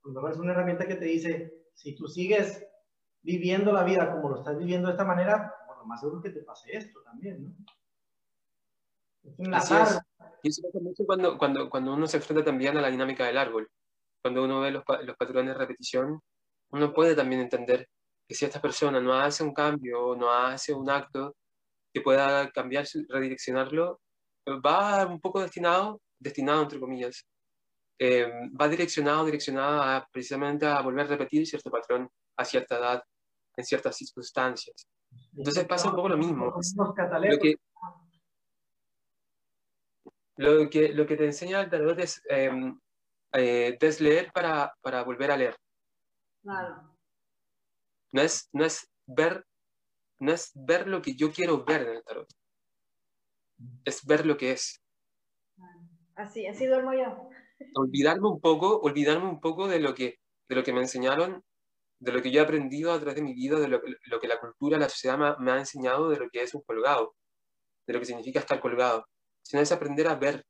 mejor 0.05 0.33
es 0.33 0.37
una 0.37 0.53
herramienta 0.53 0.87
que 0.87 0.97
te 0.97 1.07
dice, 1.07 1.69
si 1.75 1.95
tú 1.95 2.07
sigues 2.07 2.67
viviendo 3.23 3.73
la 3.73 3.85
vida 3.85 4.13
como 4.13 4.29
lo 4.29 4.37
estás 4.37 4.59
viviendo 4.59 4.89
de 4.89 4.93
esta 4.93 5.05
manera, 5.05 5.55
bueno, 5.67 5.85
más 5.87 6.01
seguro 6.01 6.21
que 6.21 6.31
te 6.31 6.43
pase 6.43 6.77
esto 6.77 7.03
también, 7.03 7.43
¿no? 7.43 7.55
Es 9.23 9.71
es. 9.71 10.01
Y 10.43 10.49
eso 10.51 10.63
pasa 10.63 10.79
mucho 10.83 11.07
cuando, 11.07 11.39
cuando, 11.39 11.71
cuando 11.71 11.95
uno 11.95 12.07
se 12.07 12.19
enfrenta 12.19 12.45
también 12.45 12.77
a 12.77 12.83
la 12.83 12.91
dinámica 12.91 13.25
del 13.25 13.39
árbol. 13.39 13.71
Cuando 14.23 14.45
uno 14.45 14.61
ve 14.61 14.71
los, 14.71 14.85
los 15.05 15.17
patrones 15.17 15.55
de 15.55 15.59
repetición, 15.59 16.21
uno 16.73 16.93
puede 16.93 17.17
también 17.17 17.41
entender 17.41 17.89
que 18.29 18.35
si 18.35 18.45
esta 18.45 18.61
persona 18.61 19.01
no 19.01 19.15
hace 19.15 19.43
un 19.43 19.55
cambio 19.55 20.09
o 20.09 20.17
no 20.17 20.31
hace 20.31 20.75
un 20.75 20.91
acto 20.91 21.35
que 21.95 22.03
pueda 22.03 22.51
cambiar, 22.51 22.85
redireccionarlo, 23.09 24.01
va 24.47 25.07
un 25.07 25.21
poco 25.21 25.41
destinado, 25.41 26.01
destinado 26.19 26.63
entre 26.63 26.81
comillas, 26.81 27.27
eh, 27.99 28.31
va 28.61 28.69
direccionado, 28.69 29.25
direccionado 29.25 30.07
precisamente 30.13 30.67
a 30.67 30.81
volver 30.81 31.07
a 31.07 31.09
repetir 31.11 31.47
cierto 31.47 31.71
patrón 31.71 32.11
a 32.37 32.45
cierta 32.45 32.79
edad, 32.79 33.05
en 33.57 33.65
ciertas 33.65 33.97
circunstancias. 33.97 34.89
Entonces 35.37 35.65
pasa 35.67 35.89
un 35.89 35.97
poco 35.97 36.09
lo 36.09 36.17
mismo. 36.17 36.53
Lo 37.31 37.39
que, 37.39 37.57
lo 40.37 40.71
que, 40.71 40.89
lo 40.93 41.07
que 41.07 41.17
te 41.17 41.25
enseña 41.25 41.61
el 41.61 41.71
tarot 41.71 41.99
es 42.01 42.21
em, 42.29 42.79
eh, 43.33 43.77
desleer 43.81 44.33
para, 44.33 44.75
para 44.81 45.05
volver 45.05 45.31
a 45.31 45.37
leer. 45.37 45.57
Claro. 46.43 46.97
No 48.13 48.23
es, 48.23 48.49
no 48.53 48.65
es 48.65 48.91
ver 49.07 49.45
no 50.21 50.33
es 50.33 50.51
ver 50.55 50.87
lo 50.89 51.03
que 51.03 51.15
yo 51.15 51.33
quiero 51.33 51.65
ver 51.65 51.83
en 51.83 51.97
el 51.97 52.05
tarot. 52.05 52.29
Es 53.85 54.05
ver 54.05 54.27
lo 54.27 54.37
que 54.37 54.53
es. 54.53 54.83
Así, 56.17 56.47
así 56.47 56.67
duermo 56.67 56.93
yo. 56.95 57.29
Olvidarme 57.75 58.29
un 58.29 58.41
poco, 58.41 58.81
olvidarme 58.81 59.29
un 59.29 59.41
poco 59.41 59.69
de 59.69 59.81
lo 59.81 59.95
que, 59.95 60.19
de 60.49 60.55
lo 60.55 60.63
que 60.63 60.73
me 60.73 60.81
enseñaron, 60.81 61.43
de 61.99 62.13
lo 62.13 62.23
que 62.23 62.31
yo 62.31 62.41
he 62.41 62.45
aprendido 62.45 62.93
a 62.93 62.99
través 62.99 63.17
de 63.17 63.23
mi 63.23 63.35
vida, 63.35 63.59
de 63.59 63.69
lo, 63.69 63.81
lo 64.07 64.21
que 64.21 64.29
la 64.29 64.41
cultura, 64.41 64.79
la 64.79 64.89
sociedad 64.89 65.39
me, 65.39 65.51
ha 65.53 65.59
enseñado 65.59 66.09
de 66.09 66.19
lo 66.19 66.29
que 66.31 66.43
es 66.43 66.55
un 66.55 66.63
colgado, 66.63 67.15
de 67.87 67.93
lo 67.93 67.99
que 68.01 68.07
significa 68.07 68.41
estar 68.41 68.61
colgado. 68.61 69.07
Sino 69.43 69.63
es 69.63 69.73
aprender 69.73 70.07
a 70.09 70.15
ver 70.15 70.45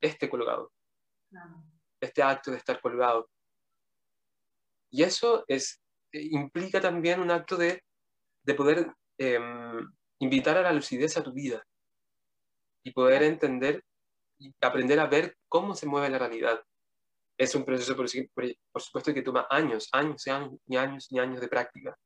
este 0.00 0.28
colgado, 0.28 0.72
este 2.00 2.22
acto 2.22 2.50
de 2.50 2.58
estar 2.58 2.80
colgado. 2.80 3.28
Y 4.90 5.02
eso 5.02 5.44
es, 5.48 5.80
eh, 6.12 6.28
implica 6.30 6.80
también 6.80 7.20
un 7.20 7.30
acto 7.30 7.56
de 7.56 7.82
de 8.48 8.54
poder 8.54 8.90
em, 9.18 9.92
invitar 10.18 10.56
a 10.56 10.62
la 10.62 10.72
lucidez 10.72 11.16
a 11.16 11.22
tu 11.22 11.32
vida 11.32 11.64
y 12.82 12.92
poder 12.92 13.22
entender 13.22 13.84
y 14.38 14.54
aprender 14.60 15.00
a 15.00 15.06
ver 15.06 15.36
cómo 15.48 15.74
se 15.74 15.86
mueve 15.86 16.10
la 16.10 16.18
realidad. 16.18 16.62
Es 17.36 17.54
un 17.54 17.64
proceso, 17.64 17.96
por, 17.96 18.08
supuesto, 18.08 19.14
que 19.14 19.22
toma 19.22 19.46
años, 19.50 19.88
años 19.92 20.26
y 20.26 20.30
años 20.30 20.60
y 20.66 20.76
años 20.76 21.08
años 21.12 21.40
de 21.40 21.48
práctica. 21.48 21.96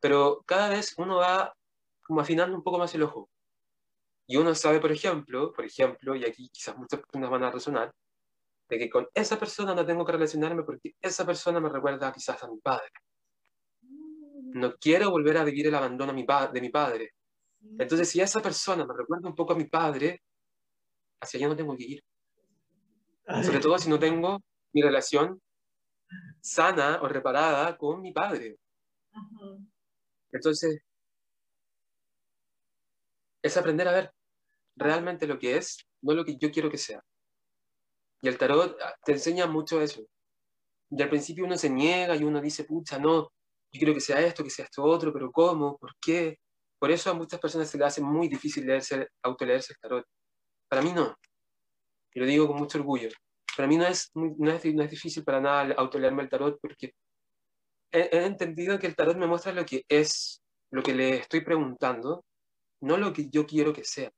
Pero 0.00 0.42
cada 0.46 0.70
vez 0.70 0.94
uno 0.98 1.16
va 1.16 1.54
como 2.02 2.20
afinando 2.20 2.56
un 2.56 2.62
poco 2.62 2.78
más 2.78 2.94
el 2.94 3.02
ojo. 3.02 3.28
Y 4.26 4.36
uno 4.36 4.54
sabe, 4.54 4.80
por 4.80 4.92
ejemplo, 4.92 5.52
por 5.52 5.64
ejemplo, 5.64 6.14
y 6.16 6.24
aquí 6.24 6.48
quizás 6.48 6.76
muchas 6.76 7.00
personas 7.00 7.30
van 7.30 7.44
a 7.44 7.50
resonar, 7.50 7.92
de 8.68 8.78
que 8.78 8.90
con 8.90 9.08
esa 9.14 9.38
persona 9.38 9.74
no 9.74 9.86
tengo 9.86 10.04
que 10.04 10.12
relacionarme 10.12 10.64
porque 10.64 10.94
esa 11.00 11.24
persona 11.24 11.60
me 11.60 11.68
recuerda 11.68 12.12
quizás 12.12 12.42
a 12.42 12.48
mi 12.48 12.58
padre 12.58 12.90
no 14.56 14.74
quiero 14.76 15.10
volver 15.10 15.36
a 15.36 15.44
vivir 15.44 15.66
el 15.66 15.74
abandono 15.74 16.12
de 16.12 16.60
mi 16.60 16.70
padre. 16.70 17.12
Entonces, 17.78 18.08
si 18.08 18.20
esa 18.20 18.40
persona 18.40 18.84
me 18.86 18.94
recuerda 18.96 19.28
un 19.28 19.34
poco 19.34 19.52
a 19.52 19.56
mi 19.56 19.64
padre, 19.64 20.22
hacia 21.20 21.38
allá 21.38 21.48
no 21.48 21.56
tengo 21.56 21.76
que 21.76 21.84
ir. 21.84 22.04
Sobre 23.42 23.58
todo 23.58 23.78
si 23.78 23.88
no 23.90 23.98
tengo 23.98 24.40
mi 24.72 24.82
relación 24.82 25.40
sana 26.40 27.00
o 27.02 27.08
reparada 27.08 27.76
con 27.76 28.00
mi 28.00 28.12
padre. 28.12 28.56
Entonces, 30.30 30.80
es 33.42 33.56
aprender 33.56 33.88
a 33.88 33.92
ver 33.92 34.12
realmente 34.76 35.26
lo 35.26 35.38
que 35.38 35.56
es, 35.56 35.86
no 36.02 36.14
lo 36.14 36.24
que 36.24 36.36
yo 36.36 36.50
quiero 36.50 36.70
que 36.70 36.78
sea. 36.78 37.02
Y 38.22 38.28
el 38.28 38.38
tarot 38.38 38.76
ah, 38.82 38.94
te 39.04 39.12
enseña 39.12 39.46
mucho 39.46 39.80
eso. 39.80 40.02
Y 40.90 41.02
al 41.02 41.08
principio 41.08 41.44
uno 41.44 41.56
se 41.56 41.70
niega 41.70 42.14
y 42.16 42.24
uno 42.24 42.40
dice, 42.40 42.64
pucha, 42.64 42.98
no, 42.98 43.32
yo 43.72 43.78
quiero 43.78 43.94
que 43.94 44.00
sea 44.00 44.20
esto, 44.20 44.44
que 44.44 44.50
sea 44.50 44.64
esto 44.64 44.82
otro, 44.82 45.12
pero 45.12 45.30
¿cómo? 45.30 45.76
¿Por 45.78 45.92
qué? 46.00 46.38
Por 46.78 46.90
eso 46.90 47.10
a 47.10 47.14
muchas 47.14 47.40
personas 47.40 47.68
se 47.68 47.78
les 47.78 47.86
hace 47.86 48.00
muy 48.00 48.28
difícil 48.28 48.66
leerse, 48.66 49.08
autoleerse 49.22 49.72
el 49.72 49.78
tarot. 49.78 50.06
Para 50.68 50.82
mí 50.82 50.92
no. 50.92 51.14
Y 52.12 52.20
lo 52.20 52.26
digo 52.26 52.46
con 52.46 52.56
mucho 52.56 52.78
orgullo. 52.78 53.08
Para 53.56 53.68
mí 53.68 53.76
no 53.76 53.86
es, 53.86 54.10
no 54.14 54.50
es, 54.50 54.64
no 54.74 54.82
es 54.82 54.90
difícil 54.90 55.24
para 55.24 55.40
nada 55.40 55.74
autoleerme 55.76 56.22
el 56.22 56.28
tarot 56.28 56.58
porque 56.60 56.92
he, 57.90 58.08
he 58.12 58.24
entendido 58.24 58.78
que 58.78 58.86
el 58.86 58.96
tarot 58.96 59.16
me 59.16 59.26
muestra 59.26 59.52
lo 59.52 59.64
que 59.64 59.84
es, 59.88 60.42
lo 60.70 60.82
que 60.82 60.94
le 60.94 61.16
estoy 61.16 61.40
preguntando, 61.40 62.24
no 62.80 62.96
lo 62.96 63.12
que 63.12 63.28
yo 63.30 63.46
quiero 63.46 63.72
que 63.72 63.84
sea. 63.84 64.10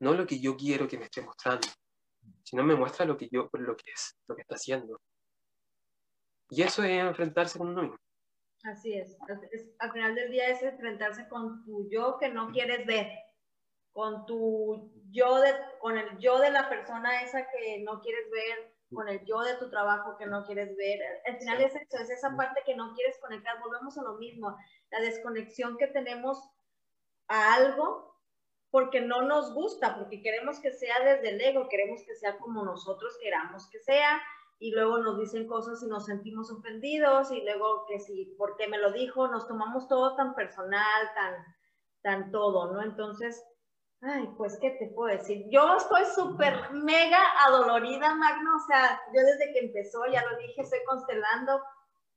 No 0.00 0.14
lo 0.14 0.26
que 0.26 0.40
yo 0.40 0.56
quiero 0.56 0.88
que 0.88 0.98
me 0.98 1.04
esté 1.04 1.20
mostrando, 1.22 1.68
sino 2.42 2.64
me 2.64 2.74
muestra 2.74 3.04
lo 3.04 3.16
que 3.16 3.28
yo, 3.30 3.48
lo 3.52 3.76
que 3.76 3.92
es, 3.92 4.16
lo 4.26 4.34
que 4.34 4.42
está 4.42 4.54
haciendo. 4.54 5.00
Y 6.48 6.62
eso 6.62 6.82
es 6.82 6.90
enfrentarse 6.90 7.58
con 7.58 7.68
uno 7.68 7.82
mismo. 7.82 7.98
Así 8.64 8.94
es. 8.94 9.16
Al 9.78 9.92
final 9.92 10.14
del 10.14 10.30
día 10.30 10.48
es 10.48 10.62
enfrentarse 10.62 11.28
con 11.28 11.64
tu 11.64 11.88
yo 11.90 12.18
que 12.18 12.28
no 12.28 12.50
quieres 12.50 12.86
ver, 12.86 13.08
con 13.92 14.26
tu 14.26 14.92
yo 15.10 15.40
de, 15.40 15.54
con 15.80 15.96
el 15.96 16.18
yo 16.18 16.38
de 16.38 16.50
la 16.50 16.68
persona 16.68 17.22
esa 17.22 17.46
que 17.50 17.82
no 17.82 18.00
quieres 18.00 18.30
ver, 18.30 18.74
con 18.92 19.08
el 19.08 19.24
yo 19.24 19.40
de 19.40 19.54
tu 19.54 19.70
trabajo 19.70 20.16
que 20.18 20.26
no 20.26 20.44
quieres 20.44 20.76
ver. 20.76 21.00
Al 21.26 21.38
final 21.38 21.60
es 21.62 21.74
eso, 21.74 21.98
es 21.98 22.10
esa 22.10 22.36
parte 22.36 22.62
que 22.66 22.76
no 22.76 22.94
quieres 22.94 23.18
conectar. 23.20 23.58
Volvemos 23.60 23.96
a 23.96 24.02
lo 24.02 24.14
mismo, 24.14 24.56
la 24.90 25.00
desconexión 25.00 25.78
que 25.78 25.86
tenemos 25.86 26.38
a 27.28 27.54
algo 27.54 28.10
porque 28.70 29.00
no 29.00 29.22
nos 29.22 29.52
gusta, 29.52 29.96
porque 29.96 30.22
queremos 30.22 30.60
que 30.60 30.72
sea 30.72 31.00
desde 31.00 31.30
el 31.30 31.40
ego, 31.40 31.68
queremos 31.68 32.02
que 32.04 32.14
sea 32.14 32.38
como 32.38 32.64
nosotros 32.64 33.16
queramos 33.20 33.68
que 33.68 33.80
sea, 33.80 34.20
y 34.62 34.72
luego 34.72 34.98
nos 34.98 35.18
dicen 35.18 35.48
cosas 35.48 35.82
y 35.82 35.86
nos 35.86 36.04
sentimos 36.04 36.52
ofendidos 36.52 37.32
y 37.32 37.40
luego 37.40 37.86
que 37.88 37.98
si, 37.98 38.26
¿por 38.36 38.56
qué 38.56 38.68
me 38.68 38.76
lo 38.76 38.92
dijo? 38.92 39.26
Nos 39.26 39.48
tomamos 39.48 39.88
todo 39.88 40.14
tan 40.16 40.34
personal, 40.34 41.10
tan, 41.14 41.34
tan 42.02 42.30
todo, 42.30 42.70
¿no? 42.70 42.82
Entonces, 42.82 43.42
ay, 44.02 44.28
pues, 44.36 44.58
¿qué 44.60 44.72
te 44.72 44.88
puedo 44.94 45.16
decir? 45.16 45.46
Yo 45.50 45.76
estoy 45.76 46.04
súper 46.14 46.72
mega 46.72 47.22
adolorida, 47.46 48.14
Magno, 48.14 48.56
o 48.56 48.66
sea, 48.66 49.00
yo 49.14 49.22
desde 49.22 49.50
que 49.54 49.60
empezó, 49.60 50.04
ya 50.12 50.22
lo 50.30 50.36
dije, 50.36 50.60
estoy 50.60 50.80
constelando, 50.86 51.62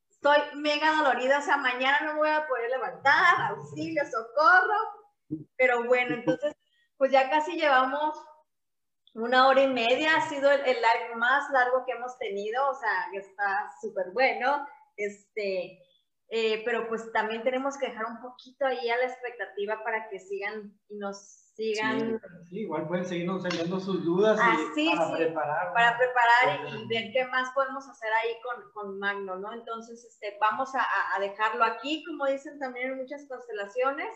estoy 0.09 0.39
mega 0.55 0.95
dolorida, 0.97 1.39
o 1.39 1.41
sea, 1.41 1.55
mañana 1.55 1.97
no 2.01 2.17
voy 2.17 2.29
a 2.29 2.45
poder 2.45 2.69
levantar, 2.71 3.51
auxilio, 3.51 4.03
socorro, 4.03 5.45
pero 5.55 5.85
bueno, 5.85 6.15
entonces, 6.15 6.53
pues 6.97 7.09
ya 7.09 7.29
casi 7.29 7.55
llevamos 7.55 8.17
una 9.13 9.47
hora 9.47 9.61
y 9.61 9.67
media 9.67 10.15
ha 10.17 10.29
sido 10.29 10.51
el, 10.51 10.61
live 10.63 11.15
más 11.17 11.49
largo 11.51 11.85
que 11.85 11.93
hemos 11.93 12.17
tenido, 12.17 12.69
o 12.69 12.73
sea, 12.73 13.07
está 13.13 13.71
súper 13.81 14.11
bueno. 14.11 14.65
Este, 14.97 15.79
eh, 16.29 16.63
pero 16.65 16.87
pues 16.87 17.11
también 17.11 17.43
tenemos 17.43 17.77
que 17.77 17.87
dejar 17.87 18.05
un 18.05 18.21
poquito 18.21 18.65
ahí 18.65 18.89
a 18.89 18.97
la 18.97 19.05
expectativa 19.05 19.83
para 19.83 20.09
que 20.09 20.19
sigan 20.19 20.73
y 20.89 20.97
nos 20.97 21.43
sigan. 21.55 22.19
Sí, 22.49 22.61
igual 22.61 22.87
pueden 22.87 23.05
seguirnos 23.05 23.45
enviando 23.45 23.79
sus 23.79 24.03
dudas 24.03 24.39
y 24.75 24.89
ah, 24.89 24.95
para 24.97 25.15
preparar. 25.15 25.73
Para 25.73 25.97
preparar 25.97 26.73
y, 26.73 26.87
ver 26.87 27.11
qué 27.13 27.27
más 27.27 27.51
podemos 27.53 27.87
hacer 27.87 28.09
ahí 28.11 28.31
con, 28.41 28.71
con 28.71 28.99
Magno, 28.99 29.35
¿no? 29.35 29.53
Entonces, 29.53 30.03
este, 30.03 30.37
vamos 30.41 30.73
a, 30.73 30.83
a 31.15 31.19
dejarlo 31.19 31.63
aquí, 31.63 32.03
como 32.03 32.25
dicen 32.25 32.57
también 32.57 32.91
en 32.91 32.97
muchas 32.97 33.27
constelaciones. 33.27 34.09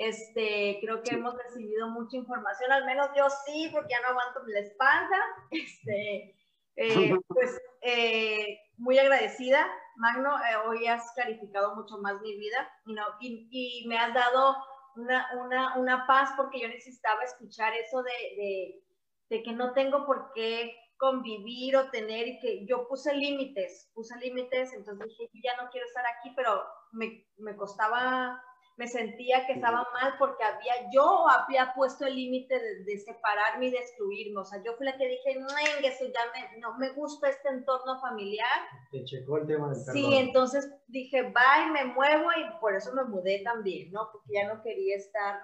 Este, 0.00 0.78
creo 0.80 1.02
que 1.02 1.14
hemos 1.14 1.36
recibido 1.36 1.90
mucha 1.90 2.16
información, 2.16 2.72
al 2.72 2.86
menos 2.86 3.08
yo 3.14 3.28
sí, 3.44 3.68
porque 3.70 3.92
ya 3.92 4.00
no 4.00 4.08
aguanto 4.08 4.40
la 4.46 4.60
espalda. 4.60 5.18
Este, 5.50 6.34
eh, 6.76 7.14
pues 7.28 7.60
eh, 7.82 8.58
muy 8.78 8.98
agradecida, 8.98 9.70
Magno, 9.96 10.38
eh, 10.38 10.56
hoy 10.66 10.86
has 10.86 11.12
clarificado 11.12 11.76
mucho 11.76 11.98
más 11.98 12.18
mi 12.22 12.34
vida 12.38 12.70
y, 12.86 12.94
no, 12.94 13.02
y, 13.20 13.48
y 13.50 13.88
me 13.88 13.98
has 13.98 14.14
dado 14.14 14.56
una, 14.96 15.26
una, 15.38 15.76
una, 15.76 16.06
paz 16.06 16.30
porque 16.34 16.60
yo 16.60 16.68
necesitaba 16.68 17.22
escuchar 17.24 17.74
eso 17.74 18.02
de, 18.02 18.10
de, 18.10 18.84
de 19.28 19.42
que 19.42 19.52
no 19.52 19.74
tengo 19.74 20.06
por 20.06 20.32
qué 20.34 20.74
convivir 20.96 21.76
o 21.76 21.90
tener 21.90 22.26
y 22.26 22.40
que 22.40 22.66
yo 22.66 22.88
puse 22.88 23.14
límites, 23.14 23.90
puse 23.92 24.18
límites, 24.18 24.72
entonces 24.72 25.08
dije, 25.08 25.30
yo 25.34 25.40
ya 25.44 25.62
no 25.62 25.68
quiero 25.70 25.86
estar 25.86 26.04
aquí, 26.06 26.32
pero 26.34 26.64
me, 26.92 27.26
me 27.36 27.54
costaba 27.54 28.42
me 28.80 28.88
sentía 28.88 29.46
que 29.46 29.52
estaba 29.52 29.86
mal 29.92 30.14
porque 30.18 30.42
había, 30.42 30.72
yo 30.90 31.28
había 31.28 31.74
puesto 31.74 32.06
el 32.06 32.16
límite 32.16 32.58
de, 32.58 32.98
separarme 32.98 33.66
y 33.66 33.72
destruirme. 33.72 34.40
O 34.40 34.44
sea, 34.46 34.62
yo 34.64 34.72
fui 34.78 34.86
la 34.86 34.96
que 34.96 35.06
dije, 35.06 35.38
no, 35.38 35.48
eso 35.86 36.06
ya 36.06 36.20
me, 36.32 36.58
no 36.60 36.78
me 36.78 36.88
gusta 36.94 37.28
este 37.28 37.50
entorno 37.50 38.00
familiar. 38.00 38.48
Te 38.90 39.04
checó 39.04 39.36
el 39.36 39.46
tema 39.46 39.68
del 39.68 39.76
Sí, 39.76 40.14
entonces 40.14 40.72
dije, 40.86 41.24
bye, 41.24 41.70
me 41.74 41.92
muevo 41.92 42.30
y 42.38 42.58
por 42.58 42.74
eso 42.74 42.94
me 42.94 43.04
mudé 43.04 43.42
también, 43.44 43.92
¿no? 43.92 44.08
Porque 44.10 44.32
ya 44.32 44.48
no 44.48 44.62
quería 44.62 44.96
estar 44.96 45.42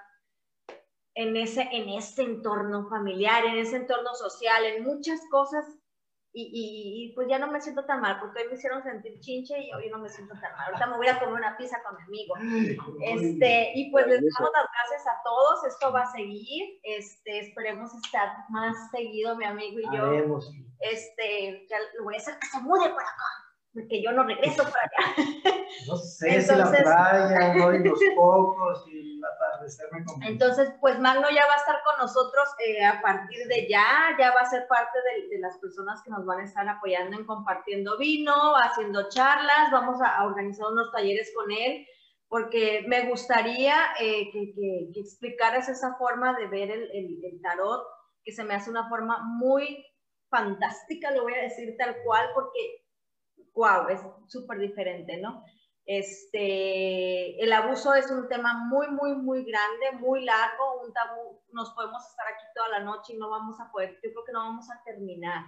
en 1.14 1.36
ese, 1.36 1.68
en 1.72 1.90
ese 1.90 2.22
entorno 2.22 2.88
familiar, 2.88 3.44
en 3.44 3.58
ese 3.58 3.76
entorno 3.76 4.14
social, 4.14 4.64
en 4.64 4.82
muchas 4.82 5.20
cosas 5.30 5.66
y, 6.38 7.12
pues 7.14 7.28
ya 7.28 7.38
no 7.38 7.46
me 7.46 7.60
siento 7.62 7.84
tan 7.86 8.02
mal, 8.02 8.20
porque 8.20 8.42
hoy 8.42 8.48
me 8.48 8.54
hicieron 8.56 8.82
sentir 8.82 9.18
chinche 9.20 9.58
y 9.58 9.72
hoy 9.72 9.88
no 9.88 9.98
me 9.98 10.08
siento 10.10 10.34
tan 10.34 10.52
mal. 10.52 10.66
Ahorita 10.66 10.86
me 10.86 10.96
voy 10.98 11.08
a 11.08 11.18
comer 11.18 11.34
una 11.34 11.56
pizza 11.56 11.78
con 11.82 11.96
mi 11.96 12.02
amigo. 12.02 12.34
Este, 13.00 13.72
y 13.74 13.90
pues 13.90 14.06
les 14.06 14.20
damos 14.20 14.50
las 14.52 14.66
gracias 14.70 15.06
a 15.06 15.22
todos, 15.24 15.64
esto 15.64 15.92
va 15.92 16.02
a 16.02 16.12
seguir, 16.12 16.78
este, 16.82 17.40
esperemos 17.40 17.90
estar 18.04 18.28
más 18.50 18.76
seguido 18.90 19.36
mi 19.36 19.46
amigo 19.46 19.80
y 19.80 19.96
yo. 19.96 20.38
Este, 20.80 21.66
ya 21.70 21.78
lo 21.96 22.04
voy 22.04 22.16
a 22.16 22.18
hacer 22.18 22.38
que 22.38 22.46
se 22.48 22.60
mude 22.60 22.88
por 22.90 23.02
acá, 23.02 23.45
porque 23.76 24.02
yo 24.02 24.10
no 24.12 24.24
regreso 24.24 24.64
para 24.64 24.90
allá. 24.90 25.14
No 25.86 25.96
sé 25.96 26.40
si 26.40 26.54
la 26.54 26.70
playa, 26.70 27.54
no, 27.54 27.74
y 27.74 27.84
los 27.84 28.00
pocos, 28.16 28.88
y 28.88 29.16
entonces, 30.26 30.72
pues 30.80 30.98
Magno 30.98 31.28
ya 31.30 31.46
va 31.46 31.54
a 31.54 31.56
estar 31.56 31.76
con 31.84 31.96
nosotros 31.98 32.48
eh, 32.64 32.84
a 32.84 33.00
partir 33.00 33.46
de 33.46 33.68
ya, 33.68 34.16
ya 34.18 34.32
va 34.32 34.40
a 34.40 34.50
ser 34.50 34.66
parte 34.68 34.98
de, 35.30 35.38
las 35.38 35.58
personas 35.58 36.02
que 36.02 36.10
nos 36.10 36.24
van 36.24 36.40
a 36.40 36.44
estar 36.44 36.68
apoyando 36.68 37.16
en 37.16 37.26
compartiendo 37.26 37.98
vino, 37.98 38.56
haciendo 38.56 39.08
charlas, 39.08 39.70
vamos 39.72 40.00
a, 40.02 40.24
organizar 40.24 40.66
unos 40.68 40.90
talleres 40.92 41.32
con 41.34 41.50
él, 41.50 41.86
porque 42.28 42.84
me 42.88 43.08
gustaría 43.08 43.76
eh, 44.00 44.30
que, 44.32 44.54
que, 44.54 45.00
explicaras 45.00 45.68
esa 45.68 45.94
forma 45.96 46.36
de 46.38 46.46
ver 46.46 46.70
el, 46.70 46.90
el 46.92 47.40
tarot, 47.42 47.84
que 48.24 48.32
se 48.32 48.44
me 48.44 48.54
hace 48.54 48.70
una 48.70 48.88
forma 48.88 49.22
muy 49.24 49.84
fantástica, 50.28 51.10
lo 51.12 51.22
voy 51.22 51.34
a 51.34 51.42
decir 51.42 51.76
tal 51.78 51.96
cual, 52.04 52.28
porque, 52.34 52.85
wow, 53.56 53.88
es 53.88 54.00
súper 54.28 54.58
diferente, 54.58 55.16
¿no? 55.16 55.42
Este, 55.86 57.42
el 57.42 57.52
abuso 57.52 57.94
es 57.94 58.10
un 58.10 58.28
tema 58.28 58.66
muy, 58.68 58.88
muy, 58.88 59.14
muy 59.14 59.44
grande, 59.44 59.92
muy 60.00 60.24
largo, 60.24 60.82
un 60.82 60.92
tabú, 60.92 61.40
nos 61.52 61.70
podemos 61.74 62.04
estar 62.08 62.26
aquí 62.26 62.44
toda 62.54 62.68
la 62.70 62.80
noche 62.80 63.14
y 63.14 63.18
no 63.18 63.30
vamos 63.30 63.58
a 63.60 63.70
poder, 63.70 63.94
yo 64.02 64.10
creo 64.10 64.24
que 64.24 64.32
no 64.32 64.40
vamos 64.40 64.68
a 64.70 64.82
terminar. 64.84 65.44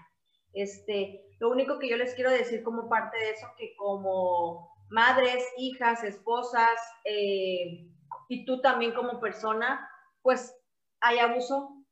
Este, 0.53 1.25
lo 1.41 1.51
único 1.51 1.79
que 1.79 1.89
yo 1.89 1.97
les 1.97 2.15
quiero 2.15 2.31
decir 2.31 2.63
como 2.63 2.89
parte 2.89 3.19
de 3.19 3.31
eso, 3.31 3.47
que 3.59 3.75
como 3.77 4.71
madres, 4.91 5.45
hijas, 5.59 6.05
esposas, 6.05 6.79
eh, 7.05 7.91
y 8.29 8.45
tú 8.45 8.61
también 8.61 8.95
como 8.95 9.21
persona, 9.21 9.89
pues 10.23 10.57
hay 11.01 11.19
abuso, 11.19 11.85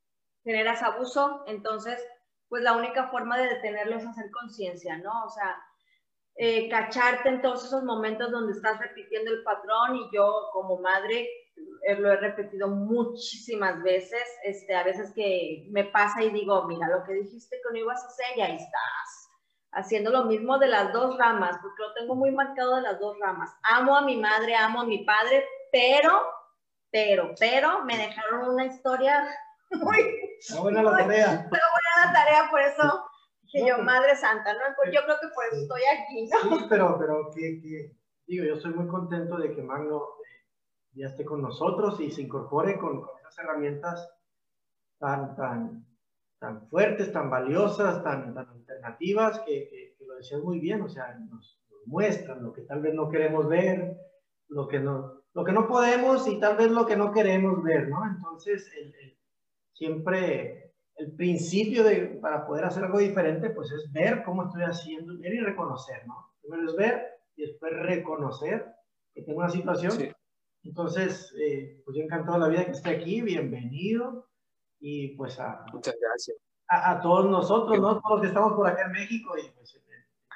generas 0.44 0.82
abuso, 0.82 1.44
entonces, 1.48 2.00
pues 2.48 2.62
la 2.62 2.74
única 2.76 3.08
forma 3.08 3.36
de 3.36 3.48
detenerlo 3.48 3.96
es 3.96 4.06
hacer 4.06 4.30
conciencia, 4.30 4.98
¿no? 4.98 5.24
O 5.24 5.30
sea, 5.30 5.56
eh, 6.36 6.68
cacharte 6.68 7.28
en 7.28 7.40
todos 7.40 7.64
esos 7.64 7.82
momentos 7.82 8.30
donde 8.30 8.52
estás 8.52 8.78
repitiendo 8.78 9.30
el 9.30 9.42
patrón 9.42 9.96
y 9.96 10.14
yo 10.14 10.48
como 10.52 10.78
madre 10.78 11.28
eh, 11.82 11.94
lo 11.94 12.12
he 12.12 12.16
repetido 12.16 12.68
muchísimas 12.68 13.82
veces, 13.82 14.22
este, 14.42 14.74
a 14.74 14.82
veces 14.82 15.12
que 15.14 15.66
me 15.70 15.84
pasa 15.84 16.22
y 16.22 16.30
digo, 16.30 16.64
mira, 16.64 16.88
lo 16.88 17.04
que 17.04 17.14
dijiste 17.14 17.56
que 17.56 17.72
no 17.72 17.78
ibas 17.78 18.02
a 18.02 18.08
hacer, 18.08 18.26
y 18.36 18.40
ahí 18.42 18.56
estás, 18.56 19.30
haciendo 19.72 20.10
lo 20.10 20.24
mismo 20.24 20.58
de 20.58 20.66
las 20.66 20.92
dos 20.92 21.16
ramas, 21.16 21.56
porque 21.62 21.82
lo 21.82 21.94
tengo 21.94 22.14
muy 22.14 22.32
marcado 22.32 22.76
de 22.76 22.82
las 22.82 22.98
dos 22.98 23.16
ramas. 23.20 23.50
Amo 23.62 23.96
a 23.96 24.02
mi 24.02 24.16
madre, 24.16 24.56
amo 24.56 24.80
a 24.80 24.84
mi 24.84 25.04
padre, 25.04 25.46
pero, 25.72 26.26
pero, 26.90 27.34
pero, 27.38 27.84
me 27.84 27.96
dejaron 27.96 28.50
una 28.50 28.66
historia 28.66 29.26
muy... 29.70 30.38
buena 30.60 30.82
la 30.82 30.90
tarea. 30.90 31.28
Muy 31.28 31.60
buena 31.60 32.06
la 32.06 32.12
tarea, 32.12 32.50
por 32.50 32.60
eso 32.60 33.06
que 33.52 33.66
yo, 33.66 33.78
Madre 33.78 34.16
Santa, 34.16 34.52
¿no? 34.54 34.60
Pues 34.76 34.90
yo 34.92 35.00
creo 35.04 35.16
que 35.20 35.28
por 35.34 35.44
eso 35.44 35.62
estoy 35.62 35.82
aquí, 35.82 36.28
¿no? 36.28 36.58
Sí, 36.58 36.66
pero, 36.68 36.96
pero 36.98 37.30
que, 37.34 37.60
que, 37.60 37.96
digo, 38.26 38.44
yo 38.44 38.54
estoy 38.54 38.74
muy 38.74 38.86
contento 38.86 39.36
de 39.38 39.54
que 39.54 39.62
Magno 39.62 39.96
eh, 39.98 40.46
ya 40.92 41.06
esté 41.06 41.24
con 41.24 41.42
nosotros 41.42 42.00
y 42.00 42.10
se 42.10 42.22
incorpore 42.22 42.78
con, 42.78 43.02
con 43.02 43.18
esas 43.20 43.38
herramientas 43.38 44.12
tan, 44.98 45.36
tan, 45.36 45.86
tan 46.38 46.68
fuertes, 46.68 47.12
tan 47.12 47.30
valiosas, 47.30 48.02
tan, 48.02 48.34
tan 48.34 48.48
alternativas, 48.48 49.40
que, 49.40 49.68
que, 49.68 49.96
lo 50.06 50.14
decías 50.14 50.40
muy 50.40 50.60
bien, 50.60 50.82
o 50.82 50.88
sea, 50.88 51.14
nos, 51.30 51.60
muestran 51.86 52.42
lo 52.42 52.52
que 52.52 52.62
tal 52.62 52.80
vez 52.80 52.94
no 52.94 53.08
queremos 53.08 53.48
ver, 53.48 53.96
lo 54.48 54.66
que 54.66 54.80
no, 54.80 55.22
lo 55.34 55.44
que 55.44 55.52
no 55.52 55.68
podemos 55.68 56.26
y 56.26 56.40
tal 56.40 56.56
vez 56.56 56.70
lo 56.70 56.84
que 56.84 56.96
no 56.96 57.12
queremos 57.12 57.62
ver, 57.62 57.88
¿no? 57.88 58.04
Entonces, 58.04 58.68
el, 58.76 58.92
el, 58.94 59.18
siempre 59.72 60.65
el 60.96 61.12
principio 61.12 61.84
de, 61.84 62.18
para 62.20 62.46
poder 62.46 62.64
hacer 62.64 62.84
algo 62.84 62.98
diferente, 62.98 63.50
pues 63.50 63.70
es 63.70 63.92
ver 63.92 64.22
cómo 64.24 64.44
estoy 64.44 64.62
haciendo, 64.62 65.18
ver 65.18 65.34
y 65.34 65.40
reconocer, 65.40 66.06
¿no? 66.06 66.32
Primero 66.40 66.70
es 66.70 66.76
ver 66.76 67.06
y 67.36 67.46
después 67.46 67.72
reconocer 67.72 68.66
que 69.14 69.22
tengo 69.22 69.40
una 69.40 69.50
situación. 69.50 70.14
Entonces, 70.62 71.34
eh, 71.38 71.80
pues 71.84 71.96
yo 71.96 72.04
encantado 72.04 72.34
de 72.34 72.40
la 72.40 72.48
vida 72.48 72.64
que 72.64 72.72
esté 72.72 72.90
aquí, 72.90 73.20
bienvenido. 73.20 74.28
Y 74.80 75.16
pues 75.16 75.38
a... 75.38 75.64
Muchas 75.72 75.94
gracias. 76.00 76.36
A, 76.68 77.00
todos 77.00 77.30
nosotros, 77.30 77.78
¿no? 77.78 78.00
Todos 78.00 78.10
los 78.10 78.20
que 78.22 78.26
estamos 78.28 78.54
por 78.54 78.66
acá 78.66 78.86
en 78.86 78.92
México 78.92 79.34
y 79.38 79.48
pues 79.50 79.74
en 79.76 79.82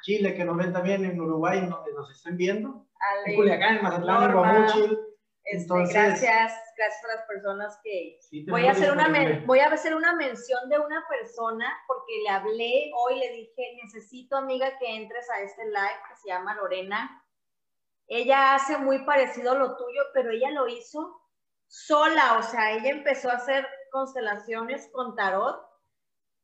Chile, 0.02 0.34
que 0.34 0.44
nos 0.44 0.56
ven 0.56 0.72
también 0.72 1.04
en 1.04 1.20
Uruguay, 1.20 1.60
donde 1.60 1.92
nos 1.92 2.10
estén 2.10 2.36
viendo. 2.36 2.86
en 3.26 3.34
Culiacán, 3.34 3.78
en 3.78 3.82
Mazatlán, 3.82 4.30
en 4.30 4.36
Guamuchil. 4.36 4.98
Este, 5.52 5.74
gracias, 5.74 6.54
gracias 6.76 7.04
a 7.04 7.16
las 7.16 7.26
personas 7.26 7.80
que 7.82 8.20
voy 8.48 8.66
a 8.66 8.70
hacer 8.70 8.92
una 8.92 9.08
voy 9.46 9.58
a 9.58 9.66
hacer 9.66 9.96
una 9.96 10.14
mención 10.14 10.68
de 10.68 10.78
una 10.78 11.04
persona 11.08 11.66
porque 11.88 12.20
le 12.22 12.28
hablé 12.28 12.92
hoy 12.96 13.18
le 13.18 13.32
dije 13.32 13.78
necesito 13.82 14.36
amiga 14.36 14.78
que 14.78 14.94
entres 14.94 15.28
a 15.28 15.40
este 15.42 15.64
live 15.64 16.00
que 16.08 16.16
se 16.22 16.28
llama 16.28 16.54
Lorena. 16.54 17.24
Ella 18.06 18.54
hace 18.54 18.78
muy 18.78 19.04
parecido 19.04 19.52
a 19.52 19.56
lo 19.56 19.76
tuyo, 19.76 20.02
pero 20.14 20.30
ella 20.30 20.52
lo 20.52 20.68
hizo 20.68 21.20
sola, 21.66 22.38
o 22.38 22.42
sea, 22.44 22.72
ella 22.72 22.90
empezó 22.90 23.28
a 23.30 23.34
hacer 23.34 23.66
constelaciones 23.90 24.88
con 24.92 25.16
tarot 25.16 25.60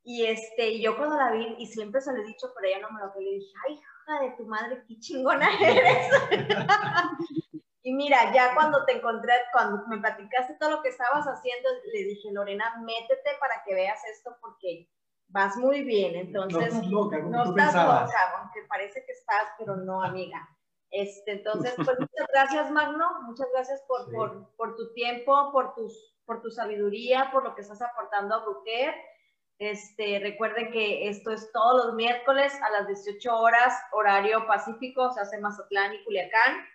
y 0.03 0.25
este, 0.25 0.69
y 0.69 0.81
yo 0.81 0.97
cuando 0.97 1.15
la 1.15 1.31
vi 1.31 1.55
y 1.59 1.67
siempre 1.67 2.01
se 2.01 2.11
lo 2.11 2.21
he 2.21 2.25
dicho, 2.25 2.51
pero 2.55 2.67
ella 2.67 2.79
no 2.79 2.91
me 2.91 3.05
lo 3.05 3.13
que 3.13 3.21
le 3.21 3.31
dije, 3.31 3.53
ay, 3.67 3.73
hija 3.73 4.21
de 4.21 4.31
tu 4.37 4.45
madre, 4.45 4.83
qué 4.85 4.99
chingona 4.99 5.49
eres. 5.61 6.09
Y 7.87 7.93
mira, 7.93 8.33
ya 8.33 8.53
cuando 8.53 8.83
te 8.83 8.97
encontré, 8.97 9.31
cuando 9.53 9.87
me 9.87 9.97
platicaste 9.99 10.57
todo 10.59 10.71
lo 10.71 10.81
que 10.81 10.89
estabas 10.89 11.25
haciendo, 11.25 11.69
le 11.93 12.03
dije, 12.03 12.29
Lorena, 12.33 12.83
métete 12.83 13.37
para 13.39 13.63
que 13.65 13.75
veas 13.75 14.03
esto 14.11 14.35
porque 14.41 14.89
vas 15.29 15.55
muy 15.55 15.83
bien. 15.83 16.17
Entonces, 16.17 16.59
no 16.59 16.67
estás 16.67 16.87
loca, 16.87 17.17
no 17.19 17.43
estás 17.45 17.73
loca, 17.73 18.39
aunque 18.39 18.63
parece 18.67 19.05
que 19.05 19.13
estás, 19.13 19.53
pero 19.57 19.77
no, 19.77 20.03
amiga. 20.03 20.49
Este, 20.91 21.31
entonces, 21.31 21.75
pues 21.77 21.97
muchas 21.97 22.27
gracias, 22.33 22.71
Magno. 22.71 23.21
Muchas 23.21 23.47
gracias 23.53 23.81
por, 23.87 24.11
por, 24.11 24.53
por, 24.57 24.75
tu 24.75 24.91
tiempo, 24.91 25.53
por, 25.53 25.73
tus, 25.73 26.13
por 26.25 26.41
tu 26.41 26.51
sabiduría, 26.51 27.29
por 27.31 27.45
lo 27.45 27.55
que 27.55 27.61
estás 27.61 27.81
aportando 27.81 28.35
a 28.35 28.43
Bruquer. 28.43 28.95
Este, 29.59 30.19
recuerden 30.19 30.73
que 30.73 31.07
esto 31.07 31.31
es 31.31 31.49
todos 31.53 31.85
los 31.85 31.95
miércoles 31.95 32.53
a 32.61 32.69
las 32.69 32.87
18 32.87 33.33
horas, 33.33 33.73
horario 33.93 34.45
pacífico, 34.45 35.09
se 35.13 35.21
hace 35.21 35.39
Mazatlán 35.39 35.93
y 35.93 36.03
Culiacán 36.03 36.67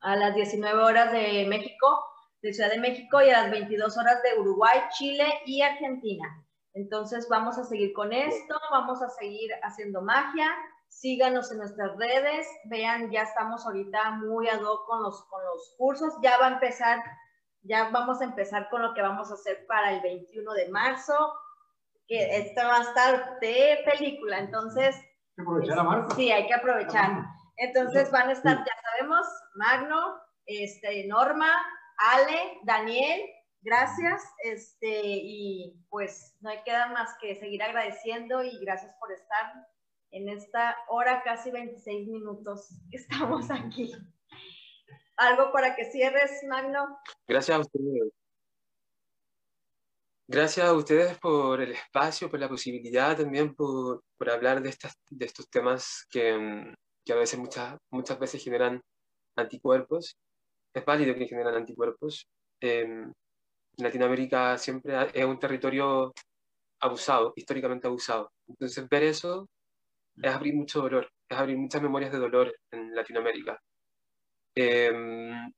a 0.00 0.16
las 0.16 0.34
19 0.34 0.82
horas 0.82 1.12
de 1.12 1.46
México, 1.48 2.04
de 2.42 2.52
Ciudad 2.52 2.70
de 2.70 2.78
México 2.78 3.20
y 3.22 3.30
a 3.30 3.42
las 3.42 3.50
22 3.50 3.96
horas 3.96 4.22
de 4.22 4.40
Uruguay, 4.40 4.78
Chile 4.90 5.26
y 5.46 5.62
Argentina. 5.62 6.46
Entonces 6.74 7.26
vamos 7.30 7.58
a 7.58 7.64
seguir 7.64 7.92
con 7.94 8.12
esto, 8.12 8.54
vamos 8.70 9.02
a 9.02 9.08
seguir 9.08 9.50
haciendo 9.62 10.02
magia. 10.02 10.46
Síganos 10.88 11.50
en 11.50 11.58
nuestras 11.58 11.96
redes, 11.96 12.46
vean, 12.64 13.10
ya 13.10 13.22
estamos 13.22 13.66
ahorita 13.66 14.10
muy 14.12 14.48
ad 14.48 14.62
hoc 14.62 14.86
con 14.86 15.02
los, 15.02 15.24
con 15.24 15.44
los 15.44 15.74
cursos, 15.78 16.14
ya 16.22 16.38
va 16.38 16.46
a 16.46 16.52
empezar, 16.52 17.02
ya 17.62 17.90
vamos 17.90 18.20
a 18.20 18.24
empezar 18.24 18.68
con 18.70 18.82
lo 18.82 18.94
que 18.94 19.02
vamos 19.02 19.30
a 19.30 19.34
hacer 19.34 19.66
para 19.66 19.92
el 19.92 20.00
21 20.02 20.52
de 20.52 20.68
marzo, 20.68 21.32
que 22.06 22.36
esto 22.36 22.60
va 22.64 22.78
a 22.78 22.82
estar 22.82 23.40
de 23.40 23.78
película, 23.90 24.38
entonces... 24.38 24.96
Hay 24.96 25.36
que 25.36 25.42
aprovechar 25.42 25.78
a 25.78 25.82
marzo. 25.82 26.14
Sí, 26.14 26.30
hay 26.30 26.46
que 26.46 26.54
aprovechar. 26.54 27.24
Entonces 27.56 28.10
van 28.10 28.28
a 28.28 28.32
estar, 28.32 28.58
ya 28.58 28.80
sabemos, 28.82 29.26
Magno, 29.54 30.20
este, 30.44 31.06
Norma, 31.06 31.50
Ale, 31.96 32.58
Daniel, 32.64 33.22
gracias. 33.62 34.22
Este, 34.42 35.00
y 35.02 35.74
pues 35.88 36.36
no 36.40 36.50
hay 36.50 36.62
queda 36.64 36.88
más 36.88 37.16
que 37.20 37.34
seguir 37.36 37.62
agradeciendo 37.62 38.42
y 38.42 38.58
gracias 38.60 38.94
por 39.00 39.10
estar 39.12 39.54
en 40.10 40.28
esta 40.28 40.76
hora, 40.88 41.22
casi 41.22 41.50
26 41.50 42.08
minutos 42.08 42.68
que 42.90 42.96
estamos 42.98 43.50
aquí. 43.50 43.92
¿Algo 45.16 45.50
para 45.50 45.74
que 45.74 45.90
cierres, 45.90 46.42
Magno? 46.46 46.98
Gracias 47.26 47.56
a 47.56 47.60
ustedes. 47.60 48.12
Gracias 50.28 50.66
a 50.66 50.72
ustedes 50.72 51.16
por 51.18 51.60
el 51.62 51.72
espacio, 51.72 52.28
por 52.28 52.40
la 52.40 52.48
posibilidad 52.48 53.16
también, 53.16 53.54
por, 53.54 54.02
por 54.18 54.28
hablar 54.28 54.60
de, 54.60 54.70
estas, 54.70 54.98
de 55.08 55.24
estos 55.24 55.48
temas 55.48 56.04
que, 56.10 56.74
que 57.06 57.12
a 57.12 57.16
veces 57.16 57.38
muchas, 57.38 57.78
muchas 57.90 58.18
veces 58.18 58.42
generan 58.42 58.82
anticuerpos. 59.36 60.16
es 60.74 60.84
válido 60.84 61.14
que 61.14 61.28
generan 61.28 61.54
anticuerpos. 61.54 62.26
en 62.60 63.14
Latinoamérica 63.78 64.58
siempre 64.58 64.94
es 65.14 65.24
un 65.24 65.38
territorio 65.38 66.12
abusado, 66.80 67.32
históricamente 67.36 67.86
abusado. 67.86 68.32
Entonces 68.48 68.88
ver 68.88 69.04
eso 69.04 69.48
es 70.22 70.32
abrir 70.32 70.54
mucho 70.54 70.80
dolor, 70.82 71.10
es 71.28 71.38
abrir 71.38 71.56
muchas 71.58 71.82
memorias 71.82 72.12
de 72.12 72.18
dolor 72.18 72.54
en 72.70 72.94
Latinoamérica. 72.94 73.60
Em, 74.54 75.52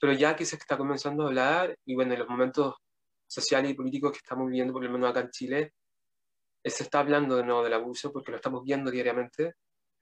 pero 0.00 0.12
ya 0.14 0.34
que 0.36 0.44
se 0.46 0.56
está 0.56 0.76
comenzando 0.76 1.24
a 1.24 1.26
hablar, 1.28 1.76
y 1.84 1.94
bueno, 1.94 2.14
en 2.14 2.20
los 2.20 2.28
momentos 2.28 2.74
sociales 3.26 3.70
y 3.72 3.74
políticos 3.74 4.12
que 4.12 4.18
estamos 4.18 4.46
viviendo, 4.46 4.72
por 4.72 4.84
lo 4.84 4.90
menos 4.90 5.10
acá 5.10 5.20
en 5.20 5.30
Chile, 5.30 5.72
eh, 6.62 6.70
se 6.70 6.84
está 6.84 7.00
hablando 7.00 7.36
de 7.36 7.44
nuevo 7.44 7.62
del 7.62 7.74
abuso 7.74 8.12
porque 8.12 8.30
lo 8.32 8.38
estamos 8.38 8.62
viendo 8.64 8.90
diariamente 8.90 9.54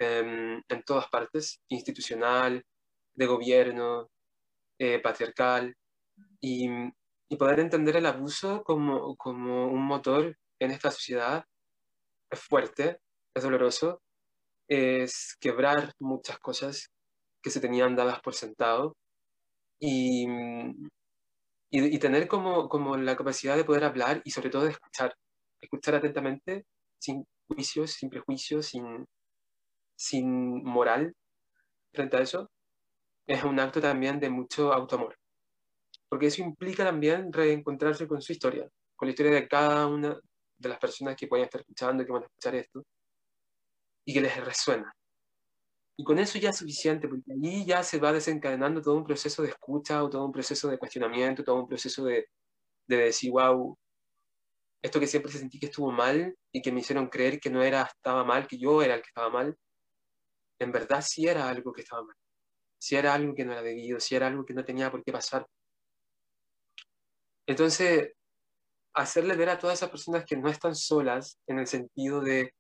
em, 0.03 0.63
en 0.69 0.83
todas 0.85 1.09
partes, 1.09 1.61
institucional, 1.69 2.65
de 3.15 3.27
gobierno, 3.27 4.09
eh, 4.79 5.01
patriarcal, 5.01 5.75
y, 6.41 6.69
y, 7.29 7.37
poder 7.37 7.61
entender 7.61 7.97
el 7.97 8.07
abuso 8.07 8.63
como, 8.65 9.17
como 9.17 9.69
un 9.69 9.85
motor 9.85 10.37
en 10.61 10.71
esta 10.71 10.91
sociedad 10.91 11.45
es 12.31 12.41
fuerte, 12.41 13.01
es 13.35 13.43
doloroso, 13.43 14.01
es 14.69 15.37
quebrar 15.41 15.93
muchas 16.01 16.39
cosas 16.39 16.89
que 17.43 17.51
se 17.51 17.61
tenían 17.61 17.97
dadas 17.97 18.21
por 18.21 18.35
sentado 18.35 18.97
y, 19.81 20.27
y, 21.71 21.99
tener 21.99 22.29
como, 22.29 22.69
como 22.69 22.97
la 22.97 23.17
capacidad 23.17 23.57
de 23.57 23.65
poder 23.65 23.85
hablar 23.85 24.23
y 24.25 24.31
sobre 24.31 24.51
todo 24.51 24.65
de 24.65 24.71
escuchar, 24.71 25.15
escuchar 25.61 25.97
atentamente, 25.97 26.65
sin 27.01 27.25
juicios, 27.49 27.93
sin 27.93 28.11
prejuicios, 28.11 28.67
sin, 28.67 29.07
sin 30.03 30.65
moral 30.65 31.15
frente 31.93 32.17
a 32.17 32.21
eso, 32.21 32.51
es 33.25 33.45
un 33.45 33.61
acto 33.61 33.81
también 33.81 34.19
de 34.19 34.31
mucho 34.31 34.73
autoamor. 34.73 35.17
Porque 36.09 36.27
eso 36.27 36.43
implica 36.43 36.85
también 36.85 37.33
reencontrarse 37.33 38.09
con 38.09 38.21
su 38.21 38.33
historia, 38.33 38.69
con 38.97 39.07
la 39.07 39.11
historia 39.11 39.33
de 39.33 39.47
cada 39.47 39.87
una 39.87 40.19
de 40.59 40.69
las 40.69 40.79
personas 40.79 41.15
que 41.15 41.29
pueden 41.29 41.45
estar 41.45 41.61
escuchando, 41.61 42.05
que 42.05 42.11
van 42.11 42.25
a 42.25 42.27
escuchar 42.27 42.57
esto, 42.57 42.85
y 44.05 44.13
que 44.13 44.21
les 44.21 44.45
resuena. 44.45 44.93
Y 45.97 46.03
con 46.03 46.19
eso 46.19 46.37
ya 46.39 46.51
es 46.51 46.57
suficiente, 46.57 47.07
porque 47.07 47.33
allí 47.33 47.65
ya 47.65 47.85
se 47.85 48.01
va 48.01 48.13
desencadenando 48.13 48.83
todo 48.83 48.97
un 48.97 49.05
proceso 49.05 49.43
de 49.43 49.51
escucha, 49.51 50.03
o 50.03 50.11
todo 50.11 50.27
un 50.27 50.33
proceso 50.33 50.69
de 50.69 50.79
cuestionamiento, 50.79 51.45
todo 51.45 51.63
un 51.63 51.69
proceso 51.69 52.05
de, 52.05 52.27
de 52.89 52.97
decir, 52.97 53.31
wow, 53.31 53.79
esto 54.83 54.99
que 54.99 55.07
siempre 55.07 55.31
sentí 55.31 55.61
que 55.61 55.67
estuvo 55.67 55.93
mal 55.93 56.37
y 56.51 56.61
que 56.61 56.73
me 56.73 56.81
hicieron 56.81 57.09
creer 57.09 57.39
que 57.39 57.51
no 57.51 57.63
era, 57.63 57.83
estaba 57.83 58.25
mal, 58.25 58.49
que 58.49 58.59
yo 58.59 58.83
era 58.83 58.97
el 58.97 59.03
que 59.03 59.09
estaba 59.09 59.31
mal, 59.31 59.57
en 60.63 60.73
verdad 60.73 61.03
sí 61.03 61.27
era 61.27 61.49
algo 61.49 61.73
que 61.73 61.83
estaba 61.83 62.03
mal, 62.03 62.17
sí 62.79 62.97
era 62.97 63.15
algo 63.15 63.35
que 63.35 63.45
no 63.45 63.53
era 63.53 63.63
debido, 63.63 64.01
sí 64.01 64.15
era 64.15 64.27
algo 64.27 64.45
que 64.45 64.55
no 64.55 64.65
tenía 64.65 64.91
por 64.91 65.03
qué 65.03 65.13
pasar. 65.13 65.47
Entonces, 67.47 68.13
hacerle 68.95 69.37
ver 69.37 69.51
a 69.51 69.59
todas 69.59 69.79
esas 69.79 69.91
personas 69.91 70.25
que 70.25 70.37
no 70.37 70.49
están 70.49 70.75
solas 70.75 71.39
en 71.47 71.59
el 71.59 71.67
sentido 71.67 72.21
de, 72.21 72.55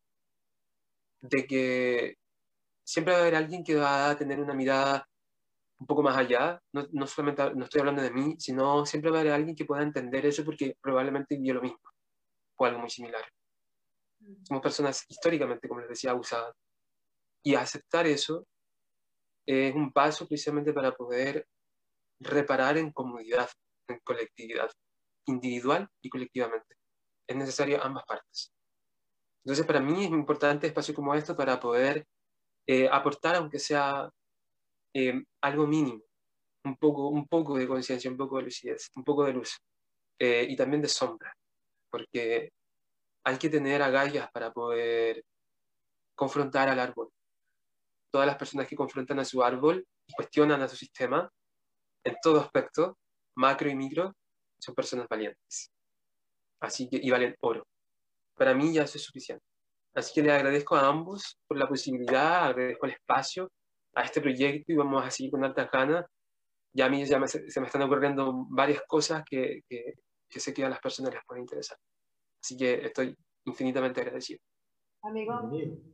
de 1.20 1.46
que 1.46 2.16
siempre 2.84 3.12
va 3.12 3.20
a 3.20 3.22
haber 3.22 3.36
alguien 3.36 3.64
que 3.64 3.76
va 3.76 4.10
a 4.10 4.16
tener 4.16 4.40
una 4.40 4.54
mirada 4.54 5.08
un 5.78 5.86
poco 5.86 6.02
más 6.02 6.16
allá, 6.16 6.60
no, 6.72 6.86
no, 6.92 7.06
solamente 7.06 7.54
no 7.54 7.64
estoy 7.64 7.80
hablando 7.80 8.02
de 8.02 8.12
mí, 8.12 8.36
sino 8.38 8.86
siempre 8.86 9.10
va 9.10 9.18
a 9.18 9.20
haber 9.22 9.32
alguien 9.32 9.56
que 9.56 9.64
pueda 9.64 9.82
entender 9.82 10.24
eso 10.26 10.44
porque 10.44 10.76
probablemente 10.80 11.36
vivió 11.36 11.54
lo 11.54 11.62
mismo 11.62 11.80
o 12.56 12.64
algo 12.64 12.78
muy 12.78 12.90
similar. 12.90 13.22
Mm. 14.20 14.44
Somos 14.44 14.62
personas 14.62 15.04
históricamente, 15.08 15.68
como 15.68 15.80
les 15.80 15.88
decía, 15.88 16.12
abusadas. 16.12 16.54
Y 17.42 17.54
aceptar 17.54 18.06
eso 18.06 18.46
es 19.46 19.74
un 19.74 19.92
paso 19.92 20.26
precisamente 20.26 20.72
para 20.72 20.92
poder 20.92 21.46
reparar 22.20 22.76
en 22.78 22.92
comunidad, 22.92 23.48
en 23.88 23.98
colectividad, 24.04 24.70
individual 25.26 25.88
y 26.00 26.08
colectivamente. 26.08 26.76
Es 27.26 27.36
necesario 27.36 27.82
ambas 27.82 28.04
partes. 28.04 28.52
Entonces, 29.44 29.66
para 29.66 29.80
mí 29.80 30.04
es 30.04 30.10
importante 30.10 30.68
espacio 30.68 30.94
como 30.94 31.14
esto 31.14 31.36
para 31.36 31.58
poder 31.58 32.06
eh, 32.66 32.88
aportar, 32.90 33.36
aunque 33.36 33.58
sea 33.58 34.08
eh, 34.94 35.24
algo 35.40 35.66
mínimo, 35.66 36.02
un 36.64 36.76
poco, 36.76 37.08
un 37.08 37.26
poco 37.26 37.56
de 37.56 37.66
conciencia, 37.66 38.10
un 38.10 38.16
poco 38.16 38.36
de 38.38 38.44
lucidez, 38.44 38.90
un 38.94 39.04
poco 39.04 39.24
de 39.24 39.32
luz 39.32 39.58
eh, 40.18 40.46
y 40.48 40.56
también 40.56 40.82
de 40.82 40.88
sombra, 40.88 41.34
porque 41.90 42.52
hay 43.24 43.38
que 43.38 43.48
tener 43.48 43.82
agallas 43.82 44.30
para 44.30 44.52
poder 44.52 45.24
confrontar 46.14 46.68
al 46.68 46.78
árbol. 46.78 47.10
Todas 48.12 48.26
las 48.26 48.36
personas 48.36 48.68
que 48.68 48.76
confrontan 48.76 49.18
a 49.18 49.24
su 49.24 49.42
árbol 49.42 49.84
y 50.06 50.12
cuestionan 50.12 50.60
a 50.62 50.68
su 50.68 50.76
sistema, 50.76 51.28
en 52.04 52.14
todo 52.22 52.40
aspecto, 52.40 52.98
macro 53.36 53.70
y 53.70 53.74
micro, 53.74 54.14
son 54.60 54.74
personas 54.74 55.08
valientes. 55.08 55.72
Así 56.60 56.88
que, 56.88 57.00
y 57.02 57.10
valen 57.10 57.34
oro. 57.40 57.66
Para 58.36 58.54
mí 58.54 58.72
ya 58.72 58.82
eso 58.82 58.98
es 58.98 59.04
suficiente. 59.04 59.44
Así 59.94 60.12
que 60.14 60.22
le 60.22 60.32
agradezco 60.32 60.76
a 60.76 60.86
ambos 60.86 61.38
por 61.46 61.58
la 61.58 61.66
posibilidad, 61.66 62.46
agradezco 62.46 62.86
el 62.86 62.92
espacio 62.92 63.50
a 63.94 64.02
este 64.02 64.20
proyecto 64.20 64.72
y 64.72 64.76
vamos 64.76 65.04
a 65.04 65.10
seguir 65.10 65.32
con 65.32 65.44
altas 65.44 65.70
ganas. 65.70 66.06
Ya 66.74 66.86
a 66.86 66.88
mí 66.88 67.04
ya 67.04 67.26
se 67.26 67.60
me 67.60 67.66
están 67.66 67.82
ocurriendo 67.82 68.46
varias 68.48 68.82
cosas 68.86 69.22
que, 69.28 69.60
que, 69.68 69.94
que 70.28 70.40
sé 70.40 70.54
que 70.54 70.64
a 70.64 70.68
las 70.68 70.80
personas 70.80 71.12
les 71.12 71.22
pueden 71.26 71.42
interesar. 71.42 71.76
Así 72.42 72.56
que 72.56 72.86
estoy 72.86 73.16
infinitamente 73.44 74.00
agradecido. 74.00 74.40
Amigo, 75.02 75.32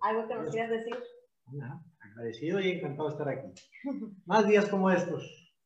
¿algo 0.02 0.28
que 0.28 0.34
nos 0.34 0.50
quieras 0.50 0.70
decir? 0.70 0.96
Agradecido 2.18 2.58
y 2.58 2.72
encantado 2.72 3.08
de 3.08 3.12
estar 3.14 3.28
aquí. 3.28 3.54
Más 4.26 4.46
días 4.48 4.68
como 4.68 4.90
estos. 4.90 5.22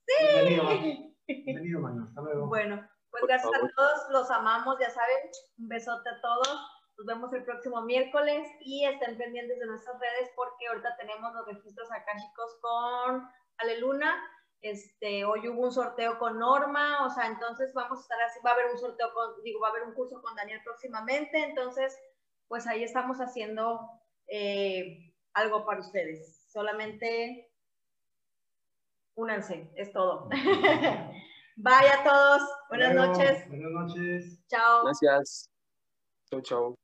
Sí. 0.07 0.25
Bienvenido, 0.35 1.13
Bienvenido 1.27 1.81
Manu. 1.81 2.05
Hasta 2.05 2.21
luego. 2.21 2.47
Bueno, 2.47 2.87
pues 3.11 3.25
gracias 3.27 3.51
a 3.55 3.61
todos, 3.75 4.01
los 4.11 4.31
amamos, 4.31 4.77
ya 4.79 4.91
saben. 4.91 5.17
Un 5.59 5.69
besote 5.69 6.11
a 6.11 6.21
todos. 6.21 6.61
Nos 6.99 7.07
vemos 7.07 7.33
el 7.33 7.45
próximo 7.45 7.81
miércoles 7.83 8.47
y 8.61 8.85
estén 8.85 9.17
pendientes 9.17 9.59
de 9.59 9.67
nuestras 9.67 9.99
redes 9.99 10.31
porque 10.37 10.69
ahorita 10.69 10.95
tenemos 10.99 11.33
los 11.33 11.47
registros 11.47 11.89
chicos 11.89 12.59
con 12.61 13.27
Aleluna. 13.57 14.23
Este, 14.61 15.25
hoy 15.25 15.49
hubo 15.49 15.63
un 15.63 15.73
sorteo 15.73 16.19
con 16.19 16.39
Norma, 16.39 17.07
o 17.07 17.11
sea, 17.11 17.29
entonces 17.29 17.73
vamos 17.75 17.99
a 17.99 18.03
estar 18.03 18.21
así, 18.23 18.39
va 18.47 18.51
a 18.51 18.55
haber 18.55 18.67
un 18.67 18.79
sorteo 18.79 19.13
con, 19.13 19.43
digo, 19.43 19.59
va 19.61 19.69
a 19.69 19.71
haber 19.71 19.85
un 19.85 19.95
curso 19.95 20.23
con 20.23 20.37
Daniel 20.37 20.61
próximamente, 20.63 21.43
entonces, 21.43 21.99
pues 22.47 22.69
ahí 22.69 22.85
estamos 22.85 23.19
haciendo 23.19 23.81
eh, 24.29 25.13
algo 25.35 25.65
para 25.67 25.81
ustedes. 25.81 26.42
Solamente 26.53 27.51
únanse, 29.15 29.73
es 29.75 29.91
todo. 29.93 30.29
Bye 31.57 31.89
a 31.89 32.05
todos, 32.05 32.43
buenas 32.69 32.95
noches. 32.95 33.49
Buenas 33.49 33.73
noches. 33.73 34.39
Chao. 34.49 34.85
Gracias. 34.85 35.49
Chao, 36.31 36.41
chao. 36.43 36.82